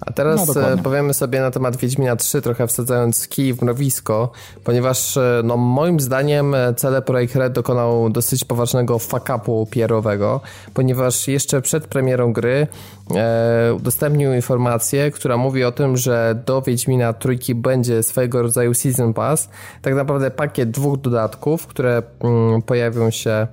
A 0.00 0.12
teraz 0.12 0.48
no, 0.48 0.82
powiemy 0.82 1.14
sobie 1.14 1.40
na 1.40 1.50
temat 1.50 1.76
Wiedźmina 1.76 2.16
3, 2.16 2.42
trochę 2.42 2.66
wsadzając 2.66 3.28
kij 3.28 3.54
w 3.54 3.62
mrowisko, 3.62 4.30
ponieważ 4.64 5.16
e, 5.16 5.40
no, 5.44 5.56
moim 5.56 6.00
zdaniem 6.00 6.54
e, 6.54 6.74
CD 6.74 7.02
Projekt 7.02 7.36
Red 7.36 7.52
dokonał 7.52 8.10
dosyć 8.10 8.44
poważnego 8.44 8.98
fuck-upu 8.98 9.66
PR-owego, 9.66 10.40
ponieważ 10.74 11.28
jeszcze 11.28 11.62
przed 11.62 11.86
premierą 11.86 12.32
gry 12.32 12.66
e, 13.14 13.74
udostępnił 13.74 14.32
informację, 14.32 15.10
która 15.10 15.36
mówi 15.36 15.64
o 15.64 15.72
tym, 15.72 15.96
że 15.96 16.42
do 16.46 16.62
Wiedźmina 16.62 17.12
trójki 17.12 17.54
będzie 17.54 18.02
swojego 18.02 18.42
rodzaju 18.42 18.74
Season 18.74 19.14
Pass, 19.14 19.48
tak 19.82 19.94
naprawdę 19.94 20.30
pakiet 20.30 20.70
dwóch 20.70 21.00
dodatków, 21.00 21.66
które 21.66 22.02
mm, 22.20 22.62
pojawią 22.62 23.10
się 23.10 23.30
E, 23.30 23.46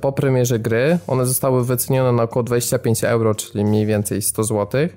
po 0.00 0.12
premierze 0.12 0.58
gry. 0.58 0.98
One 1.06 1.26
zostały 1.26 1.64
wycenione 1.64 2.12
na 2.12 2.22
około 2.22 2.42
25 2.42 3.04
euro, 3.04 3.34
czyli 3.34 3.64
mniej 3.64 3.86
więcej 3.86 4.22
100 4.22 4.44
zł. 4.44 4.88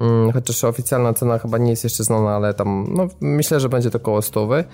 Mm, 0.00 0.32
chociaż 0.32 0.64
oficjalna 0.64 1.12
cena 1.14 1.38
chyba 1.38 1.58
nie 1.58 1.70
jest 1.70 1.84
jeszcze 1.84 2.04
znana, 2.04 2.30
ale 2.30 2.54
tam 2.54 2.86
no, 2.90 3.08
myślę, 3.20 3.60
że 3.60 3.68
będzie 3.68 3.90
to 3.90 3.98
około 3.98 4.22
100. 4.22 4.48
E, 4.58 4.64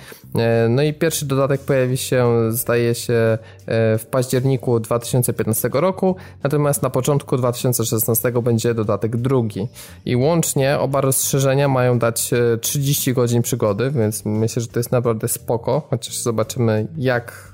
no 0.68 0.82
i 0.82 0.94
pierwszy 0.94 1.26
dodatek 1.26 1.60
pojawi 1.60 1.96
się, 1.96 2.52
zdaje 2.52 2.94
się, 2.94 3.38
e, 3.66 3.98
w 3.98 4.06
październiku 4.10 4.80
2015 4.80 5.70
roku, 5.72 6.16
natomiast 6.42 6.82
na 6.82 6.90
początku 6.90 7.36
2016 7.36 8.42
będzie 8.42 8.74
dodatek 8.74 9.16
drugi. 9.16 9.68
I 10.04 10.16
łącznie 10.16 10.78
oba 10.78 11.00
rozszerzenia 11.00 11.68
mają 11.68 11.98
dać 11.98 12.30
30 12.60 13.12
godzin 13.12 13.42
przygody, 13.42 13.90
więc 13.90 14.24
myślę, 14.24 14.62
że 14.62 14.68
to 14.68 14.78
jest 14.78 14.92
naprawdę 14.92 15.28
spoko, 15.28 15.82
chociaż 15.90 16.18
zobaczymy 16.18 16.86
jak 16.96 17.51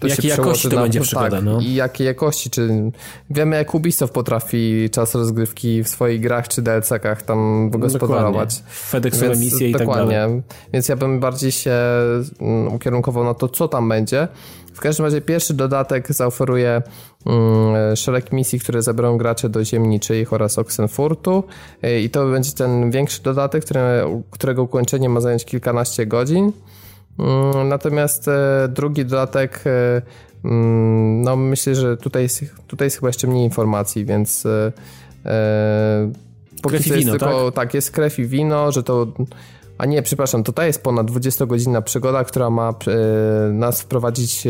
to 0.00 0.08
jakiej 0.08 0.30
jakości 0.30 0.68
to 0.68 0.76
na, 0.76 0.82
będzie 0.82 1.00
przygoda, 1.00 1.30
tak, 1.30 1.44
no. 1.44 1.60
I 1.60 1.74
jakiej 1.74 2.06
jakości, 2.06 2.50
czy 2.50 2.90
wiemy 3.30 3.56
jak 3.56 3.74
Ubisoft 3.74 4.14
potrafi 4.14 4.90
czas 4.90 5.14
rozgrywki 5.14 5.82
w 5.82 5.88
swoich 5.88 6.20
grach 6.20 6.48
czy 6.48 6.62
DLC-kach 6.62 7.22
tam 7.22 7.70
wygospodarować. 7.70 8.62
FedExowe 8.68 9.36
misje 9.36 9.68
i 9.68 9.72
tak 9.72 9.82
dokładnie. 9.82 10.14
dalej. 10.14 10.42
Więc 10.72 10.88
ja 10.88 10.96
bym 10.96 11.20
bardziej 11.20 11.52
się 11.52 11.76
mm, 12.40 12.74
ukierunkował 12.74 13.24
na 13.24 13.34
to, 13.34 13.48
co 13.48 13.68
tam 13.68 13.88
będzie. 13.88 14.28
W 14.74 14.80
każdym 14.80 15.06
razie 15.06 15.20
pierwszy 15.20 15.54
dodatek 15.54 16.12
zaoferuje 16.12 16.82
mm, 17.26 17.96
szereg 17.96 18.32
misji, 18.32 18.60
które 18.60 18.82
zabiorą 18.82 19.18
gracze 19.18 19.48
do 19.48 19.64
Ziemniczych 19.64 20.32
oraz 20.32 20.58
Oxenfurtu 20.58 21.44
i 22.02 22.10
to 22.10 22.26
będzie 22.26 22.52
ten 22.52 22.90
większy 22.90 23.22
dodatek, 23.22 23.64
który, 23.64 23.80
którego 24.30 24.62
ukończenie 24.62 25.08
ma 25.08 25.20
zająć 25.20 25.44
kilkanaście 25.44 26.06
godzin. 26.06 26.52
Mm, 27.18 27.68
natomiast 27.68 28.28
e, 28.28 28.68
drugi 28.68 29.04
dodatek, 29.04 29.64
e, 29.66 30.02
mm, 30.44 31.22
no 31.22 31.36
myślę, 31.36 31.74
że 31.74 31.96
tutaj 31.96 32.22
jest, 32.22 32.44
tutaj 32.66 32.86
jest 32.86 32.96
chyba 32.96 33.08
jeszcze 33.08 33.26
mniej 33.26 33.44
informacji, 33.44 34.04
więc 34.04 34.46
e, 34.46 34.72
krew 36.62 36.86
i 36.86 36.92
wino, 36.92 37.12
tylko, 37.12 37.44
tak? 37.44 37.54
tak? 37.54 37.74
jest 37.74 37.90
krew 37.90 38.18
i 38.18 38.26
wino, 38.26 38.72
że 38.72 38.82
to 38.82 39.06
a 39.78 39.86
nie, 39.86 40.02
przepraszam, 40.02 40.42
to 40.42 40.52
ta 40.52 40.66
jest 40.66 40.82
ponad 40.82 41.10
20-godzinna 41.10 41.82
przygoda, 41.82 42.24
która 42.24 42.50
ma 42.50 42.74
nas 43.52 43.80
wprowadzić 43.80 44.46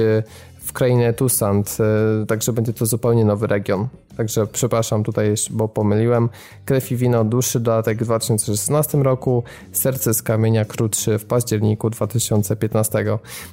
w 0.64 0.72
krainę 0.72 1.12
Tusant, 1.12 1.76
e, 2.22 2.26
także 2.26 2.52
będzie 2.52 2.72
to 2.72 2.86
zupełnie 2.86 3.24
nowy 3.24 3.46
region. 3.46 3.88
Także 4.16 4.46
przepraszam 4.46 5.04
tutaj, 5.04 5.34
bo 5.50 5.68
pomyliłem. 5.68 6.28
Krew 6.64 6.92
i 6.92 6.96
wino, 6.96 7.24
dłuższy 7.24 7.60
dodatek 7.60 7.98
w 7.98 8.04
2016 8.04 9.02
roku, 9.02 9.42
serce 9.72 10.14
z 10.14 10.22
kamienia 10.22 10.64
krótszy 10.64 11.18
w 11.18 11.24
październiku 11.24 11.90
2015. 11.90 13.04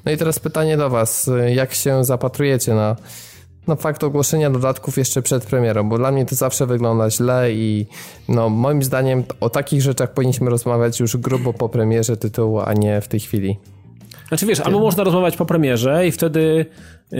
No 0.05 0.11
i 0.11 0.17
teraz 0.17 0.39
pytanie 0.39 0.77
do 0.77 0.89
Was, 0.89 1.29
jak 1.55 1.73
się 1.73 2.05
zapatrujecie 2.05 2.73
na 2.73 2.95
no, 3.67 3.75
fakt 3.75 4.03
ogłoszenia 4.03 4.49
dodatków 4.49 4.97
jeszcze 4.97 5.21
przed 5.21 5.45
premierą, 5.45 5.89
bo 5.89 5.97
dla 5.97 6.11
mnie 6.11 6.25
to 6.25 6.35
zawsze 6.35 6.65
wygląda 6.65 7.09
źle 7.09 7.51
i 7.51 7.85
no, 8.29 8.49
moim 8.49 8.83
zdaniem 8.83 9.23
o 9.39 9.49
takich 9.49 9.81
rzeczach 9.81 10.13
powinniśmy 10.13 10.49
rozmawiać 10.49 10.99
już 10.99 11.17
grubo 11.17 11.53
po 11.53 11.69
premierze 11.69 12.17
tytułu, 12.17 12.59
a 12.59 12.73
nie 12.73 13.01
w 13.01 13.07
tej 13.07 13.19
chwili. 13.19 13.57
Znaczy 14.27 14.45
wiesz, 14.45 14.59
albo 14.59 14.79
można 14.79 15.03
rozmawiać 15.03 15.37
po 15.37 15.45
premierze 15.45 16.07
i 16.07 16.11
wtedy 16.11 16.65
yy, 17.11 17.19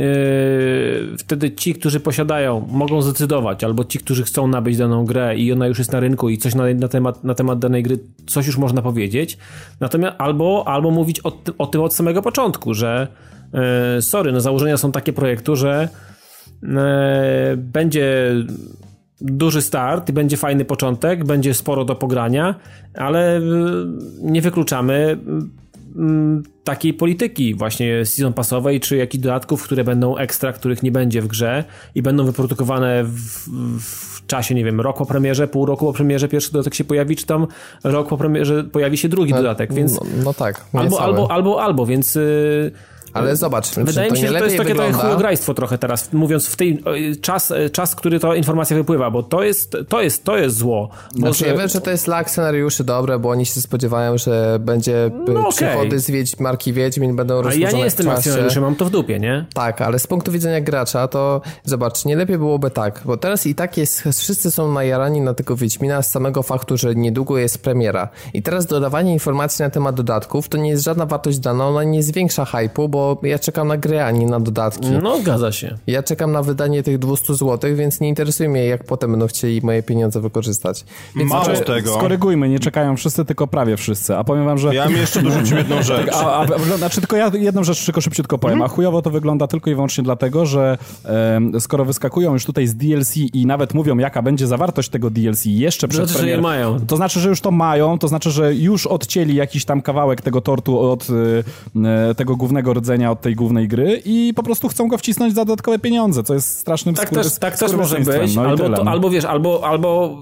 wtedy 1.18 1.52
ci, 1.52 1.74
którzy 1.74 2.00
posiadają, 2.00 2.68
mogą 2.72 3.02
zdecydować, 3.02 3.64
albo 3.64 3.86
ci, 3.86 4.00
którzy 4.00 4.24
chcą 4.24 4.48
nabyć 4.48 4.78
daną 4.78 5.06
grę 5.06 5.38
i 5.38 5.52
ona 5.52 5.68
już 5.68 5.78
jest 5.78 5.92
na 5.92 6.00
rynku 6.00 6.30
i 6.30 6.38
coś 6.38 6.56
na, 6.56 6.64
na, 6.74 6.88
temat, 6.88 7.24
na 7.24 7.34
temat 7.34 7.60
danej 7.60 7.84
gry, 7.84 8.00
coś 8.28 8.48
już 8.48 8.58
można 8.58 8.82
powiedzieć. 8.82 9.38
Natomiast 9.80 10.16
albo, 10.18 10.64
albo 10.68 10.92
mówić 10.92 11.20
o, 11.24 11.38
o 11.58 11.68
tym 11.68 11.82
od 11.82 11.96
samego 11.96 12.22
początku, 12.22 12.74
że 12.74 13.08
yy, 13.96 14.02
sorry, 14.02 14.32
no 14.32 14.42
założenia 14.42 14.78
są 14.78 14.92
takie 14.92 15.14
projektu, 15.14 15.56
że 15.56 15.90
E, 16.64 17.54
będzie 17.58 18.36
duży 19.22 19.62
start 19.62 20.12
będzie 20.12 20.38
fajny 20.38 20.66
początek, 20.66 21.26
będzie 21.26 21.54
sporo 21.54 21.86
do 21.86 21.96
pogrania, 21.96 22.56
ale 22.96 23.38
e, 23.38 23.42
nie 24.22 24.42
wykluczamy 24.42 25.18
mm, 25.96 26.44
takiej 26.64 26.94
polityki 26.94 27.56
właśnie 27.56 28.06
season 28.06 28.34
passowej, 28.34 28.80
czy 28.80 28.98
jakichś 28.98 29.22
dodatków, 29.22 29.64
które 29.64 29.84
będą 29.84 30.18
ekstra, 30.18 30.54
których 30.54 30.84
nie 30.84 30.92
będzie 30.92 31.22
w 31.22 31.28
grze 31.28 31.64
i 31.96 32.02
będą 32.02 32.26
wyprodukowane 32.26 33.04
w, 33.04 33.50
w 33.80 34.26
czasie, 34.28 34.56
nie 34.56 34.64
wiem, 34.64 34.82
rok 34.82 34.98
po 34.98 35.06
premierze, 35.06 35.48
pół 35.48 35.66
roku 35.66 35.86
po 35.86 35.94
premierze 35.94 36.28
pierwszy 36.28 36.52
dodatek 36.52 36.74
się 36.74 36.84
pojawi, 36.84 37.16
czy 37.16 37.26
tam 37.26 37.48
rok 37.84 38.08
po 38.08 38.18
premierze 38.18 38.64
pojawi 38.64 38.98
się 38.98 39.10
drugi 39.10 39.32
no, 39.32 39.38
dodatek, 39.38 39.74
więc... 39.74 40.00
No, 40.00 40.06
no 40.24 40.34
tak. 40.34 40.66
Albo, 40.74 41.02
albo, 41.02 41.32
albo, 41.32 41.64
albo, 41.64 41.86
więc... 41.86 42.16
Yy, 42.16 42.72
ale 43.14 43.36
zobacz, 43.36 43.70
wydaje 43.76 44.12
mi 44.12 44.18
się, 44.18 44.28
że 44.28 44.40
to 44.40 44.46
jest 44.46 44.58
takie 44.58 44.70
wygląda... 44.70 45.16
teraz 45.18 45.40
trochę 45.56 45.78
teraz, 45.78 46.14
mówiąc 46.14 46.48
w 46.48 46.56
tej 46.56 46.84
czas, 47.22 47.54
czas, 47.72 47.96
który 47.96 48.20
ta 48.20 48.36
informacja 48.36 48.78
wypływa, 48.78 49.12
bo 49.12 49.24
to 49.24 49.44
jest, 49.44 49.78
to 49.90 50.02
jest, 50.02 50.24
to 50.24 50.38
jest 50.38 50.58
zło. 50.58 50.90
Znaczy, 51.16 51.46
ja 51.46 51.58
wiem, 51.58 51.68
że 51.68 51.82
to 51.82 51.92
jest 51.92 52.08
lak 52.08 52.30
scenariuszy 52.30 52.84
dobre, 52.84 53.20
bo 53.20 53.30
oni 53.30 53.46
się 53.46 53.62
spodziewają, 53.62 54.18
że 54.18 54.60
będzie 54.60 55.12
no, 55.28 55.52
przychody 55.52 55.88
okay. 55.88 56.00
z 56.00 56.12
Wiedź, 56.12 56.40
marki 56.40 56.74
Wiedźmin 56.74 57.16
będą 57.16 57.42
rozłożone 57.42 57.68
A 57.68 57.72
ja 57.72 57.78
nie 57.78 57.84
jestem 57.84 58.10
akcjonariuszem, 58.10 58.64
mam 58.64 58.76
to 58.76 58.86
w 58.86 58.90
dupie, 58.90 59.20
nie? 59.20 59.46
Tak, 59.54 59.82
ale 59.82 60.00
z 60.00 60.08
punktu 60.08 60.32
widzenia 60.32 60.62
gracza 60.62 61.08
to 61.08 61.42
zobacz, 61.64 62.06
nie 62.06 62.16
lepiej 62.16 62.38
byłoby 62.38 62.72
tak, 62.72 63.02
bo 63.06 63.18
teraz 63.18 63.46
i 63.48 63.56
tak 63.56 63.78
jest, 63.78 64.04
wszyscy 64.14 64.52
są 64.52 64.74
najarani 64.74 65.22
na 65.22 65.34
tego 65.34 65.56
Wiedźmina 65.56 66.02
z 66.02 66.12
samego 66.12 66.44
faktu, 66.44 66.78
że 66.78 66.96
niedługo 66.96 67.38
jest 67.38 67.64
premiera. 67.64 68.10
I 68.34 68.44
teraz 68.44 68.66
dodawanie 68.66 69.14
informacji 69.14 69.64
na 69.64 69.70
temat 69.70 69.96
dodatków 69.96 70.50
to 70.50 70.58
nie 70.58 70.70
jest 70.70 70.84
żadna 70.84 71.06
wartość 71.06 71.40
dana, 71.40 71.68
ona 71.68 71.84
nie 71.84 72.04
zwiększa 72.04 72.46
hypu, 72.46 72.90
bo 72.90 73.01
ja 73.24 73.40
czekam 73.40 73.68
na 73.68 73.78
grę, 73.78 74.06
a 74.06 74.12
nie 74.12 74.26
na 74.26 74.40
dodatki. 74.40 74.88
No, 75.04 75.20
zgadza 75.22 75.52
się. 75.52 75.78
Ja 75.88 76.04
czekam 76.04 76.32
na 76.32 76.44
wydanie 76.44 76.84
tych 76.84 77.00
200 77.00 77.36
zł, 77.36 77.76
więc 77.76 78.00
nie 78.00 78.10
interesuje 78.10 78.50
mnie, 78.50 78.66
jak 78.66 78.84
potem 78.84 79.12
będą 79.12 79.28
chcieli 79.28 79.62
moje 79.64 79.84
pieniądze 79.84 80.22
wykorzystać. 80.22 80.86
Więc 81.16 81.30
Mało 81.30 81.46
znaczy, 81.46 81.64
tego. 81.64 81.94
Skorygujmy, 81.94 82.50
nie 82.50 82.60
czekają 82.60 82.96
wszyscy, 82.98 83.26
tylko 83.26 83.48
prawie 83.48 83.78
wszyscy. 83.78 84.18
A 84.18 84.24
powiem 84.24 84.46
wam, 84.46 84.58
że... 84.58 84.76
Ja 84.76 84.90
mi 84.90 84.98
jeszcze 84.98 85.22
dorzucił 85.32 85.58
jedną 85.58 85.84
rzecz. 85.84 86.14
a, 86.14 86.40
a, 86.40 86.78
znaczy, 86.78 87.02
tylko 87.02 87.16
ja 87.16 87.32
jedną 87.34 87.64
rzecz 87.64 87.86
tylko 87.86 88.02
szybciutko 88.02 88.38
powiem. 88.38 88.58
Hmm? 88.58 88.72
A 88.72 88.76
chujowo 88.76 89.02
to 89.02 89.10
wygląda 89.10 89.48
tylko 89.48 89.70
i 89.70 89.74
wyłącznie 89.74 90.04
dlatego, 90.04 90.46
że 90.46 90.78
e, 91.06 91.60
skoro 91.60 91.86
wyskakują 91.86 92.34
już 92.34 92.46
tutaj 92.46 92.68
z 92.68 92.76
DLC 92.76 93.18
i 93.18 93.46
nawet 93.46 93.74
mówią, 93.74 93.98
jaka 93.98 94.22
będzie 94.22 94.48
zawartość 94.48 94.90
tego 94.90 95.10
DLC 95.10 95.46
jeszcze 95.46 95.88
przed 95.88 96.06
znaczy, 96.06 96.20
premierą, 96.20 96.42
mają. 96.42 96.80
to 96.88 96.96
znaczy, 96.96 97.20
że 97.20 97.30
już 97.30 97.42
to 97.42 97.52
mają, 97.52 98.00
to 98.00 98.08
znaczy, 98.08 98.32
że 98.32 98.56
już 98.56 98.88
odcięli 98.88 99.36
jakiś 99.36 99.66
tam 99.66 99.82
kawałek 99.82 100.22
tego 100.22 100.42
tortu 100.42 100.80
od 100.80 101.08
e, 102.10 102.16
tego 102.16 102.36
głównego 102.36 102.74
rdzenia, 102.74 102.91
od 103.12 103.22
tej 103.22 103.36
głównej 103.36 103.68
gry 103.68 104.02
i 104.06 104.34
po 104.36 104.44
prostu 104.44 104.68
chcą 104.68 104.88
go 104.88 104.98
wcisnąć 104.98 105.36
za 105.36 105.46
dodatkowe 105.46 105.80
pieniądze, 105.80 106.24
co 106.24 106.34
jest 106.34 106.58
strasznym 106.58 106.96
Tak 106.96 107.10
też, 107.10 107.40
tak 107.40 107.58
też 107.58 107.74
może 107.74 108.00
być, 108.00 108.36
no 108.36 108.42
albo, 108.42 108.70
to, 108.70 108.88
albo 108.88 109.10
wiesz, 109.10 109.26
albo, 109.26 109.64
albo 109.66 110.18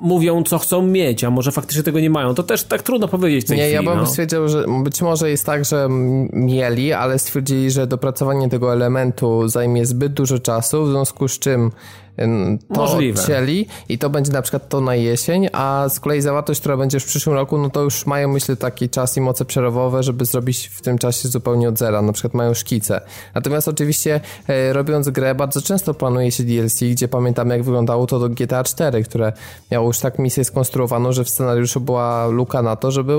mówią, 0.00 0.42
co 0.42 0.58
chcą 0.58 0.82
mieć, 0.82 1.24
a 1.24 1.30
może 1.30 1.52
faktycznie 1.52 1.82
tego 1.82 2.00
nie 2.00 2.10
mają. 2.10 2.34
To 2.34 2.42
też 2.42 2.64
tak 2.64 2.82
trudno 2.82 3.08
powiedzieć 3.08 3.44
w 3.44 3.48
tej 3.48 3.56
Nie, 3.56 3.62
chwili, 3.62 3.84
ja 3.84 3.90
bym 3.90 4.00
no. 4.00 4.06
stwierdził, 4.06 4.48
że 4.48 4.64
być 4.84 5.02
może 5.02 5.30
jest 5.30 5.46
tak, 5.46 5.64
że 5.64 5.88
mieli, 6.32 6.92
ale 6.92 7.18
stwierdzili, 7.18 7.70
że 7.70 7.86
dopracowanie 7.86 8.48
tego 8.48 8.72
elementu 8.72 9.48
zajmie 9.48 9.86
zbyt 9.86 10.12
dużo 10.12 10.38
czasu, 10.38 10.84
w 10.84 10.90
związku 10.90 11.28
z 11.28 11.38
czym 11.38 11.70
to 12.16 12.74
Możliwe. 12.74 13.20
odcięli 13.20 13.66
i 13.88 13.98
to 13.98 14.10
będzie 14.10 14.32
na 14.32 14.42
przykład 14.42 14.68
to 14.68 14.80
na 14.80 14.94
jesień, 14.94 15.48
a 15.52 15.86
z 15.88 16.00
kolei 16.00 16.20
zawartość, 16.20 16.60
która 16.60 16.76
będzie 16.76 17.00
w 17.00 17.04
przyszłym 17.04 17.34
roku, 17.36 17.58
no 17.58 17.70
to 17.70 17.82
już 17.82 18.06
mają 18.06 18.28
myślę 18.28 18.56
taki 18.56 18.88
czas 18.88 19.16
i 19.16 19.20
moce 19.20 19.44
przerobowe, 19.44 20.02
żeby 20.02 20.24
zrobić 20.24 20.66
w 20.66 20.80
tym 20.80 20.98
czasie 20.98 21.28
zupełnie 21.28 21.68
od 21.68 21.78
zera, 21.78 22.02
na 22.02 22.12
przykład 22.12 22.34
mają 22.34 22.54
szkice. 22.54 23.00
Natomiast 23.34 23.68
oczywiście 23.68 24.20
e, 24.48 24.72
robiąc 24.72 25.08
grę 25.08 25.34
bardzo 25.34 25.62
często 25.62 25.94
planuje 25.94 26.32
się 26.32 26.44
DLC, 26.44 26.80
gdzie 26.80 27.08
pamiętamy 27.08 27.54
jak 27.54 27.64
wyglądało 27.64 28.06
to 28.06 28.18
do 28.18 28.28
GTA 28.28 28.64
4, 28.64 29.02
które 29.02 29.32
miało 29.70 29.86
już 29.86 29.98
tak 29.98 30.18
misję 30.18 30.44
skonstruowaną, 30.44 31.12
że 31.12 31.24
w 31.24 31.28
scenariuszu 31.28 31.80
była 31.80 32.26
luka 32.26 32.62
na 32.62 32.76
to, 32.76 32.90
żeby 32.90 33.16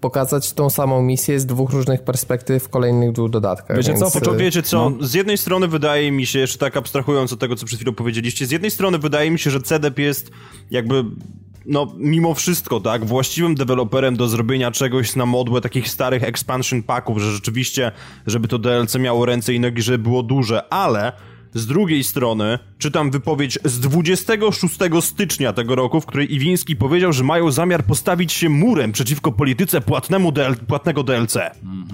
pokazać 0.00 0.52
tą 0.52 0.70
samą 0.70 1.02
misję 1.02 1.40
z 1.40 1.46
dwóch 1.46 1.70
różnych 1.70 2.02
perspektyw 2.02 2.64
w 2.64 2.68
kolejnych 2.68 3.12
dwóch 3.12 3.30
dodatkach. 3.30 3.76
Wiecie 3.76 3.92
więc... 3.92 4.12
co, 4.12 4.34
wiecie 4.34 4.62
co, 4.62 4.90
no. 4.90 5.06
z 5.06 5.14
jednej 5.14 5.38
strony 5.38 5.68
wydaje 5.68 6.12
mi 6.12 6.26
się, 6.26 6.38
jeszcze 6.38 6.58
tak 6.58 6.76
abstrahując 6.76 7.32
od 7.32 7.40
tego, 7.40 7.56
co 7.56 7.66
przed 7.66 7.78
chwilą 7.78 7.94
powiedzieliście, 8.28 8.46
z 8.46 8.50
jednej 8.50 8.70
strony 8.70 8.98
wydaje 8.98 9.30
mi 9.30 9.38
się, 9.38 9.50
że 9.50 9.60
CDP 9.60 10.02
jest 10.02 10.30
jakby 10.70 11.04
no, 11.66 11.94
mimo 11.96 12.34
wszystko, 12.34 12.80
tak, 12.80 13.04
właściwym 13.04 13.54
deweloperem 13.54 14.16
do 14.16 14.28
zrobienia 14.28 14.70
czegoś 14.70 15.16
na 15.16 15.26
modłę 15.26 15.60
takich 15.60 15.88
starych 15.88 16.22
expansion 16.22 16.82
packów, 16.82 17.18
że 17.18 17.32
rzeczywiście, 17.32 17.92
żeby 18.26 18.48
to 18.48 18.58
DLC 18.58 18.94
miało 18.98 19.26
ręce 19.26 19.54
i 19.54 19.60
nogi, 19.60 19.82
żeby 19.82 19.98
było 19.98 20.22
duże, 20.22 20.72
ale 20.72 21.12
z 21.54 21.66
drugiej 21.66 22.04
strony 22.04 22.58
czytam 22.78 23.10
wypowiedź 23.10 23.58
z 23.64 23.80
26 23.80 24.74
stycznia 25.00 25.52
tego 25.52 25.74
roku, 25.74 26.00
w 26.00 26.06
której 26.06 26.34
Iwiński 26.34 26.76
powiedział, 26.76 27.12
że 27.12 27.24
mają 27.24 27.50
zamiar 27.50 27.84
postawić 27.84 28.32
się 28.32 28.48
murem 28.48 28.92
przeciwko 28.92 29.32
polityce 29.32 29.80
płatnemu 29.80 30.32
DL, 30.32 30.56
płatnego 30.66 31.02
DLC. 31.02 31.36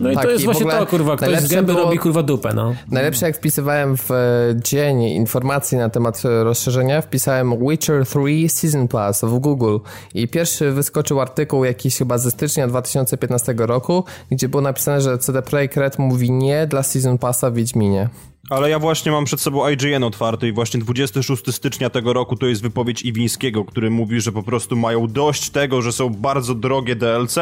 No 0.00 0.10
i 0.10 0.14
tak, 0.14 0.24
to 0.24 0.30
jest 0.30 0.44
właśnie 0.44 0.66
to, 0.66 0.86
kurwa, 0.86 1.16
ktoś 1.16 1.40
z 1.40 1.48
gęby 1.48 1.72
było, 1.72 1.84
robi 1.84 1.98
kurwa 1.98 2.22
dupę, 2.22 2.52
no. 2.54 2.74
Najlepsze 2.90 3.26
jak 3.26 3.36
wpisywałem 3.36 3.96
w 3.96 4.10
e, 4.10 4.14
dzień 4.54 5.02
informacji 5.02 5.78
na 5.78 5.88
temat 5.90 6.22
e, 6.24 6.44
rozszerzenia, 6.44 7.02
wpisałem 7.02 7.68
Witcher 7.68 8.06
3 8.06 8.18
Season 8.48 8.88
Plus 8.88 9.20
w 9.22 9.38
Google 9.38 9.78
i 10.14 10.28
pierwszy 10.28 10.72
wyskoczył 10.72 11.20
artykuł 11.20 11.64
jakiś 11.64 11.96
chyba 11.96 12.18
ze 12.18 12.30
stycznia 12.30 12.68
2015 12.68 13.54
roku, 13.58 14.04
gdzie 14.30 14.48
było 14.48 14.62
napisane, 14.62 15.00
że 15.00 15.18
CD 15.18 15.42
Projekt 15.42 15.76
Red 15.76 15.98
mówi 15.98 16.30
nie 16.30 16.66
dla 16.66 16.82
Season 16.82 17.18
Passa 17.18 17.50
w 17.50 17.54
Wiedźminie. 17.54 18.08
Ale 18.50 18.70
ja 18.70 18.78
właśnie 18.78 19.12
mam 19.12 19.24
przed 19.24 19.40
sobą 19.40 19.68
IGN 19.68 20.04
otwarty 20.04 20.48
i 20.48 20.52
właśnie 20.52 20.80
26 20.80 21.54
stycznia 21.54 21.90
tego 21.90 22.12
roku 22.12 22.36
to 22.36 22.46
jest 22.46 22.62
wypowiedź 22.62 23.02
Iwińskiego, 23.02 23.64
który 23.64 23.90
mówi, 23.90 24.20
że 24.20 24.32
po 24.32 24.42
prostu 24.42 24.76
mają 24.76 25.06
dość 25.06 25.50
tego, 25.50 25.82
że 25.82 25.92
są 25.92 26.10
bardzo 26.10 26.54
drogie 26.54 26.96
DLC 26.96 27.36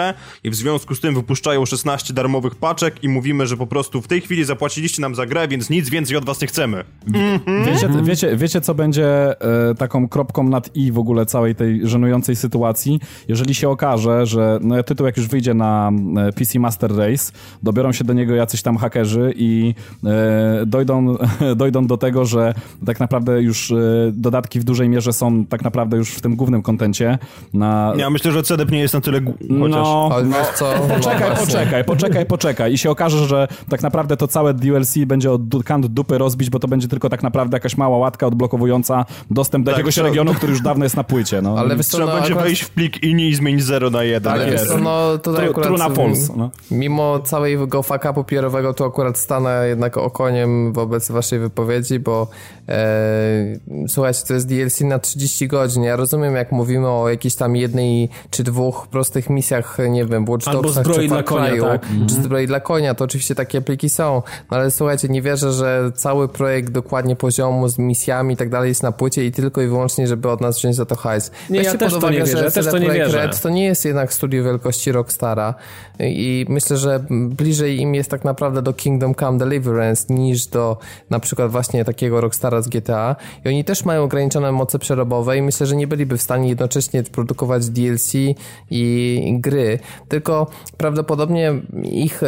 i 0.44 0.50
w 0.50 0.55
związku 0.55 0.94
z 0.94 1.00
tym 1.00 1.14
wypuszczają 1.14 1.66
16 1.66 2.14
darmowych 2.14 2.55
paczek 2.55 3.05
i 3.05 3.09
mówimy, 3.09 3.46
że 3.46 3.57
po 3.57 3.66
prostu 3.66 4.03
w 4.03 4.09
tej 4.09 4.20
chwili 4.20 4.44
zapłaciliście 4.44 5.03
nam 5.03 5.14
za 5.14 5.26
grę, 5.26 5.48
więc 5.48 5.70
nic 5.70 5.90
więcej 5.90 6.16
od 6.16 6.24
was 6.24 6.40
nie 6.40 6.46
chcemy. 6.46 6.84
Mhm. 7.14 7.64
Wiecie, 7.64 7.88
wiecie, 8.03 8.36
wiecie 8.36 8.61
co 8.61 8.74
będzie 8.74 9.40
e, 9.40 9.74
taką 9.74 10.09
kropką 10.09 10.42
nad 10.42 10.76
i 10.76 10.92
w 10.92 10.98
ogóle 10.98 11.26
całej 11.26 11.55
tej 11.55 11.88
żenującej 11.88 12.36
sytuacji? 12.36 13.00
Jeżeli 13.28 13.55
się 13.55 13.68
okaże, 13.68 14.26
że 14.26 14.59
no, 14.62 14.82
tytuł 14.82 15.07
jak 15.07 15.16
już 15.16 15.28
wyjdzie 15.28 15.55
na 15.55 15.90
e, 16.16 16.32
PC 16.32 16.59
Master 16.59 16.96
Race, 16.96 17.32
dobiorą 17.62 17.92
się 17.92 18.05
do 18.05 18.12
niego 18.12 18.34
jacyś 18.34 18.62
tam 18.62 18.76
hakerzy 18.76 19.32
i 19.36 19.74
e, 20.05 20.66
dojdą 20.66 20.91
dojdą, 20.93 21.16
dojdą 21.57 21.86
do 21.86 21.97
tego, 21.97 22.24
że 22.24 22.55
tak 22.86 23.01
naprawdę 23.01 23.43
już 23.43 23.70
e, 23.70 23.74
dodatki 24.12 24.61
w 24.61 24.64
dużej 24.64 24.88
mierze 24.88 25.12
są 25.12 25.47
tak 25.47 25.64
naprawdę 25.64 25.97
już 25.97 26.11
w 26.11 26.20
tym 26.20 26.36
głównym 26.36 26.62
kontencie. 26.62 27.18
Na... 27.55 27.93
Ja 27.97 28.11
myślę, 28.11 28.32
że 28.32 28.43
CDP 28.43 28.72
nie 28.72 28.80
jest 28.80 28.95
na 28.95 29.01
tyle... 29.01 29.20
Chociaż... 29.61 29.88
No, 29.93 30.11
no, 30.24 30.36
co? 30.55 30.74
poczekaj, 30.95 31.30
no 31.30 31.36
poczekaj, 31.36 31.84
poczekaj, 31.84 32.26
poczekaj 32.26 32.72
i 32.72 32.78
się 32.78 32.90
okaże, 32.90 33.26
że 33.26 33.49
tak 33.68 33.82
naprawdę 33.82 34.16
to 34.16 34.28
całe 34.28 34.55
DLC 34.55 34.99
będzie 35.07 35.32
od 35.32 35.40
kant 35.64 35.86
dupy 35.86 36.18
rozbić, 36.18 36.51
bo 36.51 36.59
to 36.59 36.68
będzie 36.68 36.88
tylko 36.88 37.09
tak 37.09 37.22
naprawdę 37.22 37.57
jakaś 37.57 37.76
mała 37.76 37.99
łatka 37.99 38.26
odblokowująca 38.26 39.05
dostęp 39.30 39.64
do 39.64 39.70
tak, 39.70 39.78
jakiegoś 39.78 39.95
to... 39.95 40.03
regionu, 40.03 40.34
który 40.34 40.53
już 40.53 40.62
dawno 40.62 40.84
jest 40.84 40.97
na 40.97 41.05
płycie. 41.05 41.43
No. 41.43 41.59
Ale 41.59 41.76
Trzeba 41.76 42.07
no, 42.07 42.12
będzie 42.12 42.26
akurat... 42.32 42.45
wejść 42.45 42.62
w 42.62 42.70
plik 42.70 43.03
INI 43.03 43.28
i 43.28 43.34
zmienić 43.34 43.64
0 43.64 43.90
na 43.90 44.05
1. 44.05 44.32
Tak 44.32 44.53
jest. 44.53 44.74
No, 44.82 45.18
tutaj 45.18 45.49
Tru, 45.49 45.51
akurat, 45.51 45.78
na 45.78 45.90
false. 45.90 46.32
No. 46.36 46.51
Mimo 46.70 47.20
całego 47.20 47.82
faka 47.82 48.12
papierowego, 48.12 48.74
to 48.74 48.84
akurat 48.84 49.18
stanę 49.18 49.68
jednak 49.68 49.97
okoniem 49.97 50.72
wobec 50.82 51.10
waszej 51.10 51.38
wypowiedzi, 51.38 51.98
bo 51.98 52.28
e, 52.68 53.58
słuchajcie, 53.88 54.20
to 54.28 54.34
jest 54.34 54.48
DLC 54.48 54.80
na 54.80 54.98
30 54.98 55.48
godzin. 55.48 55.82
Ja 55.82 55.96
rozumiem, 55.96 56.36
jak 56.36 56.52
mówimy 56.52 56.88
o 56.88 57.09
jakiejś 57.09 57.34
tam 57.34 57.56
jednej 57.56 58.09
czy 58.30 58.44
dwóch 58.44 58.86
prostych 58.86 59.30
misjach, 59.30 59.78
nie 59.90 60.04
wiem, 60.04 60.28
Watch 60.28 60.48
Albo 60.48 60.68
zbroi 60.68 61.09
dla 61.09 61.22
konia, 61.22 61.62
tak? 61.62 61.86
czy 61.86 61.92
mhm. 61.92 62.09
zbroi 62.09 62.46
dla 62.46 62.60
konia, 62.60 62.94
to 62.94 63.04
oczywiście 63.04 63.34
takie 63.34 63.60
pliki 63.60 63.90
są. 63.90 64.22
No 64.50 64.56
ale 64.56 64.70
słuchajcie, 64.70 65.09
nie 65.09 65.22
wierzę, 65.22 65.52
że 65.52 65.92
cały 65.94 66.28
projekt 66.28 66.70
dokładnie 66.70 67.16
poziomu 67.16 67.68
z 67.68 67.78
misjami 67.78 68.34
i 68.34 68.36
tak 68.36 68.48
dalej 68.48 68.68
jest 68.68 68.82
na 68.82 68.92
płycie 68.92 69.24
i 69.24 69.32
tylko 69.32 69.62
i 69.62 69.66
wyłącznie, 69.66 70.06
żeby 70.06 70.30
od 70.30 70.40
nas 70.40 70.59
wziąć 70.59 70.76
za 70.76 70.86
to 70.86 70.96
hajs. 70.96 71.30
Nie, 71.50 71.62
ja 71.62 71.74
też 71.74 71.92
uwagę, 71.92 72.00
to 72.00 72.10
nie 72.10 72.18
wierzę, 72.18 72.44
ja 72.44 72.50
też 72.50 72.66
to 72.66 72.78
nie 72.78 72.90
wierzę. 72.90 73.18
Red 73.18 73.40
to 73.40 73.48
nie 73.48 73.64
jest 73.64 73.84
jednak 73.84 74.12
studio 74.12 74.44
wielkości 74.44 74.92
Rockstara 74.92 75.54
i 76.00 76.46
myślę, 76.48 76.76
że 76.76 77.04
bliżej 77.10 77.80
im 77.80 77.94
jest 77.94 78.10
tak 78.10 78.24
naprawdę 78.24 78.62
do 78.62 78.72
Kingdom 78.72 79.14
Come 79.14 79.38
Deliverance 79.38 80.14
niż 80.14 80.46
do 80.46 80.72
na 81.11 81.20
przykład 81.20 81.51
właśnie 81.51 81.85
takiego 81.85 82.20
Rockstara 82.20 82.62
z 82.62 82.69
GTA 82.69 83.16
i 83.44 83.49
oni 83.49 83.65
też 83.65 83.85
mają 83.85 84.03
ograniczone 84.03 84.53
moce 84.53 84.78
przerobowe 84.78 85.39
i 85.39 85.43
myślę, 85.43 85.66
że 85.66 85.77
nie 85.77 85.86
byliby 85.86 86.16
w 86.16 86.23
stanie 86.23 86.49
jednocześnie 86.49 87.03
produkować 87.03 87.70
DLC 87.70 88.12
i 88.70 89.36
gry, 89.40 89.78
tylko 90.09 90.47
prawdopodobnie 90.77 91.55
ich 91.82 92.23
e, 92.23 92.27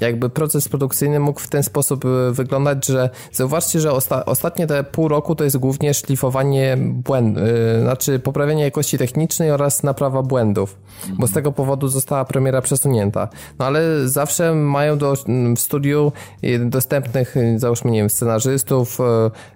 jakby 0.00 0.30
proces 0.30 0.68
produkcyjny 0.68 1.20
mógł 1.20 1.40
w 1.40 1.48
ten 1.48 1.62
sposób 1.62 2.04
e, 2.04 2.32
wyglądać, 2.32 2.86
że 2.86 3.10
zauważcie, 3.32 3.80
że 3.80 3.92
osta 3.92 4.24
ostatnie 4.24 4.66
te 4.66 4.84
pół 4.84 5.08
roku 5.08 5.34
to 5.34 5.44
jest 5.44 5.56
głównie 5.56 5.94
szlifowanie 5.94 6.76
błędów, 6.78 7.42
yy, 7.42 7.80
znaczy 7.80 8.18
poprawienie 8.18 8.64
jakości 8.64 8.98
technicznej 8.98 9.50
oraz 9.50 9.82
naprawa 9.82 10.22
błędów, 10.22 10.78
bo 11.18 11.26
z 11.26 11.32
tego 11.32 11.52
powodu 11.52 11.88
została 11.88 12.24
premiera 12.24 12.62
przesunięta. 12.62 13.28
No 13.58 13.66
ale 13.66 14.08
zawsze 14.08 14.54
mają 14.54 14.98
do, 14.98 15.14
w 15.56 15.60
studiu 15.60 16.12
dostępnych, 16.60 17.34
załóżmy, 17.62 17.90
nie 17.90 17.98
wiem, 17.98 18.10
scenarzystów, 18.10 18.98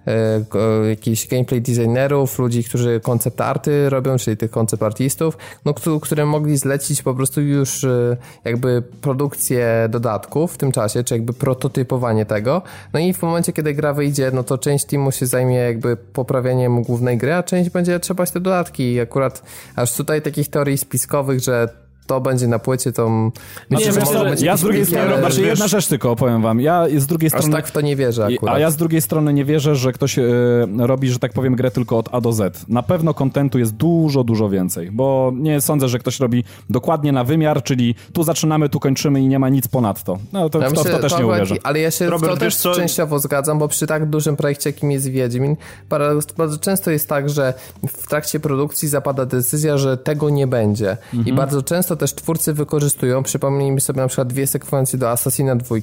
yy, 0.05 0.89
jakichś 0.89 1.27
gameplay 1.27 1.61
designerów, 1.61 2.39
ludzi, 2.39 2.63
którzy 2.63 2.99
koncept 3.03 3.41
arty 3.41 3.89
robią, 3.89 4.17
czyli 4.17 4.37
tych 4.37 4.51
koncept 4.51 4.83
artistów, 4.83 5.37
no, 5.65 5.73
które 6.01 6.25
mogli 6.25 6.57
zlecić 6.57 7.01
po 7.01 7.13
prostu 7.13 7.41
już 7.41 7.85
jakby 8.45 8.83
produkcję 9.01 9.87
dodatków 9.89 10.53
w 10.53 10.57
tym 10.57 10.71
czasie, 10.71 11.03
czy 11.03 11.13
jakby 11.13 11.33
prototypowanie 11.33 12.25
tego. 12.25 12.61
No 12.93 12.99
i 12.99 13.13
w 13.13 13.21
momencie, 13.21 13.53
kiedy 13.53 13.73
gra 13.73 13.93
wyjdzie, 13.93 14.31
no 14.33 14.43
to 14.43 14.57
część 14.57 14.85
teamu 14.85 15.11
się 15.11 15.25
zajmie 15.25 15.55
jakby 15.55 15.97
poprawieniem 15.97 16.83
głównej 16.83 17.17
gry, 17.17 17.33
a 17.33 17.43
część 17.43 17.69
będzie 17.69 17.99
trzeba 17.99 18.25
te 18.25 18.39
dodatki. 18.39 18.93
I 18.93 18.99
akurat 18.99 19.41
aż 19.75 19.93
tutaj 19.93 20.21
takich 20.21 20.49
teorii 20.49 20.77
spiskowych, 20.77 21.39
że 21.39 21.86
to 22.07 22.21
będzie 22.21 22.47
na 22.47 22.59
płycie, 22.59 22.91
to 22.91 23.31
myślę, 23.69 23.93
że 23.93 23.99
może 23.99 24.29
być 24.29 24.41
Ja 24.41 24.57
z 24.57 24.61
drugiej 24.61 24.85
strony, 24.85 25.13
ale... 25.13 25.19
znaczy 25.19 25.41
jedna 25.41 25.67
rzecz 25.67 25.87
tylko 25.87 26.11
opowiem 26.11 26.41
wam. 26.41 26.61
Ja 26.61 26.85
z 26.97 27.07
drugiej 27.07 27.29
strony... 27.29 27.47
Aż 27.47 27.51
tak 27.51 27.67
w 27.67 27.71
to 27.71 27.81
nie 27.81 27.95
wierzę 27.95 28.25
akurat. 28.25 28.55
A 28.55 28.59
ja 28.59 28.71
z 28.71 28.77
drugiej 28.77 29.01
strony 29.01 29.33
nie 29.33 29.45
wierzę, 29.45 29.75
że 29.75 29.93
ktoś 29.93 30.19
e, 30.19 30.23
robi, 30.77 31.09
że 31.09 31.19
tak 31.19 31.33
powiem, 31.33 31.55
grę 31.55 31.71
tylko 31.71 31.97
od 31.97 32.09
A 32.11 32.21
do 32.21 32.33
Z. 32.33 32.69
Na 32.69 32.83
pewno 32.83 33.13
kontentu 33.13 33.59
jest 33.59 33.71
dużo, 33.71 34.23
dużo 34.23 34.49
więcej, 34.49 34.91
bo 34.91 35.31
nie 35.35 35.61
sądzę, 35.61 35.87
że 35.87 35.99
ktoś 35.99 36.19
robi 36.19 36.43
dokładnie 36.69 37.11
na 37.11 37.23
wymiar, 37.23 37.63
czyli 37.63 37.95
tu 38.13 38.23
zaczynamy, 38.23 38.69
tu 38.69 38.79
kończymy 38.79 39.21
i 39.21 39.27
nie 39.27 39.39
ma 39.39 39.49
nic 39.49 39.67
ponadto. 39.67 40.17
No 40.33 40.49
to, 40.49 40.61
ja 40.61 40.69
myślę, 40.69 40.83
to, 40.83 40.89
to 40.89 40.99
też 40.99 41.11
to 41.11 41.19
nie 41.19 41.27
uwierzę. 41.27 41.55
Ale 41.63 41.79
ja 41.79 41.91
się 41.91 42.09
Robert, 42.09 42.31
w 42.31 42.35
to 42.35 42.39
też 42.39 42.55
co? 42.55 42.75
częściowo 42.75 43.19
zgadzam, 43.19 43.59
bo 43.59 43.67
przy 43.67 43.87
tak 43.87 44.09
dużym 44.09 44.37
projekcie, 44.37 44.69
jakim 44.69 44.91
jest 44.91 45.07
Wiedźmin, 45.07 45.55
bardzo, 45.89 46.27
bardzo 46.37 46.57
często 46.57 46.91
jest 46.91 47.09
tak, 47.09 47.29
że 47.29 47.53
w 47.87 48.07
trakcie 48.07 48.39
produkcji 48.39 48.87
zapada 48.87 49.25
decyzja, 49.25 49.77
że 49.77 49.97
tego 49.97 50.29
nie 50.29 50.47
będzie. 50.47 50.91
Mhm. 50.91 51.25
I 51.25 51.33
bardzo 51.33 51.63
często 51.63 51.95
też 51.97 52.13
twórcy 52.13 52.53
wykorzystują. 52.53 53.23
Przypomnijmy 53.23 53.81
sobie 53.81 54.01
na 54.01 54.07
przykład 54.07 54.27
dwie 54.27 54.47
sekwencje 54.47 54.99
do 54.99 55.09
Assassina 55.09 55.55
2, 55.55 55.75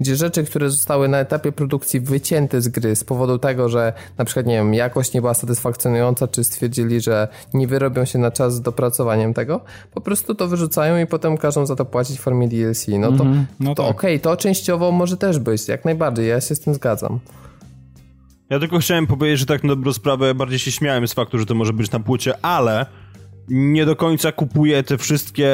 gdzie 0.00 0.16
rzeczy, 0.16 0.44
które 0.44 0.70
zostały 0.70 1.08
na 1.08 1.18
etapie 1.18 1.52
produkcji 1.52 2.00
wycięte 2.00 2.60
z 2.60 2.68
gry 2.68 2.96
z 2.96 3.04
powodu 3.04 3.38
tego, 3.38 3.68
że 3.68 3.92
na 4.18 4.24
przykład, 4.24 4.46
nie 4.46 4.54
wiem, 4.54 4.74
jakość 4.74 5.12
nie 5.12 5.20
była 5.20 5.34
satysfakcjonująca, 5.34 6.28
czy 6.28 6.44
stwierdzili, 6.44 7.00
że 7.00 7.28
nie 7.54 7.66
wyrobią 7.66 8.04
się 8.04 8.18
na 8.18 8.30
czas 8.30 8.54
z 8.54 8.60
dopracowaniem 8.60 9.34
tego, 9.34 9.60
po 9.94 10.00
prostu 10.00 10.34
to 10.34 10.48
wyrzucają 10.48 10.98
i 10.98 11.06
potem 11.06 11.38
każą 11.38 11.66
za 11.66 11.76
to 11.76 11.84
płacić 11.84 12.18
w 12.18 12.20
formie 12.20 12.48
DLC. 12.48 12.86
No 12.88 13.12
to, 13.12 13.24
mm 13.24 13.34
-hmm. 13.34 13.44
no 13.60 13.74
to 13.74 13.82
tak. 13.82 13.96
okej, 13.96 14.16
okay, 14.16 14.20
to 14.20 14.36
częściowo 14.36 14.92
może 14.92 15.16
też 15.16 15.38
być, 15.38 15.68
jak 15.68 15.84
najbardziej, 15.84 16.28
ja 16.28 16.40
się 16.40 16.54
z 16.54 16.60
tym 16.60 16.74
zgadzam. 16.74 17.20
Ja 18.50 18.58
tylko 18.58 18.78
chciałem 18.78 19.06
powiedzieć, 19.06 19.40
że 19.40 19.46
tak 19.46 19.64
na 19.64 19.68
dobrą 19.68 19.92
sprawę 19.92 20.34
bardziej 20.34 20.58
się 20.58 20.72
śmiałem 20.72 21.08
z 21.08 21.12
faktu, 21.12 21.38
że 21.38 21.46
to 21.46 21.54
może 21.54 21.72
być 21.72 21.90
na 21.90 22.00
płycie, 22.00 22.44
ale 22.44 22.86
nie 23.48 23.86
do 23.86 23.96
końca 23.96 24.32
kupuję 24.32 24.82
te 24.82 24.98
wszystkie 24.98 25.50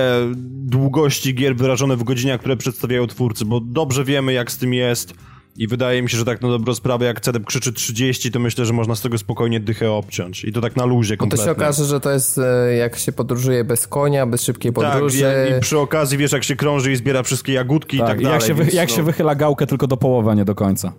długości 0.65 1.35
gier 1.35 1.57
wyrażone 1.57 1.97
w 1.97 2.05
godzinach, 2.05 2.41
które 2.41 2.57
przedstawiają 2.57 3.07
twórcy, 3.07 3.45
bo 3.45 3.61
dobrze 3.61 4.05
wiemy, 4.05 4.33
jak 4.33 4.51
z 4.51 4.59
tym 4.59 4.75
jest. 4.75 5.15
I 5.57 5.67
wydaje 5.67 6.03
mi 6.03 6.11
się, 6.11 6.17
że 6.17 6.25
tak 6.25 6.43
na 6.43 6.49
dobrą 6.49 6.75
sprawę, 6.75 7.05
jak 7.05 7.21
CDEP 7.21 7.45
krzyczy 7.45 7.73
30, 7.73 8.31
to 8.31 8.39
myślę, 8.39 8.65
że 8.65 8.73
można 8.73 8.95
z 8.95 9.01
tego 9.01 9.19
spokojnie 9.19 9.61
dychę 9.61 9.91
obciąć. 9.91 10.45
I 10.45 10.53
to 10.53 10.61
tak 10.61 10.77
na 10.77 10.85
luzie 10.85 11.17
kompletnie. 11.17 11.47
No 11.47 11.55
to 11.55 11.61
się 11.61 11.65
okaże, 11.65 11.85
że 11.85 12.01
to 12.01 12.11
jest 12.11 12.39
e, 12.39 12.77
jak 12.77 12.99
się 12.99 13.13
podróżuje 13.13 13.65
bez 13.65 13.87
konia, 13.87 14.27
bez 14.27 14.43
szybkiej 14.43 14.73
tak, 14.73 14.93
podróży. 14.93 15.23
Tak, 15.23 15.59
i 15.59 15.61
przy 15.61 15.79
okazji 15.79 16.19
wiesz, 16.19 16.33
jak 16.33 16.45
się 16.45 16.57
krąży 16.57 16.93
i 16.93 16.97
zbiera 16.97 17.23
wszystkie 17.23 17.53
jagódki 17.53 17.99
tak, 17.99 18.07
i 18.07 18.11
tak 18.11 18.23
dalej. 18.23 18.35
Jak, 18.35 18.43
się, 18.43 18.55
wy, 18.55 18.77
jak 18.77 18.89
no... 18.89 18.97
się 18.97 19.03
wychyla 19.03 19.35
gałkę 19.35 19.67
tylko 19.67 19.87
do 19.87 19.97
połowy, 19.97 20.31
a 20.31 20.35
nie 20.35 20.45
do 20.45 20.55
końca. 20.55 20.93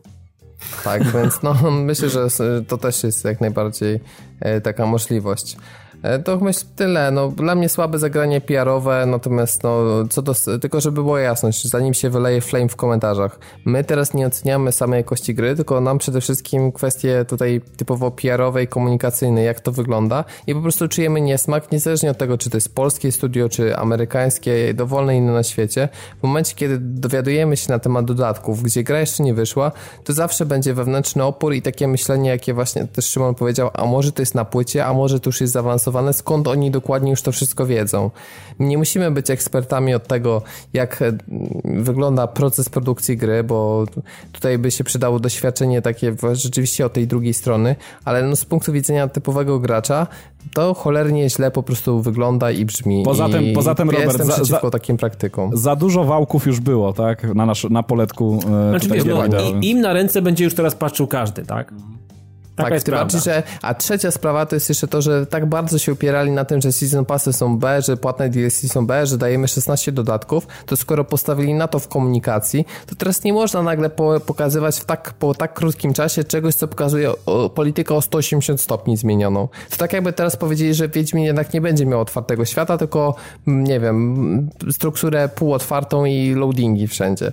Tak, 0.84 1.04
więc 1.04 1.44
no, 1.44 1.72
myślę, 1.72 2.10
że 2.10 2.28
to 2.68 2.78
też 2.78 3.04
jest 3.04 3.26
jak 3.26 3.42
najbardziej 3.42 4.00
e, 4.40 4.62
taka 4.62 4.86
możliwość. 4.86 5.58
E, 6.04 6.20
to 6.20 6.38
myślę 6.38 6.70
tyle. 6.76 7.12
No, 7.12 7.28
dla 7.30 7.56
mnie 7.56 7.70
słabe 7.70 8.00
zagranie 8.00 8.42
PR-owe, 8.42 9.06
natomiast 9.06 9.64
no, 9.64 9.84
co 10.10 10.22
do, 10.22 10.34
tylko 10.62 10.82
żeby 10.82 11.04
była 11.04 11.20
jasność, 11.20 11.68
zanim 11.68 11.94
się 11.94 12.10
wyleje 12.10 12.42
flame 12.42 12.70
w 12.70 12.76
komentarzach. 12.76 13.40
My 13.66 13.84
teraz 13.84 14.14
nie 14.14 14.28
oceniamy 14.28 14.72
samej 14.72 14.98
jakości 14.98 15.36
gry, 15.36 15.56
tylko 15.56 15.82
nam 15.82 15.98
przede 15.98 16.22
wszystkim 16.22 16.72
kwestie 16.72 17.26
tutaj 17.28 17.62
typowo 17.78 18.12
PR-owej, 18.12 18.68
komunikacyjnej, 18.68 19.46
jak 19.46 19.60
to 19.60 19.72
wygląda 19.72 20.24
i 20.48 20.56
po 20.56 20.62
prostu 20.62 20.88
czujemy 20.88 21.22
niesmak, 21.22 21.72
niezależnie 21.72 22.12
od 22.12 22.18
tego, 22.18 22.38
czy 22.38 22.50
to 22.50 22.58
jest 22.58 22.76
polskie 22.76 23.12
studio, 23.12 23.50
czy 23.50 23.78
amerykańskie, 23.78 24.74
dowolne 24.74 25.18
inne 25.18 25.32
na 25.32 25.44
świecie. 25.44 25.90
W 26.20 26.24
momencie, 26.24 26.56
kiedy 26.56 26.78
dowiadujemy 26.80 27.58
się 27.58 27.72
na 27.72 27.80
temat 27.80 28.06
dodatków, 28.06 28.64
gdzie 28.64 28.84
gra 28.84 29.00
jeszcze 29.00 29.24
nie 29.24 29.34
wyszła, 29.34 29.72
to 30.04 30.14
zawsze 30.14 30.46
będzie 30.46 30.74
wewnętrzny 30.74 31.24
opór 31.24 31.54
i 31.54 31.62
takie 31.62 31.88
myślenie, 31.88 32.30
jakie 32.30 32.54
właśnie 32.54 32.88
też 32.88 33.06
Szymon 33.06 33.36
powiedział, 33.36 33.70
a 33.74 33.86
może 33.86 34.12
to 34.12 34.22
jest 34.22 34.36
na 34.36 34.46
płycie, 34.46 34.86
a 34.86 34.94
może 34.94 35.20
to 35.20 35.30
już 35.30 35.42
jest 35.42 35.54
zaawansowane 35.54 35.89
skąd 36.12 36.48
oni 36.48 36.72
dokładnie 36.72 37.12
już 37.12 37.22
to 37.22 37.32
wszystko 37.32 37.66
wiedzą. 37.66 38.12
Nie 38.60 38.78
musimy 38.78 39.12
być 39.12 39.30
ekspertami 39.30 39.94
od 39.94 40.08
tego, 40.08 40.42
jak 40.74 41.02
e, 41.02 41.18
wygląda 41.64 42.28
proces 42.28 42.70
produkcji 42.70 43.18
gry, 43.18 43.44
bo 43.44 43.86
tutaj 44.32 44.58
by 44.58 44.72
się 44.72 44.84
przydało 44.84 45.20
doświadczenie 45.20 45.82
takie 45.82 46.16
rzeczywiście 46.34 46.86
od 46.86 46.94
tej 46.94 47.08
drugiej 47.08 47.34
strony, 47.34 47.76
ale 48.06 48.24
no 48.24 48.36
z 48.36 48.46
punktu 48.46 48.72
widzenia 48.72 49.08
typowego 49.08 49.60
gracza, 49.60 50.08
to 50.54 50.74
cholernie 50.74 51.30
źle 51.30 51.52
po 51.52 51.64
prostu 51.64 52.02
wygląda 52.02 52.52
i 52.52 52.66
brzmi. 52.66 53.04
Poza 53.06 53.30
tym, 53.30 53.44
I 53.44 53.54
poza 53.54 53.76
tym 53.76 53.88
ja 53.88 53.92
Robert, 53.92 54.08
jestem 54.08 54.28
za, 54.28 54.34
przeciwko 54.34 54.68
za, 54.68 54.72
takim 54.72 54.98
praktykom. 54.98 55.58
Za 55.58 55.76
dużo 55.76 56.04
wałków 56.04 56.48
już 56.48 56.60
było, 56.60 56.94
tak? 56.94 57.36
Na, 57.36 57.46
nasz, 57.46 57.68
na 57.70 57.84
poletku. 57.84 58.40
E, 58.68 58.70
znaczy, 58.70 58.90
wiesz, 58.90 59.06
no, 59.06 59.40
im 59.62 59.82
na 59.82 59.94
ręce 59.94 60.22
będzie 60.22 60.44
już 60.44 60.56
teraz 60.56 60.76
patrzył 60.76 61.08
każdy, 61.08 61.46
tak? 61.46 61.74
Taka 62.64 62.76
tak, 62.76 62.84
tym 62.84 62.96
bardziej, 62.96 63.22
że, 63.22 63.44
a 63.62 63.74
trzecia 63.74 64.12
sprawa 64.12 64.46
to 64.46 64.56
jest 64.56 64.70
jeszcze 64.70 64.88
to, 64.88 65.02
że 65.02 65.26
tak 65.26 65.46
bardzo 65.46 65.80
się 65.80 65.94
upierali 65.94 66.32
na 66.32 66.46
tym, 66.46 66.62
że 66.62 66.72
season 66.72 67.06
passy 67.06 67.34
są 67.34 67.58
B, 67.58 67.82
że 67.82 67.98
płatne 67.98 68.30
DLC 68.30 68.72
są 68.72 68.88
B, 68.88 69.06
że 69.06 69.18
dajemy 69.18 69.48
16 69.48 69.92
dodatków, 69.92 70.48
to 70.66 70.78
skoro 70.78 71.04
postawili 71.04 71.54
na 71.54 71.68
to 71.68 71.80
w 71.80 71.88
komunikacji, 71.88 72.66
to 72.86 72.96
teraz 72.96 73.24
nie 73.24 73.34
można 73.34 73.62
nagle 73.62 73.90
po, 73.90 74.20
pokazywać 74.20 74.80
w 74.80 74.86
tak, 74.86 75.14
po 75.14 75.34
tak 75.34 75.54
krótkim 75.54 75.94
czasie 75.94 76.24
czegoś, 76.24 76.56
co 76.56 76.68
pokazuje 76.68 77.12
o, 77.26 77.50
politykę 77.50 77.96
o 77.96 78.02
180 78.02 78.62
stopni 78.62 78.98
zmienioną. 78.98 79.48
To 79.70 79.78
tak 79.78 79.94
jakby 79.94 80.14
teraz 80.14 80.36
powiedzieli, 80.36 80.74
że 80.74 80.90
Wiedźmin 80.90 81.24
jednak 81.24 81.54
nie 81.54 81.62
będzie 81.62 81.86
miał 81.86 82.02
otwartego 82.02 82.46
świata, 82.46 82.78
tylko 82.78 83.16
nie 83.48 83.80
wiem, 83.80 84.50
strukturę 84.72 85.30
półotwartą 85.30 86.06
i 86.06 86.34
loadingi 86.34 86.88
wszędzie. 86.88 87.32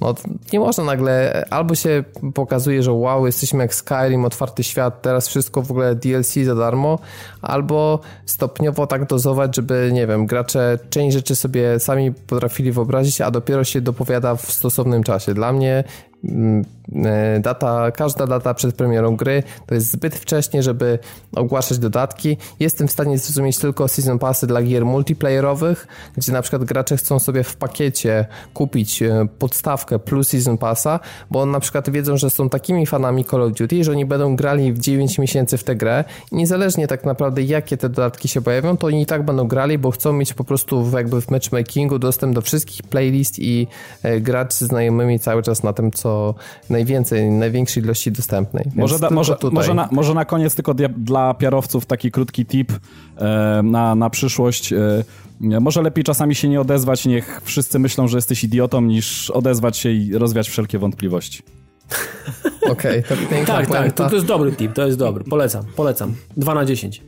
No, 0.00 0.14
nie 0.52 0.60
można 0.60 0.84
nagle, 0.84 1.44
albo 1.50 1.74
się 1.74 2.04
pokazuje, 2.34 2.82
że 2.82 2.92
wow, 2.92 3.26
jesteśmy 3.26 3.62
jak 3.62 3.74
Skyrim, 3.74 4.24
otwarty 4.24 4.64
świat, 4.64 5.02
teraz 5.02 5.28
wszystko 5.28 5.62
w 5.62 5.70
ogóle 5.70 5.94
DLC 5.94 6.34
za 6.44 6.54
darmo, 6.54 6.98
albo 7.42 8.00
stopniowo 8.26 8.86
tak 8.86 9.06
dozować, 9.06 9.56
żeby, 9.56 9.90
nie 9.92 10.06
wiem, 10.06 10.26
gracze 10.26 10.78
część 10.90 11.16
rzeczy 11.16 11.36
sobie 11.36 11.80
sami 11.80 12.12
potrafili 12.12 12.72
wyobrazić, 12.72 13.20
a 13.20 13.30
dopiero 13.30 13.64
się 13.64 13.80
dopowiada 13.80 14.36
w 14.36 14.52
stosownym 14.52 15.02
czasie. 15.02 15.34
Dla 15.34 15.52
mnie 15.52 15.84
data, 17.40 17.90
każda 17.90 18.26
data 18.26 18.54
przed 18.54 18.74
premierą 18.74 19.16
gry 19.16 19.42
to 19.66 19.74
jest 19.74 19.90
zbyt 19.90 20.14
wcześnie, 20.14 20.62
żeby 20.62 20.98
ogłaszać 21.36 21.78
dodatki. 21.78 22.36
Jestem 22.60 22.88
w 22.88 22.90
stanie 22.90 23.18
zrozumieć 23.18 23.58
tylko 23.58 23.88
season 23.88 24.18
passy 24.18 24.46
dla 24.46 24.62
gier 24.62 24.84
multiplayerowych, 24.84 25.86
gdzie 26.16 26.32
na 26.32 26.42
przykład 26.42 26.64
gracze 26.64 26.96
chcą 26.96 27.18
sobie 27.18 27.42
w 27.42 27.56
pakiecie 27.56 28.26
kupić 28.54 29.02
e, 29.02 29.26
podstawkę 29.38 29.98
plus 29.98 30.28
season 30.28 30.58
passa, 30.58 31.00
bo 31.30 31.46
na 31.46 31.60
przykład 31.60 31.90
wiedzą, 31.90 32.16
że 32.16 32.30
są 32.30 32.48
takimi 32.48 32.86
fanami 32.86 33.24
Call 33.24 33.42
of 33.42 33.52
Duty, 33.52 33.84
że 33.84 33.92
oni 33.92 34.06
będą 34.06 34.36
grali 34.36 34.72
w 34.72 34.78
9 34.78 35.18
miesięcy 35.18 35.58
w 35.58 35.64
tę 35.64 35.76
grę 35.76 36.04
i 36.32 36.36
niezależnie 36.36 36.86
tak 36.86 37.04
naprawdę 37.04 37.42
jakie 37.42 37.76
te 37.76 37.88
dodatki 37.88 38.28
się 38.28 38.42
pojawią, 38.42 38.76
to 38.76 38.86
oni 38.86 39.02
i 39.02 39.06
tak 39.06 39.24
będą 39.24 39.48
grali, 39.48 39.78
bo 39.78 39.90
chcą 39.90 40.12
mieć 40.12 40.34
po 40.34 40.44
prostu 40.44 40.90
jakby 40.96 41.20
w 41.20 41.30
matchmakingu 41.30 41.98
dostęp 41.98 42.34
do 42.34 42.40
wszystkich 42.40 42.82
playlist 42.82 43.38
i 43.38 43.66
e, 44.02 44.20
grać 44.20 44.54
z 44.54 44.60
znajomymi 44.60 45.18
cały 45.18 45.42
czas 45.42 45.62
na 45.62 45.72
tym, 45.72 45.90
co 45.90 46.05
najwięcej, 46.70 47.30
największej 47.30 47.82
ilości 47.82 48.12
dostępnej. 48.12 48.64
może, 48.74 48.98
da, 48.98 49.10
może, 49.10 49.36
może, 49.52 49.74
na, 49.74 49.88
może 49.92 50.14
na 50.14 50.24
koniec 50.24 50.54
tylko 50.54 50.74
dla, 50.74 50.88
dla 50.88 51.34
piarowców 51.34 51.86
taki 51.86 52.10
krótki 52.10 52.46
tip 52.46 52.72
e, 52.72 53.60
na, 53.64 53.94
na 53.94 54.10
przyszłość. 54.10 54.72
E, 54.72 55.04
może 55.40 55.82
lepiej 55.82 56.04
czasami 56.04 56.34
się 56.34 56.48
nie 56.48 56.60
odezwać, 56.60 57.06
niech 57.06 57.40
wszyscy 57.44 57.78
myślą, 57.78 58.08
że 58.08 58.18
jesteś 58.18 58.44
idiotą, 58.44 58.80
niż 58.80 59.30
odezwać 59.30 59.76
się 59.76 59.90
i 59.90 60.18
rozwiać 60.18 60.48
wszelkie 60.48 60.78
wątpliwości. 60.78 61.42
Okej, 62.70 63.00
okay, 63.00 63.02
to 63.02 63.16
piękna 63.30 63.54
Tak, 63.54 63.66
tak, 63.66 63.92
to, 63.92 64.08
to 64.08 64.14
jest 64.14 64.26
dobry 64.26 64.52
tip, 64.52 64.72
to 64.72 64.86
jest 64.86 64.98
dobry. 64.98 65.24
Polecam, 65.24 65.64
polecam. 65.76 66.14
2 66.36 66.54
na 66.54 66.64
10. 66.64 67.02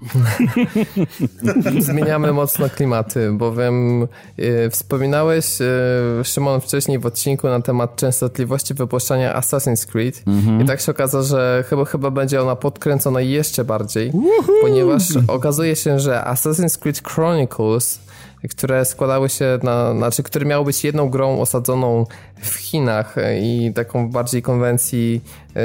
Zmieniamy 1.78 2.32
mocno 2.32 2.68
klimaty, 2.68 3.32
bowiem 3.32 4.00
yy, 4.38 4.70
wspominałeś, 4.70 5.60
yy, 5.60 6.24
Szymon, 6.24 6.60
wcześniej 6.60 6.98
w 6.98 7.06
odcinku 7.06 7.48
na 7.48 7.60
temat 7.60 7.96
częstotliwości 7.96 8.74
wypuszczania 8.74 9.40
Assassin's 9.40 9.86
Creed 9.86 10.22
mhm. 10.26 10.60
i 10.60 10.64
tak 10.64 10.80
się 10.80 10.92
okazało, 10.92 11.24
że 11.24 11.64
chyba, 11.68 11.84
chyba 11.84 12.10
będzie 12.10 12.42
ona 12.42 12.56
podkręcona 12.56 13.20
jeszcze 13.20 13.64
bardziej, 13.64 14.12
ponieważ 14.62 15.02
okazuje 15.28 15.76
się, 15.76 16.00
że 16.00 16.24
Assassin's 16.26 16.78
Creed 16.78 17.02
Chronicles 17.08 18.00
które 18.48 18.84
składały 18.84 19.28
się 19.28 19.58
na, 19.62 19.94
znaczy, 19.94 20.22
które 20.22 20.46
miały 20.46 20.64
być 20.64 20.84
jedną 20.84 21.10
grą 21.10 21.40
osadzoną 21.40 22.06
w 22.42 22.54
Chinach 22.54 23.16
i 23.42 23.72
taką 23.74 24.10
bardziej 24.10 24.42
konwencji 24.42 25.20
yy, 25.54 25.62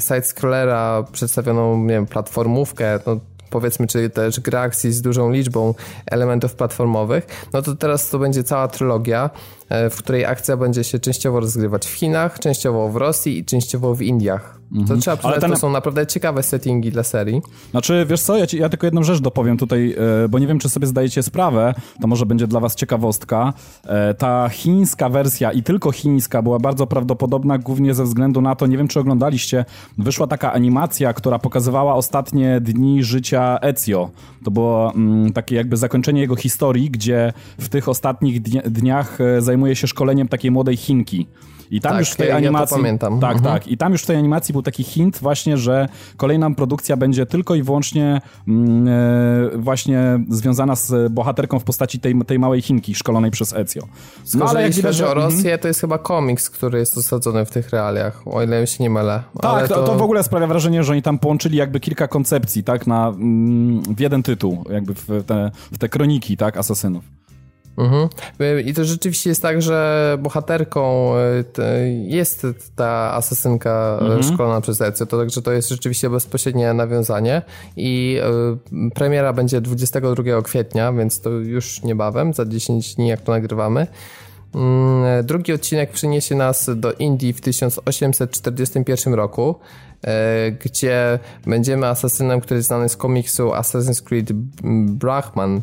side-scrollera 0.00 1.04
przedstawioną, 1.12 1.78
nie 1.78 1.94
wiem, 1.94 2.06
platformówkę, 2.06 2.98
no, 3.06 3.20
powiedzmy, 3.54 3.86
czy 3.86 4.10
też 4.10 4.40
gra 4.40 4.60
akcji 4.60 4.92
z 4.92 5.02
dużą 5.02 5.30
liczbą 5.30 5.74
elementów 6.06 6.54
platformowych, 6.54 7.26
no 7.52 7.62
to 7.62 7.76
teraz 7.76 8.08
to 8.10 8.18
będzie 8.18 8.44
cała 8.44 8.68
trylogia, 8.68 9.30
w 9.70 9.96
której 9.98 10.24
akcja 10.24 10.56
będzie 10.56 10.84
się 10.84 10.98
częściowo 10.98 11.40
rozgrywać 11.40 11.86
w 11.86 11.90
Chinach, 11.90 12.38
częściowo 12.38 12.88
w 12.88 12.96
Rosji 12.96 13.38
i 13.38 13.44
częściowo 13.44 13.94
w 13.94 14.02
Indiach. 14.02 14.64
Mhm. 14.72 14.86
To 14.86 15.02
trzeba 15.02 15.16
przyznać, 15.16 15.40
ten... 15.40 15.50
to 15.50 15.56
są 15.56 15.70
naprawdę 15.70 16.06
ciekawe 16.06 16.42
settingi 16.42 16.90
dla 16.90 17.02
serii. 17.02 17.42
Znaczy, 17.70 18.06
wiesz 18.08 18.20
co, 18.20 18.36
ja, 18.36 18.46
ci, 18.46 18.58
ja 18.58 18.68
tylko 18.68 18.86
jedną 18.86 19.02
rzecz 19.02 19.20
dopowiem 19.20 19.56
tutaj, 19.56 19.96
e, 20.24 20.28
bo 20.28 20.38
nie 20.38 20.46
wiem, 20.46 20.58
czy 20.58 20.68
sobie 20.68 20.86
zdajecie 20.86 21.22
sprawę, 21.22 21.74
to 22.00 22.06
może 22.06 22.26
będzie 22.26 22.46
dla 22.46 22.60
was 22.60 22.74
ciekawostka. 22.74 23.52
E, 23.86 24.14
ta 24.14 24.48
chińska 24.48 25.08
wersja 25.08 25.52
i 25.52 25.62
tylko 25.62 25.92
chińska 25.92 26.42
była 26.42 26.58
bardzo 26.58 26.86
prawdopodobna, 26.86 27.58
głównie 27.58 27.94
ze 27.94 28.04
względu 28.04 28.40
na 28.40 28.54
to, 28.54 28.66
nie 28.66 28.78
wiem, 28.78 28.88
czy 28.88 29.00
oglądaliście, 29.00 29.64
wyszła 29.98 30.26
taka 30.26 30.52
animacja, 30.52 31.12
która 31.12 31.38
pokazywała 31.38 31.94
ostatnie 31.94 32.60
dni 32.60 33.04
życia 33.04 33.58
Ezio. 33.62 34.10
To 34.44 34.50
było 34.50 34.92
mm, 34.94 35.32
takie 35.32 35.56
jakby 35.56 35.76
zakończenie 35.76 36.20
jego 36.20 36.36
historii, 36.36 36.90
gdzie 36.90 37.32
w 37.58 37.68
tych 37.68 37.88
ostatnich 37.88 38.42
dniach 38.42 39.20
e, 39.20 39.42
zajmuje 39.54 39.76
się 39.76 39.86
szkoleniem 39.86 40.28
takiej 40.28 40.50
młodej 40.50 40.76
Chinki. 40.76 41.26
I 41.70 41.80
tam 41.80 41.92
tak, 41.92 42.00
już 42.00 42.10
w 42.10 42.16
tej 42.16 42.30
animacji. 42.30 42.82
Ja. 42.82 42.98
Tak, 42.98 43.36
mhm. 43.36 43.40
tak. 43.42 43.68
I 43.68 43.76
tam 43.76 43.92
już 43.92 44.02
w 44.02 44.06
tej 44.06 44.16
animacji 44.16 44.52
był 44.52 44.62
taki 44.62 44.84
hint 44.84 45.18
właśnie, 45.18 45.56
że 45.56 45.88
kolejna 46.16 46.50
produkcja 46.50 46.96
będzie 46.96 47.26
tylko 47.26 47.54
i 47.54 47.62
wyłącznie 47.62 48.20
e, 48.48 49.50
właśnie 49.56 50.20
związana 50.28 50.76
z 50.76 51.12
bohaterką 51.12 51.58
w 51.58 51.64
postaci 51.64 52.00
tej, 52.00 52.14
tej 52.26 52.38
małej 52.38 52.62
Chinki 52.62 52.94
szkolonej 52.94 53.30
przez 53.30 53.52
Ezio. 53.52 53.82
No, 54.34 54.44
ale 54.44 54.62
jak 54.62 54.82
chodzi 54.82 55.04
o 55.04 55.14
Rosję, 55.14 55.38
mhm. 55.38 55.58
to 55.58 55.68
jest 55.68 55.80
chyba 55.80 55.98
komiks, 55.98 56.50
który 56.50 56.78
jest 56.78 56.98
osadzony 56.98 57.44
w 57.44 57.50
tych 57.50 57.70
realiach, 57.70 58.22
o 58.26 58.42
ile 58.42 58.66
się 58.66 58.84
nie 58.84 58.90
mylę. 58.90 59.22
Tak, 59.40 59.68
to... 59.68 59.82
To, 59.82 59.94
w 59.94 60.02
ogóle 60.02 60.22
sprawia 60.22 60.46
wrażenie, 60.46 60.84
że 60.84 60.92
oni 60.92 61.02
tam 61.02 61.18
połączyli 61.18 61.58
jakby 61.58 61.80
kilka 61.80 62.08
koncepcji, 62.08 62.64
tak, 62.64 62.86
na, 62.86 63.08
mm, 63.08 63.82
w 63.82 64.00
jeden 64.00 64.22
tytuł, 64.22 64.64
jakby 64.70 64.94
w 64.94 65.24
te, 65.26 65.50
w 65.72 65.78
te 65.78 65.88
kroniki, 65.88 66.36
tak, 66.36 66.56
asasynów. 66.56 67.04
Mhm. 67.76 68.08
I 68.64 68.74
to 68.74 68.84
rzeczywiście 68.84 69.30
jest 69.30 69.42
tak, 69.42 69.62
że 69.62 70.18
bohaterką 70.22 71.14
e, 71.16 71.88
jest 71.90 72.46
ta 72.76 73.14
asasynka 73.14 73.98
mhm. 74.00 74.22
szkolona 74.22 74.60
przez 74.60 74.80
Ezio, 74.80 75.06
to 75.06 75.18
także 75.18 75.42
to 75.42 75.52
jest 75.52 75.68
rzeczywiście 75.68 76.10
bezpośrednie 76.10 76.72
nawiązanie 76.72 77.42
i 77.76 78.20
premiera 78.94 79.32
będzie 79.32 79.60
22 79.60 80.42
kwietnia, 80.42 80.92
więc 80.92 81.20
to 81.20 81.30
już 81.30 81.82
niebawem, 81.82 82.34
za 82.34 82.46
10 82.46 82.94
dni 82.94 83.08
jak 83.08 83.20
to 83.20 83.32
nagrywamy. 83.32 83.86
Mm, 84.54 85.26
drugi 85.26 85.52
odcinek 85.52 85.90
przyniesie 85.90 86.34
nas 86.34 86.70
do 86.76 86.92
Indii 86.92 87.32
w 87.32 87.40
1841 87.40 89.14
roku, 89.14 89.54
gdzie 90.64 91.18
będziemy 91.46 91.86
asasynem, 91.86 92.40
który 92.40 92.58
jest 92.58 92.68
znany 92.68 92.88
z 92.88 92.96
komiksu 92.96 93.50
Assassin's 93.50 94.02
Creed 94.02 94.32
Brahman, 94.86 95.60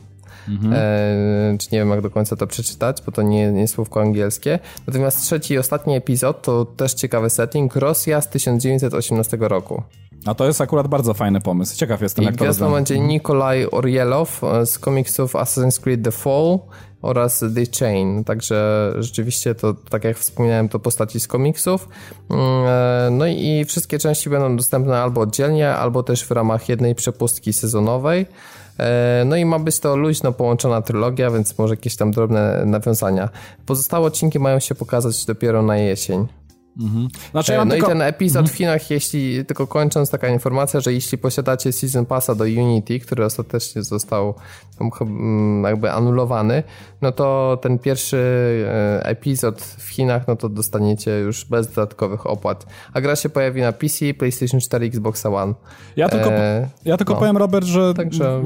Mhm. 0.50 0.74
E, 0.74 1.58
czy 1.58 1.68
nie 1.72 1.80
wiem, 1.80 1.90
jak 1.90 2.02
do 2.02 2.10
końca 2.10 2.36
to 2.36 2.48
przeczytać, 2.48 3.02
bo 3.06 3.12
to 3.12 3.22
nie, 3.22 3.52
nie 3.52 3.68
słówko 3.68 4.02
angielskie. 4.02 4.60
Natomiast 4.88 5.22
trzeci 5.22 5.54
i 5.54 5.58
ostatni 5.58 5.96
epizod 5.96 6.42
to 6.42 6.66
też 6.66 6.94
ciekawy 6.94 7.30
setting. 7.30 7.76
Rosja 7.76 8.22
z 8.22 8.30
1918 8.30 9.38
roku. 9.40 9.84
A 10.26 10.34
to 10.34 10.46
jest 10.46 10.62
akurat 10.62 10.88
bardzo 10.88 11.14
fajny 11.14 11.42
pomysł. 11.42 11.78
Ciekaw 11.78 12.02
jestem, 12.02 12.24
I 12.24 12.26
jak 12.26 12.36
to 12.36 12.44
gwiazdą 12.44 12.72
będzie 12.72 13.00
Nikolaj 13.00 13.68
Orielow 13.72 14.44
e, 14.44 14.66
z 14.66 14.80
komiksów 14.80 15.34
Assassin's 15.34 15.82
Creed 15.82 16.04
The 16.04 16.12
Fall 16.12 16.60
oraz 17.02 17.40
The 17.40 17.80
Chain. 17.80 18.24
Także 18.24 18.92
rzeczywiście 19.00 19.56
to, 19.56 19.74
tak 19.74 20.04
jak 20.04 20.18
wspomniałem, 20.18 20.70
to 20.70 20.80
postaci 20.80 21.20
z 21.20 21.28
komiksów. 21.28 21.90
Mm, 22.30 22.42
e, 22.68 23.10
no 23.12 23.28
i 23.28 23.66
wszystkie 23.66 24.00
części 24.00 24.30
będą 24.30 24.58
dostępne 24.58 24.98
albo 24.98 25.22
oddzielnie, 25.22 25.70
albo 25.70 26.04
też 26.04 26.26
w 26.26 26.32
ramach 26.32 26.70
jednej 26.70 26.96
przepustki 26.96 27.54
sezonowej. 27.54 28.26
E, 28.82 29.24
no 29.26 29.36
i 29.36 29.46
ma 29.46 29.60
być 29.60 29.80
to 29.80 29.96
luźno 29.96 30.32
połączona 30.32 30.82
trylogia, 30.82 31.32
więc 31.32 31.58
może 31.58 31.74
jakieś 31.74 31.96
tam 31.96 32.12
drobne 32.12 32.64
nawiązania. 32.66 33.30
Pozostałe 33.66 34.08
odcinki 34.08 34.40
mają 34.40 34.60
się 34.60 34.76
pokazać 34.76 35.26
dopiero 35.26 35.62
na 35.62 35.78
jesień. 35.78 36.28
Mhm. 36.82 37.08
Znaczy, 37.32 37.54
ja 37.54 37.66
no 37.66 37.72
tylko... 37.72 37.88
i 37.88 37.90
ten 37.90 38.02
epizod 38.02 38.40
mhm. 38.40 38.54
w 38.56 38.58
Chinach, 38.58 38.92
jeśli, 38.92 39.46
tylko 39.46 39.68
kończąc 39.68 40.10
taka 40.10 40.28
informacja, 40.28 40.80
że 40.80 40.94
jeśli 40.94 41.18
posiadacie 41.18 41.72
Season 41.72 42.06
Passa 42.06 42.36
do 42.36 42.44
Unity, 42.44 43.00
który 43.00 43.26
ostatecznie 43.26 43.84
został 43.84 44.36
jakby 45.64 45.92
anulowany, 45.92 46.64
no 47.02 47.12
to 47.12 47.58
ten 47.62 47.80
pierwszy 47.80 48.18
e, 48.68 49.06
epizod 49.06 49.62
w 49.62 49.90
Chinach, 49.90 50.28
no 50.28 50.36
to 50.36 50.50
dostaniecie 50.50 51.20
już 51.20 51.46
bez 51.46 51.68
dodatkowych 51.68 52.28
opłat. 52.28 52.66
A 52.94 53.02
gra 53.02 53.16
się 53.16 53.30
pojawi 53.30 53.62
na 53.62 53.72
PC, 53.72 54.14
PlayStation 54.14 54.60
4, 54.60 54.86
Xbox 54.86 55.26
One. 55.26 55.54
Ja 55.96 56.10
tylko, 56.10 56.32
e, 56.32 56.70
ja 56.86 56.98
tylko 56.98 57.14
no. 57.14 57.20
powiem, 57.20 57.38
Robert, 57.38 57.66
że 57.66 57.94
Także... 57.94 58.44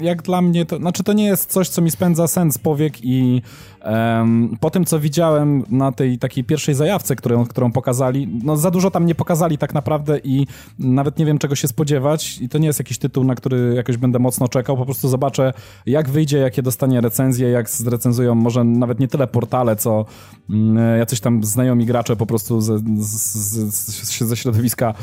jak 0.00 0.22
dla 0.22 0.42
mnie 0.42 0.66
to, 0.66 0.76
znaczy 0.76 1.02
to 1.02 1.12
nie 1.12 1.24
jest 1.24 1.50
coś, 1.50 1.68
co 1.68 1.82
mi 1.82 1.90
spędza 1.90 2.28
sens 2.28 2.58
powiek 2.58 3.04
i 3.04 3.42
um, 3.84 4.56
po 4.60 4.70
tym, 4.70 4.84
co 4.84 5.00
widziałem 5.00 5.64
na 5.70 5.92
tej 5.92 6.18
takiej 6.18 6.44
pierwszej 6.44 6.74
zajawce, 6.74 7.16
którą, 7.16 7.46
którą 7.46 7.72
pokazali, 7.72 8.28
no 8.44 8.56
za 8.56 8.70
dużo 8.70 8.90
tam 8.90 9.06
nie 9.06 9.14
pokazali 9.14 9.58
tak 9.58 9.74
naprawdę 9.74 10.18
i 10.18 10.46
nawet 10.78 11.18
nie 11.18 11.26
wiem, 11.26 11.38
czego 11.38 11.54
się 11.54 11.68
spodziewać 11.68 12.38
i 12.40 12.48
to 12.48 12.58
nie 12.58 12.66
jest 12.66 12.78
jakiś 12.78 12.98
tytuł, 12.98 13.24
na 13.24 13.34
który 13.34 13.74
jakoś 13.76 13.96
będę 13.96 14.18
mocno 14.18 14.48
czekał, 14.48 14.76
po 14.76 14.84
prostu 14.84 15.08
zobaczę, 15.08 15.52
jak 15.86 16.08
wyjdzie, 16.08 16.38
jakie 16.38 16.62
dostanie 16.62 17.00
recenzje, 17.00 17.50
jak 17.50 17.70
zrecenzują 17.70 18.34
może 18.34 18.64
nawet 18.64 19.00
nie 19.00 19.08
tyle 19.08 19.26
portale, 19.26 19.76
co 19.76 20.04
mm, 20.50 20.98
jacyś 20.98 21.20
tam 21.20 21.44
znajomi 21.44 21.86
gracze 21.86 22.16
po 22.16 22.26
prostu 22.26 22.60
ze, 22.60 22.78
z, 22.98 24.20
ze 24.20 24.36
środowiska 24.36 24.94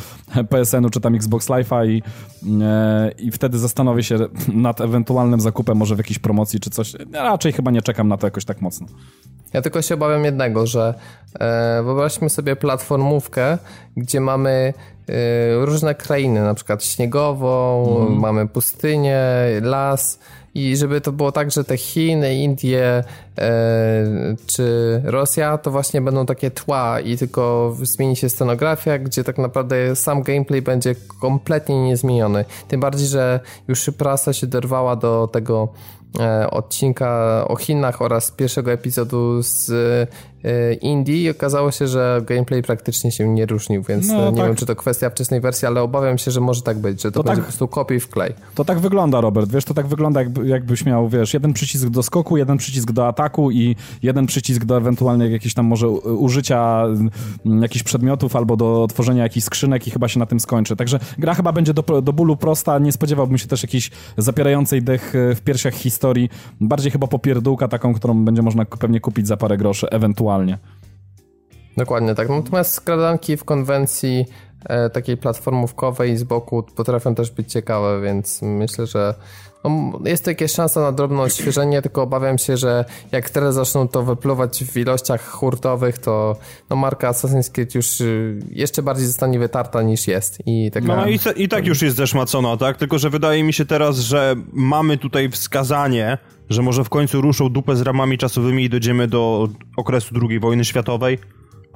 PSN-u 0.49 0.89
czy 0.89 1.01
tam 1.01 1.15
Xbox 1.15 1.49
Live'a 1.49 1.87
i, 1.87 2.03
e, 2.61 3.11
i 3.19 3.31
wtedy 3.31 3.59
zastanowię 3.59 4.03
się 4.03 4.17
nad 4.53 4.81
ewentualnym 4.81 5.41
zakupem 5.41 5.77
może 5.77 5.95
w 5.95 5.97
jakiejś 5.97 6.19
promocji 6.19 6.59
czy 6.59 6.69
coś. 6.69 6.93
Ja 7.13 7.23
raczej 7.23 7.53
chyba 7.53 7.71
nie 7.71 7.81
czekam 7.81 8.07
na 8.07 8.17
to 8.17 8.27
jakoś 8.27 8.45
tak 8.45 8.61
mocno. 8.61 8.87
Ja 9.53 9.61
tylko 9.61 9.81
się 9.81 9.95
obawiam 9.95 10.25
jednego, 10.25 10.67
że 10.67 10.93
e, 11.39 11.83
wyobraźmy 11.83 12.29
sobie 12.29 12.55
platformówkę, 12.55 13.57
gdzie 13.97 14.21
mamy 14.21 14.73
e, 15.09 15.65
różne 15.65 15.95
krainy, 15.95 16.41
na 16.41 16.53
przykład 16.53 16.83
śniegową, 16.83 17.85
mm. 18.07 18.19
mamy 18.19 18.47
pustynię, 18.47 19.21
las 19.61 20.19
i 20.57 20.75
żeby 20.75 21.01
to 21.01 21.11
było 21.11 21.31
tak, 21.31 21.51
że 21.51 21.63
te 21.63 21.77
Chiny, 21.77 22.35
Indie 22.35 23.03
e, 23.37 23.53
czy 24.47 25.01
Rosja 25.03 25.57
to 25.57 25.71
właśnie 25.71 26.01
będą 26.01 26.25
takie 26.25 26.51
tła 26.51 26.99
i 26.99 27.17
tylko 27.17 27.75
zmieni 27.81 28.15
się 28.15 28.29
scenografia, 28.29 28.99
gdzie 28.99 29.23
tak 29.23 29.37
naprawdę 29.37 29.95
sam 29.95 30.21
gameplay 30.23 30.61
będzie 30.61 30.95
kompletnie 31.21 31.83
niezmieniony. 31.83 32.45
Tym 32.67 32.79
bardziej, 32.79 33.07
że 33.07 33.39
już 33.67 33.89
prasa 33.97 34.33
się 34.33 34.47
dorwała 34.47 34.95
do 34.95 35.29
tego 35.31 35.73
e, 36.19 36.51
odcinka 36.51 37.43
o 37.47 37.55
Chinach 37.55 38.01
oraz 38.01 38.31
pierwszego 38.31 38.71
epizodu 38.71 39.41
z 39.41 39.71
indie 40.81 41.23
i 41.23 41.29
okazało 41.29 41.71
się, 41.71 41.87
że 41.87 42.21
gameplay 42.25 42.63
praktycznie 42.63 43.11
się 43.11 43.27
nie 43.27 43.45
różnił, 43.45 43.83
więc 43.83 44.07
no, 44.07 44.31
nie 44.31 44.37
tak. 44.37 44.45
wiem, 44.45 44.55
czy 44.55 44.65
to 44.65 44.75
kwestia 44.75 45.09
wczesnej 45.09 45.41
wersji, 45.41 45.67
ale 45.67 45.81
obawiam 45.81 46.17
się, 46.17 46.31
że 46.31 46.41
może 46.41 46.61
tak 46.61 46.77
być, 46.77 47.01
że 47.01 47.11
to, 47.11 47.19
to 47.19 47.23
będzie 47.23 47.35
tak, 47.35 47.45
po 47.45 47.51
prostu 47.51 47.67
kopiuj 47.67 47.99
w 47.99 48.09
klej. 48.09 48.33
To 48.55 48.65
tak 48.65 48.79
wygląda, 48.79 49.21
Robert, 49.21 49.51
wiesz, 49.51 49.65
to 49.65 49.73
tak 49.73 49.87
wygląda, 49.87 50.19
jakby, 50.19 50.47
jakbyś 50.47 50.85
miał, 50.85 51.09
wiesz, 51.09 51.33
jeden 51.33 51.53
przycisk 51.53 51.87
do 51.87 52.03
skoku, 52.03 52.37
jeden 52.37 52.57
przycisk 52.57 52.91
do 52.91 53.07
ataku 53.07 53.51
i 53.51 53.75
jeden 54.03 54.25
przycisk 54.25 54.65
do 54.65 54.77
ewentualnie 54.77 55.27
jakichś 55.27 55.53
tam 55.53 55.65
może 55.65 55.89
użycia 55.89 56.83
mm, 56.85 57.61
jakichś 57.61 57.83
przedmiotów 57.83 58.35
albo 58.35 58.57
do 58.57 58.83
otworzenia 58.83 59.23
jakichś 59.23 59.45
skrzynek 59.45 59.87
i 59.87 59.91
chyba 59.91 60.07
się 60.07 60.19
na 60.19 60.25
tym 60.25 60.39
skończy. 60.39 60.75
Także 60.75 60.99
gra 61.17 61.33
chyba 61.33 61.51
będzie 61.51 61.73
do, 61.73 62.01
do 62.01 62.13
bólu 62.13 62.35
prosta, 62.35 62.79
nie 62.79 62.91
spodziewałbym 62.91 63.37
się 63.37 63.47
też 63.47 63.63
jakiejś 63.63 63.91
zapierającej 64.17 64.83
dech 64.83 65.15
e, 65.15 65.35
w 65.35 65.41
piersiach 65.41 65.73
historii, 65.73 66.29
bardziej 66.61 66.91
chyba 66.91 67.07
popierdółka 67.07 67.67
taką, 67.67 67.93
którą 67.93 68.25
będzie 68.25 68.41
można 68.41 68.65
pewnie 68.65 68.99
kupić 68.99 69.27
za 69.27 69.37
parę 69.37 69.57
groszy, 69.57 69.89
ewentualnie. 69.89 70.26
Dokładnie 71.77 72.15
tak. 72.15 72.29
Natomiast 72.29 72.73
skradanki 72.73 73.37
w 73.37 73.43
konwencji 73.43 74.25
e, 74.65 74.89
takiej 74.89 75.17
platformówkowej 75.17 76.17
z 76.17 76.23
boku 76.23 76.63
potrafią 76.75 77.15
też 77.15 77.31
być 77.31 77.51
ciekawe, 77.51 78.01
więc 78.01 78.41
myślę, 78.41 78.87
że 78.87 79.13
no, 79.63 79.99
jest 80.05 80.23
to 80.23 80.31
jakaś 80.31 80.51
szansa 80.51 80.81
na 80.81 80.91
drobne 80.91 81.21
odświeżenie, 81.21 81.81
tylko 81.81 82.01
obawiam 82.01 82.37
się, 82.37 82.57
że 82.57 82.85
jak 83.11 83.29
teraz 83.29 83.55
zaczną 83.55 83.87
to 83.87 84.03
wypluwać 84.03 84.63
w 84.63 84.77
ilościach 84.77 85.27
hurtowych, 85.27 85.97
to 85.97 86.35
no, 86.69 86.75
marka 86.75 87.11
Assassin's 87.11 87.51
Creed 87.51 87.75
już 87.75 88.01
y, 88.01 88.39
jeszcze 88.51 88.83
bardziej 88.83 89.05
zostanie 89.05 89.39
wytarta 89.39 89.81
niż 89.81 90.07
jest. 90.07 90.39
I, 90.45 90.71
taka... 90.71 90.87
no 90.87 91.07
i, 91.07 91.19
i 91.35 91.47
tak 91.47 91.65
już 91.65 91.81
jest 91.81 91.97
zeszmacona, 91.97 92.57
tak? 92.57 92.77
Tylko, 92.77 92.99
że 92.99 93.09
wydaje 93.09 93.43
mi 93.43 93.53
się 93.53 93.65
teraz, 93.65 93.97
że 93.97 94.35
mamy 94.53 94.97
tutaj 94.97 95.29
wskazanie, 95.29 96.17
że 96.49 96.61
może 96.61 96.83
w 96.83 96.89
końcu 96.89 97.21
ruszą 97.21 97.49
dupę 97.49 97.75
z 97.75 97.81
ramami 97.81 98.17
czasowymi 98.17 98.63
i 98.63 98.69
dojdziemy 98.69 99.07
do 99.07 99.49
okresu 99.77 100.15
II 100.29 100.39
wojny 100.39 100.65
światowej 100.65 101.17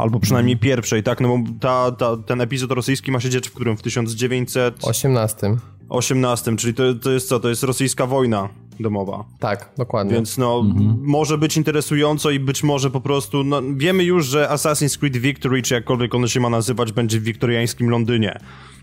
Albo 0.02 0.20
przynajmniej 0.20 0.54
mhm. 0.54 0.64
pierwszej, 0.64 1.04
tak? 1.04 1.22
No 1.22 1.38
bo 1.38 1.44
ta, 1.60 1.92
ta, 1.92 2.18
ten 2.18 2.42
epizod 2.42 2.72
rosyjski 2.72 3.12
ma 3.12 3.20
się 3.20 3.30
dziać 3.30 3.50
w 3.50 3.54
którym? 3.54 3.78
W 3.78 3.82
1918. 3.82 5.58
18, 5.90 6.56
czyli 6.56 6.74
to, 6.74 6.94
to 6.94 7.12
jest 7.12 7.30
co? 7.30 7.40
To 7.40 7.50
jest 7.50 7.64
rosyjska 7.64 8.06
wojna 8.06 8.50
domowa. 8.80 9.26
Tak, 9.40 9.70
dokładnie. 9.78 10.14
Więc 10.14 10.38
no, 10.38 10.60
mhm. 10.66 10.98
może 11.02 11.38
być 11.38 11.58
interesująco 11.58 12.32
i 12.32 12.40
być 12.40 12.64
może 12.64 12.92
po 12.92 13.02
prostu, 13.02 13.44
no, 13.44 13.62
wiemy 13.76 14.04
już, 14.04 14.26
że 14.26 14.48
Assassin's 14.52 15.00
Creed 15.00 15.18
Victory, 15.18 15.62
czy 15.62 15.74
jakkolwiek 15.74 16.16
ono 16.16 16.28
się 16.28 16.40
ma 16.40 16.50
nazywać, 16.50 16.92
będzie 16.92 17.20
w 17.20 17.24
wiktoriańskim 17.24 17.90
Londynie. 17.90 18.40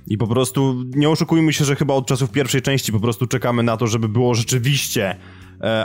I 0.07 0.19
po 0.19 0.27
prostu 0.27 0.85
nie 0.97 1.11
oszukujmy 1.11 1.53
się, 1.53 1.65
że 1.65 1.77
chyba 1.77 1.95
od 1.95 2.07
czasów 2.07 2.31
pierwszej 2.31 2.63
części 2.63 2.93
po 2.93 3.01
prostu 3.01 3.27
czekamy 3.27 3.63
na 3.63 3.77
to, 3.77 3.87
żeby 3.87 4.09
było 4.09 4.35
rzeczywiście 4.35 5.17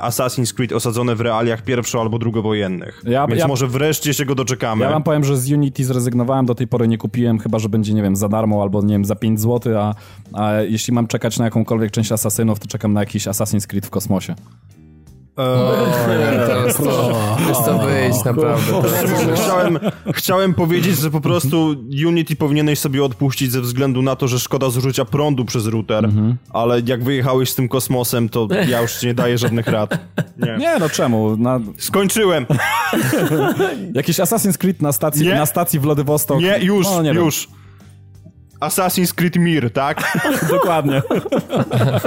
Assassin's 0.02 0.54
Creed 0.54 0.72
osadzone 0.74 1.16
w 1.16 1.22
realiach 1.22 1.64
pierwszo- 1.64 2.02
albo 2.02 2.20
drugowojennych. 2.20 3.02
Ja, 3.06 3.28
Więc 3.28 3.40
ja, 3.40 3.48
może 3.48 3.68
wreszcie 3.68 4.14
się 4.14 4.26
go 4.26 4.36
doczekamy. 4.36 4.84
Ja 4.86 4.92
wam 4.92 5.04
powiem, 5.04 5.24
że 5.24 5.38
z 5.38 5.52
Unity 5.52 5.86
zrezygnowałem, 5.86 6.46
do 6.46 6.56
tej 6.56 6.68
pory 6.68 6.88
nie 6.88 6.98
kupiłem, 6.98 7.40
chyba, 7.40 7.60
że 7.60 7.70
będzie, 7.70 7.94
nie 7.94 8.02
wiem, 8.04 8.16
za 8.16 8.30
darmo 8.30 8.62
albo, 8.62 8.82
nie 8.82 8.94
wiem, 8.96 9.06
za 9.06 9.16
5 9.16 9.42
zł, 9.42 9.78
a, 9.80 9.96
a 10.34 10.54
jeśli 10.54 10.94
mam 10.94 11.08
czekać 11.08 11.40
na 11.40 11.46
jakąkolwiek 11.46 11.92
część 11.92 12.12
Asasynów, 12.12 12.60
to 12.60 12.68
czekam 12.68 12.94
na 12.94 13.00
jakiś 13.00 13.26
Assassin's 13.28 13.68
Creed 13.68 13.86
w 13.86 13.90
kosmosie. 13.90 14.36
Teraz 15.36 16.78
to, 16.78 17.18
jest 17.48 17.66
to 17.66 17.80
wyjść, 17.80 18.24
naprawdę. 18.24 18.82
Chciałem, 19.36 19.80
chciałem 20.14 20.54
powiedzieć, 20.54 20.98
że 20.98 21.12
po 21.12 21.22
prostu 21.22 21.76
Unity 22.08 22.36
powinieneś 22.36 22.80
sobie 22.80 23.04
odpuścić 23.04 23.52
ze 23.52 23.62
względu 23.62 24.02
na 24.02 24.16
to, 24.16 24.28
że 24.28 24.40
szkoda 24.40 24.70
zużycia 24.70 25.06
prądu 25.06 25.46
przez 25.46 25.68
router, 25.68 26.06
mhm. 26.06 26.38
ale 26.50 26.82
jak 26.86 27.04
wyjechałeś 27.04 27.50
z 27.50 27.56
tym 27.56 27.70
kosmosem, 27.70 28.30
to 28.30 28.48
ja 28.68 28.82
już 28.82 28.94
ci 28.94 29.06
nie 29.08 29.14
daję 29.14 29.38
żadnych 29.38 29.68
rad. 29.68 30.00
Nie, 30.38 30.58
nie 30.58 30.80
no 30.80 30.90
czemu? 30.90 31.38
Na... 31.38 31.60
Skończyłem! 31.78 32.46
Jakiś 33.94 34.18
Assassin's 34.18 34.58
Creed 34.58 34.82
na 34.82 34.92
stacji, 34.92 35.28
na 35.28 35.46
stacji 35.46 35.80
w 35.80 35.82
Władywostok. 35.82 36.40
Nie, 36.40 36.60
już, 36.60 36.86
no, 36.86 37.02
nie 37.02 37.12
już. 37.12 37.48
Wiem. 37.48 37.63
Assassin's 38.64 39.14
Creed 39.14 39.36
Mir, 39.36 39.72
tak? 39.74 40.20
Dokładnie. 40.50 41.02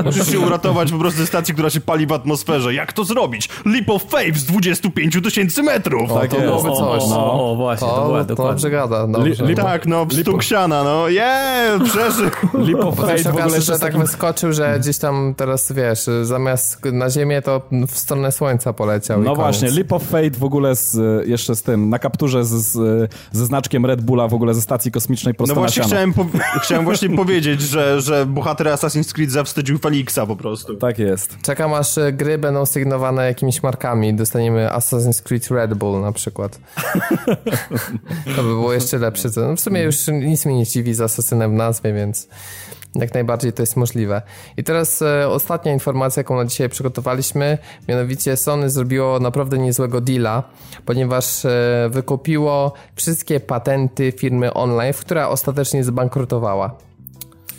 Musisz 0.05 0.33
się 0.33 0.39
uratować 0.39 0.93
po 0.93 0.99
prostu 0.99 1.19
ze 1.20 1.27
stacji, 1.27 1.55
która 1.55 1.70
się 1.70 1.81
pali 1.81 2.07
w 2.07 2.12
atmosferze. 2.12 2.74
Jak 2.74 2.93
to 2.93 3.05
zrobić? 3.05 3.49
Leap 3.65 3.91
of 3.91 4.05
Faith 4.05 4.39
z 4.39 4.45
25 4.45 5.19
tysięcy 5.24 5.62
metrów. 5.62 6.11
O, 6.11 6.20
tak 6.20 6.31
to 6.31 6.41
byłoby 6.41 6.69
coś. 6.69 7.03
No. 7.11 7.33
O, 7.33 7.53
o, 7.53 7.57
właśnie, 7.57 7.89
to, 7.89 7.95
to 7.95 8.05
była 8.05 8.24
dokładnie. 8.24 8.53
Dobrze 8.53 8.70
gada, 8.70 9.07
dobrze. 9.07 9.45
Li, 9.45 9.55
tak, 9.55 9.87
no, 9.87 10.07
stuksiana, 10.23 10.85
no. 10.85 11.09
Yeah, 11.09 11.83
przeżył. 11.83 12.31
Leap 12.55 12.85
of 12.85 12.97
Faith 12.97 13.23
w 13.23 13.37
ogóle 13.37 13.61
że 13.61 13.78
tak 13.78 13.99
wyskoczył, 13.99 14.53
że 14.53 14.78
gdzieś 14.81 14.99
tam 14.99 15.35
teraz, 15.37 15.73
wiesz, 15.73 16.07
zamiast 16.23 16.85
na 16.85 17.11
ziemię, 17.11 17.43
to 17.43 17.62
w 17.89 17.99
stronę 17.99 18.33
słońca 18.33 18.73
poleciał. 18.73 19.23
No 19.23 19.35
właśnie, 19.35 19.70
Leap 19.70 19.93
of 19.93 20.03
Fate 20.03 20.31
w 20.31 20.45
ogóle 20.45 20.77
z, 20.77 20.99
jeszcze 21.28 21.57
z 21.57 21.62
tym, 21.62 21.89
na 21.89 21.99
kapturze 21.99 22.45
z, 22.45 22.49
z, 22.49 23.11
ze 23.33 23.47
znaczkiem 23.47 23.87
Red 23.87 24.03
Bulla 24.03 24.28
w 24.28 24.35
ogóle 24.35 24.55
ze 24.55 24.61
stacji 24.61 24.93
kosmicznej 24.93 25.35
prosto 25.35 25.55
No 25.55 25.61
właśnie 25.61 25.83
chciałem, 25.83 26.15
po 26.15 26.27
Chciałem 26.62 26.85
właśnie 26.85 27.16
powiedzieć, 27.16 27.60
że, 27.62 28.01
że 28.01 28.27
bohater 28.27 28.66
Assassin's 28.66 29.12
Creed 29.12 29.31
zawstydził 29.31 29.78
Felixa 29.78 30.27
po 30.27 30.36
prostu. 30.36 30.77
Tak 30.77 30.98
jest. 30.98 31.36
Czekam 31.43 31.74
aż 31.74 31.98
e, 31.98 32.12
gry 32.12 32.39
będą 32.39 32.66
sygnowane 32.66 33.27
jakimiś 33.27 33.62
markami. 33.62 34.14
Dostaniemy 34.14 34.68
Assassin's 34.68 35.23
Creed 35.23 35.51
Red 35.51 35.74
Bull 35.74 36.01
na 36.01 36.12
przykład. 36.12 36.60
to 38.36 38.43
by 38.43 38.48
było 38.48 38.73
jeszcze 38.73 38.98
lepsze. 38.98 39.28
No 39.36 39.56
w 39.56 39.60
sumie 39.60 39.82
już 39.82 39.97
nic 40.06 40.47
mi 40.47 40.55
nie 40.55 40.66
dziwi 40.66 40.94
z 40.94 41.01
Assassinem 41.01 41.51
w 41.51 41.55
nazwie, 41.55 41.93
więc 41.93 42.28
jak 43.01 43.14
najbardziej 43.14 43.52
to 43.52 43.62
jest 43.62 43.77
możliwe. 43.77 44.23
I 44.56 44.64
teraz 44.64 45.02
e, 45.02 45.28
ostatnia 45.28 45.73
informacja, 45.73 46.20
jaką 46.20 46.36
na 46.36 46.44
dzisiaj 46.44 46.68
przygotowaliśmy, 46.68 47.59
mianowicie 47.89 48.36
Sony 48.36 48.70
zrobiło 48.70 49.20
naprawdę 49.20 49.59
niezłego 49.59 50.01
deala, 50.01 50.43
ponieważ 50.85 51.44
e, 51.44 51.89
wykupiło 51.90 52.73
wszystkie 52.94 53.40
patenty 53.40 54.12
firmy 54.12 54.55
online, 54.55 54.93
która 54.93 55.28
ostatecznie 55.28 55.85
zbankrutowała. 55.85 56.86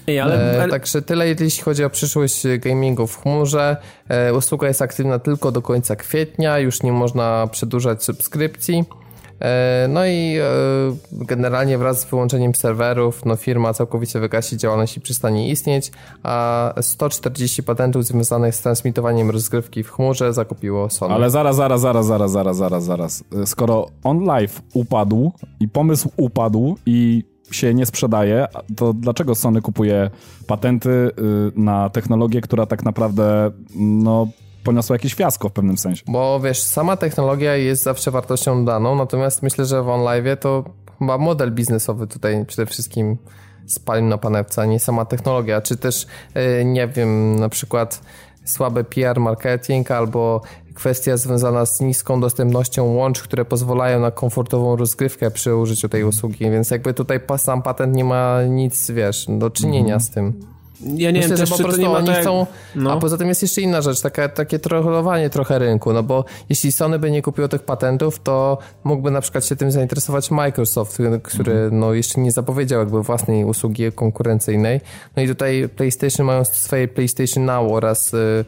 Ej, 0.08 0.20
ale, 0.20 0.64
e, 0.64 0.68
także 0.68 1.02
tyle, 1.02 1.28
jeśli 1.28 1.64
chodzi 1.64 1.84
o 1.84 1.90
przyszłość 1.90 2.44
gamingu 2.60 3.08
w 3.08 3.22
chmurze. 3.22 3.78
E, 4.10 4.34
usługa 4.34 4.68
jest 4.68 4.82
aktywna 4.82 5.20
tylko 5.20 5.52
do 5.52 5.62
końca 5.62 5.96
kwietnia, 5.96 6.60
już 6.60 6.84
nie 6.84 6.92
można 6.92 7.48
przedłużać 7.52 8.04
subskrypcji. 8.04 8.86
E, 9.40 9.88
no 9.90 10.06
i 10.06 10.38
e, 10.38 10.46
generalnie 11.12 11.78
wraz 11.78 12.02
z 12.02 12.06
wyłączeniem 12.06 12.56
serwerów 12.56 13.26
no 13.26 13.36
firma 13.36 13.74
całkowicie 13.74 14.20
wygasi 14.20 14.58
działalność 14.58 14.98
i 14.98 15.02
przestanie 15.02 15.50
istnieć, 15.50 15.92
a 16.24 16.74
140 16.82 17.64
patentów 17.64 18.06
związanych 18.06 18.56
z 18.56 18.62
transmitowaniem 18.62 19.30
rozgrywki 19.32 19.84
w 19.84 19.92
chmurze 19.92 20.34
zakupiło 20.34 20.90
Sony. 20.90 21.14
Ale 21.14 21.30
zaraz, 21.30 21.56
zaraz, 21.56 21.82
zaraz, 21.82 22.06
zaraz, 22.06 22.32
zaraz, 22.32 22.58
zaraz, 22.58 22.84
zaraz. 22.84 23.24
Skoro 23.46 23.88
OnLive 24.04 24.62
upadł 24.74 25.32
i 25.60 25.68
pomysł 25.68 26.10
upadł 26.18 26.76
i 26.86 27.24
się 27.52 27.74
nie 27.74 27.86
sprzedaje, 27.86 28.48
to 28.76 28.94
dlaczego 28.94 29.36
Sony 29.36 29.62
kupuje 29.62 30.10
patenty 30.48 30.90
y, 30.90 31.12
na 31.56 31.90
technologię, 31.90 32.42
która 32.42 32.66
tak 32.66 32.84
naprawdę 32.84 33.52
no 33.76 34.28
poniosło 34.68 34.96
jakieś 34.96 35.14
fiasko 35.14 35.50
w 35.50 35.52
pewnym 35.52 35.78
sensie. 35.78 36.04
Bo 36.08 36.40
wiesz, 36.40 36.62
sama 36.62 36.98
technologia 36.98 37.56
jest 37.56 37.84
zawsze 37.84 38.12
wartością 38.12 38.66
daną, 38.66 38.96
natomiast 38.96 39.44
myślę, 39.44 39.66
że 39.66 39.84
w 39.84 39.90
OnLive 39.90 40.40
to 40.40 40.64
chyba 41.00 41.18
model 41.18 41.52
biznesowy 41.52 42.08
tutaj 42.08 42.46
przede 42.46 42.66
wszystkim 42.66 43.18
spalił 43.66 44.06
na 44.08 44.18
panewce, 44.18 44.62
a 44.62 44.66
nie 44.66 44.80
sama 44.80 45.06
technologia, 45.06 45.62
czy 45.62 45.78
też 45.78 46.08
e, 46.34 46.66
nie 46.66 46.88
wiem, 46.88 47.36
na 47.36 47.50
przykład 47.50 48.02
słaby 48.46 48.84
PR 48.84 49.20
marketing 49.20 49.92
albo 49.92 50.42
kwestia 50.74 51.18
związana 51.18 51.66
z 51.66 51.82
niską 51.82 52.20
dostępnością 52.20 52.86
łącz, 52.86 53.22
które 53.22 53.46
pozwalają 53.46 54.00
na 54.00 54.12
komfortową 54.12 54.76
rozgrywkę 54.76 55.32
przy 55.32 55.56
użyciu 55.56 55.90
tej 55.90 56.04
usługi, 56.04 56.52
więc 56.52 56.72
jakby 56.72 56.94
tutaj 56.94 57.20
sam 57.38 57.62
patent 57.62 57.96
nie 57.96 58.06
ma 58.06 58.44
nic, 58.44 58.92
wiesz, 58.92 59.26
do 59.30 59.50
czynienia 59.50 59.96
mm 59.96 60.00
-hmm. 60.00 60.04
z 60.04 60.10
tym. 60.10 60.57
Ja 60.82 61.12
nie 61.12 61.20
Myślę, 61.20 61.36
wiem, 61.36 61.46
że 61.46 61.58
po 61.58 61.64
prostu 61.64 61.92
oni 61.92 62.08
tak... 62.08 62.22
chcą... 62.22 62.46
No. 62.76 62.92
A 62.92 62.98
poza 62.98 63.18
tym 63.18 63.28
jest 63.28 63.42
jeszcze 63.42 63.62
inna 63.62 63.82
rzecz, 63.82 64.02
taka, 64.02 64.30
takie 64.30 64.60
trollowanie 64.60 65.30
trochę 65.30 65.60
rynku, 65.60 65.94
no 65.94 66.04
bo 66.04 66.26
jeśli 66.50 66.72
Sony 66.72 67.00
by 67.00 67.12
nie 67.12 67.22
kupiło 67.22 67.48
tych 67.48 67.64
patentów, 67.64 68.20
to 68.20 68.58
mógłby 68.84 69.12
na 69.12 69.22
przykład 69.22 69.46
się 69.46 69.56
tym 69.56 69.72
zainteresować 69.72 70.32
Microsoft, 70.32 70.98
który 71.24 71.52
mhm. 71.52 71.80
no, 71.80 71.94
jeszcze 71.94 72.22
nie 72.22 72.32
zapowiedział 72.32 72.80
jakby 72.80 73.04
własnej 73.04 73.46
usługi 73.46 73.92
konkurencyjnej. 73.92 74.82
No 75.16 75.24
i 75.24 75.28
tutaj 75.28 75.70
PlayStation 75.76 76.26
mają 76.26 76.46
swoje 76.46 76.88
PlayStation 76.88 77.46
Now 77.46 77.72
oraz 77.72 78.14
y. 78.14 78.46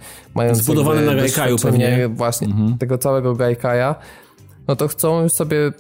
Zbudowane 0.53 1.01
na 1.01 1.15
Gaikaju 1.15 1.57
pewnie. 1.57 2.07
Właśnie, 2.07 2.47
mhm. 2.47 2.77
tego 2.77 2.97
całego 2.97 3.35
Gaikaja. 3.35 3.95
No 4.67 4.75
to 4.75 4.87
chcą 4.87 5.29
sobie 5.29 5.71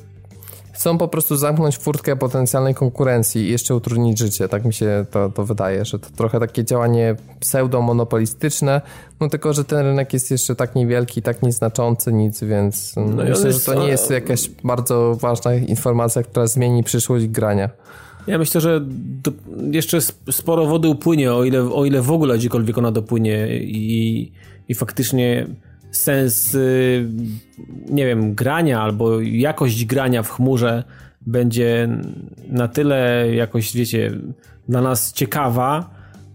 chcą 0.79 0.97
po 0.97 1.07
prostu 1.07 1.37
zamknąć 1.37 1.77
furtkę 1.77 2.15
potencjalnej 2.15 2.75
konkurencji 2.75 3.41
i 3.41 3.51
jeszcze 3.51 3.75
utrudnić 3.75 4.19
życie. 4.19 4.47
Tak 4.47 4.65
mi 4.65 4.73
się 4.73 5.05
to, 5.11 5.29
to 5.29 5.45
wydaje, 5.45 5.85
że 5.85 5.99
to 5.99 6.07
trochę 6.09 6.39
takie 6.39 6.65
działanie 6.65 7.15
pseudo-monopolistyczne, 7.39 8.81
no 9.19 9.29
tylko, 9.29 9.53
że 9.53 9.63
ten 9.63 9.79
rynek 9.79 10.13
jest 10.13 10.31
jeszcze 10.31 10.55
tak 10.55 10.75
niewielki, 10.75 11.21
tak 11.21 11.41
nieznaczący, 11.43 12.13
nic, 12.13 12.43
więc 12.43 12.95
no 12.95 13.23
myślę, 13.23 13.53
że 13.53 13.59
to 13.59 13.73
nie 13.73 13.87
jest 13.87 14.09
jakaś 14.09 14.49
bardzo 14.63 15.15
ważna 15.15 15.53
informacja, 15.53 16.23
która 16.23 16.47
zmieni 16.47 16.83
przyszłość 16.83 17.27
grania. 17.27 17.69
Ja 18.27 18.37
myślę, 18.37 18.61
że 18.61 18.81
do, 19.23 19.31
jeszcze 19.71 20.01
sporo 20.31 20.65
wody 20.65 20.87
upłynie, 20.87 21.33
o 21.33 21.43
ile, 21.43 21.73
o 21.73 21.85
ile 21.85 22.01
w 22.01 22.11
ogóle 22.11 22.37
gdziekolwiek 22.37 22.77
ona 22.77 22.91
dopłynie 22.91 23.47
i, 23.59 24.31
i 24.69 24.75
faktycznie 24.75 25.47
sens, 25.91 26.55
y, 26.55 27.09
nie 27.89 28.05
wiem, 28.05 28.35
grania 28.35 28.81
albo 28.81 29.21
jakość 29.21 29.85
grania 29.85 30.23
w 30.23 30.29
chmurze 30.29 30.83
będzie 31.21 31.89
na 32.47 32.67
tyle 32.67 33.27
jakoś, 33.35 33.75
wiecie, 33.75 34.11
dla 34.69 34.81
nas 34.81 35.13
ciekawa, 35.13 35.89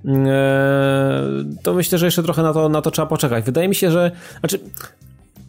e, 0.06 1.30
to 1.62 1.74
myślę, 1.74 1.98
że 1.98 2.06
jeszcze 2.06 2.22
trochę 2.22 2.42
na 2.42 2.52
to, 2.52 2.68
na 2.68 2.82
to 2.82 2.90
trzeba 2.90 3.06
poczekać. 3.06 3.44
Wydaje 3.44 3.68
mi 3.68 3.74
się, 3.74 3.90
że. 3.90 4.10
Znaczy, 4.40 4.60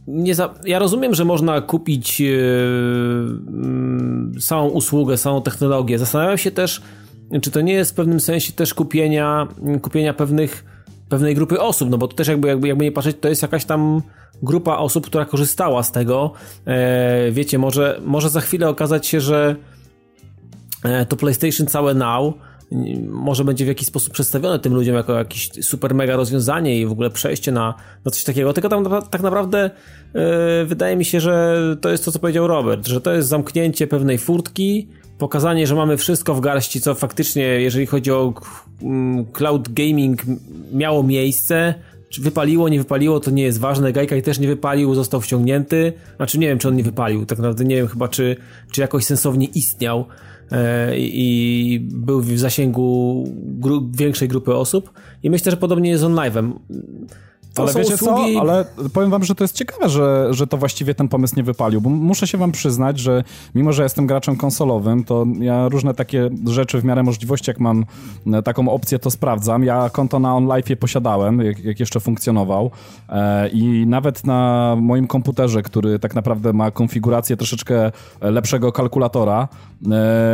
nie 0.07 0.36
za, 0.36 0.53
ja 0.65 0.80
rozumiem, 0.80 1.15
że 1.15 1.26
można 1.26 1.61
kupić 1.61 2.19
yy, 2.19 3.40
samą 4.40 4.68
usługę, 4.68 5.18
samą 5.18 5.41
technologię. 5.41 5.99
Zastanawiam 5.99 6.38
się 6.38 6.52
też, 6.52 6.82
czy 7.41 7.52
to 7.52 7.61
nie 7.61 7.73
jest 7.73 7.91
w 7.91 7.94
pewnym 7.94 8.19
sensie 8.19 8.53
też 8.53 8.73
kupienia, 8.73 9.48
kupienia 9.82 10.14
pewnych, 10.14 10.65
pewnej 11.15 11.35
grupy 11.35 11.61
osób, 11.61 11.89
no 11.89 11.97
bo 11.97 12.07
to 12.07 12.15
też 12.15 12.27
jakby, 12.27 12.47
jakby, 12.47 12.67
jakby 12.67 12.83
nie 12.83 12.91
patrzeć, 12.91 13.17
to 13.21 13.29
jest 13.29 13.41
jakaś 13.41 13.65
tam 13.65 14.01
grupa 14.43 14.77
osób, 14.77 15.05
która 15.07 15.25
korzystała 15.25 15.83
z 15.83 15.91
tego. 15.91 16.31
E, 16.65 17.31
wiecie, 17.31 17.57
może, 17.57 18.01
może 18.05 18.29
za 18.29 18.41
chwilę 18.41 18.69
okazać 18.69 19.07
się, 19.07 19.21
że 19.21 19.55
e, 20.83 21.05
to 21.05 21.15
PlayStation 21.15 21.67
całe 21.67 21.93
Now 21.93 22.33
może 23.07 23.43
będzie 23.43 23.65
w 23.65 23.67
jakiś 23.67 23.87
sposób 23.87 24.13
przedstawione 24.13 24.59
tym 24.59 24.73
ludziom 24.73 24.95
jako 24.95 25.13
jakieś 25.13 25.49
super 25.61 25.95
mega 25.95 26.15
rozwiązanie 26.15 26.79
i 26.79 26.85
w 26.85 26.91
ogóle 26.91 27.09
przejście 27.09 27.51
na, 27.51 27.73
na 28.05 28.11
coś 28.11 28.23
takiego, 28.23 28.53
tylko 28.53 28.69
tam 28.69 28.85
tak 29.09 29.21
naprawdę 29.21 29.71
yy, 30.13 30.21
wydaje 30.65 30.95
mi 30.95 31.05
się, 31.05 31.19
że 31.19 31.61
to 31.81 31.89
jest 31.89 32.05
to, 32.05 32.11
co 32.11 32.19
powiedział 32.19 32.47
Robert, 32.47 32.87
że 32.87 33.01
to 33.01 33.13
jest 33.13 33.27
zamknięcie 33.27 33.87
pewnej 33.87 34.17
furtki, 34.17 34.87
pokazanie, 35.17 35.67
że 35.67 35.75
mamy 35.75 35.97
wszystko 35.97 36.33
w 36.33 36.41
garści, 36.41 36.81
co 36.81 36.95
faktycznie, 36.95 37.43
jeżeli 37.43 37.85
chodzi 37.85 38.11
o 38.11 38.33
mm, 38.81 39.25
cloud 39.25 39.73
gaming, 39.73 40.21
miało 40.73 41.03
miejsce, 41.03 41.73
czy 42.09 42.21
wypaliło, 42.21 42.69
nie 42.69 42.79
wypaliło, 42.79 43.19
to 43.19 43.31
nie 43.31 43.43
jest 43.43 43.59
ważne. 43.59 43.93
Gajkaj 43.93 44.21
też 44.21 44.39
nie 44.39 44.47
wypalił, 44.47 44.95
został 44.95 45.21
wciągnięty. 45.21 45.93
Znaczy 46.15 46.39
nie 46.39 46.47
wiem, 46.47 46.59
czy 46.59 46.67
on 46.67 46.75
nie 46.75 46.83
wypalił. 46.83 47.25
Tak 47.25 47.37
naprawdę 47.37 47.65
nie 47.65 47.75
wiem 47.75 47.87
chyba, 47.87 48.07
czy, 48.07 48.35
czy 48.71 48.81
jakoś 48.81 49.05
sensownie 49.05 49.47
istniał. 49.47 50.05
E, 50.51 50.91
i 50.97 51.88
był 51.91 52.22
w 52.22 52.38
zasięgu 52.38 53.23
gru 53.38 53.89
większej 53.91 54.27
grupy 54.27 54.55
osób 54.55 54.93
i 55.23 55.30
myślę, 55.30 55.51
że 55.51 55.57
podobnie 55.57 55.89
jest 55.89 56.01
z 56.01 56.05
OnLive'em. 56.05 56.51
To 57.55 57.63
ale 57.63 57.73
wiecie 57.73 57.93
usługi... 57.93 58.34
co? 58.34 58.41
Ale 58.41 58.65
powiem 58.93 59.09
wam, 59.09 59.23
że 59.23 59.35
to 59.35 59.43
jest 59.43 59.55
ciekawe, 59.55 59.89
że, 59.89 60.27
że 60.31 60.47
to 60.47 60.57
właściwie 60.57 60.95
ten 60.95 61.07
pomysł 61.07 61.34
nie 61.38 61.43
wypalił, 61.43 61.81
bo 61.81 61.89
muszę 61.89 62.27
się 62.27 62.38
wam 62.38 62.51
przyznać, 62.51 62.99
że 62.99 63.23
mimo, 63.55 63.73
że 63.73 63.84
jestem 63.84 64.07
graczem 64.07 64.35
konsolowym, 64.35 65.03
to 65.03 65.26
ja 65.39 65.69
różne 65.69 65.93
takie 65.93 66.30
rzeczy 66.47 66.81
w 66.81 66.84
miarę 66.84 67.03
możliwości, 67.03 67.49
jak 67.49 67.59
mam 67.59 67.85
e, 68.34 68.43
taką 68.43 68.69
opcję, 68.69 68.99
to 68.99 69.11
sprawdzam. 69.11 69.63
Ja 69.63 69.89
konto 69.89 70.19
na 70.19 70.35
OnLive 70.35 70.80
posiadałem, 70.80 71.41
jak, 71.41 71.59
jak, 71.59 71.80
jeszcze 71.80 71.99
funkcjonował 71.99 72.72
e, 73.09 73.49
i 73.49 73.85
nawet 73.88 74.23
na 74.23 74.76
moim 74.81 75.07
komputerze, 75.07 75.63
który 75.63 75.99
tak 75.99 76.15
naprawdę 76.15 76.53
ma 76.53 76.72
konfigurację 76.72 77.38
troszeczkę 77.38 77.91
lepszego 78.22 78.72
kalkulatora, 78.72 79.47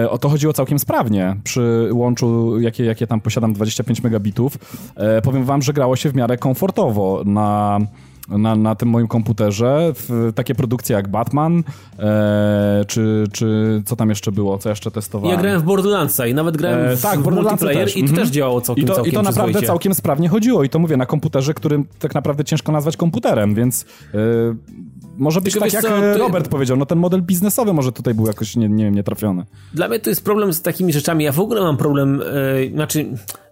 o 0.09 0.17
to 0.17 0.29
chodziło 0.29 0.53
całkiem 0.53 0.79
sprawnie 0.79 1.35
przy 1.43 1.89
łączu, 1.91 2.59
jakie, 2.59 2.85
jakie 2.85 3.07
tam 3.07 3.21
posiadam, 3.21 3.53
25 3.53 4.03
megabitów. 4.03 4.57
E, 4.95 5.21
powiem 5.21 5.45
wam, 5.45 5.61
że 5.61 5.73
grało 5.73 5.95
się 5.95 6.09
w 6.09 6.15
miarę 6.15 6.37
komfortowo 6.37 7.21
na 7.25 7.79
na, 8.37 8.55
na 8.55 8.75
tym 8.75 8.89
moim 8.89 9.07
komputerze 9.07 9.91
w 9.95 10.31
takie 10.35 10.55
produkcje 10.55 10.95
jak 10.95 11.07
Batman, 11.07 11.63
e, 11.99 12.85
czy, 12.87 13.23
czy 13.31 13.81
co 13.85 13.95
tam 13.95 14.09
jeszcze 14.09 14.31
było, 14.31 14.57
co 14.57 14.69
jeszcze 14.69 14.91
testowałem. 14.91 15.35
Ja 15.35 15.41
grałem 15.41 15.61
w 15.61 15.63
Borderlandsa 15.63 16.27
i 16.27 16.33
nawet 16.33 16.57
grałem 16.57 16.79
e, 16.79 16.95
w 16.95 17.01
tak, 17.01 17.19
multiplayer 17.19 17.85
też. 17.85 17.97
i 17.97 17.99
to 17.99 18.09
mhm. 18.09 18.19
też 18.19 18.29
działało 18.29 18.61
całkiem 18.61 18.85
I 18.85 18.87
to, 18.87 18.95
całkiem 18.95 19.13
I 19.13 19.15
to 19.15 19.21
naprawdę 19.21 19.61
całkiem 19.61 19.93
sprawnie 19.93 20.29
chodziło 20.29 20.63
i 20.63 20.69
to 20.69 20.79
mówię 20.79 20.97
na 20.97 21.05
komputerze, 21.05 21.53
którym 21.53 21.85
tak 21.99 22.15
naprawdę 22.15 22.43
ciężko 22.43 22.71
nazwać 22.71 22.97
komputerem, 22.97 23.55
więc 23.55 23.85
e, 24.13 24.17
może 25.17 25.41
być 25.41 25.53
Tylko 25.53 25.65
tak, 25.65 25.73
jak 25.73 25.83
co, 25.83 25.89
ty... 25.89 26.17
Robert 26.17 26.47
powiedział, 26.47 26.77
no 26.77 26.85
ten 26.85 26.97
model 26.97 27.21
biznesowy 27.21 27.73
może 27.73 27.91
tutaj 27.91 28.13
był 28.13 28.27
jakoś, 28.27 28.55
nie, 28.55 28.69
nie 28.69 28.83
wiem, 28.83 28.95
nietrafiony. 28.95 29.45
Dla 29.73 29.87
mnie 29.87 29.99
to 29.99 30.09
jest 30.09 30.23
problem 30.23 30.53
z 30.53 30.61
takimi 30.61 30.93
rzeczami. 30.93 31.23
Ja 31.23 31.31
w 31.31 31.39
ogóle 31.39 31.61
mam 31.61 31.77
problem, 31.77 32.21
yy, 32.55 32.71
znaczy, 32.73 33.05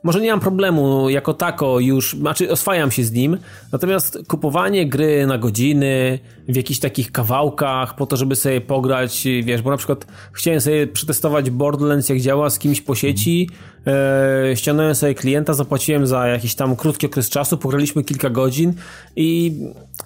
może 0.03 0.21
nie 0.21 0.31
mam 0.31 0.39
problemu 0.39 1.09
jako 1.09 1.33
tako 1.33 1.79
już, 1.79 2.13
znaczy 2.13 2.51
oswajam 2.51 2.91
się 2.91 3.03
z 3.03 3.11
nim, 3.11 3.37
natomiast 3.71 4.19
kupowanie 4.27 4.87
gry 4.87 5.25
na 5.25 5.37
godziny, 5.37 6.19
w 6.47 6.55
jakichś 6.55 6.79
takich 6.79 7.11
kawałkach, 7.11 7.95
po 7.95 8.05
to, 8.05 8.17
żeby 8.17 8.35
sobie 8.35 8.61
pograć, 8.61 9.27
wiesz, 9.43 9.61
bo 9.61 9.69
na 9.69 9.77
przykład 9.77 10.07
chciałem 10.33 10.61
sobie 10.61 10.87
przetestować 10.87 11.49
Borderlands, 11.49 12.09
jak 12.09 12.19
działa 12.19 12.49
z 12.49 12.59
kimś 12.59 12.81
po 12.81 12.95
sieci, 12.95 13.49
e, 13.87 14.55
ściągnąłem 14.55 14.95
sobie 14.95 15.15
klienta, 15.15 15.53
zapłaciłem 15.53 16.07
za 16.07 16.27
jakiś 16.27 16.55
tam 16.55 16.75
krótki 16.75 17.05
okres 17.05 17.29
czasu, 17.29 17.57
pograliśmy 17.57 18.03
kilka 18.03 18.29
godzin 18.29 18.73
i, 19.15 19.59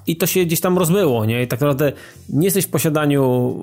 i 0.07 0.15
to 0.15 0.25
się 0.25 0.45
gdzieś 0.45 0.59
tam 0.59 0.77
rozmyło, 0.77 1.25
nie? 1.25 1.43
I 1.43 1.47
tak 1.47 1.61
naprawdę 1.61 1.91
nie 2.29 2.45
jesteś 2.45 2.65
w 2.65 2.69
posiadaniu 2.69 3.53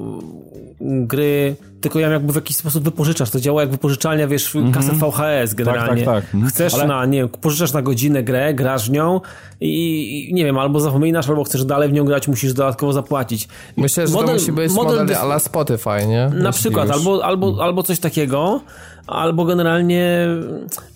gry, 0.80 1.56
tylko 1.80 2.00
ją 2.00 2.10
jakby 2.10 2.32
w 2.32 2.36
jakiś 2.36 2.56
sposób 2.56 2.84
wypożyczasz. 2.84 3.30
To 3.30 3.40
działa 3.40 3.60
jak 3.60 3.70
wypożyczalnia, 3.70 4.28
wiesz, 4.28 4.56
mm 4.56 4.70
-hmm. 4.70 4.74
kaset 4.74 4.94
VHS 4.94 5.54
generalnie. 5.54 6.04
Tak, 6.04 6.14
tak, 6.14 6.24
tak. 6.24 6.34
Mhm. 6.34 6.50
Chcesz 6.52 6.74
Ale... 6.74 6.86
na, 6.86 7.06
nie 7.06 7.18
wiem, 7.18 7.28
pożyczasz 7.28 7.72
na 7.72 7.82
godzinę 7.82 8.22
grę, 8.22 8.54
grasz 8.54 8.88
w 8.88 8.92
nią 8.92 9.20
i 9.60 10.30
nie 10.32 10.44
wiem, 10.44 10.58
albo 10.58 10.80
zapominasz, 10.80 11.28
albo 11.28 11.44
chcesz 11.44 11.64
dalej 11.64 11.88
w 11.88 11.92
nią 11.92 12.04
grać, 12.04 12.28
musisz 12.28 12.52
dodatkowo 12.52 12.92
zapłacić. 12.92 13.48
Myślę, 13.76 14.06
że 14.06 14.12
model, 14.12 14.26
to 14.26 14.32
musi 14.32 14.52
być 14.52 14.72
model, 14.72 14.98
model 14.98 15.16
ala 15.16 15.38
Spotify, 15.38 16.06
nie? 16.06 16.30
Na 16.34 16.52
przykład, 16.52 16.90
albo, 16.90 17.24
albo, 17.24 17.48
mm. 17.48 17.60
albo 17.60 17.82
coś 17.82 17.98
takiego, 17.98 18.60
albo 19.10 19.44
generalnie, 19.44 20.26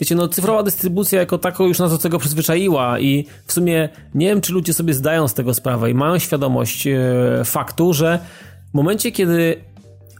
wiecie, 0.01 0.15
no 0.15 0.29
cyfrowa 0.29 0.63
dystrybucja 0.63 1.21
jako 1.21 1.39
taką 1.39 1.67
już 1.67 1.79
nas 1.79 1.91
do 1.91 1.99
tego 1.99 2.19
przyzwyczaiła 2.19 2.99
i 2.99 3.27
w 3.47 3.53
sumie 3.53 3.89
nie 4.15 4.27
wiem, 4.27 4.41
czy 4.41 4.53
ludzie 4.53 4.73
sobie 4.73 4.95
zdają 4.95 5.29
z 5.29 5.35
tego 5.35 5.55
sprawę 5.55 5.91
i 5.91 5.95
mają 5.95 6.19
świadomość 6.19 6.87
e, 6.87 7.01
faktu, 7.45 7.93
że 7.93 8.19
w 8.71 8.75
momencie, 8.75 9.13
kiedy 9.13 9.57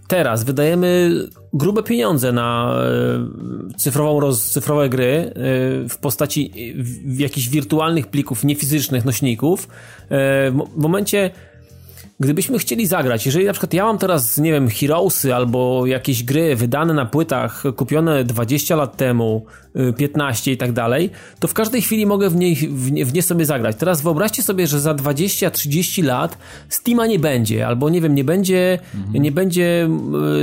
teraz 0.09 0.45
wydajemy 0.45 1.11
grube 1.53 1.83
pieniądze 1.83 2.33
na 2.33 2.77
e, 3.73 3.77
cyfrową 3.77 4.21
roz, 4.21 4.51
cyfrowe 4.51 4.89
gry 4.89 5.05
e, 5.07 5.33
w 5.89 5.97
postaci 6.01 6.53
jakichś 7.19 7.49
wirtualnych 7.49 8.07
plików, 8.07 8.45
niefizycznych 8.45 9.05
nośników, 9.05 9.69
w 10.11 10.77
momencie 10.77 11.31
gdybyśmy 12.21 12.59
chcieli 12.59 12.87
zagrać, 12.87 13.27
jeżeli 13.27 13.45
na 13.45 13.53
przykład 13.53 13.75
ja 13.75 13.85
mam 13.85 13.99
teraz, 13.99 14.39
nie 14.39 14.53
wiem, 14.53 14.69
Heroesy 14.69 15.35
albo 15.35 15.87
jakieś 15.87 16.25
gry 16.25 16.57
wydane 16.57 16.95
na 16.95 17.07
płytach, 17.07 17.63
kupione 17.77 18.25
20 18.25 18.77
lat 18.77 18.97
temu, 18.97 19.47
15 19.97 20.53
i 20.53 20.57
tak 20.57 20.73
dalej, 20.73 21.11
to 21.41 21.49
w 21.49 21.55
każdej 21.55 21.83
chwili 21.83 22.07
mogę 22.07 22.31
w, 22.31 22.37
niej, 22.37 22.57
w, 22.57 22.93
nie, 22.93 23.05
w 23.05 23.15
nie 23.15 23.23
sobie 23.23 23.47
zagrać. 23.47 23.77
Teraz 23.77 24.03
wyobraźcie 24.03 24.43
sobie, 24.43 24.67
że 24.67 24.81
za 24.81 24.95
20-30 24.95 26.05
lat 26.05 26.39
Steama 26.69 27.07
nie 27.07 27.19
będzie, 27.19 27.67
albo 27.67 27.91
nie 27.91 28.01
wiem, 28.01 28.15
nie 28.15 28.25
będzie, 28.25 28.79
mhm. 28.95 29.23
nie 29.23 29.33
będzie 29.33 29.89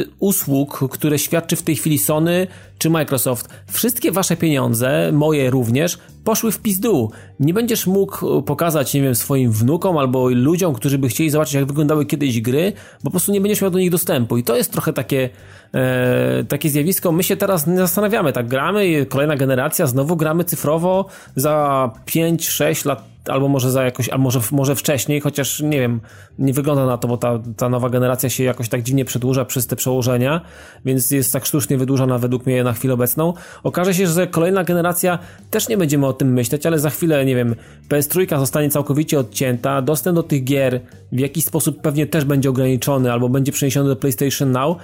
y, 0.01 0.09
usług, 0.19 0.89
które 0.91 1.19
świadczy 1.19 1.55
w 1.55 1.63
tej 1.63 1.75
chwili 1.75 1.99
Sony 1.99 2.47
czy 2.81 2.89
Microsoft. 2.89 3.49
Wszystkie 3.67 4.11
wasze 4.11 4.37
pieniądze, 4.37 5.11
moje 5.13 5.49
również, 5.49 5.97
poszły 6.23 6.51
w 6.51 6.59
pizdu. 6.59 7.11
Nie 7.39 7.53
będziesz 7.53 7.87
mógł 7.87 8.41
pokazać, 8.41 8.93
nie 8.93 9.01
wiem, 9.01 9.15
swoim 9.15 9.51
wnukom 9.51 9.97
albo 9.97 10.29
ludziom, 10.29 10.73
którzy 10.73 10.97
by 10.97 11.07
chcieli 11.07 11.29
zobaczyć, 11.29 11.53
jak 11.53 11.65
wyglądały 11.65 12.05
kiedyś 12.05 12.41
gry, 12.41 12.73
bo 12.73 13.03
po 13.03 13.11
prostu 13.11 13.31
nie 13.31 13.41
będziesz 13.41 13.61
miał 13.61 13.71
do 13.71 13.79
nich 13.79 13.89
dostępu. 13.89 14.37
I 14.37 14.43
to 14.43 14.55
jest 14.55 14.71
trochę 14.71 14.93
takie 14.93 15.29
e, 15.73 16.43
takie 16.47 16.69
zjawisko. 16.69 17.11
My 17.11 17.23
się 17.23 17.35
teraz 17.35 17.67
nie 17.67 17.77
zastanawiamy, 17.77 18.33
tak 18.33 18.47
gramy, 18.47 19.05
kolejna 19.21 19.35
generacja, 19.35 19.87
znowu 19.87 20.15
gramy 20.15 20.43
cyfrowo 20.43 21.05
za 21.35 21.89
5-6 22.05 22.85
lat 22.85 23.03
albo 23.27 23.47
może 23.47 23.71
za 23.71 23.83
jakoś, 23.83 24.09
a 24.09 24.17
może, 24.17 24.39
może 24.51 24.75
wcześniej, 24.75 25.21
chociaż 25.21 25.59
nie 25.59 25.79
wiem, 25.79 26.01
nie 26.39 26.53
wygląda 26.53 26.85
na 26.85 26.97
to, 26.97 27.07
bo 27.07 27.17
ta, 27.17 27.39
ta 27.57 27.69
nowa 27.69 27.89
generacja 27.89 28.29
się 28.29 28.43
jakoś 28.43 28.69
tak 28.69 28.83
dziwnie 28.83 29.05
przedłuża 29.05 29.45
przez 29.45 29.67
te 29.67 29.75
przełożenia, 29.75 30.41
więc 30.85 31.11
jest 31.11 31.33
tak 31.33 31.45
sztucznie 31.45 31.77
wydłużona 31.77 32.17
według 32.17 32.45
mnie 32.45 32.63
na 32.63 32.73
chwilę 32.73 32.93
obecną. 32.93 33.33
Okaże 33.63 33.93
się, 33.93 34.07
że 34.07 34.27
kolejna 34.27 34.63
generacja 34.63 35.19
też 35.49 35.69
nie 35.69 35.77
będziemy 35.77 36.07
o 36.07 36.13
tym 36.13 36.33
myśleć, 36.33 36.65
ale 36.65 36.79
za 36.79 36.89
chwilę, 36.89 37.25
nie 37.25 37.35
wiem, 37.35 37.55
PS3 37.89 38.39
zostanie 38.39 38.69
całkowicie 38.69 39.19
odcięta, 39.19 39.81
dostęp 39.81 40.15
do 40.15 40.23
tych 40.23 40.43
gier 40.43 40.81
w 41.11 41.19
jakiś 41.19 41.45
sposób 41.45 41.81
pewnie 41.81 42.07
też 42.07 42.25
będzie 42.25 42.49
ograniczony 42.49 43.11
albo 43.11 43.29
będzie 43.29 43.51
przeniesiony 43.51 43.89
do 43.89 43.95
PlayStation 43.95 44.51
Now 44.51 44.77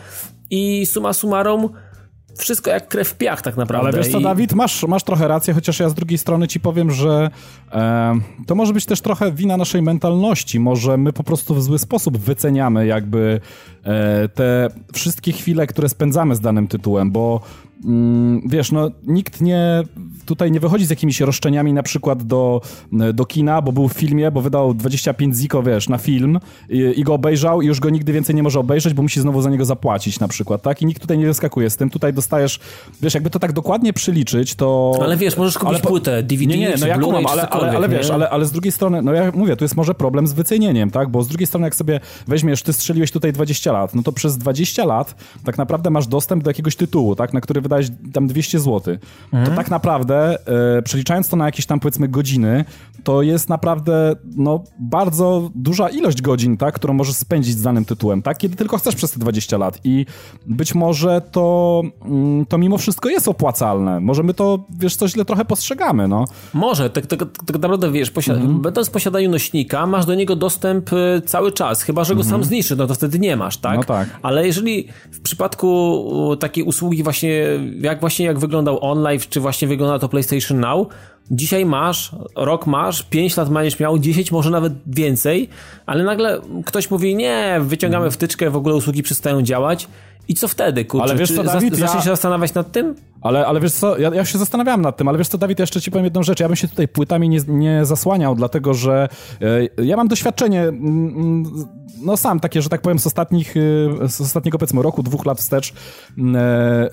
i 0.50 0.86
suma 0.86 1.14
summarum 1.14 1.70
wszystko 2.38 2.70
jak 2.70 2.88
krew 2.88 3.08
w 3.08 3.16
piach 3.16 3.42
tak 3.42 3.58
naprawdę. 3.58 3.88
Ale 3.88 3.98
wiesz 3.98 4.12
co, 4.12 4.20
I... 4.20 4.24
Dawid, 4.24 4.54
masz, 4.54 4.84
masz 4.84 5.04
trochę 5.04 5.28
rację, 5.28 5.54
chociaż 5.54 5.80
ja 5.80 5.90
z 5.90 5.94
drugiej 5.94 6.18
strony 6.18 6.48
ci 6.48 6.60
powiem, 6.60 6.92
że 6.92 7.30
e, 7.72 8.20
to 8.48 8.56
może 8.56 8.74
być 8.74 8.86
też 8.86 9.02
trochę 9.02 9.32
wina 9.32 9.58
naszej 9.58 9.82
mentalności. 9.82 10.60
Może 10.60 10.98
my 10.98 11.14
po 11.14 11.24
prostu 11.24 11.56
w 11.56 11.64
zły 11.64 11.80
sposób 11.80 12.18
wyceniamy 12.18 12.86
jakby 12.88 13.42
e, 13.84 14.30
te 14.30 14.70
wszystkie 14.94 15.32
chwile, 15.32 15.68
które 15.68 15.90
spędzamy 15.90 16.36
z 16.36 16.40
danym 16.40 16.68
tytułem, 16.68 17.12
bo 17.12 17.42
wiesz, 18.45 18.72
no 18.72 18.91
nikt 19.04 19.41
nie, 19.41 19.84
tutaj 20.26 20.52
nie 20.52 20.60
wychodzi 20.60 20.86
z 20.86 20.90
jakimiś 20.90 21.20
roszczeniami 21.20 21.74
na 21.74 21.84
przykład 21.84 22.24
do, 22.24 22.62
do 23.14 23.26
kina, 23.26 23.62
bo 23.62 23.72
był 23.72 23.88
w 23.88 23.94
filmie, 23.94 24.32
bo 24.32 24.41
wydał 24.41 24.74
25 24.74 25.36
ziko, 25.36 25.64
wiesz, 25.64 25.90
na 25.90 25.98
film 25.98 26.40
i, 26.70 26.94
i 26.95 27.04
go 27.04 27.14
obejrzał 27.14 27.62
i 27.62 27.68
już 27.68 27.80
go 27.80 27.90
nigdy 27.90 28.14
więcej 28.14 28.36
nie 28.36 28.44
może 28.44 28.60
obejrzeć, 28.60 28.94
bo 28.94 29.02
musi 29.02 29.22
znowu 29.22 29.41
za 29.41 29.49
niego 29.49 29.66
zapłacić 29.66 30.20
na 30.20 30.28
przykład, 30.28 30.62
tak? 30.62 30.82
I 30.82 30.86
nikt 30.86 31.02
tutaj 31.02 31.18
nie 31.18 31.26
wyskakuje 31.26 31.70
z 31.70 31.78
tym. 31.78 31.90
Tutaj 31.90 32.14
dostajesz, 32.14 32.60
wiesz, 33.02 33.14
jakby 33.14 33.30
to 33.30 33.40
tak 33.40 33.54
dokładnie 33.54 33.94
przyliczyć, 33.94 34.56
to... 34.56 34.99
Ale 35.02 35.18
wiesz, 35.18 35.38
możesz 35.38 35.58
kupić 35.58 35.82
po... 35.82 35.88
płytę, 35.88 36.24
DVD 36.24 36.58
nie, 36.58 36.70
nie, 36.70 36.76
no 36.80 36.88
ja 36.88 36.98
kumam, 36.98 37.26
ale, 37.26 37.49
ale, 37.49 37.72
ale 37.72 37.90
wiesz, 37.90 38.10
ale, 38.10 38.30
ale 38.30 38.45
z 38.45 38.52
drugiej 38.52 38.72
strony, 38.72 39.02
no 39.02 39.14
ja 39.14 39.32
mówię, 39.36 39.56
tu 39.56 39.64
jest 39.64 39.76
może 39.76 39.94
problem 39.94 40.28
z 40.28 40.34
wycenieniem, 40.34 40.91
tak? 40.91 41.10
Bo 41.10 41.24
z 41.24 41.28
drugiej 41.28 41.48
strony, 41.48 41.68
jak 41.68 41.76
sobie 41.76 41.99
weźmiesz, 42.28 42.64
ty 42.64 42.74
strzeliłeś 42.74 43.12
tutaj 43.12 43.34
20 43.34 43.72
lat, 43.72 43.95
no 43.95 44.04
to 44.04 44.12
przez 44.12 44.38
20 44.38 44.86
lat 44.86 45.16
tak 45.45 45.58
naprawdę 45.58 45.90
masz 45.90 46.08
dostęp 46.08 46.44
do 46.44 46.49
jakiegoś 46.49 46.76
tytułu, 46.76 47.16
tak? 47.16 47.34
Na 47.34 47.41
który 47.41 47.62
wydałeś 47.68 47.88
tam 48.14 48.27
200 48.27 48.60
zł. 48.60 48.98
Mhm. 49.34 49.45
To 49.45 49.56
tak 49.56 49.72
naprawdę, 49.72 50.38
e, 50.77 50.81
przeliczając 50.81 51.30
to 51.30 51.35
na 51.35 51.45
jakieś 51.45 51.65
tam 51.65 51.80
powiedzmy 51.80 52.07
godziny, 52.07 52.65
to 53.03 53.22
jest 53.22 53.49
naprawdę, 53.49 54.15
no, 54.35 54.64
bardzo 54.80 55.49
duża 55.56 55.89
ilość 55.89 56.22
godzin, 56.22 56.57
tak? 56.57 56.76
Którą 56.76 56.94
możesz 56.94 57.15
spędzić 57.15 57.56
z 57.56 57.61
danym 57.61 57.85
tytułem, 57.85 58.22
tak? 58.22 58.38
Kiedy 58.38 58.56
tylko 58.56 58.77
chcesz 58.77 58.95
przez 58.95 59.11
te 59.11 59.19
20 59.19 59.57
lat 59.57 59.80
i 59.84 60.06
być 60.45 60.76
może 60.76 61.22
to, 61.31 61.81
mm, 62.06 62.45
to 62.45 62.57
mimo 62.57 62.77
wszystko 62.77 63.10
jest 63.10 63.27
opłacalne. 63.27 63.99
Może 63.99 64.23
my 64.23 64.34
to, 64.34 64.65
wiesz, 64.80 64.95
coś 64.95 65.11
źle 65.11 65.26
trochę 65.26 65.45
postrzegamy, 65.45 66.07
no. 66.07 66.26
Może, 66.53 66.89
tak, 66.89 67.06
tak, 67.06 67.19
tak 67.19 67.53
naprawdę, 67.53 67.91
wiesz, 67.91 68.11
posiada 68.11 68.39
mhm. 68.39 68.61
będąc 68.61 68.88
w 68.88 68.91
posiadaniu 68.91 69.30
nośnika, 69.30 69.85
masz 69.85 70.06
do 70.06 70.15
niego 70.15 70.35
dostęp 70.35 70.94
y, 70.94 71.22
cały 71.26 71.52
czas, 71.52 71.81
chyba, 71.81 72.03
że 72.03 72.15
go 72.15 72.22
mhm. 72.22 72.41
sam 72.41 72.44
zniszczy, 72.44 72.76
no 72.76 72.88
to 72.88 72.95
wtedy 72.95 73.19
nie 73.19 73.38
masz, 73.38 73.57
tak? 73.57 73.77
No 73.77 73.84
tak. 73.84 74.10
Ale 74.22 74.48
jeżeli 74.48 74.88
w 75.11 75.22
przypadku 75.22 76.38
takiej 76.39 76.64
usługi 76.64 77.03
właśnie, 77.03 77.45
jak 77.82 78.00
właśnie 78.00 78.26
jak 78.26 78.40
wyglądał 78.40 78.92
OnLive, 78.92 79.30
czy 79.30 79.40
właśnie 79.40 79.68
wygląda 79.68 80.00
to 80.00 80.10
PlayStation 80.10 80.60
Now, 80.60 80.88
Dzisiaj 81.32 81.66
masz, 81.66 82.12
rok 82.36 82.68
masz, 82.68 83.04
5 83.04 83.38
lat 83.38 83.50
będziesz 83.50 83.80
miał, 83.80 84.00
10, 84.00 84.32
może 84.32 84.50
nawet 84.50 84.74
więcej, 84.88 85.50
ale 85.86 86.04
nagle 86.04 86.42
ktoś 86.66 86.92
mówi, 86.92 87.16
nie, 87.16 87.58
wyciągamy 87.62 88.06
mhm. 88.06 88.12
wtyczkę, 88.12 88.50
w 88.50 88.56
ogóle 88.56 88.76
usługi 88.76 89.04
przestają 89.04 89.42
działać. 89.42 89.88
I 90.28 90.36
co 90.36 90.48
wtedy, 90.48 90.86
kurczę? 90.86 91.04
Ale 91.04 91.16
wiesz 91.16 91.36
co, 91.36 91.44
Dawid, 91.44 91.76
Zaczniesz 91.76 91.95
ja... 91.95 92.02
się 92.02 92.10
zastanawiać 92.10 92.54
nad 92.54 92.72
tym? 92.72 92.95
Ale, 93.22 93.48
ale 93.48 93.60
wiesz 93.60 93.72
co, 93.72 93.98
ja, 93.98 94.10
ja 94.14 94.26
się 94.26 94.38
zastanawiałem 94.38 94.82
nad 94.82 94.98
tym, 94.98 95.08
ale 95.08 95.18
wiesz 95.18 95.28
co, 95.28 95.38
Dawid, 95.38 95.60
jeszcze 95.60 95.82
ci 95.82 95.91
powiem 95.91 96.06
jedną 96.06 96.24
rzecz. 96.24 96.40
Ja 96.40 96.48
bym 96.48 96.56
się 96.56 96.68
tutaj 96.68 96.88
płytami 96.88 97.30
nie, 97.30 97.40
nie 97.48 97.86
zasłaniał, 97.86 98.36
dlatego 98.36 98.74
że 98.74 99.10
e, 99.78 99.84
ja 99.84 99.98
mam 99.98 100.08
doświadczenie, 100.08 100.62
mm, 100.62 101.08
mm, 101.08 101.68
no 102.02 102.18
sam 102.18 102.40
takie, 102.40 102.62
że 102.62 102.70
tak 102.70 102.82
powiem, 102.82 102.99
z 102.99 103.08
ostatnich, 103.08 103.58
e, 103.58 104.10
z 104.10 104.22
ostatniego 104.22 104.58
powiedzmy 104.58 104.82
roku, 104.82 105.04
dwóch 105.04 105.26
lat 105.26 105.38
wstecz 105.38 105.74
e, 106.36 106.90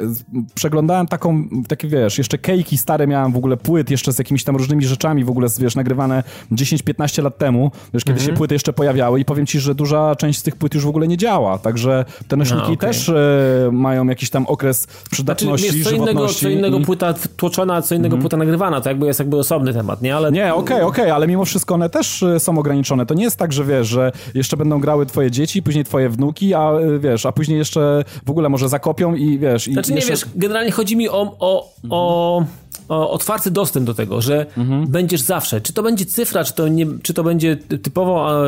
przeglądałem 0.54 1.06
taką, 1.06 1.48
takie 1.68 1.88
wiesz, 1.88 2.18
jeszcze 2.18 2.38
kejki 2.38 2.78
stare 2.78 3.06
miałem 3.06 3.32
w 3.32 3.36
ogóle 3.36 3.56
płyt, 3.56 3.90
jeszcze 3.90 4.12
z 4.12 4.18
jakimiś 4.18 4.44
tam 4.44 4.56
różnymi 4.56 4.84
rzeczami 4.84 5.24
w 5.24 5.30
ogóle, 5.30 5.48
wiesz, 5.58 5.76
nagrywane 5.76 6.22
10-15 6.52 7.22
lat 7.22 7.38
temu, 7.38 7.70
wiesz, 7.94 8.04
kiedy 8.04 8.18
mhm. 8.18 8.30
się 8.30 8.36
płyty 8.36 8.54
jeszcze 8.54 8.72
pojawiały 8.72 9.20
i 9.20 9.24
powiem 9.24 9.46
ci, 9.46 9.60
że 9.60 9.74
duża 9.74 10.16
część 10.16 10.38
z 10.38 10.42
tych 10.42 10.56
płyt 10.56 10.74
już 10.74 10.84
w 10.84 10.88
ogóle 10.88 11.08
nie 11.08 11.16
działa, 11.16 11.58
także 11.58 12.04
te 12.28 12.36
nośniki 12.36 12.62
no, 12.62 12.72
okay. 12.72 12.76
też 12.76 13.08
e, 13.08 13.23
mają 13.72 14.06
jakiś 14.06 14.30
tam 14.30 14.46
okres 14.46 14.86
przydatności, 15.10 15.68
znaczy, 15.68 15.84
wiesz, 15.84 15.92
innego, 15.92 16.28
co 16.28 16.48
innego 16.48 16.78
i... 16.78 16.84
płyta 16.84 17.14
tłoczona, 17.36 17.82
co 17.82 17.94
innego 17.94 18.14
mm. 18.14 18.20
płyta 18.20 18.36
nagrywana, 18.36 18.80
to 18.80 18.88
jakby 18.88 19.06
jest 19.06 19.18
jakby 19.18 19.36
osobny 19.36 19.72
temat, 19.72 20.02
nie? 20.02 20.16
Ale... 20.16 20.32
Nie, 20.32 20.54
okej, 20.54 20.76
okay, 20.76 20.86
okej, 20.86 21.04
okay, 21.04 21.14
ale 21.14 21.26
mimo 21.26 21.44
wszystko 21.44 21.74
one 21.74 21.90
też 21.90 22.22
y, 22.22 22.40
są 22.40 22.58
ograniczone. 22.58 23.06
To 23.06 23.14
nie 23.14 23.24
jest 23.24 23.36
tak, 23.36 23.52
że 23.52 23.64
wiesz, 23.64 23.88
że 23.88 24.12
jeszcze 24.34 24.56
będą 24.56 24.80
grały 24.80 25.06
twoje 25.06 25.30
dzieci, 25.30 25.62
później 25.62 25.84
twoje 25.84 26.08
wnuki, 26.08 26.54
a 26.54 26.78
y, 26.78 26.98
wiesz, 26.98 27.26
a 27.26 27.32
później 27.32 27.58
jeszcze 27.58 28.04
w 28.26 28.30
ogóle 28.30 28.48
może 28.48 28.68
zakopią 28.68 29.14
i 29.14 29.38
wiesz... 29.38 29.66
Znaczy 29.66 29.92
i 29.92 29.94
nie 29.94 30.00
wiesz, 30.00 30.24
generalnie 30.36 30.70
chodzi 30.70 30.96
mi 30.96 31.08
o, 31.08 31.36
o, 31.40 31.74
o 31.90 32.44
otwarty 32.88 33.50
dostęp 33.50 33.86
do 33.86 33.94
tego, 33.94 34.20
że 34.20 34.46
mhm. 34.56 34.86
będziesz 34.86 35.20
zawsze, 35.20 35.60
czy 35.60 35.72
to 35.72 35.82
będzie 35.82 36.06
cyfra, 36.06 36.44
czy 36.44 36.54
to, 36.54 36.68
nie, 36.68 36.86
czy 37.02 37.14
to 37.14 37.24
będzie 37.24 37.56
typowo 37.56 38.46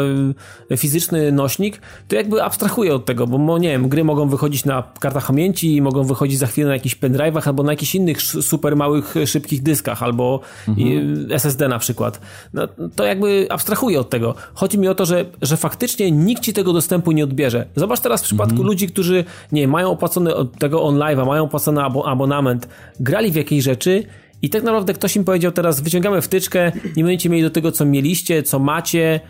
e, 0.70 0.76
fizyczny 0.76 1.32
nośnik, 1.32 1.80
to 2.08 2.16
jakby 2.16 2.42
abstrahuję 2.42 2.94
od 2.94 3.04
tego, 3.04 3.26
bo 3.26 3.58
nie 3.58 3.68
wiem, 3.68 3.88
gry 3.88 4.04
mogą 4.04 4.28
wychodzić 4.28 4.64
na 4.64 4.82
kartach 5.00 5.26
pamięci, 5.26 5.82
mogą 5.82 6.04
wychodzić 6.04 6.38
za 6.38 6.46
chwilę 6.46 6.68
na 6.68 6.74
jakichś 6.74 6.96
pendrive'ach 6.96 7.48
albo 7.48 7.62
na 7.62 7.72
jakichś 7.72 7.94
innych 7.94 8.22
super 8.22 8.76
małych, 8.76 9.14
szybkich 9.26 9.62
dyskach 9.62 10.02
albo 10.02 10.40
mhm. 10.68 11.32
SSD 11.32 11.68
na 11.68 11.78
przykład. 11.78 12.20
No, 12.54 12.68
to 12.96 13.04
jakby 13.04 13.46
abstrahuję 13.50 14.00
od 14.00 14.10
tego. 14.10 14.34
Chodzi 14.54 14.78
mi 14.78 14.88
o 14.88 14.94
to, 14.94 15.06
że, 15.06 15.24
że 15.42 15.56
faktycznie 15.56 16.10
nikt 16.10 16.42
ci 16.42 16.52
tego 16.52 16.72
dostępu 16.72 17.12
nie 17.12 17.24
odbierze. 17.24 17.66
Zobacz 17.76 18.00
teraz 18.00 18.20
w 18.20 18.24
przypadku 18.24 18.52
mhm. 18.52 18.66
ludzi, 18.66 18.88
którzy 18.88 19.24
nie 19.52 19.68
mają 19.68 19.90
opłacone 19.90 20.32
tego 20.58 20.78
onlive'a, 20.78 21.26
mają 21.26 21.44
opłacony 21.44 21.82
abonament, 22.04 22.68
grali 23.00 23.30
w 23.30 23.34
jakiejś 23.34 23.64
rzeczy 23.64 24.06
i 24.42 24.50
tak 24.50 24.62
naprawdę 24.62 24.94
ktoś 24.94 25.16
im 25.16 25.24
powiedział 25.24 25.52
teraz 25.52 25.80
wyciągamy 25.80 26.22
wtyczkę, 26.22 26.72
nie 26.96 27.04
będziecie 27.04 27.28
mieli 27.28 27.42
do 27.42 27.50
tego 27.50 27.72
co 27.72 27.84
mieliście, 27.84 28.42
co 28.42 28.58
macie, 28.58 29.20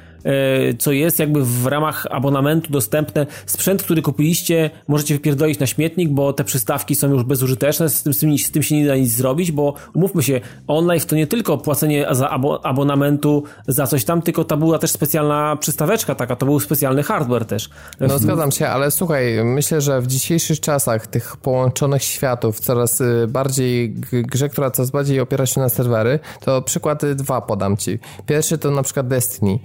co 0.78 0.92
jest 0.92 1.18
jakby 1.18 1.44
w 1.44 1.66
ramach 1.66 2.06
abonamentu 2.10 2.72
dostępne. 2.72 3.26
Sprzęt, 3.46 3.82
który 3.82 4.02
kupiliście, 4.02 4.70
możecie 4.88 5.14
wypierdolić 5.14 5.58
na 5.58 5.66
śmietnik, 5.66 6.10
bo 6.10 6.32
te 6.32 6.44
przystawki 6.44 6.94
są 6.94 7.10
już 7.10 7.22
bezużyteczne, 7.22 7.88
z 7.88 8.02
tym, 8.02 8.14
z 8.14 8.18
tym, 8.18 8.38
z 8.38 8.50
tym 8.50 8.62
się 8.62 8.76
nie 8.76 8.86
da 8.86 8.96
nic 8.96 9.12
zrobić, 9.12 9.52
bo 9.52 9.74
umówmy 9.94 10.22
się, 10.22 10.40
online 10.66 11.00
to 11.00 11.16
nie 11.16 11.26
tylko 11.26 11.58
płacenie 11.58 12.06
za 12.10 12.30
abonamentu 12.62 13.42
za 13.68 13.86
coś 13.86 14.04
tam, 14.04 14.22
tylko 14.22 14.44
ta 14.44 14.56
była 14.56 14.78
też 14.78 14.90
specjalna 14.90 15.56
przystaweczka 15.56 16.14
taka, 16.14 16.36
to 16.36 16.46
był 16.46 16.60
specjalny 16.60 17.02
hardware 17.02 17.44
też. 17.44 17.70
No 18.00 18.18
zgadzam 18.18 18.52
się, 18.52 18.68
ale 18.68 18.90
słuchaj, 18.90 19.44
myślę, 19.44 19.80
że 19.80 20.00
w 20.00 20.06
dzisiejszych 20.06 20.60
czasach 20.60 21.06
tych 21.06 21.36
połączonych 21.36 22.02
światów, 22.02 22.60
coraz 22.60 23.00
y, 23.00 23.26
bardziej 23.28 23.94
grze, 24.12 24.48
która 24.48 24.70
coraz 24.70 24.90
bardziej 24.90 25.20
opiera 25.20 25.46
się 25.46 25.60
na 25.60 25.68
serwery, 25.68 26.18
to 26.40 26.62
przykłady 26.62 27.14
dwa 27.14 27.40
podam 27.40 27.76
ci. 27.76 27.98
Pierwszy 28.26 28.58
to 28.58 28.70
na 28.70 28.82
przykład 28.82 29.08
Destiny. 29.08 29.58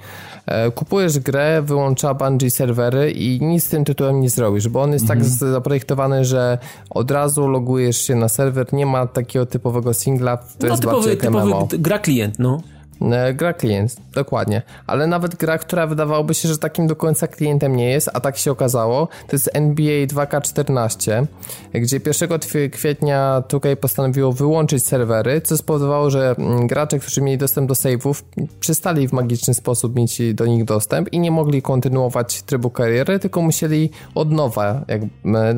E, 0.52 0.72
kupujesz 0.72 1.19
grę, 1.19 1.61
wyłącza 1.61 2.14
Bungie 2.14 2.52
serwery 2.52 3.11
i 3.11 3.41
nic 3.41 3.64
z 3.64 3.69
tym 3.69 3.86
tytułem 3.86 4.22
nie 4.22 4.30
zrobisz, 4.30 4.68
bo 4.68 4.82
on 4.82 4.94
jest 4.94 5.07
tak 5.07 5.18
mhm. 5.18 5.38
tak 5.40 5.49
zaprojektowany, 5.49 6.26
że 6.26 6.57
od 6.90 7.11
razu 7.11 7.48
logujesz 7.48 7.98
się 7.98 8.15
na 8.15 8.30
serwer, 8.30 8.73
nie 8.73 8.86
ma 8.86 9.07
takiego 9.07 9.45
typowego 9.45 9.94
singla, 9.94 10.38
to 10.38 10.44
no, 10.61 10.68
jest 10.68 10.82
typowy, 10.82 11.18
typowy 11.18 11.78
gra 11.80 11.99
klient, 11.99 12.40
no. 12.40 12.61
E, 13.02 13.34
gra 13.34 13.53
klient, 13.53 13.95
dokładnie. 14.14 14.61
Ale 14.88 15.07
nawet 15.07 15.36
gra, 15.36 15.57
która 15.57 15.88
wydawałoby 15.88 16.34
się, 16.34 16.48
że 16.48 16.57
takim 16.57 16.88
do 16.88 16.95
końca 16.95 17.28
klientem 17.28 17.76
nie 17.76 17.90
jest, 17.90 18.10
a 18.14 18.19
tak 18.19 18.38
się 18.38 18.52
okazało, 18.52 19.07
to 19.07 19.36
jest 19.36 19.49
NBA 19.53 20.06
2K14, 20.06 21.26
gdzie 21.73 21.99
1 22.22 22.69
kwietnia 22.69 23.44
2K 23.48 23.76
postanowiło 23.76 24.34
wyłączyć 24.34 24.86
serwery, 24.86 25.41
co 25.41 25.57
spowodowało, 25.57 26.10
że 26.10 26.36
mm, 26.38 26.68
gracze, 26.68 26.99
którzy 26.99 27.22
mieli 27.22 27.38
dostęp 27.38 27.68
do 27.68 27.73
save'ów, 27.73 28.23
przestali 28.60 29.07
w 29.07 29.14
magiczny 29.14 29.53
sposób 29.53 29.95
mieć 29.95 30.34
do 30.34 30.45
nich 30.45 30.65
dostęp 30.65 31.14
i 31.14 31.19
nie 31.19 31.32
mogli 31.32 31.61
kontynuować 31.61 32.41
trybu 32.41 32.69
kariery, 32.69 33.19
tylko 33.19 33.41
musieli 33.41 33.90
od 34.15 34.32
nowa, 34.32 34.82
jak, 34.88 35.02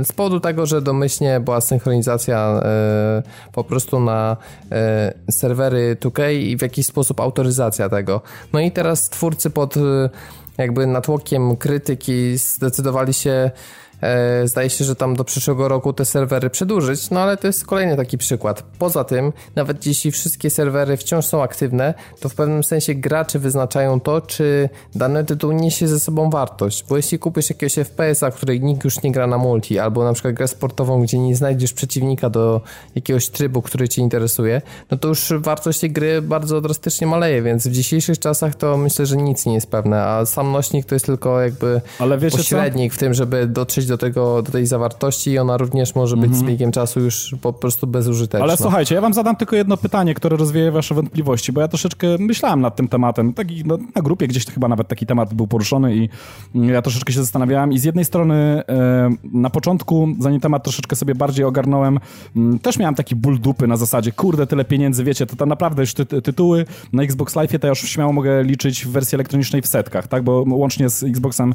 z 0.04 0.12
powodu 0.12 0.40
tego, 0.40 0.66
że 0.66 0.82
domyślnie 0.82 1.40
była 1.40 1.62
synchronizacja 1.62 2.62
e, 2.64 3.24
po 3.52 3.64
prostu 3.64 4.00
na 4.00 4.38
e, 4.72 5.14
serwery 5.32 5.98
2K 6.02 6.34
i 6.34 6.58
w 6.58 6.62
jakiś 6.62 6.86
sposób 6.86 7.20
autoryzacja 7.34 7.90
tego. 7.90 8.22
No 8.54 8.60
i 8.60 8.72
teraz 8.72 9.10
twórcy 9.10 9.50
pod 9.50 9.78
y, 9.78 10.10
jakby 10.58 10.88
natłokiem 10.88 11.58
krytyki 11.58 12.38
zdecydowali 12.38 13.14
się 13.14 13.52
zdaje 14.46 14.70
się, 14.70 14.86
że 14.86 14.96
tam 14.96 15.16
do 15.16 15.24
przyszłego 15.24 15.68
roku 15.68 15.94
te 15.94 16.06
serwery 16.06 16.50
przedłużyć, 16.50 17.10
no 17.10 17.20
ale 17.20 17.38
to 17.38 17.48
jest 17.48 17.66
kolejny 17.66 17.98
taki 17.98 18.18
przykład. 18.18 18.64
Poza 18.80 19.04
tym, 19.04 19.34
nawet 19.56 19.86
jeśli 19.86 20.12
wszystkie 20.12 20.50
serwery 20.50 20.98
wciąż 20.98 21.26
są 21.26 21.44
aktywne, 21.44 21.94
to 22.20 22.30
w 22.30 22.36
pewnym 22.36 22.64
sensie 22.64 22.96
gracze 22.96 23.40
wyznaczają 23.40 24.00
to, 24.00 24.22
czy 24.22 24.70
dany 24.96 25.24
tytuł 25.24 25.52
niesie 25.52 25.88
ze 25.88 26.00
sobą 26.00 26.30
wartość, 26.30 26.86
bo 26.90 26.98
jeśli 26.98 27.20
kupisz 27.20 27.50
jakiegoś 27.50 27.74
FPS-a, 27.74 28.32
której 28.32 28.62
nikt 28.62 28.84
już 28.84 29.04
nie 29.04 29.12
gra 29.12 29.28
na 29.28 29.38
multi, 29.38 29.80
albo 29.80 30.04
na 30.04 30.14
przykład 30.14 30.34
grę 30.34 30.48
sportową, 30.48 31.02
gdzie 31.02 31.20
nie 31.20 31.36
znajdziesz 31.36 31.74
przeciwnika 31.74 32.30
do 32.30 32.62
jakiegoś 32.96 33.30
trybu, 33.30 33.62
który 33.62 33.90
cię 33.90 34.02
interesuje, 34.02 34.62
no 34.92 34.98
to 34.98 35.08
już 35.08 35.34
wartość 35.38 35.80
tej 35.80 35.92
gry 35.92 36.22
bardzo 36.22 36.62
drastycznie 36.62 37.08
maleje, 37.08 37.42
więc 37.42 37.68
w 37.68 37.72
dzisiejszych 37.72 38.20
czasach 38.20 38.56
to 38.56 38.78
myślę, 38.78 39.06
że 39.06 39.18
nic 39.18 39.46
nie 39.46 39.54
jest 39.54 39.72
pewne, 39.72 40.04
a 40.04 40.26
sam 40.26 40.52
nośnik 40.52 40.86
to 40.86 40.96
jest 40.96 41.06
tylko 41.06 41.42
jakby 41.42 41.82
pośrednik 42.32 42.92
co? 42.92 42.96
w 42.96 43.00
tym, 43.00 43.14
żeby 43.14 43.48
dotrzeć 43.48 43.86
do 43.86 43.93
do, 43.94 43.98
tego, 43.98 44.42
do 44.42 44.52
tej 44.52 44.66
zawartości 44.66 45.32
i 45.32 45.40
ona 45.40 45.58
również 45.58 45.96
może 45.96 46.16
być 46.16 46.26
mhm. 46.26 46.46
z 46.46 46.48
biegiem 46.48 46.72
czasu 46.72 47.00
już 47.00 47.36
po 47.42 47.54
prostu 47.54 47.88
bezużyteczna. 47.88 48.44
Ale 48.44 48.58
słuchajcie, 48.58 48.96
ja 48.96 49.02
wam 49.02 49.14
zadam 49.14 49.36
tylko 49.36 49.56
jedno 49.56 49.78
pytanie, 49.78 50.14
które 50.14 50.38
rozwieje 50.38 50.72
wasze 50.72 50.96
wątpliwości, 50.96 51.52
bo 51.52 51.62
ja 51.62 51.68
troszeczkę 51.68 52.08
myślałem 52.20 52.62
nad 52.62 52.76
tym 52.76 52.88
tematem. 52.88 53.34
Taki, 53.34 53.64
no, 53.66 53.78
na 53.96 54.02
grupie 54.02 54.28
gdzieś 54.28 54.46
chyba 54.46 54.68
nawet 54.68 54.88
taki 54.88 55.06
temat 55.06 55.34
był 55.34 55.48
poruszony 55.48 55.96
i 55.96 56.10
ja 56.56 56.82
troszeczkę 56.82 57.14
się 57.14 57.20
zastanawiałem 57.20 57.74
i 57.74 57.80
z 57.80 57.84
jednej 57.84 58.06
strony 58.06 58.36
e, 58.70 59.10
na 59.34 59.50
początku, 59.50 60.08
zanim 60.20 60.40
temat 60.40 60.64
troszeczkę 60.64 60.96
sobie 60.96 61.16
bardziej 61.16 61.46
ogarnąłem, 61.46 62.00
m, 62.36 62.60
też 62.60 62.80
miałem 62.80 62.96
taki 62.96 63.16
ból 63.16 63.40
dupy 63.40 63.68
na 63.68 63.78
zasadzie, 63.78 64.12
kurde, 64.12 64.48
tyle 64.48 64.66
pieniędzy, 64.66 65.04
wiecie, 65.04 65.26
to 65.26 65.36
tam 65.36 65.50
naprawdę 65.50 65.82
już 65.82 65.94
ty, 65.94 66.06
tytuły 66.06 66.66
na 66.94 67.04
Xbox 67.04 67.36
Live 67.36 67.52
to 67.60 67.68
ja 67.68 67.70
już 67.70 67.80
śmiało 67.80 68.14
mogę 68.14 68.44
liczyć 68.44 68.86
w 68.86 68.90
wersji 68.90 69.16
elektronicznej 69.16 69.62
w 69.62 69.68
setkach, 69.68 70.08
tak, 70.08 70.24
bo 70.24 70.44
łącznie 70.48 70.90
z 70.90 71.04
Xboxem 71.04 71.54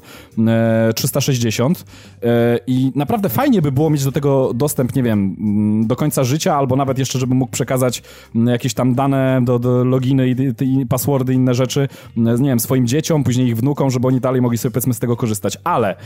e, 0.48 0.92
360 0.94 1.84
e, 2.22 2.27
i 2.66 2.92
naprawdę 2.94 3.28
fajnie 3.28 3.62
by 3.62 3.72
było 3.72 3.90
mieć 3.90 4.04
do 4.04 4.12
tego 4.12 4.54
dostęp, 4.54 4.94
nie 4.94 5.02
wiem, 5.02 5.36
mm, 5.40 5.86
do 5.86 5.96
końca 5.96 6.24
życia, 6.24 6.56
albo 6.56 6.76
nawet 6.76 6.98
jeszcze, 6.98 7.18
żeby 7.18 7.34
mógł 7.34 7.52
przekazać 7.52 8.02
mm, 8.34 8.48
jakieś 8.48 8.74
tam 8.74 8.94
dane 8.94 9.40
do, 9.44 9.58
do 9.58 9.84
loginy 9.84 10.28
i, 10.28 10.80
i 10.80 10.86
passwordy, 10.86 11.34
inne 11.34 11.54
rzeczy, 11.54 11.88
mm, 12.16 12.42
nie 12.42 12.48
wiem, 12.48 12.60
swoim 12.60 12.86
dzieciom, 12.86 13.24
później 13.24 13.46
ich 13.48 13.56
wnukom, 13.56 13.90
żeby 13.90 14.08
oni 14.08 14.20
dalej 14.20 14.42
mogli 14.42 14.58
sobie 14.58 14.72
powiedzmy 14.72 14.94
z 14.94 14.98
tego 14.98 15.16
korzystać. 15.16 15.58
Ale 15.64 15.96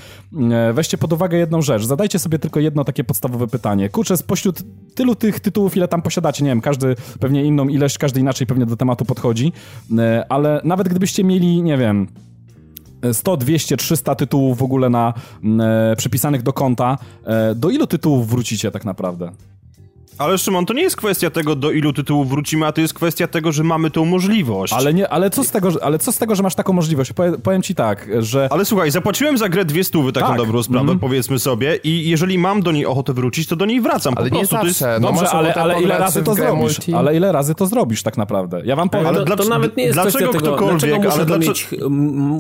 weźcie 0.75 0.99
pod 0.99 1.13
uwagę 1.13 1.39
jedną 1.39 1.63
rzecz, 1.63 1.85
zadajcie 1.85 2.19
sobie 2.19 2.39
tylko 2.39 2.61
jedno 2.61 2.85
takie 2.85 3.05
podstawowe 3.05 3.47
pytanie. 3.47 3.89
Kurczę, 3.89 4.17
spośród 4.17 4.63
tylu 4.95 5.15
tych 5.15 5.41
tytułów, 5.41 5.77
ile 5.77 5.89
tam 5.89 6.03
posiadacie, 6.03 6.45
nie 6.45 6.51
wiem, 6.51 6.61
każdy 6.61 6.97
pewnie 7.21 7.45
inną 7.45 7.69
ilość, 7.69 7.99
każdy 7.99 8.21
inaczej 8.21 8.47
pewnie 8.47 8.67
do 8.67 8.77
tematu 8.77 9.05
podchodzi, 9.05 9.53
ale 10.29 10.61
nawet 10.65 10.89
gdybyście 10.89 11.25
mieli, 11.25 11.63
nie 11.63 11.77
wiem, 11.77 12.07
100, 13.13 13.37
200, 13.37 13.77
300 13.77 14.15
tytułów 14.15 14.59
w 14.59 14.63
ogóle 14.63 14.91
na, 14.91 15.15
e, 15.61 15.97
przypisanych 15.97 16.43
do 16.43 16.53
konta. 16.53 16.99
E, 17.25 17.55
do 17.55 17.71
ilu 17.71 17.87
tytułów 17.87 18.29
wrócicie 18.29 18.71
tak 18.71 18.85
naprawdę? 18.85 19.33
Ale 20.23 20.39
Szymon, 20.39 20.67
to 20.67 20.75
nie 20.75 20.83
jest 20.83 20.97
kwestia 20.97 21.31
tego, 21.31 21.57
do 21.57 21.71
ilu 21.71 21.93
tytułów 21.93 22.29
wrócimy, 22.29 22.67
a 22.67 22.73
to 22.73 22.81
jest 22.81 22.95
kwestia 22.95 23.27
tego, 23.27 23.53
że 23.53 23.65
mamy 23.65 23.91
tą 23.91 24.05
możliwość. 24.05 24.73
Ale, 24.73 24.95
nie, 24.95 25.09
ale, 25.09 25.31
co, 25.31 25.45
z 25.45 25.51
tego, 25.51 25.71
ale 25.83 25.99
co 25.99 26.13
z 26.13 26.19
tego, 26.19 26.35
że 26.35 26.43
masz 26.43 26.55
taką 26.55 26.73
możliwość? 26.73 27.13
Powiem, 27.13 27.41
powiem 27.43 27.63
ci 27.63 27.75
tak, 27.75 28.09
że... 28.19 28.49
Ale 28.51 28.65
słuchaj, 28.65 28.91
zapłaciłem 28.91 29.39
za 29.39 29.49
grę 29.49 29.65
dwie 29.65 29.85
stówy, 29.85 30.13
taką 30.13 30.29
tak. 30.29 30.37
dobrą 30.37 30.63
sprawę, 30.63 30.85
mm. 30.85 30.99
powiedzmy 30.99 31.39
sobie, 31.39 31.77
i 31.77 32.11
jeżeli 32.11 32.39
mam 32.39 32.63
do 32.63 32.73
niej 32.73 32.87
ochotę 32.87 33.13
wrócić, 33.13 33.49
to 33.49 33.57
do 33.57 33.67
niej 33.67 33.81
wracam. 33.81 34.15
Ale 34.17 34.31
po 34.31 34.37
nie 34.37 34.47
prostu. 34.47 34.67
zawsze. 34.67 34.99
No 35.01 35.13
Dobrze, 35.13 35.31
ale, 35.31 35.55
ale 35.55 35.83
ile 35.83 35.99
razy 35.99 36.23
to 36.23 36.35
zrobisz? 36.35 36.61
Multi? 36.61 36.95
Ale 36.95 37.17
ile 37.17 37.33
razy 37.33 37.55
to 37.55 37.67
zrobisz 37.67 38.03
tak 38.03 38.17
naprawdę? 38.17 38.63
Ja 38.65 38.77
wam 38.77 38.89
powiem... 38.89 39.07
Ale 39.07 39.25
to, 39.25 39.37
to 39.37 39.49
nawet 39.49 39.77
nie 39.77 39.85
jest 39.85 39.97
dlaczego 39.97 40.31
kwestia 40.31 40.51
tego, 40.51 40.67
dlaczego 40.69 40.97
muszę, 40.97 41.13
ale 41.13 41.25
dlaczego... 41.27 41.49
Mieć, 41.49 41.69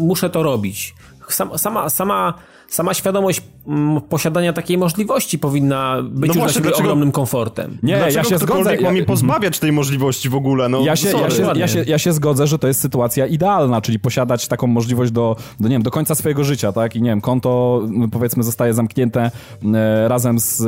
muszę 0.00 0.30
to 0.30 0.42
robić. 0.42 0.94
Sama, 1.28 1.58
sama, 1.58 1.90
sama 1.90 2.34
sama 2.72 2.94
świadomość 2.94 3.42
mm, 3.66 4.00
posiadania 4.00 4.52
takiej 4.52 4.78
możliwości 4.78 5.38
powinna 5.38 6.02
być 6.02 6.28
no 6.28 6.34
już 6.34 6.36
właśnie, 6.36 6.60
dla 6.60 6.70
siebie 6.70 6.82
ogromnym 6.82 7.12
komfortem. 7.12 7.78
Nie, 7.82 7.96
dlaczego 7.96 8.16
ja 8.16 8.24
się 8.24 8.38
zgodzę. 8.38 8.80
ma 8.80 8.90
mnie 8.90 9.02
pozbawiać 9.04 9.58
tej 9.58 9.72
możliwości 9.72 10.28
w 10.28 10.34
ogóle? 10.34 10.68
No, 10.68 10.80
ja, 10.80 10.96
się, 10.96 11.08
ja, 11.08 11.30
się, 11.30 11.52
ja, 11.54 11.68
się, 11.68 11.84
ja 11.86 11.98
się 11.98 12.12
zgodzę, 12.12 12.46
że 12.46 12.58
to 12.58 12.68
jest 12.68 12.80
sytuacja 12.80 13.26
idealna, 13.26 13.80
czyli 13.80 13.98
posiadać 13.98 14.48
taką 14.48 14.66
możliwość 14.66 15.12
do, 15.12 15.36
do, 15.60 15.68
nie 15.68 15.74
wiem, 15.74 15.82
do 15.82 15.90
końca 15.90 16.14
swojego 16.14 16.44
życia, 16.44 16.72
tak? 16.72 16.96
I 16.96 17.02
nie 17.02 17.10
wiem, 17.10 17.20
konto 17.20 17.82
no, 17.88 18.08
powiedzmy 18.08 18.42
zostaje 18.42 18.74
zamknięte 18.74 19.30
e, 19.74 20.08
razem 20.08 20.40
z 20.40 20.60
e, 20.60 20.66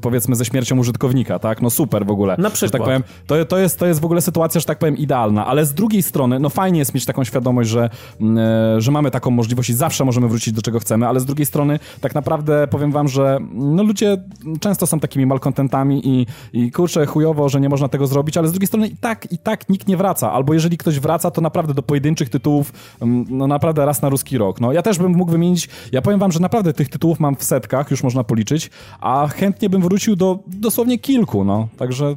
powiedzmy 0.00 0.36
ze 0.36 0.44
śmiercią 0.44 0.78
użytkownika, 0.78 1.38
tak? 1.38 1.62
No 1.62 1.70
super 1.70 2.06
w 2.06 2.10
ogóle. 2.10 2.36
Na 2.38 2.50
przykład. 2.50 2.72
tak 2.72 2.82
powiem, 2.82 3.02
to, 3.26 3.44
to, 3.44 3.58
jest, 3.58 3.78
to 3.78 3.86
jest 3.86 4.00
w 4.00 4.04
ogóle 4.04 4.20
sytuacja, 4.20 4.60
że 4.60 4.66
tak 4.66 4.78
powiem, 4.78 4.96
idealna, 4.96 5.46
ale 5.46 5.66
z 5.66 5.74
drugiej 5.74 6.02
strony, 6.02 6.40
no 6.40 6.48
fajnie 6.48 6.78
jest 6.78 6.94
mieć 6.94 7.04
taką 7.04 7.24
świadomość, 7.24 7.70
że, 7.70 7.90
e, 8.20 8.80
że 8.80 8.90
mamy 8.90 9.10
taką 9.10 9.30
możliwość 9.30 9.70
i 9.70 9.74
zawsze 9.74 10.04
możemy 10.04 10.28
wrócić 10.28 10.54
do 10.54 10.62
czegoś 10.62 10.73
czego 10.74 10.80
chcemy, 10.80 11.08
ale 11.08 11.20
z 11.20 11.24
drugiej 11.24 11.46
strony 11.46 11.78
tak 12.00 12.14
naprawdę 12.14 12.66
powiem 12.66 12.92
wam, 12.92 13.08
że 13.08 13.38
no 13.52 13.82
ludzie 13.82 14.16
często 14.60 14.86
są 14.86 15.00
takimi 15.00 15.26
malkontentami 15.26 16.08
i, 16.08 16.26
i 16.52 16.72
kurczę, 16.72 17.06
chujowo, 17.06 17.48
że 17.48 17.60
nie 17.60 17.68
można 17.68 17.88
tego 17.88 18.06
zrobić, 18.06 18.36
ale 18.36 18.48
z 18.48 18.52
drugiej 18.52 18.66
strony 18.66 18.88
i 18.88 18.96
tak, 18.96 19.32
i 19.32 19.38
tak 19.38 19.68
nikt 19.68 19.88
nie 19.88 19.96
wraca, 19.96 20.32
albo 20.32 20.54
jeżeli 20.54 20.78
ktoś 20.78 21.00
wraca, 21.00 21.30
to 21.30 21.40
naprawdę 21.40 21.74
do 21.74 21.82
pojedynczych 21.82 22.28
tytułów, 22.28 22.72
mm, 23.00 23.24
no 23.30 23.46
naprawdę 23.46 23.86
raz 23.86 24.02
na 24.02 24.08
ruski 24.08 24.38
rok. 24.38 24.60
No 24.60 24.72
ja 24.72 24.82
też 24.82 24.98
bym 24.98 25.12
mógł 25.12 25.32
wymienić, 25.32 25.68
ja 25.92 26.02
powiem 26.02 26.20
wam, 26.20 26.32
że 26.32 26.40
naprawdę 26.40 26.72
tych 26.72 26.88
tytułów 26.88 27.20
mam 27.20 27.36
w 27.36 27.44
setkach, 27.44 27.90
już 27.90 28.02
można 28.02 28.24
policzyć, 28.24 28.70
a 29.00 29.28
chętnie 29.28 29.70
bym 29.70 29.82
wrócił 29.82 30.16
do 30.16 30.38
dosłownie 30.46 30.98
kilku, 30.98 31.44
no, 31.44 31.68
także 31.76 32.16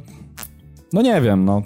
no 0.92 1.02
nie 1.02 1.20
wiem, 1.20 1.44
no. 1.44 1.62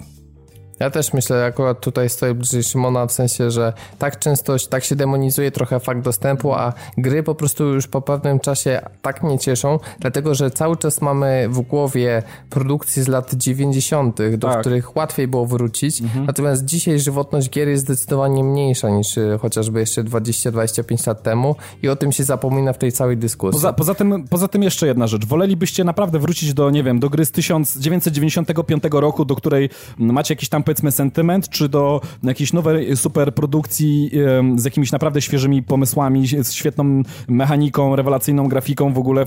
Ja 0.79 0.89
też 0.89 1.13
myślę, 1.13 1.39
że 1.39 1.45
akurat 1.45 1.79
tutaj 1.79 2.09
stoję 2.09 2.33
bliżej 2.33 2.63
Szymona, 2.63 3.05
w 3.05 3.11
sensie, 3.11 3.51
że 3.51 3.73
tak 3.99 4.19
często, 4.19 4.55
tak 4.69 4.83
się 4.83 4.95
demonizuje 4.95 5.51
trochę 5.51 5.79
fakt 5.79 6.01
dostępu, 6.01 6.53
a 6.53 6.73
gry 6.97 7.23
po 7.23 7.35
prostu 7.35 7.63
już 7.63 7.87
po 7.87 8.01
pewnym 8.01 8.39
czasie 8.39 8.81
tak 9.01 9.23
mnie 9.23 9.39
cieszą, 9.39 9.79
dlatego, 9.99 10.35
że 10.35 10.51
cały 10.51 10.77
czas 10.77 11.01
mamy 11.01 11.47
w 11.49 11.61
głowie 11.61 12.23
produkcje 12.49 13.03
z 13.03 13.07
lat 13.07 13.33
90., 13.33 14.17
do 14.37 14.47
tak. 14.47 14.59
których 14.59 14.95
łatwiej 14.95 15.27
było 15.27 15.45
wrócić, 15.45 16.01
mhm. 16.01 16.25
natomiast 16.25 16.65
dzisiaj 16.65 16.99
żywotność 16.99 17.49
gier 17.49 17.67
jest 17.67 17.83
zdecydowanie 17.83 18.43
mniejsza 18.43 18.89
niż 18.89 19.17
y, 19.17 19.39
chociażby 19.41 19.79
jeszcze 19.79 20.03
20-25 20.03 21.07
lat 21.07 21.23
temu 21.23 21.55
i 21.83 21.89
o 21.89 21.95
tym 21.95 22.11
się 22.11 22.23
zapomina 22.23 22.73
w 22.73 22.77
tej 22.77 22.91
całej 22.91 23.17
dyskusji. 23.17 23.53
Poza, 23.53 23.73
poza, 23.73 23.95
tym, 23.95 24.27
poza 24.27 24.47
tym 24.47 24.63
jeszcze 24.63 24.87
jedna 24.87 25.07
rzecz. 25.07 25.25
Wolelibyście 25.25 25.83
naprawdę 25.83 26.19
wrócić 26.19 26.53
do, 26.53 26.69
nie 26.69 26.83
wiem, 26.83 26.99
do 26.99 27.09
gry 27.09 27.25
z 27.25 27.31
1995 27.31 28.83
roku, 28.91 29.25
do 29.25 29.35
której 29.35 29.69
macie 29.97 30.33
jakiś 30.33 30.49
tam 30.49 30.62
powiedzmy 30.63 30.91
sentyment, 30.91 31.49
czy 31.49 31.69
do 31.69 32.01
jakiejś 32.23 32.53
nowej 32.53 32.97
superprodukcji 32.97 34.11
z 34.55 34.65
jakimiś 34.65 34.91
naprawdę 34.91 35.21
świeżymi 35.21 35.63
pomysłami, 35.63 36.27
z 36.43 36.51
świetną 36.51 37.03
mechaniką, 37.27 37.95
rewelacyjną 37.95 38.47
grafiką 38.47 38.93
w 38.93 38.97
ogóle. 38.97 39.25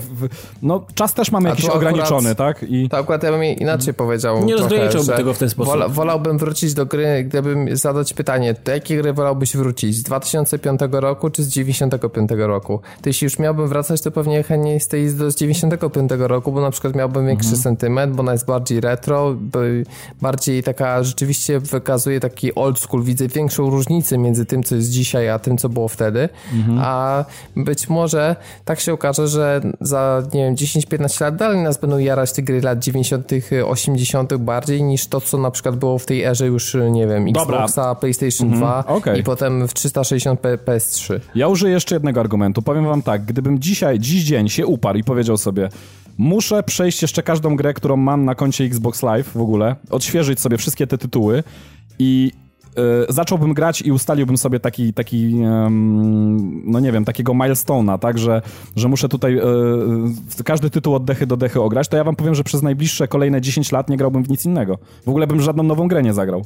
No, 0.61 0.85
czas 0.95 1.13
też 1.13 1.31
mamy 1.31 1.49
jakiś 1.49 1.65
ograniczony, 1.65 2.35
tak? 2.35 2.65
I... 2.69 2.89
To 2.89 2.97
akurat 2.97 3.23
ja 3.23 3.31
bym 3.31 3.43
inaczej 3.43 3.93
powiedział. 3.93 4.45
Nie 4.45 4.55
rozgraniczałbym 4.55 5.15
tego 5.15 5.33
w 5.33 5.37
ten 5.37 5.49
sposób. 5.49 5.73
Wola, 5.73 5.87
wolałbym 5.87 6.37
wrócić 6.37 6.73
do 6.73 6.85
gry, 6.85 7.23
gdybym 7.23 7.77
zadać 7.77 8.13
pytanie, 8.13 8.55
do 8.65 8.71
jakiej 8.71 8.97
gry 8.97 9.13
wolałbyś 9.13 9.57
wrócić? 9.57 9.95
Z 9.95 10.03
2005 10.03 10.79
roku 10.91 11.29
czy 11.29 11.43
z 11.43 11.47
95 11.47 12.29
roku? 12.37 12.79
To 13.01 13.09
jeśli 13.09 13.25
już 13.25 13.39
miałbym 13.39 13.67
wracać, 13.67 14.01
to 14.01 14.11
pewnie 14.11 14.43
chętniej 14.43 14.79
z 14.79 14.87
tej 14.87 15.09
z 15.09 15.35
95 15.35 16.11
roku, 16.17 16.51
bo 16.51 16.61
na 16.61 16.71
przykład 16.71 16.95
miałbym 16.95 17.27
większy 17.27 17.47
mhm. 17.47 17.63
sentyment, 17.63 18.15
bo 18.15 18.19
ona 18.19 18.31
jest 18.31 18.45
bardziej 18.45 18.81
retro, 18.81 19.35
bardziej 20.21 20.63
taka 20.63 21.03
rzeczywiście 21.03 21.26
rzeczywiście 21.27 21.59
wykazuje 21.59 22.19
taki 22.19 22.55
old 22.55 22.79
school. 22.79 23.03
Widzę 23.03 23.27
większą 23.27 23.69
różnicę 23.69 24.17
między 24.17 24.45
tym, 24.45 24.63
co 24.63 24.75
jest 24.75 24.89
dzisiaj, 24.89 25.29
a 25.29 25.39
tym, 25.39 25.57
co 25.57 25.69
było 25.69 25.87
wtedy. 25.87 26.29
Mhm. 26.53 26.79
A 26.81 27.25
być 27.55 27.89
może 27.89 28.35
tak 28.65 28.79
się 28.79 28.93
okaże, 28.93 29.27
że 29.27 29.61
za, 29.81 30.23
nie 30.33 30.45
wiem, 30.45 30.55
10-15 30.55 31.21
lat 31.21 31.35
dalej 31.35 31.61
nas 31.61 31.77
będą 31.77 31.97
jarać 31.97 32.31
te 32.31 32.41
gry 32.41 32.61
lat 32.61 32.79
90., 32.79 33.31
80. 33.65 34.37
bardziej 34.37 34.83
niż 34.83 35.07
to, 35.07 35.21
co 35.21 35.37
na 35.37 35.51
przykład 35.51 35.75
było 35.75 35.99
w 35.99 36.05
tej 36.05 36.23
erze 36.23 36.47
już, 36.47 36.77
nie 36.91 37.07
wiem, 37.07 37.27
Xboxa, 37.27 37.95
PlayStation 37.95 38.53
mhm. 38.53 38.83
2 38.83 38.85
okay. 38.85 39.17
i 39.17 39.23
potem 39.23 39.67
w 39.67 39.73
360 39.73 40.41
PS3. 40.41 41.19
Ja 41.35 41.47
użyję 41.47 41.73
jeszcze 41.73 41.95
jednego 41.95 42.19
argumentu. 42.19 42.61
Powiem 42.61 42.85
wam 42.85 43.01
tak, 43.01 43.25
gdybym 43.25 43.59
dzisiaj, 43.59 43.99
dziś 43.99 44.23
dzień 44.23 44.49
się 44.49 44.65
uparł 44.65 44.97
i 44.97 45.03
powiedział 45.03 45.37
sobie, 45.37 45.69
Muszę 46.17 46.63
przejść 46.63 47.01
jeszcze 47.01 47.23
każdą 47.23 47.55
grę, 47.55 47.73
którą 47.73 47.97
mam 47.97 48.25
na 48.25 48.35
koncie 48.35 48.63
Xbox 48.63 49.03
Live 49.03 49.31
w 49.31 49.41
ogóle, 49.41 49.75
odświeżyć 49.89 50.39
sobie 50.39 50.57
wszystkie 50.57 50.87
te 50.87 50.97
tytuły 50.97 51.43
i 51.99 52.31
y, 53.09 53.13
zacząłbym 53.13 53.53
grać 53.53 53.81
i 53.81 53.91
ustaliłbym 53.91 54.37
sobie 54.37 54.59
taki, 54.59 54.93
taki 54.93 55.35
no 56.63 56.79
nie 56.79 56.91
wiem, 56.91 57.05
takiego 57.05 57.33
milestone'a, 57.33 57.99
tak, 57.99 58.17
że, 58.17 58.41
że 58.75 58.87
muszę 58.87 59.09
tutaj 59.09 59.37
y, 60.39 60.43
każdy 60.43 60.69
tytuł 60.69 60.95
od 60.95 61.05
dechy 61.05 61.27
do 61.27 61.37
dechy 61.37 61.61
ograć, 61.61 61.87
to 61.87 61.97
ja 61.97 62.03
wam 62.03 62.15
powiem, 62.15 62.35
że 62.35 62.43
przez 62.43 62.61
najbliższe 62.61 63.07
kolejne 63.07 63.41
10 63.41 63.71
lat 63.71 63.89
nie 63.89 63.97
grałbym 63.97 64.23
w 64.23 64.29
nic 64.29 64.45
innego. 64.45 64.77
W 65.05 65.09
ogóle 65.09 65.27
bym 65.27 65.41
żadną 65.41 65.63
nową 65.63 65.87
grę 65.87 66.03
nie 66.03 66.13
zagrał. 66.13 66.45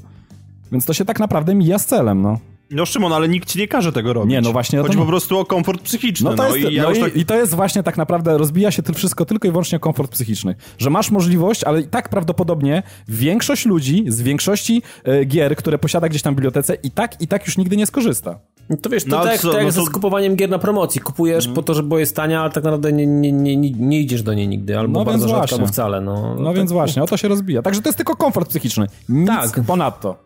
Więc 0.72 0.86
to 0.86 0.94
się 0.94 1.06
tak 1.06 1.20
naprawdę 1.20 1.56
mija 1.56 1.80
z 1.80 1.86
celem, 1.86 2.22
no. 2.22 2.40
No 2.72 2.86
Szymon, 2.86 3.14
ale 3.14 3.30
nikt 3.30 3.50
ci 3.50 3.60
nie 3.60 3.68
każe 3.68 3.92
tego 3.92 4.14
robić. 4.14 4.32
Nie, 4.32 4.42
no 4.42 4.52
właśnie. 4.52 4.80
Chodzi 4.80 4.98
po 4.98 5.06
prostu 5.06 5.40
o 5.40 5.46
komfort 5.46 5.82
psychiczny. 5.82 6.30
No, 6.30 6.36
to 6.36 6.44
no, 6.44 6.56
jest, 6.56 6.72
i, 6.72 6.74
ja 6.74 6.84
no 6.84 6.92
i, 6.92 7.00
tak... 7.00 7.16
i, 7.16 7.26
to 7.26 7.36
jest 7.36 7.56
właśnie 7.56 7.84
tak 7.84 7.98
naprawdę, 7.98 8.38
rozbija 8.38 8.72
się 8.72 8.84
to 8.84 8.94
wszystko 8.94 9.26
tylko 9.26 9.48
i 9.48 9.52
wyłącznie 9.52 9.76
o 9.76 9.80
komfort 9.80 10.12
psychiczny. 10.12 10.56
Że 10.78 10.90
masz 10.90 11.12
możliwość, 11.12 11.64
ale 11.64 11.82
i 11.82 11.88
tak 11.88 12.10
prawdopodobnie 12.10 12.84
większość 13.08 13.66
ludzi 13.66 14.06
z 14.08 14.22
większości 14.22 14.82
e, 15.04 15.26
gier, 15.26 15.56
które 15.56 15.78
posiada 15.78 16.10
gdzieś 16.10 16.22
tam 16.22 16.34
w 16.34 16.38
bibliotece 16.38 16.76
i 16.84 16.92
tak 16.92 17.22
i 17.22 17.28
tak 17.28 17.46
już 17.46 17.58
nigdy 17.58 17.78
nie 17.78 17.86
skorzysta. 17.86 18.40
No 18.70 18.78
to 18.78 18.90
wiesz, 18.90 19.04
to 19.04 19.10
no, 19.10 19.24
tak, 19.24 19.40
co, 19.40 19.52
tak 19.52 19.64
no 19.64 19.68
to... 19.68 19.72
ze 19.72 19.86
skupowaniem 19.86 20.36
gier 20.36 20.50
na 20.50 20.60
promocji. 20.60 21.02
Kupujesz 21.02 21.46
mm. 21.46 21.56
po 21.56 21.64
to, 21.64 21.84
bo 21.84 22.00
jest 22.00 22.16
tania, 22.16 22.42
ale 22.42 22.52
tak 22.52 22.64
naprawdę 22.64 22.94
nie, 22.94 23.08
nie, 23.08 23.32
nie, 23.32 23.72
nie 23.72 24.00
idziesz 24.00 24.24
do 24.24 24.34
niej 24.34 24.48
nigdy, 24.48 24.80
albo 24.80 25.00
no 25.00 25.06
bardzo 25.06 25.28
rzadko, 25.28 25.56
albo 25.56 25.68
wcale. 25.68 26.02
No, 26.02 26.36
no 26.40 26.46
tak... 26.46 26.56
więc 26.56 26.72
właśnie, 26.72 27.04
o 27.04 27.08
to 27.08 27.18
się 27.18 27.28
rozbija. 27.28 27.62
Także 27.62 27.82
to 27.82 27.90
jest 27.90 27.98
tylko 27.98 28.16
komfort 28.16 28.50
psychiczny. 28.50 28.88
Nic 29.10 29.28
tak. 29.28 29.62
ponadto. 29.68 30.24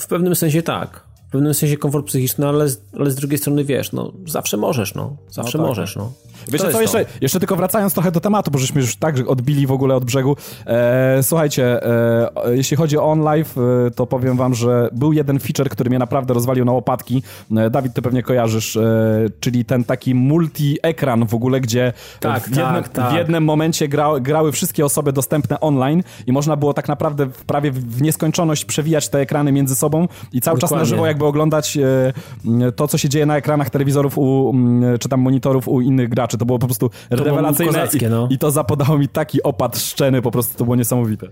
W 0.00 0.06
pewnym 0.06 0.34
sensie 0.34 0.62
tak 0.62 1.13
pewnym 1.34 1.54
sensie 1.54 1.76
komfort 1.76 2.06
psychiczny, 2.06 2.48
ale, 2.48 2.66
ale 2.98 3.10
z 3.10 3.14
drugiej 3.14 3.38
strony 3.38 3.64
wiesz, 3.64 3.92
no 3.92 4.12
zawsze 4.26 4.56
możesz, 4.56 4.94
no. 4.94 5.16
Zawsze 5.30 5.58
no 5.58 5.64
tak. 5.64 5.68
możesz, 5.68 5.96
no. 5.96 6.12
Wiecie 6.48 6.72
co, 6.72 6.80
jeszcze, 6.80 7.04
jeszcze 7.20 7.38
tylko 7.38 7.56
wracając 7.56 7.94
trochę 7.94 8.12
do 8.12 8.20
tematu, 8.20 8.50
bo 8.50 8.58
żeśmy 8.58 8.80
już 8.80 8.96
tak 8.96 9.28
odbili 9.28 9.66
w 9.66 9.72
ogóle 9.72 9.94
od 9.94 10.04
brzegu. 10.04 10.36
E, 10.66 11.22
słuchajcie, 11.22 11.86
e, 11.86 12.30
jeśli 12.54 12.76
chodzi 12.76 12.98
o 12.98 13.04
OnLive, 13.04 13.58
e, 13.58 13.90
to 13.90 14.06
powiem 14.06 14.36
wam, 14.36 14.54
że 14.54 14.88
był 14.92 15.12
jeden 15.12 15.38
feature, 15.38 15.68
który 15.68 15.90
mnie 15.90 15.98
naprawdę 15.98 16.34
rozwalił 16.34 16.64
na 16.64 16.72
łopatki. 16.72 17.22
E, 17.56 17.70
Dawid, 17.70 17.94
ty 17.94 18.02
pewnie 18.02 18.22
kojarzysz, 18.22 18.76
e, 18.76 19.26
czyli 19.40 19.64
ten 19.64 19.84
taki 19.84 20.14
multi-ekran 20.14 21.26
w 21.26 21.34
ogóle, 21.34 21.60
gdzie 21.60 21.92
tak, 22.20 22.42
w, 22.42 22.56
jednym, 22.56 22.82
tak, 22.82 22.88
tak. 22.88 23.12
w 23.12 23.14
jednym 23.14 23.44
momencie 23.44 23.88
gra, 23.88 24.20
grały 24.20 24.52
wszystkie 24.52 24.84
osoby 24.84 25.12
dostępne 25.12 25.60
online 25.60 26.02
i 26.26 26.32
można 26.32 26.56
było 26.56 26.74
tak 26.74 26.88
naprawdę 26.88 27.26
w, 27.26 27.44
prawie 27.44 27.70
w 27.70 28.02
nieskończoność 28.02 28.64
przewijać 28.64 29.08
te 29.08 29.18
ekrany 29.18 29.52
między 29.52 29.76
sobą 29.76 30.08
i 30.32 30.40
cały 30.40 30.58
Dokładnie. 30.58 30.78
czas 30.78 30.90
na 30.90 30.96
żywo 30.96 31.06
jakby 31.06 31.23
oglądać 31.26 31.76
e, 31.76 32.72
to, 32.72 32.88
co 32.88 32.98
się 32.98 33.08
dzieje 33.08 33.26
na 33.26 33.36
ekranach 33.36 33.70
telewizorów 33.70 34.18
u, 34.18 34.54
czy 35.00 35.08
tam 35.08 35.20
monitorów 35.20 35.68
u 35.68 35.80
innych 35.80 36.08
graczy 36.08 36.38
to 36.38 36.46
było 36.46 36.58
po 36.58 36.66
prostu 36.66 36.90
to 37.10 37.16
rewelacyjne 37.16 37.88
i, 38.00 38.06
no. 38.10 38.28
i 38.30 38.38
to 38.38 38.50
zapodało 38.50 38.98
mi 38.98 39.08
taki 39.08 39.42
opad 39.42 39.78
szczeny, 39.78 40.22
po 40.22 40.30
prostu 40.30 40.58
to 40.58 40.64
było 40.64 40.76
niesamowite. 40.76 41.26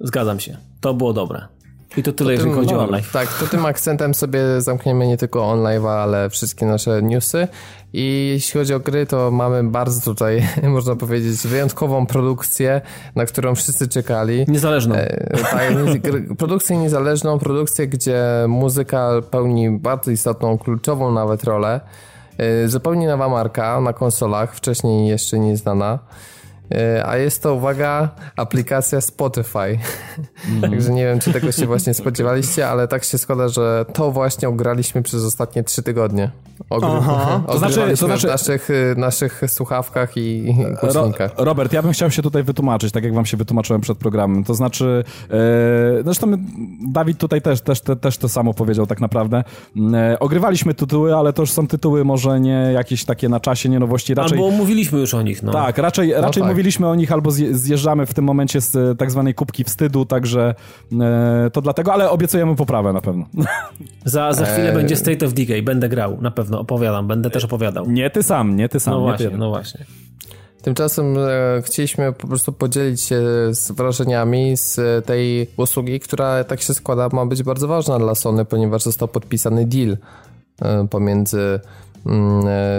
Zgadzam 0.00 0.40
się. 0.40 0.56
To 0.80 0.94
było 0.94 1.12
dobre. 1.12 1.57
I 1.96 2.02
to 2.02 2.12
tyle, 2.12 2.28
to 2.28 2.32
jeżeli 2.32 2.52
chodzi 2.52 2.74
o 2.74 2.78
online. 2.78 3.04
Tak, 3.12 3.28
to 3.40 3.46
tym 3.46 3.66
akcentem 3.66 4.14
sobie 4.14 4.40
zamkniemy 4.58 5.06
nie 5.06 5.16
tylko 5.16 5.50
online, 5.50 5.86
ale 5.86 6.30
wszystkie 6.30 6.66
nasze 6.66 7.02
newsy. 7.02 7.48
I 7.92 8.30
jeśli 8.32 8.60
chodzi 8.60 8.74
o 8.74 8.80
gry, 8.80 9.06
to 9.06 9.30
mamy 9.30 9.64
bardzo 9.64 10.00
tutaj, 10.00 10.42
można 10.62 10.96
powiedzieć, 10.96 11.46
wyjątkową 11.46 12.06
produkcję, 12.06 12.80
na 13.14 13.26
którą 13.26 13.54
wszyscy 13.54 13.88
czekali. 13.88 14.44
Niezależną. 14.48 14.94
E, 14.94 15.36
tak, 15.50 15.72
produkcję 16.38 16.76
niezależną, 16.76 17.38
produkcję, 17.38 17.86
gdzie 17.86 18.24
muzyka 18.48 19.10
pełni 19.30 19.70
bardzo 19.70 20.10
istotną, 20.10 20.58
kluczową 20.58 21.12
nawet 21.12 21.44
rolę. 21.44 21.80
E, 22.38 22.68
zupełnie 22.68 23.06
nowa 23.06 23.28
marka 23.28 23.80
na 23.80 23.92
konsolach, 23.92 24.54
wcześniej 24.54 25.08
jeszcze 25.08 25.38
nieznana. 25.38 25.94
E, 25.94 26.37
a 27.04 27.16
jest 27.16 27.42
to, 27.42 27.54
uwaga, 27.54 28.08
aplikacja 28.36 29.00
Spotify. 29.00 29.78
Mm. 30.48 30.60
Także 30.70 30.90
nie 30.92 31.04
wiem, 31.04 31.20
czy 31.20 31.32
tego 31.32 31.52
się 31.52 31.66
właśnie 31.66 31.94
spodziewaliście, 32.02 32.68
ale 32.68 32.88
tak 32.88 33.04
się 33.04 33.18
składa, 33.18 33.48
że 33.48 33.84
to 33.92 34.12
właśnie 34.12 34.48
ograliśmy 34.48 35.02
przez 35.02 35.24
ostatnie 35.24 35.64
trzy 35.64 35.82
tygodnie. 35.82 36.30
Ogry... 36.70 36.88
To 37.46 37.58
znaczy, 37.58 37.96
to 37.98 38.06
znaczy... 38.06 38.26
w 38.26 38.30
naszych, 38.30 38.68
naszych 38.96 39.42
słuchawkach 39.46 40.16
i 40.16 40.54
głośnikach. 40.80 41.38
Ro 41.38 41.44
Robert, 41.44 41.72
ja 41.72 41.82
bym 41.82 41.92
chciał 41.92 42.10
się 42.10 42.22
tutaj 42.22 42.42
wytłumaczyć, 42.42 42.92
tak 42.92 43.04
jak 43.04 43.14
wam 43.14 43.26
się 43.26 43.36
wytłumaczyłem 43.36 43.80
przed 43.80 43.98
programem. 43.98 44.44
To 44.44 44.54
znaczy, 44.54 45.04
e, 45.30 46.02
zresztą 46.04 46.32
Dawid 46.88 47.18
tutaj 47.18 47.42
też, 47.42 47.60
też, 47.60 47.80
te, 47.80 47.96
też 47.96 48.18
to 48.18 48.28
samo 48.28 48.54
powiedział 48.54 48.86
tak 48.86 49.00
naprawdę. 49.00 49.44
E, 49.94 50.18
ogrywaliśmy 50.18 50.74
tytuły, 50.74 51.16
ale 51.16 51.32
to 51.32 51.42
już 51.42 51.50
są 51.50 51.66
tytuły 51.66 52.04
może 52.04 52.40
nie 52.40 52.70
jakieś 52.74 53.04
takie 53.04 53.28
na 53.28 53.40
czasie, 53.40 53.68
nie 53.68 53.78
nowości. 53.78 54.14
Raczej... 54.14 54.38
Albo 54.38 54.50
mówiliśmy 54.50 54.98
już 54.98 55.14
o 55.14 55.22
nich. 55.22 55.42
No. 55.42 55.52
Tak, 55.52 55.78
raczej, 55.78 56.12
raczej 56.12 56.42
no 56.42 56.48
tak 56.48 56.57
mówiliśmy 56.58 56.88
o 56.88 56.94
nich 56.94 57.12
albo 57.12 57.30
zjeżdżamy 57.50 58.06
w 58.06 58.14
tym 58.14 58.24
momencie 58.24 58.60
z 58.60 58.76
e, 58.76 58.94
tak 58.94 59.10
zwanej 59.10 59.34
kubki 59.34 59.64
wstydu, 59.64 60.04
także 60.04 60.54
e, 61.00 61.50
to 61.52 61.60
dlatego, 61.60 61.92
ale 61.92 62.10
obiecujemy 62.10 62.56
poprawę 62.56 62.92
na 62.92 63.00
pewno. 63.00 63.26
Za, 64.04 64.32
za 64.32 64.46
chwilę 64.46 64.70
e... 64.70 64.74
będzie 64.74 64.96
State 64.96 65.26
of 65.26 65.32
Decay, 65.32 65.62
będę 65.62 65.88
grał, 65.88 66.18
na 66.20 66.30
pewno 66.30 66.60
opowiadam, 66.60 67.06
będę 67.06 67.30
też 67.30 67.44
opowiadał. 67.44 67.90
Nie 67.90 68.10
ty 68.10 68.22
sam, 68.22 68.56
nie 68.56 68.68
ty 68.68 68.80
sam. 68.80 68.94
No 68.94 69.00
nie 69.00 69.06
właśnie, 69.06 69.30
ty. 69.30 69.38
no 69.38 69.48
właśnie. 69.48 69.84
Tymczasem 70.62 71.16
e, 71.18 71.62
chcieliśmy 71.62 72.12
po 72.12 72.26
prostu 72.26 72.52
podzielić 72.52 73.00
się 73.00 73.20
z 73.50 73.70
wrażeniami 73.70 74.56
z 74.56 75.06
tej 75.06 75.46
usługi, 75.56 76.00
która 76.00 76.44
tak 76.44 76.60
się 76.60 76.74
składa 76.74 77.08
ma 77.12 77.26
być 77.26 77.42
bardzo 77.42 77.68
ważna 77.68 77.98
dla 77.98 78.14
Sony, 78.14 78.44
ponieważ 78.44 78.82
został 78.82 79.08
podpisany 79.08 79.66
deal 79.66 79.96
e, 80.62 80.88
pomiędzy 80.88 81.40
e, 81.40 81.60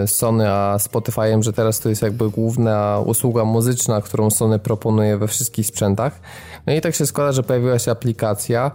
Sony 0.06 0.50
a 0.50 0.78
Spotify'em, 0.78 1.42
że 1.44 1.54
teraz 1.54 1.80
to 1.80 1.90
jest 1.90 2.02
jakby 2.02 2.30
główna 2.30 3.00
usługa 3.06 3.46
muzyczna, 3.46 4.02
którą 4.02 4.30
Sony 4.30 4.60
proponuje 4.60 5.18
we 5.18 5.28
wszystkich 5.28 5.66
sprzętach. 5.66 6.20
No 6.68 6.74
i 6.74 6.82
tak 6.82 6.96
się 6.96 7.06
składa, 7.06 7.32
że 7.32 7.44
pojawiła 7.44 7.80
się 7.80 7.92
aplikacja, 7.92 8.72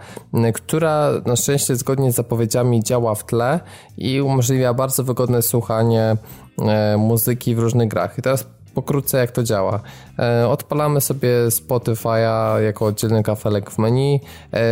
która 0.54 1.10
na 1.26 1.36
szczęście 1.36 1.76
zgodnie 1.76 2.12
z 2.12 2.14
zapowiedziami 2.14 2.82
działa 2.82 3.14
w 3.14 3.26
tle 3.26 3.60
i 3.98 4.20
umożliwia 4.20 4.74
bardzo 4.74 5.04
wygodne 5.04 5.42
słuchanie 5.42 6.16
e, 6.58 6.96
muzyki 6.96 7.54
w 7.54 7.58
różnych 7.58 7.88
grach. 7.88 8.18
I 8.18 8.22
teraz 8.22 8.46
pokrótce 8.74 9.18
jak 9.18 9.30
to 9.30 9.42
działa. 9.42 9.80
E, 10.18 10.48
odpalamy 10.48 11.00
sobie 11.00 11.28
Spotify'a 11.48 12.58
jako 12.60 12.86
oddzielny 12.86 13.22
kafelek 13.22 13.70
w 13.70 13.78
menu, 13.78 14.20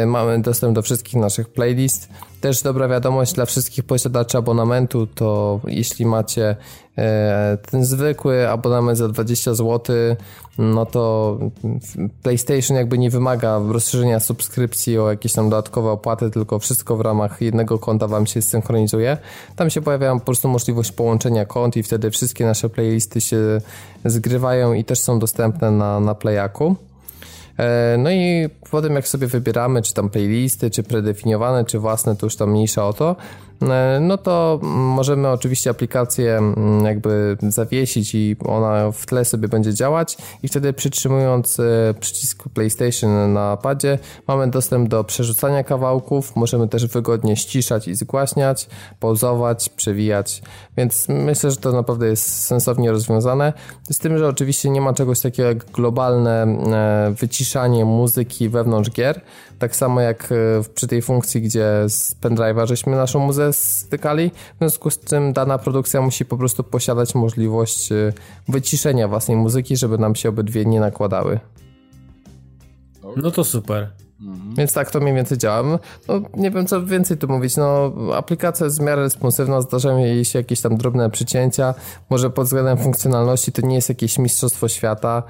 mamy 0.06 0.42
dostęp 0.42 0.74
do 0.74 0.82
wszystkich 0.82 1.14
naszych 1.14 1.48
playlist, 1.48 2.08
też 2.42 2.62
dobra 2.62 2.88
wiadomość 2.88 3.32
dla 3.32 3.46
wszystkich 3.46 3.84
posiadaczy 3.84 4.38
abonamentu, 4.38 5.06
to 5.06 5.60
jeśli 5.66 6.06
macie 6.06 6.56
e, 6.98 7.58
ten 7.70 7.84
zwykły 7.84 8.48
abonament 8.48 8.98
za 8.98 9.08
20 9.08 9.54
zł, 9.54 9.96
no 10.58 10.86
to 10.86 11.38
PlayStation 12.22 12.76
jakby 12.76 12.98
nie 12.98 13.10
wymaga 13.10 13.60
rozszerzenia 13.68 14.20
subskrypcji 14.20 14.98
o 14.98 15.10
jakieś 15.10 15.32
tam 15.32 15.50
dodatkowe 15.50 15.90
opłaty, 15.90 16.30
tylko 16.30 16.58
wszystko 16.58 16.96
w 16.96 17.00
ramach 17.00 17.40
jednego 17.40 17.78
konta 17.78 18.08
wam 18.08 18.26
się 18.26 18.42
synchronizuje. 18.42 19.18
Tam 19.56 19.70
się 19.70 19.82
pojawia 19.82 20.14
po 20.14 20.20
prostu 20.20 20.48
możliwość 20.48 20.92
połączenia 20.92 21.46
kont 21.46 21.76
i 21.76 21.82
wtedy 21.82 22.10
wszystkie 22.10 22.44
nasze 22.46 22.68
playlisty 22.68 23.20
się 23.20 23.60
zgrywają 24.04 24.72
i 24.72 24.84
też 24.84 25.00
są 25.00 25.18
dostępne 25.18 25.70
na, 25.70 26.00
na 26.00 26.14
Playaku. 26.14 26.76
E, 27.62 27.96
no 27.98 28.10
i 28.10 28.48
potem 28.70 28.94
jak 28.94 29.08
sobie 29.08 29.26
wybieramy, 29.26 29.82
czy 29.82 29.94
tam 29.94 30.10
playlisty, 30.10 30.70
czy 30.70 30.82
predefiniowane, 30.82 31.64
czy 31.64 31.78
własne, 31.78 32.16
to 32.16 32.26
już 32.26 32.36
tam 32.36 32.50
mniejsza 32.50 32.88
o 32.88 32.92
to, 32.92 33.16
no 34.00 34.18
to 34.18 34.60
możemy 34.62 35.28
oczywiście 35.28 35.70
aplikację 35.70 36.38
mm, 36.38 36.84
jakby 36.84 37.36
zawiesić 37.48 38.14
i 38.14 38.36
ona 38.44 38.92
w 38.92 39.06
tle 39.06 39.24
sobie 39.24 39.48
będzie 39.48 39.74
działać. 39.74 40.16
I 40.42 40.48
wtedy 40.48 40.72
przytrzymując 40.72 41.60
e, 41.60 41.94
przycisk 42.00 42.44
PlayStation 42.54 43.32
na 43.32 43.56
padzie 43.56 43.98
mamy 44.28 44.50
dostęp 44.50 44.88
do 44.88 45.04
przerzucania 45.04 45.64
kawałków, 45.64 46.36
możemy 46.36 46.68
też 46.68 46.86
wygodnie 46.86 47.36
ściszać 47.36 47.88
i 47.88 47.94
zgłaśniać, 47.94 48.68
pauzować, 49.00 49.68
przewijać, 49.68 50.42
więc 50.76 51.06
myślę, 51.08 51.50
że 51.50 51.56
to 51.56 51.72
naprawdę 51.72 52.06
jest 52.06 52.44
sensownie 52.44 52.90
rozwiązane, 52.90 53.52
z 53.90 53.98
tym, 53.98 54.18
że 54.18 54.28
oczywiście 54.28 54.70
nie 54.70 54.80
ma 54.80 54.92
czegoś 54.92 55.20
takiego 55.20 55.48
jak 55.48 55.64
globalne 55.64 56.42
e, 56.42 57.14
wyciszanie 57.20 57.84
muzyki 57.84 58.48
wewnątrz 58.48 58.90
gier, 58.90 59.20
tak 59.62 59.76
samo 59.76 60.00
jak 60.00 60.34
przy 60.74 60.86
tej 60.86 61.02
funkcji, 61.02 61.42
gdzie 61.42 61.84
z 61.88 62.14
pendrive'a 62.20 62.66
żeśmy 62.66 62.96
naszą 62.96 63.18
muzę 63.18 63.52
stykali. 63.52 64.30
W 64.30 64.58
związku 64.58 64.90
z 64.90 64.98
tym 64.98 65.32
dana 65.32 65.58
produkcja 65.58 66.00
musi 66.00 66.24
po 66.24 66.36
prostu 66.36 66.64
posiadać 66.64 67.14
możliwość 67.14 67.92
y, 67.92 68.12
wyciszenia 68.48 69.08
własnej 69.08 69.36
muzyki, 69.36 69.76
żeby 69.76 69.98
nam 69.98 70.14
się 70.14 70.28
obydwie 70.28 70.64
nie 70.64 70.80
nakładały. 70.80 71.40
No 73.16 73.30
to 73.30 73.44
super. 73.44 74.01
Mhm. 74.26 74.54
Więc 74.54 74.72
tak 74.72 74.90
to 74.90 75.00
mniej 75.00 75.14
więcej 75.14 75.38
działa. 75.38 75.78
No, 76.08 76.20
nie 76.36 76.50
wiem, 76.50 76.66
co 76.66 76.86
więcej 76.86 77.16
tu 77.16 77.28
mówić. 77.28 77.56
No, 77.56 77.92
aplikacja 78.14 78.64
jest 78.66 78.78
w 78.78 78.82
miarę 78.82 79.02
responsywna, 79.02 79.60
zdarzają 79.60 79.98
jej 79.98 80.24
się 80.24 80.38
jakieś 80.38 80.60
tam 80.60 80.76
drobne 80.76 81.10
przycięcia. 81.10 81.74
Może 82.10 82.30
pod 82.30 82.46
względem 82.46 82.78
funkcjonalności 82.78 83.52
to 83.52 83.66
nie 83.66 83.74
jest 83.74 83.88
jakieś 83.88 84.18
mistrzostwo 84.18 84.68
świata. 84.68 85.22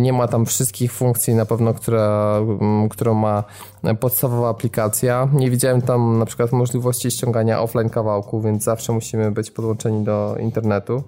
Nie 0.00 0.12
ma 0.12 0.28
tam 0.28 0.46
wszystkich 0.46 0.92
funkcji 0.92 1.34
na 1.34 1.46
pewno, 1.46 1.74
która, 1.74 2.40
którą 2.90 3.14
ma 3.14 3.44
podstawowa 4.00 4.48
aplikacja. 4.48 5.28
Nie 5.32 5.50
widziałem 5.50 5.82
tam 5.82 6.18
na 6.18 6.26
przykład 6.26 6.52
możliwości 6.52 7.10
ściągania 7.10 7.60
offline 7.60 7.90
kawałku, 7.90 8.40
więc 8.40 8.64
zawsze 8.64 8.92
musimy 8.92 9.30
być 9.30 9.50
podłączeni 9.50 10.04
do 10.04 10.36
internetu. 10.40 11.02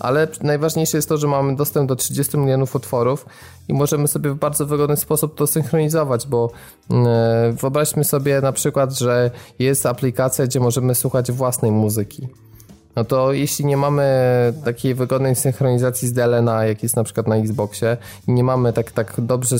Ale 0.00 0.28
najważniejsze 0.42 0.98
jest 0.98 1.08
to, 1.08 1.18
że 1.18 1.26
mamy 1.26 1.56
dostęp 1.56 1.88
do 1.88 1.96
30 1.96 2.38
milionów 2.38 2.74
utworów 2.74 3.26
i 3.68 3.74
możemy 3.74 4.08
sobie 4.08 4.30
w 4.30 4.34
bardzo 4.34 4.66
wygodny 4.66 4.96
sposób 4.96 5.34
to 5.34 5.46
synchronizować, 5.46 6.26
bo 6.26 6.50
yy, 6.90 6.96
wyobraźmy 7.52 8.04
sobie 8.04 8.40
na 8.40 8.52
przykład, 8.52 8.98
że 8.98 9.30
jest 9.58 9.86
aplikacja, 9.86 10.46
gdzie 10.46 10.60
możemy 10.60 10.94
słuchać 10.94 11.32
własnej 11.32 11.70
muzyki. 11.70 12.28
No 12.96 13.04
to 13.04 13.32
jeśli 13.32 13.64
nie 13.64 13.76
mamy 13.76 14.04
takiej 14.64 14.94
wygodnej 14.94 15.36
synchronizacji 15.36 16.08
z 16.08 16.12
DLNA, 16.12 16.64
jak 16.64 16.82
jest 16.82 16.96
na 16.96 17.04
przykład 17.04 17.26
na 17.26 17.36
Xboxie 17.36 17.96
i 18.28 18.32
nie 18.32 18.44
mamy 18.44 18.72
tak, 18.72 18.92
tak 18.92 19.14
dobrze 19.18 19.56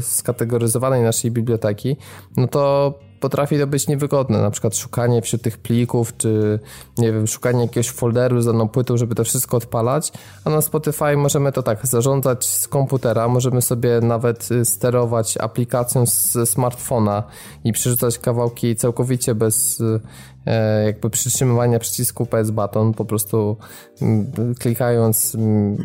skategoryzowanej 0.00 1.02
naszej 1.02 1.30
biblioteki, 1.30 1.96
no 2.36 2.48
to 2.48 2.94
potrafi 3.20 3.58
to 3.58 3.66
być 3.66 3.88
niewygodne, 3.88 4.42
na 4.42 4.50
przykład 4.50 4.76
szukanie 4.76 5.22
wśród 5.22 5.42
tych 5.42 5.58
plików, 5.58 6.16
czy 6.16 6.58
nie 6.98 7.12
wiem, 7.12 7.26
szukanie 7.26 7.62
jakiegoś 7.62 7.90
folderu 7.90 8.40
z 8.42 8.46
daną 8.46 8.68
płytą, 8.68 8.96
żeby 8.96 9.14
to 9.14 9.24
wszystko 9.24 9.56
odpalać, 9.56 10.12
a 10.44 10.50
na 10.50 10.60
Spotify 10.60 11.16
możemy 11.16 11.52
to 11.52 11.62
tak 11.62 11.86
zarządzać 11.86 12.46
z 12.46 12.68
komputera, 12.68 13.28
możemy 13.28 13.62
sobie 13.62 14.00
nawet 14.00 14.48
y, 14.50 14.64
sterować 14.64 15.36
aplikacją 15.36 16.06
z 16.06 16.50
smartfona 16.50 17.22
i 17.64 17.72
przerzucać 17.72 18.18
kawałki 18.18 18.76
całkowicie 18.76 19.34
bez 19.34 19.80
y, 19.80 20.00
E, 20.48 20.84
jakby 20.84 21.10
przytrzymywania 21.10 21.78
przycisku 21.78 22.26
PS 22.26 22.50
Button, 22.50 22.94
po 22.94 23.04
prostu 23.04 23.56
mm, 24.02 24.54
klikając 24.58 25.34
mm, 25.34 25.76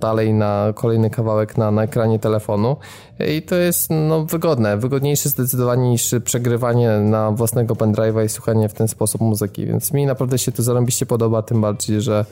dalej 0.00 0.34
na 0.34 0.72
kolejny 0.74 1.10
kawałek 1.10 1.56
na, 1.56 1.70
na 1.70 1.82
ekranie 1.82 2.18
telefonu 2.18 2.76
i 3.28 3.42
to 3.42 3.56
jest 3.56 3.90
no, 3.90 4.24
wygodne, 4.24 4.76
wygodniejsze 4.76 5.28
zdecydowanie 5.28 5.90
niż 5.90 6.14
przegrywanie 6.24 6.88
na 6.88 7.30
własnego 7.30 7.74
pendrive'a 7.74 8.24
i 8.24 8.28
słuchanie 8.28 8.68
w 8.68 8.74
ten 8.74 8.88
sposób 8.88 9.20
muzyki, 9.20 9.66
więc 9.66 9.92
mi 9.92 10.06
naprawdę 10.06 10.38
się 10.38 10.52
to 10.52 10.62
zarąbiście 10.62 11.06
podoba, 11.06 11.42
tym 11.42 11.60
bardziej, 11.60 12.00
że 12.00 12.24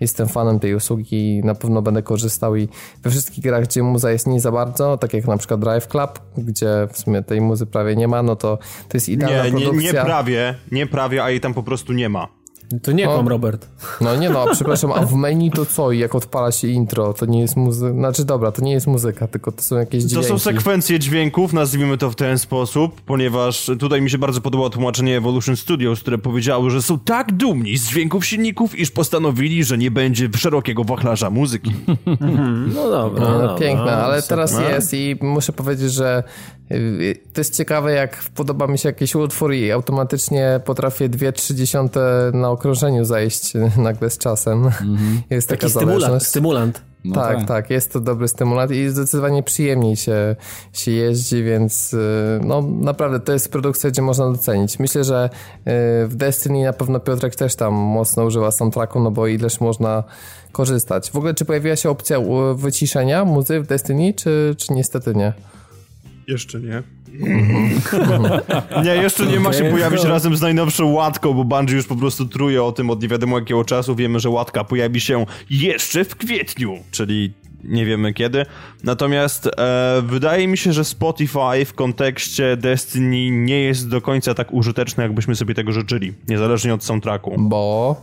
jestem 0.00 0.28
fanem 0.28 0.60
tej 0.60 0.74
usługi 0.74 1.36
i 1.36 1.44
na 1.44 1.54
pewno 1.54 1.82
będę 1.82 2.02
korzystał 2.02 2.56
i 2.56 2.68
we 3.02 3.10
wszystkich 3.10 3.44
grach, 3.44 3.64
gdzie 3.64 3.82
muza 3.82 4.10
jest 4.10 4.26
nie 4.26 4.40
za 4.40 4.52
bardzo, 4.52 4.98
tak 4.98 5.14
jak 5.14 5.26
na 5.26 5.36
przykład 5.36 5.60
Drive 5.60 5.88
Club, 5.88 6.20
gdzie 6.38 6.88
w 6.92 6.98
sumie 6.98 7.22
tej 7.22 7.40
muzy 7.40 7.66
prawie 7.66 7.96
nie 7.96 8.08
ma, 8.08 8.22
no 8.22 8.36
to 8.36 8.58
to 8.88 8.96
jest 8.96 9.08
idealna 9.08 9.44
nie, 9.44 9.50
produkcja. 9.50 9.92
Nie, 9.92 9.98
nie 9.98 10.04
prawie, 10.04 10.54
nie 10.72 10.86
prawie, 10.86 11.24
a 11.24 11.30
jej 11.30 11.40
tam 11.40 11.54
po 11.54 11.62
prostu 11.62 11.92
nie 11.92 12.08
ma. 12.08 12.28
To 12.82 12.92
nie 12.92 13.06
no, 13.06 13.22
Robert. 13.28 13.68
No 14.00 14.16
nie 14.16 14.30
no, 14.30 14.46
przepraszam, 14.52 14.92
a 14.92 15.06
w 15.06 15.14
menu 15.14 15.50
to 15.50 15.66
co? 15.66 15.92
Jak 15.92 16.14
odpala 16.14 16.52
się 16.52 16.68
intro, 16.68 17.14
to 17.14 17.26
nie 17.26 17.40
jest 17.40 17.56
muzyka. 17.56 17.92
Znaczy 17.92 18.24
dobra, 18.24 18.52
to 18.52 18.62
nie 18.62 18.72
jest 18.72 18.86
muzyka, 18.86 19.28
tylko 19.28 19.52
to 19.52 19.62
są 19.62 19.76
jakieś 19.76 20.04
dźwięki. 20.04 20.28
To 20.28 20.28
są 20.28 20.38
sekwencje 20.38 20.98
dźwięków, 20.98 21.52
nazwijmy 21.52 21.98
to 21.98 22.10
w 22.10 22.14
ten 22.14 22.38
sposób, 22.38 23.00
ponieważ 23.00 23.70
tutaj 23.78 24.02
mi 24.02 24.10
się 24.10 24.18
bardzo 24.18 24.40
podobało 24.40 24.70
tłumaczenie 24.70 25.16
Evolution 25.16 25.56
Studios, 25.56 26.00
które 26.00 26.18
powiedziały, 26.18 26.70
że 26.70 26.82
są 26.82 26.98
tak 26.98 27.32
dumni 27.32 27.76
z 27.76 27.88
dźwięków 27.88 28.26
silników, 28.26 28.78
iż 28.78 28.90
postanowili, 28.90 29.64
że 29.64 29.78
nie 29.78 29.90
będzie 29.90 30.28
szerokiego 30.36 30.84
wachlarza 30.84 31.30
muzyki. 31.30 31.72
no 32.74 32.90
dobra. 32.90 33.28
No, 33.28 33.38
no, 33.38 33.54
piękne, 33.58 33.96
ale 33.96 34.22
teraz 34.22 34.60
jest 34.60 34.94
i 34.94 35.16
muszę 35.20 35.52
powiedzieć, 35.52 35.92
że 35.92 36.22
to 37.32 37.40
jest 37.40 37.56
ciekawe, 37.56 37.92
jak 37.92 38.22
podoba 38.34 38.66
mi 38.66 38.78
się 38.78 38.88
jakiś 38.88 39.14
utwór 39.14 39.54
i 39.54 39.72
automatycznie 39.72 40.60
potrafię 40.64 41.08
2-3 41.08 42.34
na 42.34 42.50
okrążeniu 42.50 43.04
zajść 43.04 43.52
nagle 43.76 44.10
z 44.10 44.18
czasem. 44.18 44.62
Mm-hmm. 44.64 45.18
Jest 45.30 45.48
Taki 45.48 45.60
taka 45.60 45.70
stymulant. 45.70 46.22
stymulant. 46.22 46.80
No 47.04 47.14
tak, 47.14 47.36
tak, 47.38 47.48
tak, 47.48 47.70
jest 47.70 47.92
to 47.92 48.00
dobry 48.00 48.28
stymulant 48.28 48.70
i 48.70 48.88
zdecydowanie 48.88 49.42
przyjemniej 49.42 49.96
się, 49.96 50.36
się 50.72 50.90
jeździ, 50.90 51.42
więc 51.42 51.94
y, 51.94 51.98
no 52.44 52.62
naprawdę 52.62 53.20
to 53.20 53.32
jest 53.32 53.52
produkcja, 53.52 53.90
gdzie 53.90 54.02
można 54.02 54.30
docenić. 54.32 54.78
Myślę, 54.78 55.04
że 55.04 55.30
y, 55.32 55.62
w 56.08 56.14
Destiny 56.14 56.64
na 56.64 56.72
pewno 56.72 57.00
Piotrek 57.00 57.34
też 57.34 57.56
tam 57.56 57.74
mocno 57.74 58.24
używa 58.24 58.50
soundtracku, 58.50 59.00
no 59.00 59.10
bo 59.10 59.26
ileż 59.26 59.60
można 59.60 60.04
korzystać. 60.52 61.10
W 61.10 61.16
ogóle 61.16 61.34
czy 61.34 61.44
pojawiła 61.44 61.76
się 61.76 61.90
opcja 61.90 62.18
wyciszenia 62.54 63.24
muzy 63.24 63.60
w 63.60 63.66
Destiny, 63.66 64.14
czy, 64.14 64.54
czy 64.58 64.72
niestety 64.72 65.14
nie? 65.14 65.32
Jeszcze 66.28 66.60
nie. 66.60 66.82
nie, 68.84 68.94
jeszcze 68.94 69.26
nie 69.26 69.40
ma 69.40 69.52
się 69.52 69.64
pojawić 69.70 70.04
razem 70.04 70.36
z 70.36 70.40
najnowszą 70.40 70.92
łatką, 70.92 71.34
bo 71.34 71.44
Bungie 71.44 71.74
już 71.74 71.86
po 71.86 71.96
prostu 71.96 72.26
truje 72.26 72.62
o 72.62 72.72
tym 72.72 72.90
od 72.90 73.02
nie 73.02 73.08
wiadomo 73.08 73.38
jakiego 73.38 73.64
czasu. 73.64 73.94
Wiemy, 73.94 74.20
że 74.20 74.30
łatka 74.30 74.64
pojawi 74.64 75.00
się 75.00 75.26
jeszcze 75.50 76.04
w 76.04 76.16
kwietniu, 76.16 76.78
czyli 76.90 77.32
nie 77.64 77.86
wiemy 77.86 78.12
kiedy. 78.14 78.46
Natomiast 78.84 79.46
e, 79.46 80.02
wydaje 80.02 80.48
mi 80.48 80.58
się, 80.58 80.72
że 80.72 80.84
Spotify 80.84 81.64
w 81.66 81.74
kontekście 81.74 82.56
Destiny 82.56 83.30
nie 83.30 83.60
jest 83.60 83.88
do 83.88 84.00
końca 84.00 84.34
tak 84.34 84.52
użyteczny, 84.52 85.02
jakbyśmy 85.02 85.36
sobie 85.36 85.54
tego 85.54 85.72
życzyli, 85.72 86.12
niezależnie 86.28 86.74
od 86.74 86.84
soundtracku. 86.84 87.34
Bo 87.38 87.96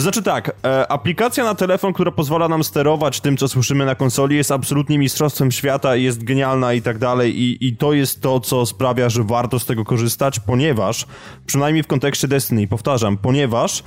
to 0.00 0.02
znaczy 0.02 0.22
tak, 0.22 0.52
e, 0.64 0.92
aplikacja 0.92 1.44
na 1.44 1.54
telefon, 1.54 1.92
która 1.92 2.10
pozwala 2.10 2.48
nam 2.48 2.64
sterować 2.64 3.20
tym, 3.20 3.36
co 3.36 3.48
słyszymy 3.48 3.84
na 3.86 3.94
konsoli, 3.94 4.36
jest 4.36 4.52
absolutnie 4.52 4.98
mistrzostwem 4.98 5.50
świata 5.50 5.96
i 5.96 6.02
jest 6.02 6.24
genialna 6.24 6.72
i 6.72 6.82
tak 6.82 6.98
dalej. 6.98 7.40
I, 7.40 7.66
I 7.66 7.76
to 7.76 7.92
jest 7.92 8.22
to, 8.22 8.40
co 8.40 8.66
sprawia, 8.66 9.08
że 9.08 9.24
warto 9.24 9.58
z 9.58 9.66
tego 9.66 9.84
korzystać, 9.84 10.40
ponieważ, 10.40 11.06
przynajmniej 11.46 11.82
w 11.82 11.86
kontekście 11.86 12.28
Destiny, 12.28 12.66
powtarzam, 12.66 13.16
ponieważ 13.16 13.82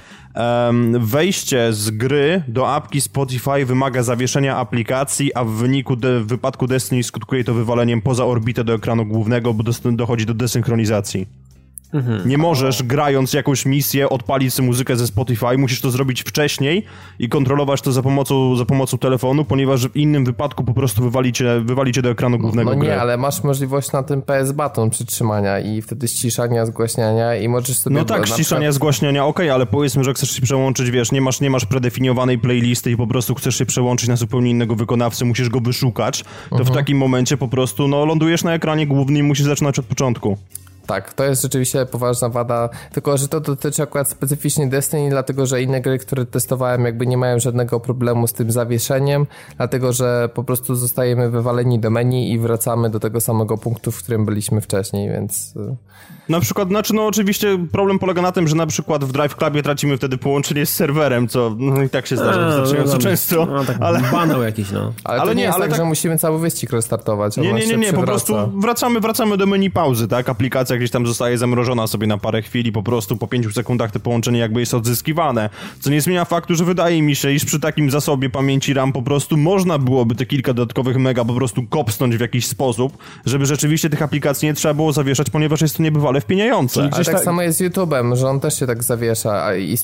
wejście 0.99 1.73
z 1.73 1.89
gry 1.91 2.43
do 2.47 2.73
apki 2.73 3.01
Spotify 3.01 3.65
wymaga 3.65 4.03
zawieszenia 4.03 4.57
aplikacji, 4.57 5.33
a 5.33 5.43
w 5.43 5.49
wyniku 5.49 5.95
de, 5.95 6.19
w 6.19 6.27
wypadku 6.27 6.67
Destiny 6.67 7.03
skutkuje 7.03 7.43
to 7.43 7.53
wywaleniem 7.53 8.01
poza 8.01 8.25
orbitę 8.25 8.63
do 8.63 8.73
ekranu 8.73 9.05
głównego, 9.05 9.53
bo 9.53 9.63
dochodzi 9.91 10.25
do 10.25 10.33
desynchronizacji. 10.33 11.42
Mhm. 11.93 12.29
Nie 12.29 12.37
możesz, 12.37 12.83
grając 12.83 13.33
jakąś 13.33 13.65
misję, 13.65 14.09
odpalić 14.09 14.53
sobie 14.53 14.67
muzykę 14.67 14.95
ze 14.95 15.07
Spotify, 15.07 15.57
musisz 15.57 15.81
to 15.81 15.91
zrobić 15.91 16.23
wcześniej 16.23 16.85
i 17.19 17.29
kontrolować 17.29 17.81
to 17.81 17.91
za 17.91 18.01
pomocą, 18.01 18.55
za 18.55 18.65
pomocą 18.65 18.97
telefonu, 18.97 19.45
ponieważ 19.45 19.87
w 19.87 19.95
innym 19.95 20.25
wypadku 20.25 20.63
po 20.63 20.73
prostu 20.73 21.03
wywalicie, 21.03 21.59
wywalicie 21.59 22.01
do 22.01 22.09
ekranu 22.09 22.39
głównego 22.39 22.69
No, 22.69 22.75
no 22.75 22.83
nie, 22.83 23.01
ale 23.01 23.17
masz 23.17 23.43
możliwość 23.43 23.91
na 23.91 24.03
tym 24.03 24.21
PS 24.21 24.51
Button 24.51 24.89
przytrzymania 24.89 25.59
i 25.59 25.81
wtedy 25.81 26.07
ściszania, 26.07 26.65
zgłaśniania 26.65 27.35
i 27.35 27.47
możesz 27.47 27.77
sobie... 27.77 27.95
No 27.95 28.05
tak, 28.05 28.27
ściszania, 28.27 28.59
przykład... 28.59 28.73
zgłaśniania, 28.73 29.25
okej, 29.25 29.45
okay, 29.45 29.53
ale 29.53 29.65
powiedzmy, 29.65 30.03
że 30.03 30.13
chcesz 30.13 30.31
się 30.31 30.41
przełączyć, 30.41 30.91
wiesz, 30.91 31.11
nie 31.11 31.21
masz, 31.21 31.41
nie 31.41 31.49
masz 31.49 31.65
predefiniowanej 31.65 32.39
playlisty 32.39 32.91
i 32.91 32.97
po 32.97 33.07
prostu 33.07 33.35
chcesz 33.35 33.57
się 33.57 33.65
przełączyć 33.65 34.09
na 34.09 34.15
zupełnie 34.15 34.51
innego 34.51 34.75
wykonawcę, 34.75 35.25
musisz 35.25 35.49
go 35.49 35.59
wyszukać, 35.59 36.23
to 36.23 36.57
mhm. 36.57 36.65
w 36.65 36.71
takim 36.71 36.97
momencie 36.97 37.37
po 37.37 37.47
prostu, 37.47 37.87
no, 37.87 38.05
lądujesz 38.05 38.43
na 38.43 38.53
ekranie 38.53 38.87
głównym 38.87 39.17
i 39.17 39.23
musisz 39.23 39.45
zaczynać 39.45 39.79
od 39.79 39.85
początku. 39.85 40.37
Tak, 40.85 41.13
to 41.13 41.23
jest 41.23 41.41
rzeczywiście 41.41 41.85
poważna 41.85 42.29
wada, 42.29 42.69
tylko 42.91 43.17
że 43.17 43.27
to 43.27 43.39
dotyczy 43.39 43.83
akurat 43.83 44.09
specyficznie 44.09 44.67
Destiny, 44.67 45.09
dlatego 45.09 45.45
że 45.45 45.61
inne 45.61 45.81
gry, 45.81 45.99
które 45.99 46.25
testowałem, 46.25 46.85
jakby 46.85 47.07
nie 47.07 47.17
mają 47.17 47.39
żadnego 47.39 47.79
problemu 47.79 48.27
z 48.27 48.33
tym 48.33 48.51
zawieszeniem, 48.51 49.25
dlatego 49.57 49.93
że 49.93 50.29
po 50.33 50.43
prostu 50.43 50.75
zostajemy 50.75 51.29
wywaleni 51.29 51.79
do 51.79 51.89
menu 51.89 52.31
i 52.31 52.39
wracamy 52.39 52.89
do 52.89 52.99
tego 52.99 53.21
samego 53.21 53.57
punktu, 53.57 53.91
w 53.91 53.97
którym 53.97 54.25
byliśmy 54.25 54.61
wcześniej, 54.61 55.09
więc... 55.09 55.55
Y, 55.55 55.75
na 56.29 56.39
przykład, 56.39 56.67
znaczy 56.67 56.93
no 56.93 57.07
oczywiście 57.07 57.67
problem 57.71 57.99
polega 57.99 58.21
na 58.21 58.31
tym, 58.31 58.47
że 58.47 58.55
na 58.55 58.67
przykład 58.67 59.03
w 59.03 59.11
Drive 59.11 59.35
Clubie 59.35 59.63
tracimy 59.63 59.97
wtedy 59.97 60.17
połączenie 60.17 60.65
z 60.65 60.73
serwerem, 60.73 61.27
co 61.27 61.55
no 61.57 61.83
i 61.83 61.89
tak 61.89 62.07
się 62.07 62.17
zdarza 62.17 62.47
wystarczająco 62.47 62.93
no, 62.93 62.99
często. 62.99 63.45
No, 63.45 63.65
tak 63.65 63.77
ale 63.79 63.99
banał 64.11 64.43
jakiś, 64.43 64.71
no. 64.71 64.93
Ale, 65.03 65.21
ale 65.21 65.35
nie, 65.35 65.43
jest 65.43 65.55
ale 65.55 65.65
tak, 65.65 65.71
tak, 65.71 65.77
że 65.77 65.85
musimy 65.85 66.17
cały 66.17 66.39
wyścig 66.39 66.71
restartować. 66.71 67.37
Nie, 67.37 67.53
nie, 67.53 67.67
nie, 67.67 67.77
nie, 67.77 67.93
po 67.93 68.03
prostu 68.03 68.35
wracamy, 68.61 68.99
wracamy 68.99 69.37
do 69.37 69.45
menu 69.45 69.71
pauzy, 69.71 70.07
tak? 70.07 70.29
Aplikacja 70.29 70.72
gdzieś 70.77 70.91
tam 70.91 71.07
zostaje 71.07 71.37
zamrożona 71.37 71.87
sobie 71.87 72.07
na 72.07 72.17
parę 72.17 72.41
chwil 72.41 72.67
i 72.67 72.71
po 72.71 72.83
prostu 72.83 73.17
po 73.17 73.27
5 73.27 73.53
sekundach 73.53 73.91
te 73.91 73.99
połączenie 73.99 74.39
jakby 74.39 74.59
jest 74.59 74.73
odzyskiwane. 74.73 75.49
Co 75.79 75.89
nie 75.89 76.01
zmienia 76.01 76.25
faktu, 76.25 76.55
że 76.55 76.65
wydaje 76.65 77.01
mi 77.01 77.15
się, 77.15 77.31
iż 77.31 77.45
przy 77.45 77.59
takim 77.59 77.91
zasobie 77.91 78.29
pamięci 78.29 78.73
RAM 78.73 78.93
po 78.93 79.01
prostu 79.01 79.37
można 79.37 79.77
byłoby 79.77 80.15
te 80.15 80.25
kilka 80.25 80.53
dodatkowych 80.53 80.97
mega 80.97 81.25
po 81.25 81.33
prostu 81.33 81.63
kopsnąć 81.69 82.17
w 82.17 82.19
jakiś 82.19 82.47
sposób, 82.47 82.97
żeby 83.25 83.45
rzeczywiście 83.45 83.89
tych 83.89 84.01
aplikacji 84.01 84.47
nie 84.47 84.53
trzeba 84.53 84.73
było 84.73 84.93
zawieszać, 84.93 85.29
ponieważ 85.29 85.61
jest 85.61 85.77
to 85.77 85.83
niebywale 85.83 86.21
wpieniające. 86.21 86.89
Ale 86.91 87.05
tak 87.05 87.19
samo 87.19 87.41
jest 87.41 87.57
z 87.57 87.61
YouTube'em, 87.61 88.15
że 88.15 88.29
on 88.29 88.39
też 88.39 88.59
się 88.59 88.67
tak 88.67 88.83
zawiesza 88.83 89.55
i 89.55 89.77
z 89.77 89.83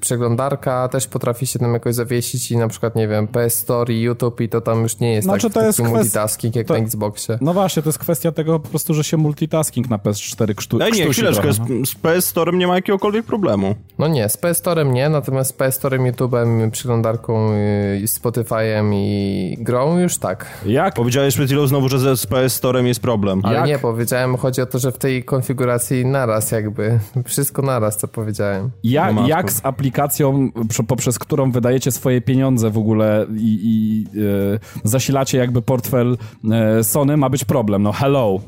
przeglądarka 0.00 0.88
też 0.88 1.06
potrafi 1.06 1.46
się 1.46 1.58
tam 1.58 1.72
jakoś 1.72 1.94
zawiesić 1.94 2.50
i 2.50 2.56
na 2.56 2.68
przykład, 2.68 2.96
nie 2.96 3.08
wiem, 3.08 3.28
PS 3.28 3.54
Story, 3.54 4.00
YouTube 4.00 4.40
i 4.40 4.48
to 4.48 4.60
tam 4.60 4.82
już 4.82 4.98
nie 4.98 5.12
jest 5.12 5.24
znaczy, 5.24 5.46
tak, 5.46 5.52
to 5.52 5.66
jest 5.66 5.78
kwest... 5.78 5.94
multitasking 5.94 6.56
jak 6.56 6.66
to... 6.66 6.74
na 6.74 6.80
Xboxie. 6.80 7.38
No 7.40 7.54
właśnie, 7.54 7.82
to 7.82 7.88
jest 7.88 7.98
kwestia 7.98 8.32
tego 8.32 8.60
po 8.60 8.68
prostu, 8.68 8.94
że 8.94 9.04
się 9.04 9.16
multitasking 9.16 9.90
na 9.90 9.98
PS4 10.18 10.54
krztu... 10.54 10.78
Ej, 10.82 10.92
nie, 10.92 11.10
chwileczkę, 11.10 11.52
z, 11.52 11.58
z 11.84 11.94
PS 11.94 12.34
Store'em 12.34 12.54
nie 12.54 12.66
ma 12.66 12.74
jakiegokolwiek 12.74 13.26
problemu. 13.26 13.74
No 13.98 14.08
nie, 14.08 14.28
z 14.28 14.36
PS 14.36 14.62
Store'em 14.62 14.92
nie, 14.92 15.08
natomiast 15.08 15.50
z 15.50 15.52
PS 15.52 15.80
Store'em, 15.80 16.12
YouTube'em, 16.12 16.70
przeglądarką, 16.70 17.52
y, 17.52 18.02
Spotify'em 18.06 18.90
i 18.94 19.56
grą 19.60 19.98
już 19.98 20.18
tak. 20.18 20.46
Jak? 20.66 20.94
Powiedziałeś 20.94 21.34
przed 21.34 21.46
chwilą 21.46 21.66
znowu, 21.66 21.88
że 21.88 22.16
z 22.16 22.26
PS 22.26 22.62
Store'em 22.62 22.84
jest 22.84 23.00
problem. 23.00 23.40
Ale 23.44 23.56
Jak? 23.56 23.66
nie, 23.66 23.78
powiedziałem, 23.78 24.36
chodzi 24.36 24.60
o 24.60 24.66
to, 24.66 24.78
że 24.78 24.92
w 24.92 24.98
tej 24.98 25.24
konfiguracji 25.24 26.06
naraz 26.06 26.50
jakby, 26.50 26.98
wszystko 27.24 27.62
naraz, 27.62 27.96
co 27.96 28.08
powiedziałem. 28.08 28.70
Ja, 28.82 29.14
jak 29.26 29.52
z 29.52 29.60
aplikacją, 29.64 30.50
poprzez 30.88 31.18
którą 31.18 31.50
wydajecie 31.50 31.92
swoje 31.92 32.20
pieniądze 32.20 32.70
w 32.70 32.78
ogóle 32.78 33.26
i, 33.36 33.60
i 33.62 34.06
yy, 34.18 34.58
zasilacie 34.84 35.38
jakby 35.38 35.62
portfel 35.62 36.16
yy, 36.44 36.84
Sony, 36.84 37.16
ma 37.16 37.28
być 37.28 37.44
problem? 37.44 37.82
No 37.82 37.92
hello. 37.92 38.40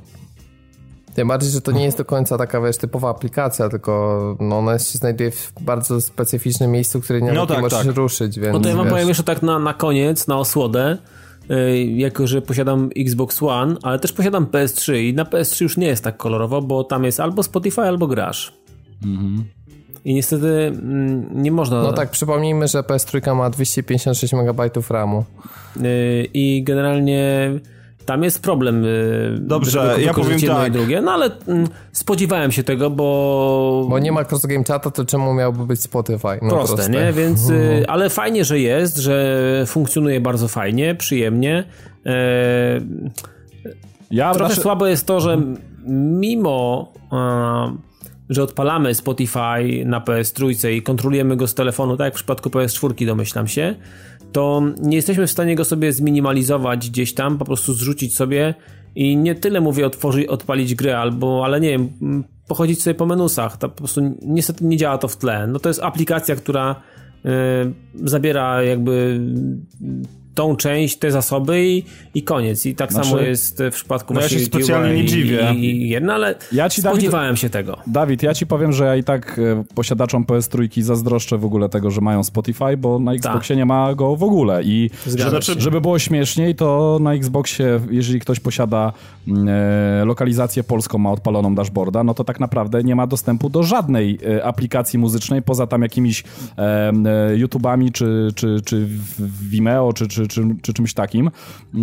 Tym 1.20 1.28
bardziej, 1.28 1.50
że 1.50 1.60
to 1.60 1.72
nie 1.72 1.84
jest 1.84 1.98
do 1.98 2.04
końca 2.04 2.38
taka, 2.38 2.60
wiesz, 2.60 2.76
typowa 2.76 3.10
aplikacja, 3.10 3.68
tylko 3.68 4.36
no, 4.40 4.58
ona 4.58 4.78
się 4.78 4.98
znajduje 4.98 5.30
w 5.30 5.52
bardzo 5.60 6.00
specyficznym 6.00 6.70
miejscu, 6.70 7.00
które 7.00 7.20
nie, 7.20 7.32
no 7.32 7.46
tak, 7.46 7.56
nie 7.56 7.62
możesz 7.62 7.86
tak. 7.86 7.96
ruszyć, 7.96 8.38
więc... 8.38 8.52
No 8.52 8.60
to 8.60 8.68
ja 8.68 8.76
wam 8.76 8.84
wiesz... 8.84 8.92
powiem 8.92 9.08
jeszcze 9.08 9.22
tak 9.22 9.42
na, 9.42 9.58
na 9.58 9.74
koniec, 9.74 10.28
na 10.28 10.38
osłodę, 10.38 10.98
yy, 11.48 11.84
jako 11.84 12.26
że 12.26 12.42
posiadam 12.42 12.90
Xbox 12.96 13.42
One, 13.42 13.76
ale 13.82 13.98
też 13.98 14.12
posiadam 14.12 14.46
PS3 14.46 14.96
i 14.96 15.14
na 15.14 15.24
PS3 15.24 15.62
już 15.62 15.76
nie 15.76 15.86
jest 15.86 16.04
tak 16.04 16.16
kolorowo, 16.16 16.62
bo 16.62 16.84
tam 16.84 17.04
jest 17.04 17.20
albo 17.20 17.42
Spotify, 17.42 17.82
albo 17.82 18.06
grasz. 18.06 18.52
Mhm. 19.04 19.44
I 20.04 20.14
niestety 20.14 20.48
mm, 20.48 21.42
nie 21.42 21.52
można... 21.52 21.82
No 21.82 21.92
tak, 21.92 22.10
przypomnijmy, 22.10 22.68
że 22.68 22.80
PS3 22.80 23.36
ma 23.36 23.50
256 23.50 24.34
MB 24.34 24.60
RAMu. 24.90 25.24
Yy, 25.76 25.82
I 26.34 26.62
generalnie 26.64 27.50
tam 28.10 28.22
jest 28.22 28.42
problem. 28.42 28.84
Y, 28.84 29.38
Dobrze, 29.40 29.96
ja 30.00 30.14
powiem 30.14 30.38
jedno 30.38 30.54
tak. 30.54 30.68
i 30.68 30.70
drugie. 30.70 31.00
No 31.00 31.12
ale 31.12 31.30
mm, 31.48 31.68
spodziewałem 31.92 32.52
się 32.52 32.62
tego, 32.62 32.90
bo... 32.90 33.86
Bo 33.90 33.98
nie 33.98 34.12
ma 34.12 34.24
cross 34.24 34.46
game 34.46 34.64
chata, 34.64 34.90
to 34.90 35.04
czemu 35.04 35.34
miałby 35.34 35.66
być 35.66 35.80
Spotify? 35.80 36.38
No 36.42 36.50
proste, 36.50 36.76
proste, 36.76 36.92
nie? 36.92 37.12
Więc, 37.12 37.50
y, 37.50 37.84
ale 37.88 38.10
fajnie, 38.10 38.44
że 38.44 38.60
jest, 38.60 38.96
że 38.96 39.64
funkcjonuje 39.66 40.20
bardzo 40.20 40.48
fajnie, 40.48 40.94
przyjemnie. 40.94 41.64
E, 42.06 42.80
ja 44.10 44.32
Trochę 44.34 44.48
nasze... 44.48 44.62
słabo 44.62 44.86
jest 44.86 45.06
to, 45.06 45.20
że 45.20 45.42
mimo 46.20 46.92
że 48.30 48.42
odpalamy 48.42 48.94
Spotify 48.94 49.84
na 49.84 50.00
PS3 50.00 50.70
i 50.70 50.82
kontrolujemy 50.82 51.36
go 51.36 51.46
z 51.46 51.54
telefonu, 51.54 51.96
tak 51.96 52.04
jak 52.04 52.14
w 52.14 52.16
przypadku 52.16 52.48
PS4 52.48 53.06
domyślam 53.06 53.48
się, 53.48 53.74
to 54.32 54.62
nie 54.82 54.96
jesteśmy 54.96 55.26
w 55.26 55.30
stanie 55.30 55.56
go 55.56 55.64
sobie 55.64 55.92
zminimalizować 55.92 56.90
gdzieś 56.90 57.14
tam, 57.14 57.38
po 57.38 57.44
prostu 57.44 57.74
zrzucić 57.74 58.16
sobie 58.16 58.54
i 58.94 59.16
nie 59.16 59.34
tyle 59.34 59.60
mówię 59.60 59.86
otworzyć, 59.86 60.26
odpalić 60.26 60.74
grę 60.74 60.98
albo, 60.98 61.44
ale 61.44 61.60
nie 61.60 61.68
wiem, 61.68 61.88
pochodzić 62.48 62.82
sobie 62.82 62.94
po 62.94 63.06
menusach, 63.06 63.56
to 63.56 63.68
po 63.68 63.76
prostu 63.76 64.16
niestety 64.22 64.64
nie 64.64 64.76
działa 64.76 64.98
to 64.98 65.08
w 65.08 65.16
tle. 65.16 65.46
No 65.46 65.58
to 65.58 65.68
jest 65.68 65.82
aplikacja, 65.82 66.36
która 66.36 66.82
y, 67.24 67.28
zabiera 68.04 68.62
jakby 68.62 69.20
tą 70.34 70.56
część, 70.56 70.98
te 70.98 71.10
zasoby 71.10 71.66
i, 71.66 71.84
i 72.14 72.22
koniec. 72.22 72.66
I 72.66 72.74
tak 72.74 72.92
znaczy, 72.92 73.08
samo 73.08 73.20
jest 73.20 73.62
w 73.70 73.74
przypadku 73.74 74.14
no 74.14 74.20
ja 74.20 74.28
się 74.28 74.40
specjalnie 74.40 75.02
nie 75.02 75.04
dziwię. 75.04 75.52
I, 75.54 75.64
i, 75.64 75.88
jedna, 75.88 76.14
ale 76.14 76.34
ja 76.52 76.68
ci, 76.68 76.80
spodziewałem 76.80 77.26
Dawid, 77.26 77.40
się 77.40 77.50
tego. 77.50 77.76
Dawid, 77.86 78.22
ja 78.22 78.34
ci 78.34 78.46
powiem, 78.46 78.72
że 78.72 78.84
ja 78.84 78.96
i 78.96 79.04
tak 79.04 79.38
e, 79.38 79.64
posiadaczom 79.74 80.24
PS3 80.24 80.82
zazdroszczę 80.82 81.38
w 81.38 81.44
ogóle 81.44 81.68
tego, 81.68 81.90
że 81.90 82.00
mają 82.00 82.24
Spotify, 82.24 82.76
bo 82.76 82.98
na 82.98 83.12
Xboxie 83.12 83.54
tak. 83.54 83.56
nie 83.56 83.66
ma 83.66 83.94
go 83.94 84.16
w 84.16 84.22
ogóle 84.22 84.62
i 84.64 84.90
żeby 85.58 85.80
było 85.80 85.98
śmieszniej, 85.98 86.54
to 86.54 86.98
na 87.00 87.14
Xboxie, 87.14 87.80
jeżeli 87.90 88.20
ktoś 88.20 88.40
posiada 88.40 88.92
lokalizację 90.04 90.64
polską, 90.64 90.98
ma 90.98 91.12
odpaloną 91.12 91.54
dashboarda, 91.54 92.04
no 92.04 92.14
to 92.14 92.24
tak 92.24 92.40
naprawdę 92.40 92.84
nie 92.84 92.96
ma 92.96 93.06
dostępu 93.06 93.50
do 93.50 93.62
żadnej 93.62 94.18
e, 94.36 94.44
aplikacji 94.44 94.98
muzycznej, 94.98 95.42
poza 95.42 95.66
tam 95.66 95.82
jakimiś 95.82 96.24
e, 96.58 96.92
e 97.06 97.36
YouTubami, 97.36 97.92
czy, 97.92 98.28
czy, 98.34 98.60
czy 98.64 98.88
Vimeo, 99.50 99.92
czy, 99.92 100.08
czy, 100.08 100.28
czy, 100.28 100.42
czy 100.62 100.72
czymś 100.72 100.94
takim. 100.94 101.30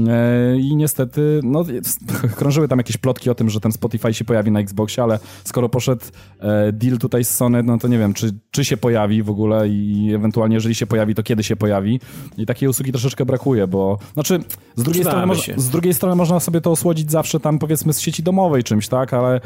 E, 0.07 0.57
I 0.57 0.75
niestety, 0.75 1.39
no, 1.43 1.65
krążyły 2.37 2.67
tam 2.67 2.77
jakieś 2.77 2.97
plotki 2.97 3.29
o 3.29 3.35
tym, 3.35 3.49
że 3.49 3.59
ten 3.59 3.71
Spotify 3.71 4.13
się 4.13 4.25
pojawi 4.25 4.51
na 4.51 4.59
Xboxie, 4.59 5.03
ale 5.03 5.19
skoro 5.43 5.69
poszedł 5.69 6.05
e, 6.39 6.71
deal 6.71 6.97
tutaj 6.97 7.23
z 7.23 7.29
Sony, 7.29 7.63
no 7.63 7.77
to 7.77 7.87
nie 7.87 7.97
wiem, 7.99 8.13
czy, 8.13 8.31
czy 8.51 8.65
się 8.65 8.77
pojawi 8.77 9.23
w 9.23 9.29
ogóle 9.29 9.69
i 9.69 10.11
ewentualnie 10.15 10.55
jeżeli 10.55 10.75
się 10.75 10.87
pojawi, 10.87 11.15
to 11.15 11.23
kiedy 11.23 11.43
się 11.43 11.55
pojawi. 11.55 11.99
I 12.37 12.45
takiej 12.45 12.69
usługi 12.69 12.91
troszeczkę 12.91 13.25
brakuje, 13.25 13.67
bo 13.67 13.97
znaczy 14.13 14.39
z 14.75 14.83
drugiej, 14.83 15.03
strony, 15.03 15.35
z 15.57 15.69
drugiej 15.69 15.93
strony 15.93 16.15
można 16.15 16.39
sobie 16.39 16.61
to 16.61 16.71
osłodzić 16.71 17.11
zawsze 17.11 17.36
tam 17.39 17.59
powiedzmy 17.59 17.93
z 17.93 17.99
sieci 17.99 18.23
domowej 18.23 18.63
czymś, 18.63 18.87
tak, 18.87 19.13
ale, 19.13 19.41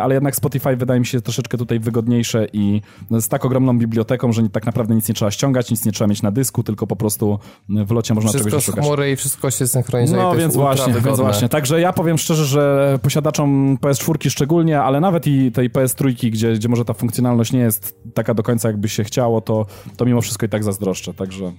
ale 0.00 0.14
jednak 0.14 0.36
Spotify 0.36 0.76
wydaje 0.76 1.00
mi 1.00 1.06
się 1.06 1.20
troszeczkę 1.20 1.58
tutaj 1.58 1.80
wygodniejsze 1.80 2.46
i 2.52 2.82
z 3.10 3.28
tak 3.28 3.44
ogromną 3.44 3.78
biblioteką, 3.78 4.32
że 4.32 4.48
tak 4.48 4.66
naprawdę 4.66 4.94
nic 4.94 5.08
nie 5.08 5.14
trzeba 5.14 5.30
ściągać, 5.30 5.70
nic 5.70 5.84
nie 5.84 5.92
trzeba 5.92 6.08
mieć 6.08 6.22
na 6.22 6.30
dysku, 6.30 6.62
tylko 6.62 6.86
po 6.86 6.96
prostu 6.96 7.38
w 7.68 7.90
locie 7.90 8.14
można 8.14 8.30
wszystko 8.30 8.50
czegoś 8.50 8.64
szukać. 8.64 8.84
chmury 8.84 9.10
i 9.10 9.16
wszystko 9.16 9.50
się 9.50 9.66
synchronizuje. 9.66 10.22
No 10.22 10.36
więc 10.36 10.56
właśnie, 10.56 10.94
więc 11.04 11.20
właśnie. 11.20 11.48
Także 11.48 11.80
ja 11.80 11.92
powiem 11.92 12.18
szczerze, 12.18 12.44
że 12.44 12.98
posiadaczom 13.02 13.78
PS4 13.80 14.30
szczególnie, 14.30 14.80
ale 14.80 15.00
nawet 15.00 15.26
i 15.26 15.52
tej 15.52 15.70
PS3, 15.70 16.30
gdzie, 16.30 16.52
gdzie 16.52 16.68
może 16.68 16.84
ta 16.84 16.94
funkcjonalność 16.94 17.52
nie 17.52 17.60
jest 17.60 17.96
taka 18.14 18.34
do 18.34 18.42
końca 18.42 18.68
jakby 18.68 18.88
się 18.88 19.04
chciało, 19.04 19.40
to, 19.40 19.66
to 19.96 20.04
mimo 20.04 20.20
wszystko 20.20 20.46
i 20.46 20.48
tak 20.48 20.64
zazdroszczę, 20.64 21.14
także... 21.14 21.52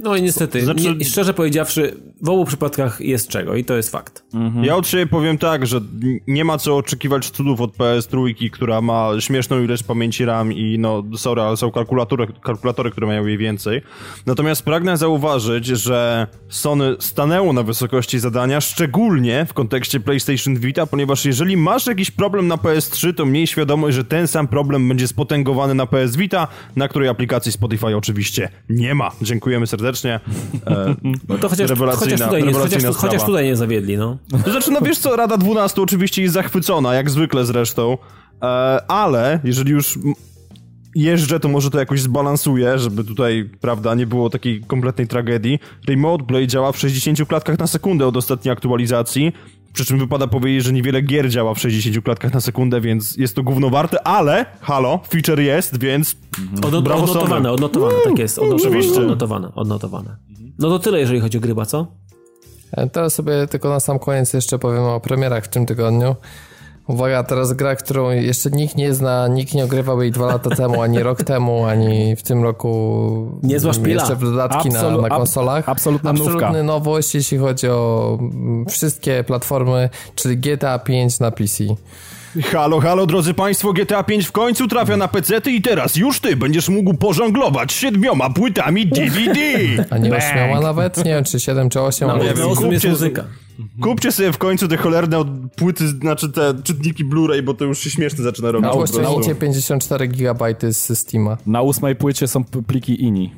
No 0.00 0.16
i 0.16 0.22
niestety, 0.22 0.64
znaczy... 0.64 0.94
nie, 0.94 1.04
szczerze 1.04 1.34
powiedziawszy, 1.34 1.96
w 2.22 2.28
obu 2.28 2.44
przypadkach 2.44 3.00
jest 3.00 3.28
czego 3.28 3.56
i 3.56 3.64
to 3.64 3.76
jest 3.76 3.90
fakt. 3.90 4.24
Mhm. 4.34 4.64
Ja 4.64 4.76
od 4.76 4.86
siebie 4.88 5.06
powiem 5.06 5.38
tak, 5.38 5.66
że 5.66 5.80
nie 6.26 6.44
ma 6.44 6.58
co 6.58 6.76
oczekiwać 6.76 7.30
cudów 7.30 7.60
od 7.60 7.76
PS3, 7.76 8.50
która 8.50 8.80
ma 8.80 9.10
śmieszną 9.18 9.62
ilość 9.62 9.82
pamięci 9.82 10.24
RAM 10.24 10.52
i 10.52 10.78
no, 10.78 11.04
sorry, 11.16 11.42
ale 11.42 11.56
są 11.56 11.70
kalkulatory, 11.70 12.26
kalkulatory, 12.42 12.90
które 12.90 13.06
mają 13.06 13.26
jej 13.26 13.38
więcej. 13.38 13.82
Natomiast 14.26 14.62
pragnę 14.62 14.96
zauważyć, 14.96 15.66
że 15.66 16.26
Sony 16.48 16.96
stanęło 16.98 17.52
na 17.52 17.62
wysokości 17.62 18.18
zadania, 18.18 18.60
szczególnie 18.60 19.46
w 19.48 19.54
kontekście 19.54 20.00
PlayStation 20.00 20.56
Vita, 20.56 20.86
ponieważ 20.86 21.24
jeżeli 21.24 21.56
masz 21.56 21.86
jakiś 21.86 22.10
problem 22.10 22.46
na 22.46 22.56
PS3, 22.56 23.14
to 23.14 23.26
miej 23.26 23.46
świadomość, 23.46 23.96
że 23.96 24.04
ten 24.04 24.26
sam 24.26 24.48
problem 24.48 24.88
będzie 24.88 25.08
spotęgowany 25.08 25.74
na 25.74 25.86
PS 25.86 26.16
Vita, 26.16 26.48
na 26.76 26.88
której 26.88 27.08
aplikacji 27.08 27.52
Spotify 27.52 27.96
oczywiście 27.96 28.48
nie 28.68 28.94
ma. 28.94 29.10
Dziękujemy 29.22 29.66
serdecznie 29.66 29.87
serdecznie. 29.88 30.20
E, 30.66 30.94
no 31.28 31.38
to 31.38 31.48
chociaż, 31.48 31.70
chociaż, 31.96 32.20
tutaj 32.20 32.44
nie, 32.44 32.52
chociaż, 32.52 32.84
chociaż, 32.96 33.24
tutaj 33.24 33.44
nie 33.44 33.56
zawiedli, 33.56 33.96
no. 33.96 34.18
To 34.44 34.50
znaczy, 34.50 34.70
no 34.70 34.80
wiesz 34.80 34.98
co, 34.98 35.16
Rada 35.16 35.36
12 35.36 35.82
oczywiście 35.82 36.22
jest 36.22 36.34
zachwycona, 36.34 36.94
jak 36.94 37.10
zwykle 37.10 37.44
zresztą, 37.44 37.98
e, 38.42 38.46
ale 38.90 39.40
jeżeli 39.44 39.72
już 39.72 39.98
jeżdżę, 40.94 41.40
to 41.40 41.48
może 41.48 41.70
to 41.70 41.78
jakoś 41.78 42.00
zbalansuję, 42.00 42.78
żeby 42.78 43.04
tutaj, 43.04 43.50
prawda, 43.60 43.94
nie 43.94 44.06
było 44.06 44.30
takiej 44.30 44.60
kompletnej 44.60 45.06
tragedii. 45.06 45.58
Remote 45.88 46.24
Play 46.24 46.46
działa 46.46 46.72
w 46.72 46.78
60 46.78 47.28
klatkach 47.28 47.58
na 47.58 47.66
sekundę 47.66 48.06
od 48.06 48.16
ostatniej 48.16 48.52
aktualizacji, 48.52 49.32
przy 49.78 49.84
czym 49.84 49.98
wypada 49.98 50.26
powiedzieć, 50.26 50.64
że 50.64 50.72
niewiele 50.72 51.02
gier 51.02 51.30
działa 51.30 51.54
w 51.54 51.58
60 51.58 52.04
klatkach 52.04 52.34
na 52.34 52.40
sekundę, 52.40 52.80
więc 52.80 53.16
jest 53.16 53.36
to 53.36 53.42
gówno 53.42 53.70
warte, 53.70 54.06
ale, 54.06 54.46
halo, 54.60 55.00
feature 55.10 55.40
jest, 55.40 55.80
więc 55.80 56.16
Od, 56.62 56.84
brawo 56.84 57.02
Odnotowane, 57.04 57.52
odnotowane, 57.52 57.94
tak 58.04 58.18
jest. 58.18 58.38
Oczywiście. 58.38 59.00
Odnotowane, 59.00 59.54
odnotowane. 59.54 60.16
No 60.58 60.68
to 60.68 60.78
tyle, 60.78 61.00
jeżeli 61.00 61.20
chodzi 61.20 61.38
o 61.38 61.40
gryba, 61.40 61.66
co? 61.66 61.86
E, 62.72 62.88
teraz 62.88 63.14
sobie 63.14 63.46
tylko 63.46 63.68
na 63.68 63.80
sam 63.80 63.98
koniec 63.98 64.32
jeszcze 64.32 64.58
powiem 64.58 64.82
o 64.82 65.00
premierach 65.00 65.44
w 65.44 65.48
tym 65.48 65.66
tygodniu. 65.66 66.16
Uwaga, 66.88 67.22
teraz 67.22 67.52
gra, 67.52 67.76
którą 67.76 68.10
jeszcze 68.10 68.50
nikt 68.50 68.76
nie 68.76 68.94
zna, 68.94 69.28
nikt 69.28 69.54
nie 69.54 69.64
ogrywał 69.64 70.02
jej 70.02 70.12
dwa 70.12 70.26
lata 70.26 70.50
temu, 70.50 70.82
ani 70.82 71.02
rok 71.02 71.22
temu, 71.24 71.64
ani 71.64 72.16
w 72.16 72.22
tym 72.22 72.42
roku. 72.42 73.38
Niezła 73.42 73.72
szpila. 73.72 74.02
Jeszcze 74.02 74.16
dodatki 74.16 74.68
Absolu 74.68 74.96
na, 75.02 75.08
na 75.08 75.16
konsolach. 75.16 75.68
absolutna 75.68 76.10
Absolutny 76.10 76.62
nowość, 76.62 77.14
jeśli 77.14 77.38
chodzi 77.38 77.68
o 77.68 78.18
wszystkie 78.68 79.24
platformy, 79.24 79.90
czyli 80.14 80.36
GTA 80.36 80.78
5 80.78 81.20
na 81.20 81.30
PC. 81.30 81.64
Halo, 82.52 82.80
halo, 82.80 83.06
drodzy 83.06 83.34
Państwo, 83.34 83.72
GTA 83.72 84.02
5 84.02 84.26
w 84.26 84.32
końcu 84.32 84.68
trafia 84.68 84.96
na 84.96 85.08
PC 85.08 85.40
i 85.46 85.62
teraz 85.62 85.96
już 85.96 86.20
Ty 86.20 86.36
będziesz 86.36 86.68
mógł 86.68 86.94
pożonglować 86.94 87.72
siedmioma 87.72 88.30
płytami 88.30 88.86
DVD. 88.86 89.40
A 89.90 89.98
nie 89.98 90.16
ośmioma 90.16 90.60
nawet? 90.60 90.96
Nie 90.96 91.04
wiem, 91.04 91.24
czy 91.24 91.40
siedem, 91.40 91.70
czy 91.70 91.80
osiem. 91.80 92.08
No, 92.08 92.18
nie 92.18 92.34
wiem, 92.34 92.48
jest 92.72 92.88
muzyka. 92.88 93.24
Kupcie 93.82 94.12
sobie 94.12 94.32
w 94.32 94.38
końcu 94.38 94.68
te 94.68 94.76
cholerne 94.76 95.24
płyty, 95.56 95.88
znaczy 95.88 96.32
te 96.32 96.54
czytniki 96.64 97.04
Blu-ray, 97.04 97.42
bo 97.42 97.54
to 97.54 97.64
już 97.64 97.78
się 97.78 97.90
śmieszne 97.90 98.24
zaczyna 98.24 98.50
robić. 98.50 98.70
Na 98.72 98.86
ściągnijcie 98.86 99.34
54 99.34 100.08
GB 100.08 100.54
z 100.70 100.98
Steama. 100.98 101.36
Na 101.46 101.62
ósmej 101.62 101.96
płycie 101.96 102.28
są 102.28 102.44
pliki 102.44 103.02
INI. 103.02 103.32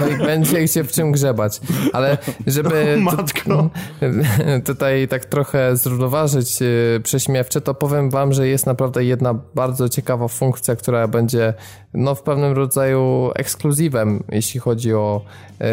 No 0.00 0.08
i 0.08 0.26
będzie 0.26 0.68
się 0.68 0.84
w 0.84 0.92
czym 0.92 1.12
grzebać. 1.12 1.60
Ale 1.92 2.18
żeby 2.46 2.96
Matko. 3.00 3.70
tutaj 4.66 5.08
tak 5.08 5.24
trochę 5.24 5.76
zrównoważyć 5.76 6.62
y, 6.62 7.00
prześmiewcze, 7.02 7.60
to 7.60 7.74
powiem 7.74 8.10
wam, 8.10 8.32
że 8.32 8.48
jest 8.48 8.66
naprawdę 8.66 9.04
jedna 9.04 9.34
bardzo 9.54 9.88
ciekawa 9.88 10.28
funkcja, 10.28 10.76
która 10.76 11.08
będzie 11.08 11.54
no, 11.94 12.14
w 12.14 12.22
pewnym 12.22 12.52
rodzaju 12.52 13.30
ekskluzywem, 13.34 14.22
jeśli 14.28 14.60
chodzi 14.60 14.94
o 14.94 15.24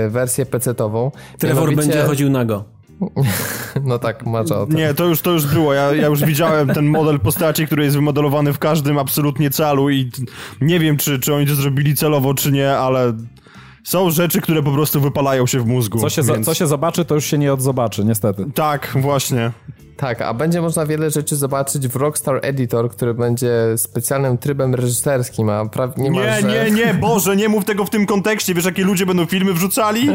y, 0.06 0.10
wersję 0.10 0.46
PC-tową. 0.46 1.12
Trevor 1.40 1.70
Mianowicie... 1.70 1.88
będzie 1.88 2.08
chodził 2.08 2.30
nago. 2.30 2.73
No 3.84 4.00
tak, 4.00 4.26
masz 4.26 4.52
o 4.52 4.66
to. 4.66 4.74
Nie, 4.74 4.94
to 4.94 5.06
już, 5.06 5.22
to 5.22 5.32
już 5.32 5.46
było. 5.46 5.74
Ja, 5.74 5.94
ja 5.94 6.08
już 6.08 6.24
widziałem 6.24 6.68
ten 6.74 6.86
model 6.86 7.20
postaci, 7.20 7.66
który 7.66 7.84
jest 7.84 7.96
wymodelowany 7.96 8.54
w 8.54 8.60
każdym 8.60 8.98
absolutnie 8.98 9.50
calu 9.50 9.90
i 9.90 10.12
nie 10.62 10.80
wiem, 10.80 10.98
czy, 10.98 11.20
czy 11.20 11.34
oni 11.34 11.48
to 11.48 11.56
zrobili 11.56 11.96
celowo, 11.96 12.34
czy 12.34 12.52
nie, 12.52 12.72
ale 12.72 13.14
są 13.84 14.12
rzeczy, 14.12 14.42
które 14.42 14.64
po 14.64 14.72
prostu 14.72 15.02
wypalają 15.02 15.48
się 15.48 15.60
w 15.60 15.66
mózgu. 15.66 16.00
Co 16.00 16.10
się, 16.10 16.24
więc... 16.24 16.46
co 16.46 16.54
się 16.54 16.68
zobaczy, 16.68 17.06
to 17.06 17.16
już 17.16 17.26
się 17.26 17.38
nie 17.38 17.54
odzobaczy, 17.54 18.06
niestety. 18.06 18.46
Tak, 18.56 18.98
właśnie. 19.02 19.52
Tak, 19.98 20.22
a 20.22 20.34
będzie 20.34 20.62
można 20.62 20.86
wiele 20.86 21.12
rzeczy 21.12 21.36
zobaczyć 21.36 21.88
w 21.88 21.96
Rockstar 21.96 22.40
Editor, 22.42 22.92
który 22.92 23.14
będzie 23.14 23.52
specjalnym 23.78 24.38
trybem 24.38 24.76
reżyserskim, 24.76 25.50
a 25.50 25.66
prawie 25.66 25.94
Nie, 25.98 26.10
nie, 26.44 26.72
nie, 26.72 26.94
Boże, 26.94 27.36
nie 27.36 27.50
mów 27.50 27.66
tego 27.66 27.86
w 27.86 27.90
tym 27.90 28.06
kontekście. 28.06 28.54
Wiesz, 28.54 28.66
jakie 28.66 28.84
ludzie 28.84 29.06
będą 29.06 29.26
filmy 29.26 29.54
wrzucali? 29.54 30.08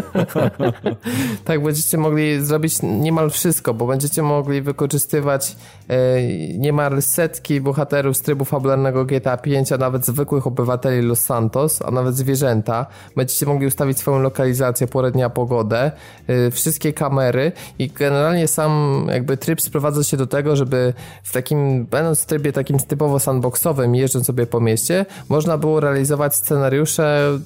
tak, 1.44 1.62
będziecie 1.62 1.98
mogli 1.98 2.40
zrobić 2.44 2.74
niemal 2.82 3.30
wszystko, 3.30 3.74
bo 3.74 3.86
będziecie 3.86 4.22
mogli 4.22 4.62
wykorzystywać 4.62 5.56
e, 5.88 6.22
niemal 6.58 7.02
setki 7.02 7.60
bohaterów 7.60 8.16
z 8.16 8.22
trybu 8.22 8.44
fabularnego 8.44 9.04
GTA 9.04 9.36
5, 9.36 9.72
a 9.72 9.76
nawet 9.76 10.06
zwykłych 10.06 10.46
obywateli 10.46 11.06
Los 11.06 11.20
Santos, 11.20 11.82
a 11.82 11.90
nawet 11.90 12.16
zwierzęta. 12.16 12.86
Będziecie 13.16 13.46
mogli 13.46 13.66
ustawić 13.66 13.98
swoją 13.98 14.18
lokalizację, 14.18 14.86
porę 14.86 15.10
dnia, 15.10 15.30
pogodę, 15.30 15.92
e, 16.26 16.50
wszystkie 16.50 16.92
kamery 16.92 17.52
i 17.78 17.88
generalnie 17.88 18.48
sam 18.48 19.04
jakby 19.12 19.36
tryb 19.36 19.60
sprowadza 19.68 20.04
się 20.04 20.16
do 20.16 20.26
tego, 20.26 20.56
żeby 20.56 20.94
w 21.22 21.32
takim, 21.32 21.86
będąc 21.86 22.22
w 22.22 22.26
trybie 22.26 22.52
takim 22.52 22.78
typowo 22.78 23.18
sandboxowym, 23.18 23.94
jeżdżąc 23.94 24.26
sobie 24.26 24.46
po 24.46 24.60
mieście, 24.60 25.06
można 25.28 25.58
było 25.58 25.80
realizować 25.80 26.34
scenariusze 26.34 27.38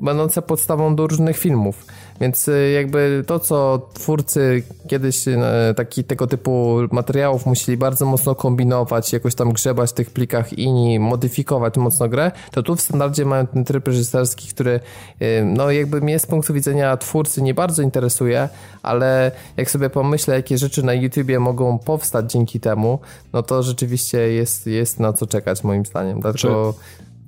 będące 0.00 0.42
podstawą 0.42 0.96
do 0.96 1.06
różnych 1.06 1.38
filmów. 1.38 1.86
Więc 2.20 2.48
y, 2.48 2.70
jakby 2.74 3.24
to, 3.26 3.38
co 3.38 3.88
twórcy 3.94 4.62
kiedyś 4.88 5.28
y, 5.28 5.38
taki, 5.76 6.04
tego 6.04 6.26
typu 6.26 6.78
materiałów 6.90 7.46
musieli 7.46 7.78
bardzo 7.78 8.06
mocno 8.06 8.34
kombinować, 8.34 9.12
jakoś 9.12 9.34
tam 9.34 9.52
grzebać 9.52 9.90
w 9.90 9.92
tych 9.92 10.10
plikach 10.10 10.52
inni, 10.52 10.98
modyfikować 10.98 11.76
mocno 11.76 12.08
grę, 12.08 12.32
to 12.50 12.62
tu 12.62 12.76
w 12.76 12.80
standardzie 12.80 13.24
mają 13.24 13.46
ten 13.46 13.64
tryb 13.64 13.86
reżyserski, 13.86 14.48
który 14.48 14.80
y, 15.22 15.44
no 15.44 15.70
jakby 15.70 16.00
mnie 16.00 16.18
z 16.18 16.26
punktu 16.26 16.54
widzenia 16.54 16.96
twórcy 16.96 17.42
nie 17.42 17.54
bardzo 17.54 17.82
interesuje, 17.82 18.48
ale 18.82 19.32
jak 19.56 19.70
sobie 19.70 19.90
pomyślę, 19.90 20.34
jakie 20.34 20.58
rzeczy 20.58 20.82
na 20.82 20.94
YouTubie 20.94 21.40
mogą 21.40 21.78
powstać 21.78 22.32
dzięki 22.32 22.60
temu, 22.60 22.98
no 23.32 23.42
to 23.42 23.62
rzeczywiście 23.62 24.18
jest, 24.18 24.66
jest 24.66 25.00
na 25.00 25.12
co 25.12 25.26
czekać 25.26 25.64
moim 25.64 25.86
zdaniem. 25.86 26.20
Dlatego 26.20 26.74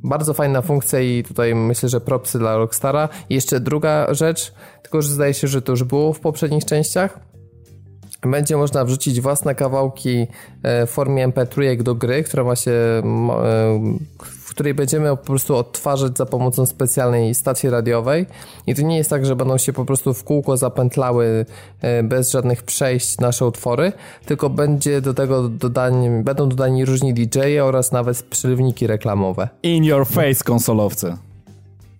bardzo 0.04 0.34
fajna 0.34 0.62
funkcja 0.62 1.00
i 1.00 1.22
tutaj 1.22 1.54
myślę, 1.54 1.88
że 1.88 2.00
propsy 2.00 2.38
dla 2.38 2.56
Rockstara. 2.56 3.08
I 3.30 3.34
jeszcze 3.34 3.60
druga 3.60 4.14
rzecz, 4.14 4.52
tylko 4.82 5.02
że 5.02 5.08
zdaje 5.08 5.34
się, 5.34 5.48
że 5.48 5.62
to 5.62 5.72
już 5.72 5.84
było 5.84 6.12
w 6.12 6.20
poprzednich 6.20 6.64
częściach. 6.64 7.20
Będzie 8.22 8.56
można 8.56 8.84
wrzucić 8.84 9.20
własne 9.20 9.54
kawałki 9.54 10.26
e, 10.62 10.86
w 10.86 10.90
formie 10.90 11.28
MP3 11.28 11.82
do 11.82 11.94
gry, 11.94 12.22
która 12.22 12.44
ma 12.44 12.56
się, 12.56 12.70
e, 12.70 13.02
której 14.58 14.74
będziemy 14.74 15.10
po 15.10 15.16
prostu 15.16 15.56
odtwarzać 15.56 16.16
za 16.16 16.26
pomocą 16.26 16.66
specjalnej 16.66 17.34
stacji 17.34 17.70
radiowej 17.70 18.26
i 18.66 18.74
to 18.74 18.82
nie 18.82 18.96
jest 18.96 19.10
tak, 19.10 19.26
że 19.26 19.36
będą 19.36 19.58
się 19.58 19.72
po 19.72 19.84
prostu 19.84 20.14
w 20.14 20.24
kółko 20.24 20.56
zapętlały 20.56 21.46
e, 21.80 22.02
bez 22.02 22.30
żadnych 22.30 22.62
przejść 22.62 23.18
nasze 23.18 23.46
utwory, 23.46 23.92
tylko 24.26 24.50
będzie 24.50 25.00
do 25.00 25.14
tego 25.14 25.48
dodani, 25.48 26.22
będą 26.22 26.48
dodani 26.48 26.84
różni 26.84 27.14
DJ 27.14 27.58
oraz 27.62 27.92
nawet 27.92 28.22
przerywniki 28.22 28.86
reklamowe. 28.86 29.48
In 29.62 29.84
your 29.84 30.06
face 30.06 30.44
konsolowcy. 30.44 31.16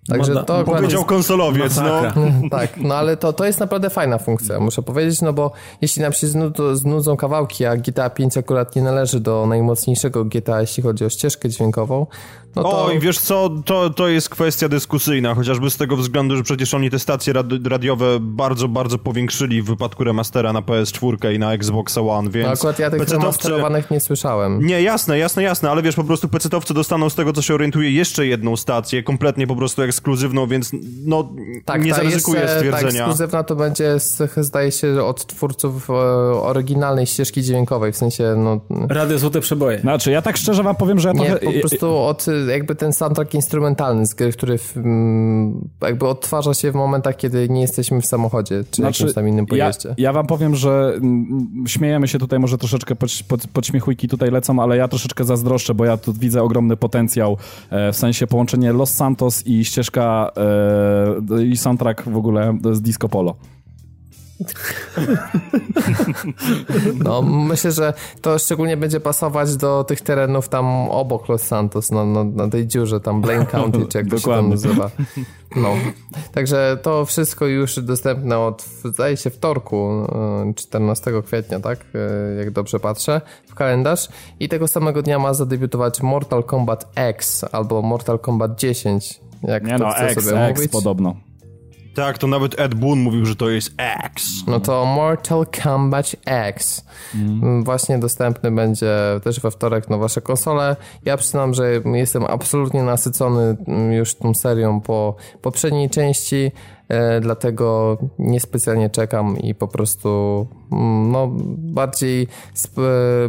Także 0.09 0.43
to 0.43 0.63
powiedział 0.63 1.05
konsolowiec, 1.05 1.77
no. 1.77 2.01
Tak, 2.57 2.77
no 2.77 2.95
ale 2.95 3.17
to, 3.17 3.33
to 3.33 3.45
jest 3.45 3.59
naprawdę 3.59 3.89
fajna 3.89 4.17
funkcja, 4.17 4.59
muszę 4.59 4.81
powiedzieć, 4.81 5.21
no 5.21 5.33
bo 5.33 5.51
jeśli 5.81 6.01
nam 6.01 6.13
się 6.13 6.27
znudzą, 6.27 6.75
znudzą 6.75 7.17
kawałki, 7.17 7.65
a 7.65 7.77
GTA 7.77 8.09
5 8.09 8.37
akurat 8.37 8.75
nie 8.75 8.81
należy 8.81 9.19
do 9.19 9.45
najmocniejszego 9.45 10.25
GTA, 10.25 10.61
jeśli 10.61 10.83
chodzi 10.83 11.05
o 11.05 11.09
ścieżkę 11.09 11.49
dźwiękową, 11.49 12.07
no 12.55 12.63
to... 12.63 12.85
Oj, 12.85 12.99
wiesz 12.99 13.19
co, 13.19 13.49
to, 13.65 13.89
to 13.89 14.07
jest 14.07 14.29
kwestia 14.29 14.69
dyskusyjna, 14.69 15.35
chociażby 15.35 15.69
z 15.69 15.77
tego 15.77 15.97
względu, 15.97 16.35
że 16.35 16.43
przecież 16.43 16.73
oni 16.73 16.89
te 16.89 16.99
stacje 16.99 17.33
radiowe 17.65 18.17
bardzo, 18.19 18.67
bardzo 18.67 18.97
powiększyli 18.97 19.61
w 19.61 19.65
wypadku 19.65 20.03
remastera 20.03 20.53
na 20.53 20.61
PS4 20.61 21.33
i 21.33 21.39
na 21.39 21.53
Xbox 21.53 21.97
One, 21.97 22.29
więc... 22.29 22.47
No 22.47 22.53
akurat 22.53 22.79
ja 22.79 22.89
tych 22.91 23.09
remasterowanych 23.09 23.91
nie 23.91 23.99
słyszałem. 23.99 24.65
Nie, 24.65 24.81
jasne, 24.81 25.17
jasne, 25.17 25.43
jasne, 25.43 25.71
ale 25.71 25.81
wiesz, 25.81 25.95
po 25.95 26.03
prostu 26.03 26.27
pecetowcy 26.27 26.73
dostaną 26.73 27.09
z 27.09 27.15
tego, 27.15 27.33
co 27.33 27.41
się 27.41 27.53
orientuje, 27.53 27.91
jeszcze 27.91 28.25
jedną 28.25 28.55
stację, 28.55 29.03
kompletnie 29.03 29.47
po 29.47 29.55
prostu 29.55 29.81
ekskluzywną, 29.81 30.47
więc 30.47 30.71
no, 31.05 31.29
tak, 31.65 31.83
nie 31.83 31.93
zaryzykuję 31.93 32.41
jest, 32.41 32.53
stwierdzenia. 32.53 32.91
Tak, 32.91 32.95
ekskluzywna 32.95 33.43
to 33.43 33.55
będzie, 33.55 33.95
zdaje 34.37 34.71
się, 34.71 35.03
od 35.03 35.25
twórców 35.25 35.89
e, 35.89 35.93
oryginalnej 36.41 37.07
ścieżki 37.07 37.41
dźwiękowej, 37.41 37.93
w 37.93 37.97
sensie, 37.97 38.35
no... 38.37 38.59
Radio 38.89 39.19
Złote 39.19 39.41
Przeboje. 39.41 39.79
Znaczy, 39.79 40.11
ja 40.11 40.21
tak 40.21 40.37
szczerze 40.37 40.63
wam 40.63 40.75
powiem, 40.75 40.99
że 40.99 41.07
ja 41.07 41.13
nie, 41.13 41.25
trochę... 41.25 41.45
po 41.45 41.59
prostu 41.59 41.97
od 41.97 42.25
jakby 42.47 42.75
ten 42.75 42.93
soundtrack 42.93 43.33
instrumentalny 43.33 44.05
z 44.05 44.13
gry, 44.13 44.31
który 44.31 44.59
mm, 44.75 45.69
jakby 45.81 46.07
odtwarza 46.07 46.53
się 46.53 46.71
w 46.71 46.75
momentach, 46.75 47.17
kiedy 47.17 47.49
nie 47.49 47.61
jesteśmy 47.61 48.01
w 48.01 48.05
samochodzie, 48.05 48.63
czy 48.71 48.81
znaczy, 48.81 49.03
jakimś 49.03 49.15
tam 49.15 49.27
innym 49.27 49.45
pojeździe. 49.45 49.89
Ja, 49.89 49.95
ja 49.97 50.13
wam 50.13 50.27
powiem, 50.27 50.55
że 50.55 50.93
mm, 50.95 51.63
śmiejemy 51.67 52.07
się 52.07 52.19
tutaj, 52.19 52.39
może 52.39 52.57
troszeczkę 52.57 52.95
pod, 52.95 53.09
pod, 53.27 53.47
podśmiechujki 53.47 54.07
tutaj 54.07 54.31
lecą, 54.31 54.59
ale 54.59 54.77
ja 54.77 54.87
troszeczkę 54.87 55.25
zazdroszczę, 55.25 55.73
bo 55.73 55.85
ja 55.85 55.97
tu 55.97 56.13
widzę 56.13 56.43
ogromny 56.43 56.77
potencjał, 56.77 57.37
e, 57.69 57.91
w 57.91 57.95
sensie 57.95 58.27
połączenie 58.27 58.73
Los 58.73 58.91
Santos 58.91 59.47
i 59.47 59.65
ścieżka 59.65 60.31
e, 61.37 61.43
i 61.43 61.57
soundtrack 61.57 62.09
w 62.09 62.17
ogóle 62.17 62.57
z 62.71 62.81
Disco 62.81 63.09
Polo. 63.09 63.35
No, 67.03 67.21
myślę, 67.21 67.71
że 67.71 67.93
to 68.21 68.39
szczególnie 68.39 68.77
będzie 68.77 68.99
pasować 68.99 69.55
do 69.55 69.83
tych 69.83 70.01
terenów 70.01 70.49
tam 70.49 70.65
obok 70.89 71.29
Los 71.29 71.41
Santos, 71.41 71.91
no, 71.91 72.05
no, 72.05 72.23
na 72.23 72.47
tej 72.47 72.67
dziurze, 72.67 72.99
tam 72.99 73.21
Blaine 73.21 73.45
County, 73.45 73.85
czy 73.85 73.97
jak 73.97 74.09
to 74.09 74.17
się 74.17 74.27
tam 74.27 74.49
nazywa. 74.49 74.91
No. 75.55 75.73
Także 76.33 76.77
to 76.81 77.05
wszystko 77.05 77.45
już 77.45 77.79
dostępne 77.79 78.39
od, 78.39 78.65
zdaje 78.85 79.17
się, 79.17 79.29
wtorku, 79.29 80.07
14 80.55 81.11
e, 81.11 81.21
kwietnia, 81.21 81.59
tak? 81.59 81.79
E, 81.95 82.35
jak 82.35 82.51
dobrze 82.51 82.79
patrzę 82.79 83.21
w 83.47 83.55
kalendarz. 83.55 84.07
I 84.39 84.49
tego 84.49 84.67
samego 84.67 85.01
dnia 85.01 85.19
ma 85.19 85.33
zadebiutować 85.33 86.01
Mortal 86.01 86.43
Kombat 86.43 86.91
X 86.95 87.45
albo 87.51 87.81
Mortal 87.81 88.19
Kombat 88.19 88.59
10. 88.59 89.21
Jak 89.43 89.63
Nie 89.63 89.77
no, 89.77 89.97
X, 89.97 90.25
sobie 90.25 90.47
X 90.47 90.59
mówić. 90.59 90.71
podobno. 90.71 91.15
Tak, 91.95 92.17
to 92.17 92.27
nawet 92.27 92.59
Ed 92.59 92.75
Boon 92.75 92.99
mówił, 92.99 93.25
że 93.25 93.35
to 93.35 93.49
jest 93.49 93.73
X. 93.77 94.23
No 94.47 94.59
to 94.59 94.85
Mortal 94.85 95.45
Kombat 95.63 96.15
X. 96.25 96.85
Mm. 97.15 97.63
Właśnie 97.63 97.99
dostępny 97.99 98.51
będzie 98.51 98.95
też 99.23 99.39
we 99.39 99.51
wtorek 99.51 99.89
na 99.89 99.97
wasze 99.97 100.21
konsole. 100.21 100.75
Ja 101.05 101.17
przyznam, 101.17 101.53
że 101.53 101.71
jestem 101.93 102.25
absolutnie 102.25 102.83
nasycony 102.83 103.57
już 103.97 104.15
tą 104.15 104.33
serią 104.33 104.81
po 104.81 105.15
poprzedniej 105.41 105.89
części. 105.89 106.51
E, 106.89 107.21
dlatego 107.21 107.97
niespecjalnie 108.19 108.89
czekam 108.89 109.37
i 109.37 109.55
po 109.55 109.67
prostu 109.67 110.47
mm, 110.71 111.11
no, 111.11 111.27
bardziej, 111.57 112.27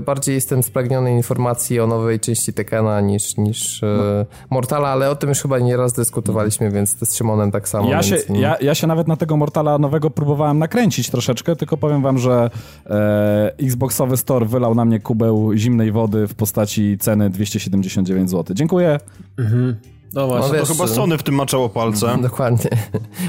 bardziej 0.01 0.35
jestem 0.35 0.63
spragniony 0.63 1.13
informacji 1.13 1.81
o 1.81 1.87
nowej 1.87 2.21
części 2.21 2.53
Tekena 2.53 3.01
niż, 3.01 3.37
niż 3.37 3.83
e, 3.83 3.87
no. 3.87 4.37
Mortala, 4.51 4.89
ale 4.89 5.11
o 5.11 5.17
tym 5.17 5.29
już 5.29 5.43
chyba 5.43 5.59
nieraz 5.59 5.93
dyskutowaliśmy, 5.93 6.71
więc 6.71 6.97
to 6.97 7.07
z 7.07 7.17
Szymonem 7.17 7.51
tak 7.51 7.69
samo. 7.69 7.91
Ja 7.91 8.03
się, 8.03 8.17
ja, 8.35 8.57
ja 8.61 8.75
się 8.75 8.87
nawet 8.87 9.09
na 9.09 9.17
tego 9.17 9.37
Mortala 9.37 9.79
nowego 9.79 10.11
próbowałem 10.11 10.59
nakręcić 10.59 11.11
troszeczkę, 11.11 11.57
tylko 11.57 11.77
powiem 11.77 12.03
wam, 12.03 12.19
że 12.19 12.51
e, 12.87 13.53
Xboxowy 13.59 14.17
Store 14.17 14.47
wylał 14.47 14.75
na 14.75 14.85
mnie 14.85 15.01
kubeł 15.01 15.53
zimnej 15.57 15.93
wody 15.93 16.29
w 16.29 16.35
postaci 16.35 16.99
ceny 16.99 17.31
279 17.31 18.31
zł. 18.31 18.57
Dziękuję. 18.57 19.01
Mhm. 19.39 19.77
No 20.15 20.27
właśnie, 20.27 20.49
no, 20.49 20.55
wiesz, 20.55 20.69
to 20.69 20.75
chyba 20.75 20.87
Sony 20.87 21.19
w 21.19 21.23
tym 21.23 21.35
maczało 21.35 21.69
palce. 21.69 22.19
Dokładnie. 22.23 22.71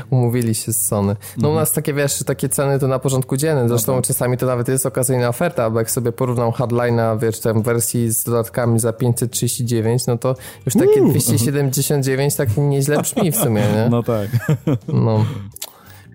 Umówili 0.10 0.56
się 0.56 0.74
z 0.74 0.86
Sony. 0.86 1.16
No 1.38 1.50
u 1.50 1.56
nas 1.56 1.72
takie, 1.72 1.94
wiesz, 1.94 2.24
takie 2.24 2.50
ceny 2.50 2.80
to 2.80 2.88
na 2.88 3.00
porządku 3.00 3.38
dziennym. 3.38 3.70
Zresztą 3.70 3.92
no 3.92 3.98
tak. 3.98 4.08
czasami 4.08 4.38
to 4.38 4.46
nawet 4.46 4.68
jest 4.68 4.86
okazyjna 4.86 5.30
oferta, 5.30 5.70
bo 5.70 5.80
jak 5.80 5.92
sobie 5.92 6.12
porównam 6.12 6.52
hardline'a, 6.52 7.20
wiesz, 7.20 7.40
tam 7.40 7.62
wersji 7.62 8.14
z 8.14 8.24
dodatkami 8.24 8.80
za 8.80 8.94
539, 8.94 10.08
no 10.08 10.18
to 10.18 10.36
już 10.66 10.74
takie 10.74 11.02
279 11.02 12.36
tak 12.36 12.58
nieźle 12.58 13.02
brzmi 13.02 13.32
w 13.32 13.36
sumie, 13.36 13.62
nie? 13.62 13.88
No 13.92 14.04
tak. 14.04 14.30
No. 14.88 15.26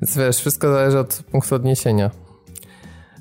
Więc 0.02 0.16
wiesz, 0.16 0.36
wszystko 0.36 0.72
zależy 0.72 0.98
od 0.98 1.22
punktu 1.32 1.54
odniesienia. 1.54 2.25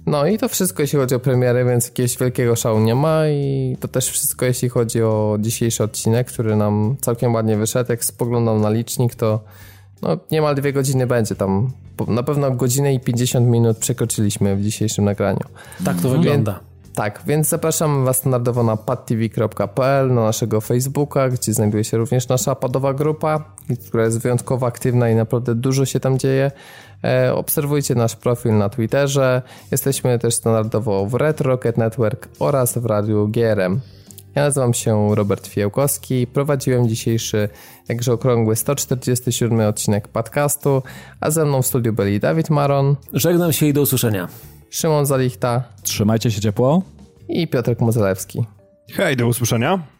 No 0.06 0.28
i 0.28 0.38
to 0.38 0.50
wszystko, 0.50 0.82
jeśli 0.82 1.00
chodzi 1.00 1.16
o 1.16 1.20
premiery, 1.20 1.66
więc 1.66 1.86
jakiegoś 1.86 2.18
wielkiego 2.18 2.56
szału 2.56 2.80
nie 2.80 2.96
ma 2.96 3.28
i 3.28 3.78
to 3.80 3.88
też 3.88 4.10
wszystko, 4.10 4.46
jeśli 4.46 4.70
chodzi 4.70 5.04
o 5.04 5.38
dzisiejszy 5.40 5.84
odcinek, 5.84 6.28
który 6.28 6.56
nam 6.56 6.96
całkiem 7.02 7.34
ładnie 7.34 7.58
wyszedł. 7.58 7.92
Jak 7.92 8.06
spoglądam 8.06 8.62
na 8.62 8.70
licznik, 8.70 9.16
to 9.16 9.40
no, 10.02 10.18
niemal 10.32 10.56
dwie 10.56 10.74
godziny 10.74 11.08
będzie 11.08 11.36
tam. 11.36 11.72
Na 12.08 12.24
pewno 12.24 12.52
godzinę 12.52 12.94
i 12.94 13.00
50 13.00 13.48
minut 13.48 13.78
przekroczyliśmy 13.78 14.56
w 14.56 14.62
dzisiejszym 14.62 15.06
nagraniu. 15.06 15.46
Tak 15.86 16.02
to 16.02 16.10
wygląda. 16.10 16.60
Tak, 16.96 17.22
więc 17.28 17.48
zapraszam 17.48 18.06
Was 18.06 18.18
standardowo 18.18 18.64
na 18.64 18.78
padtv.pl, 18.78 20.14
na 20.14 20.24
naszego 20.24 20.62
Facebooka, 20.62 21.30
gdzie 21.30 21.54
znajduje 21.54 21.84
się 21.84 21.98
również 21.98 22.28
nasza 22.28 22.56
padowa 22.56 22.94
grupa, 22.94 23.44
która 23.88 24.04
jest 24.04 24.20
wyjątkowo 24.20 24.66
aktywna 24.66 25.10
i 25.10 25.16
naprawdę 25.16 25.56
dużo 25.56 25.86
się 25.86 26.00
tam 26.00 26.20
dzieje. 26.20 26.52
E, 27.04 27.34
obserwujcie 27.34 27.96
nasz 27.96 28.16
profil 28.16 28.58
na 28.58 28.70
Twitterze. 28.70 29.42
Jesteśmy 29.72 30.20
też 30.20 30.34
standardowo 30.34 31.06
w 31.06 31.14
Red 31.14 31.42
Rocket 31.42 31.78
Network 31.78 32.28
oraz 32.40 32.78
w 32.78 32.86
Radiu 32.86 33.28
GRM. 33.28 33.80
Ja 34.36 34.44
nazywam 34.44 34.74
się 34.74 35.16
Robert 35.16 35.48
Fiełkowski, 35.48 36.28
prowadziłem 36.28 36.90
dzisiejszy, 36.90 37.50
jakże 37.90 38.14
okrągły 38.14 38.56
147 38.56 39.60
odcinek 39.60 40.08
podcastu, 40.08 40.84
a 41.20 41.32
ze 41.32 41.46
mną 41.46 41.62
w 41.62 41.68
studiu 41.68 41.94
byli 41.94 42.20
Dawid 42.20 42.50
Maron. 42.50 42.96
Żegnam 43.14 43.54
się 43.54 43.66
i 43.66 43.74
do 43.74 43.82
usłyszenia. 43.82 44.28
Szymon 44.70 45.06
Zalichta. 45.06 45.64
Trzymajcie 45.84 46.32
się 46.32 46.42
ciepło. 46.42 46.82
I 47.30 47.48
Piotrek 47.48 47.82
Mozelewski. 47.82 48.46
Hej, 48.94 49.18
do 49.18 49.28
usłyszenia. 49.28 49.95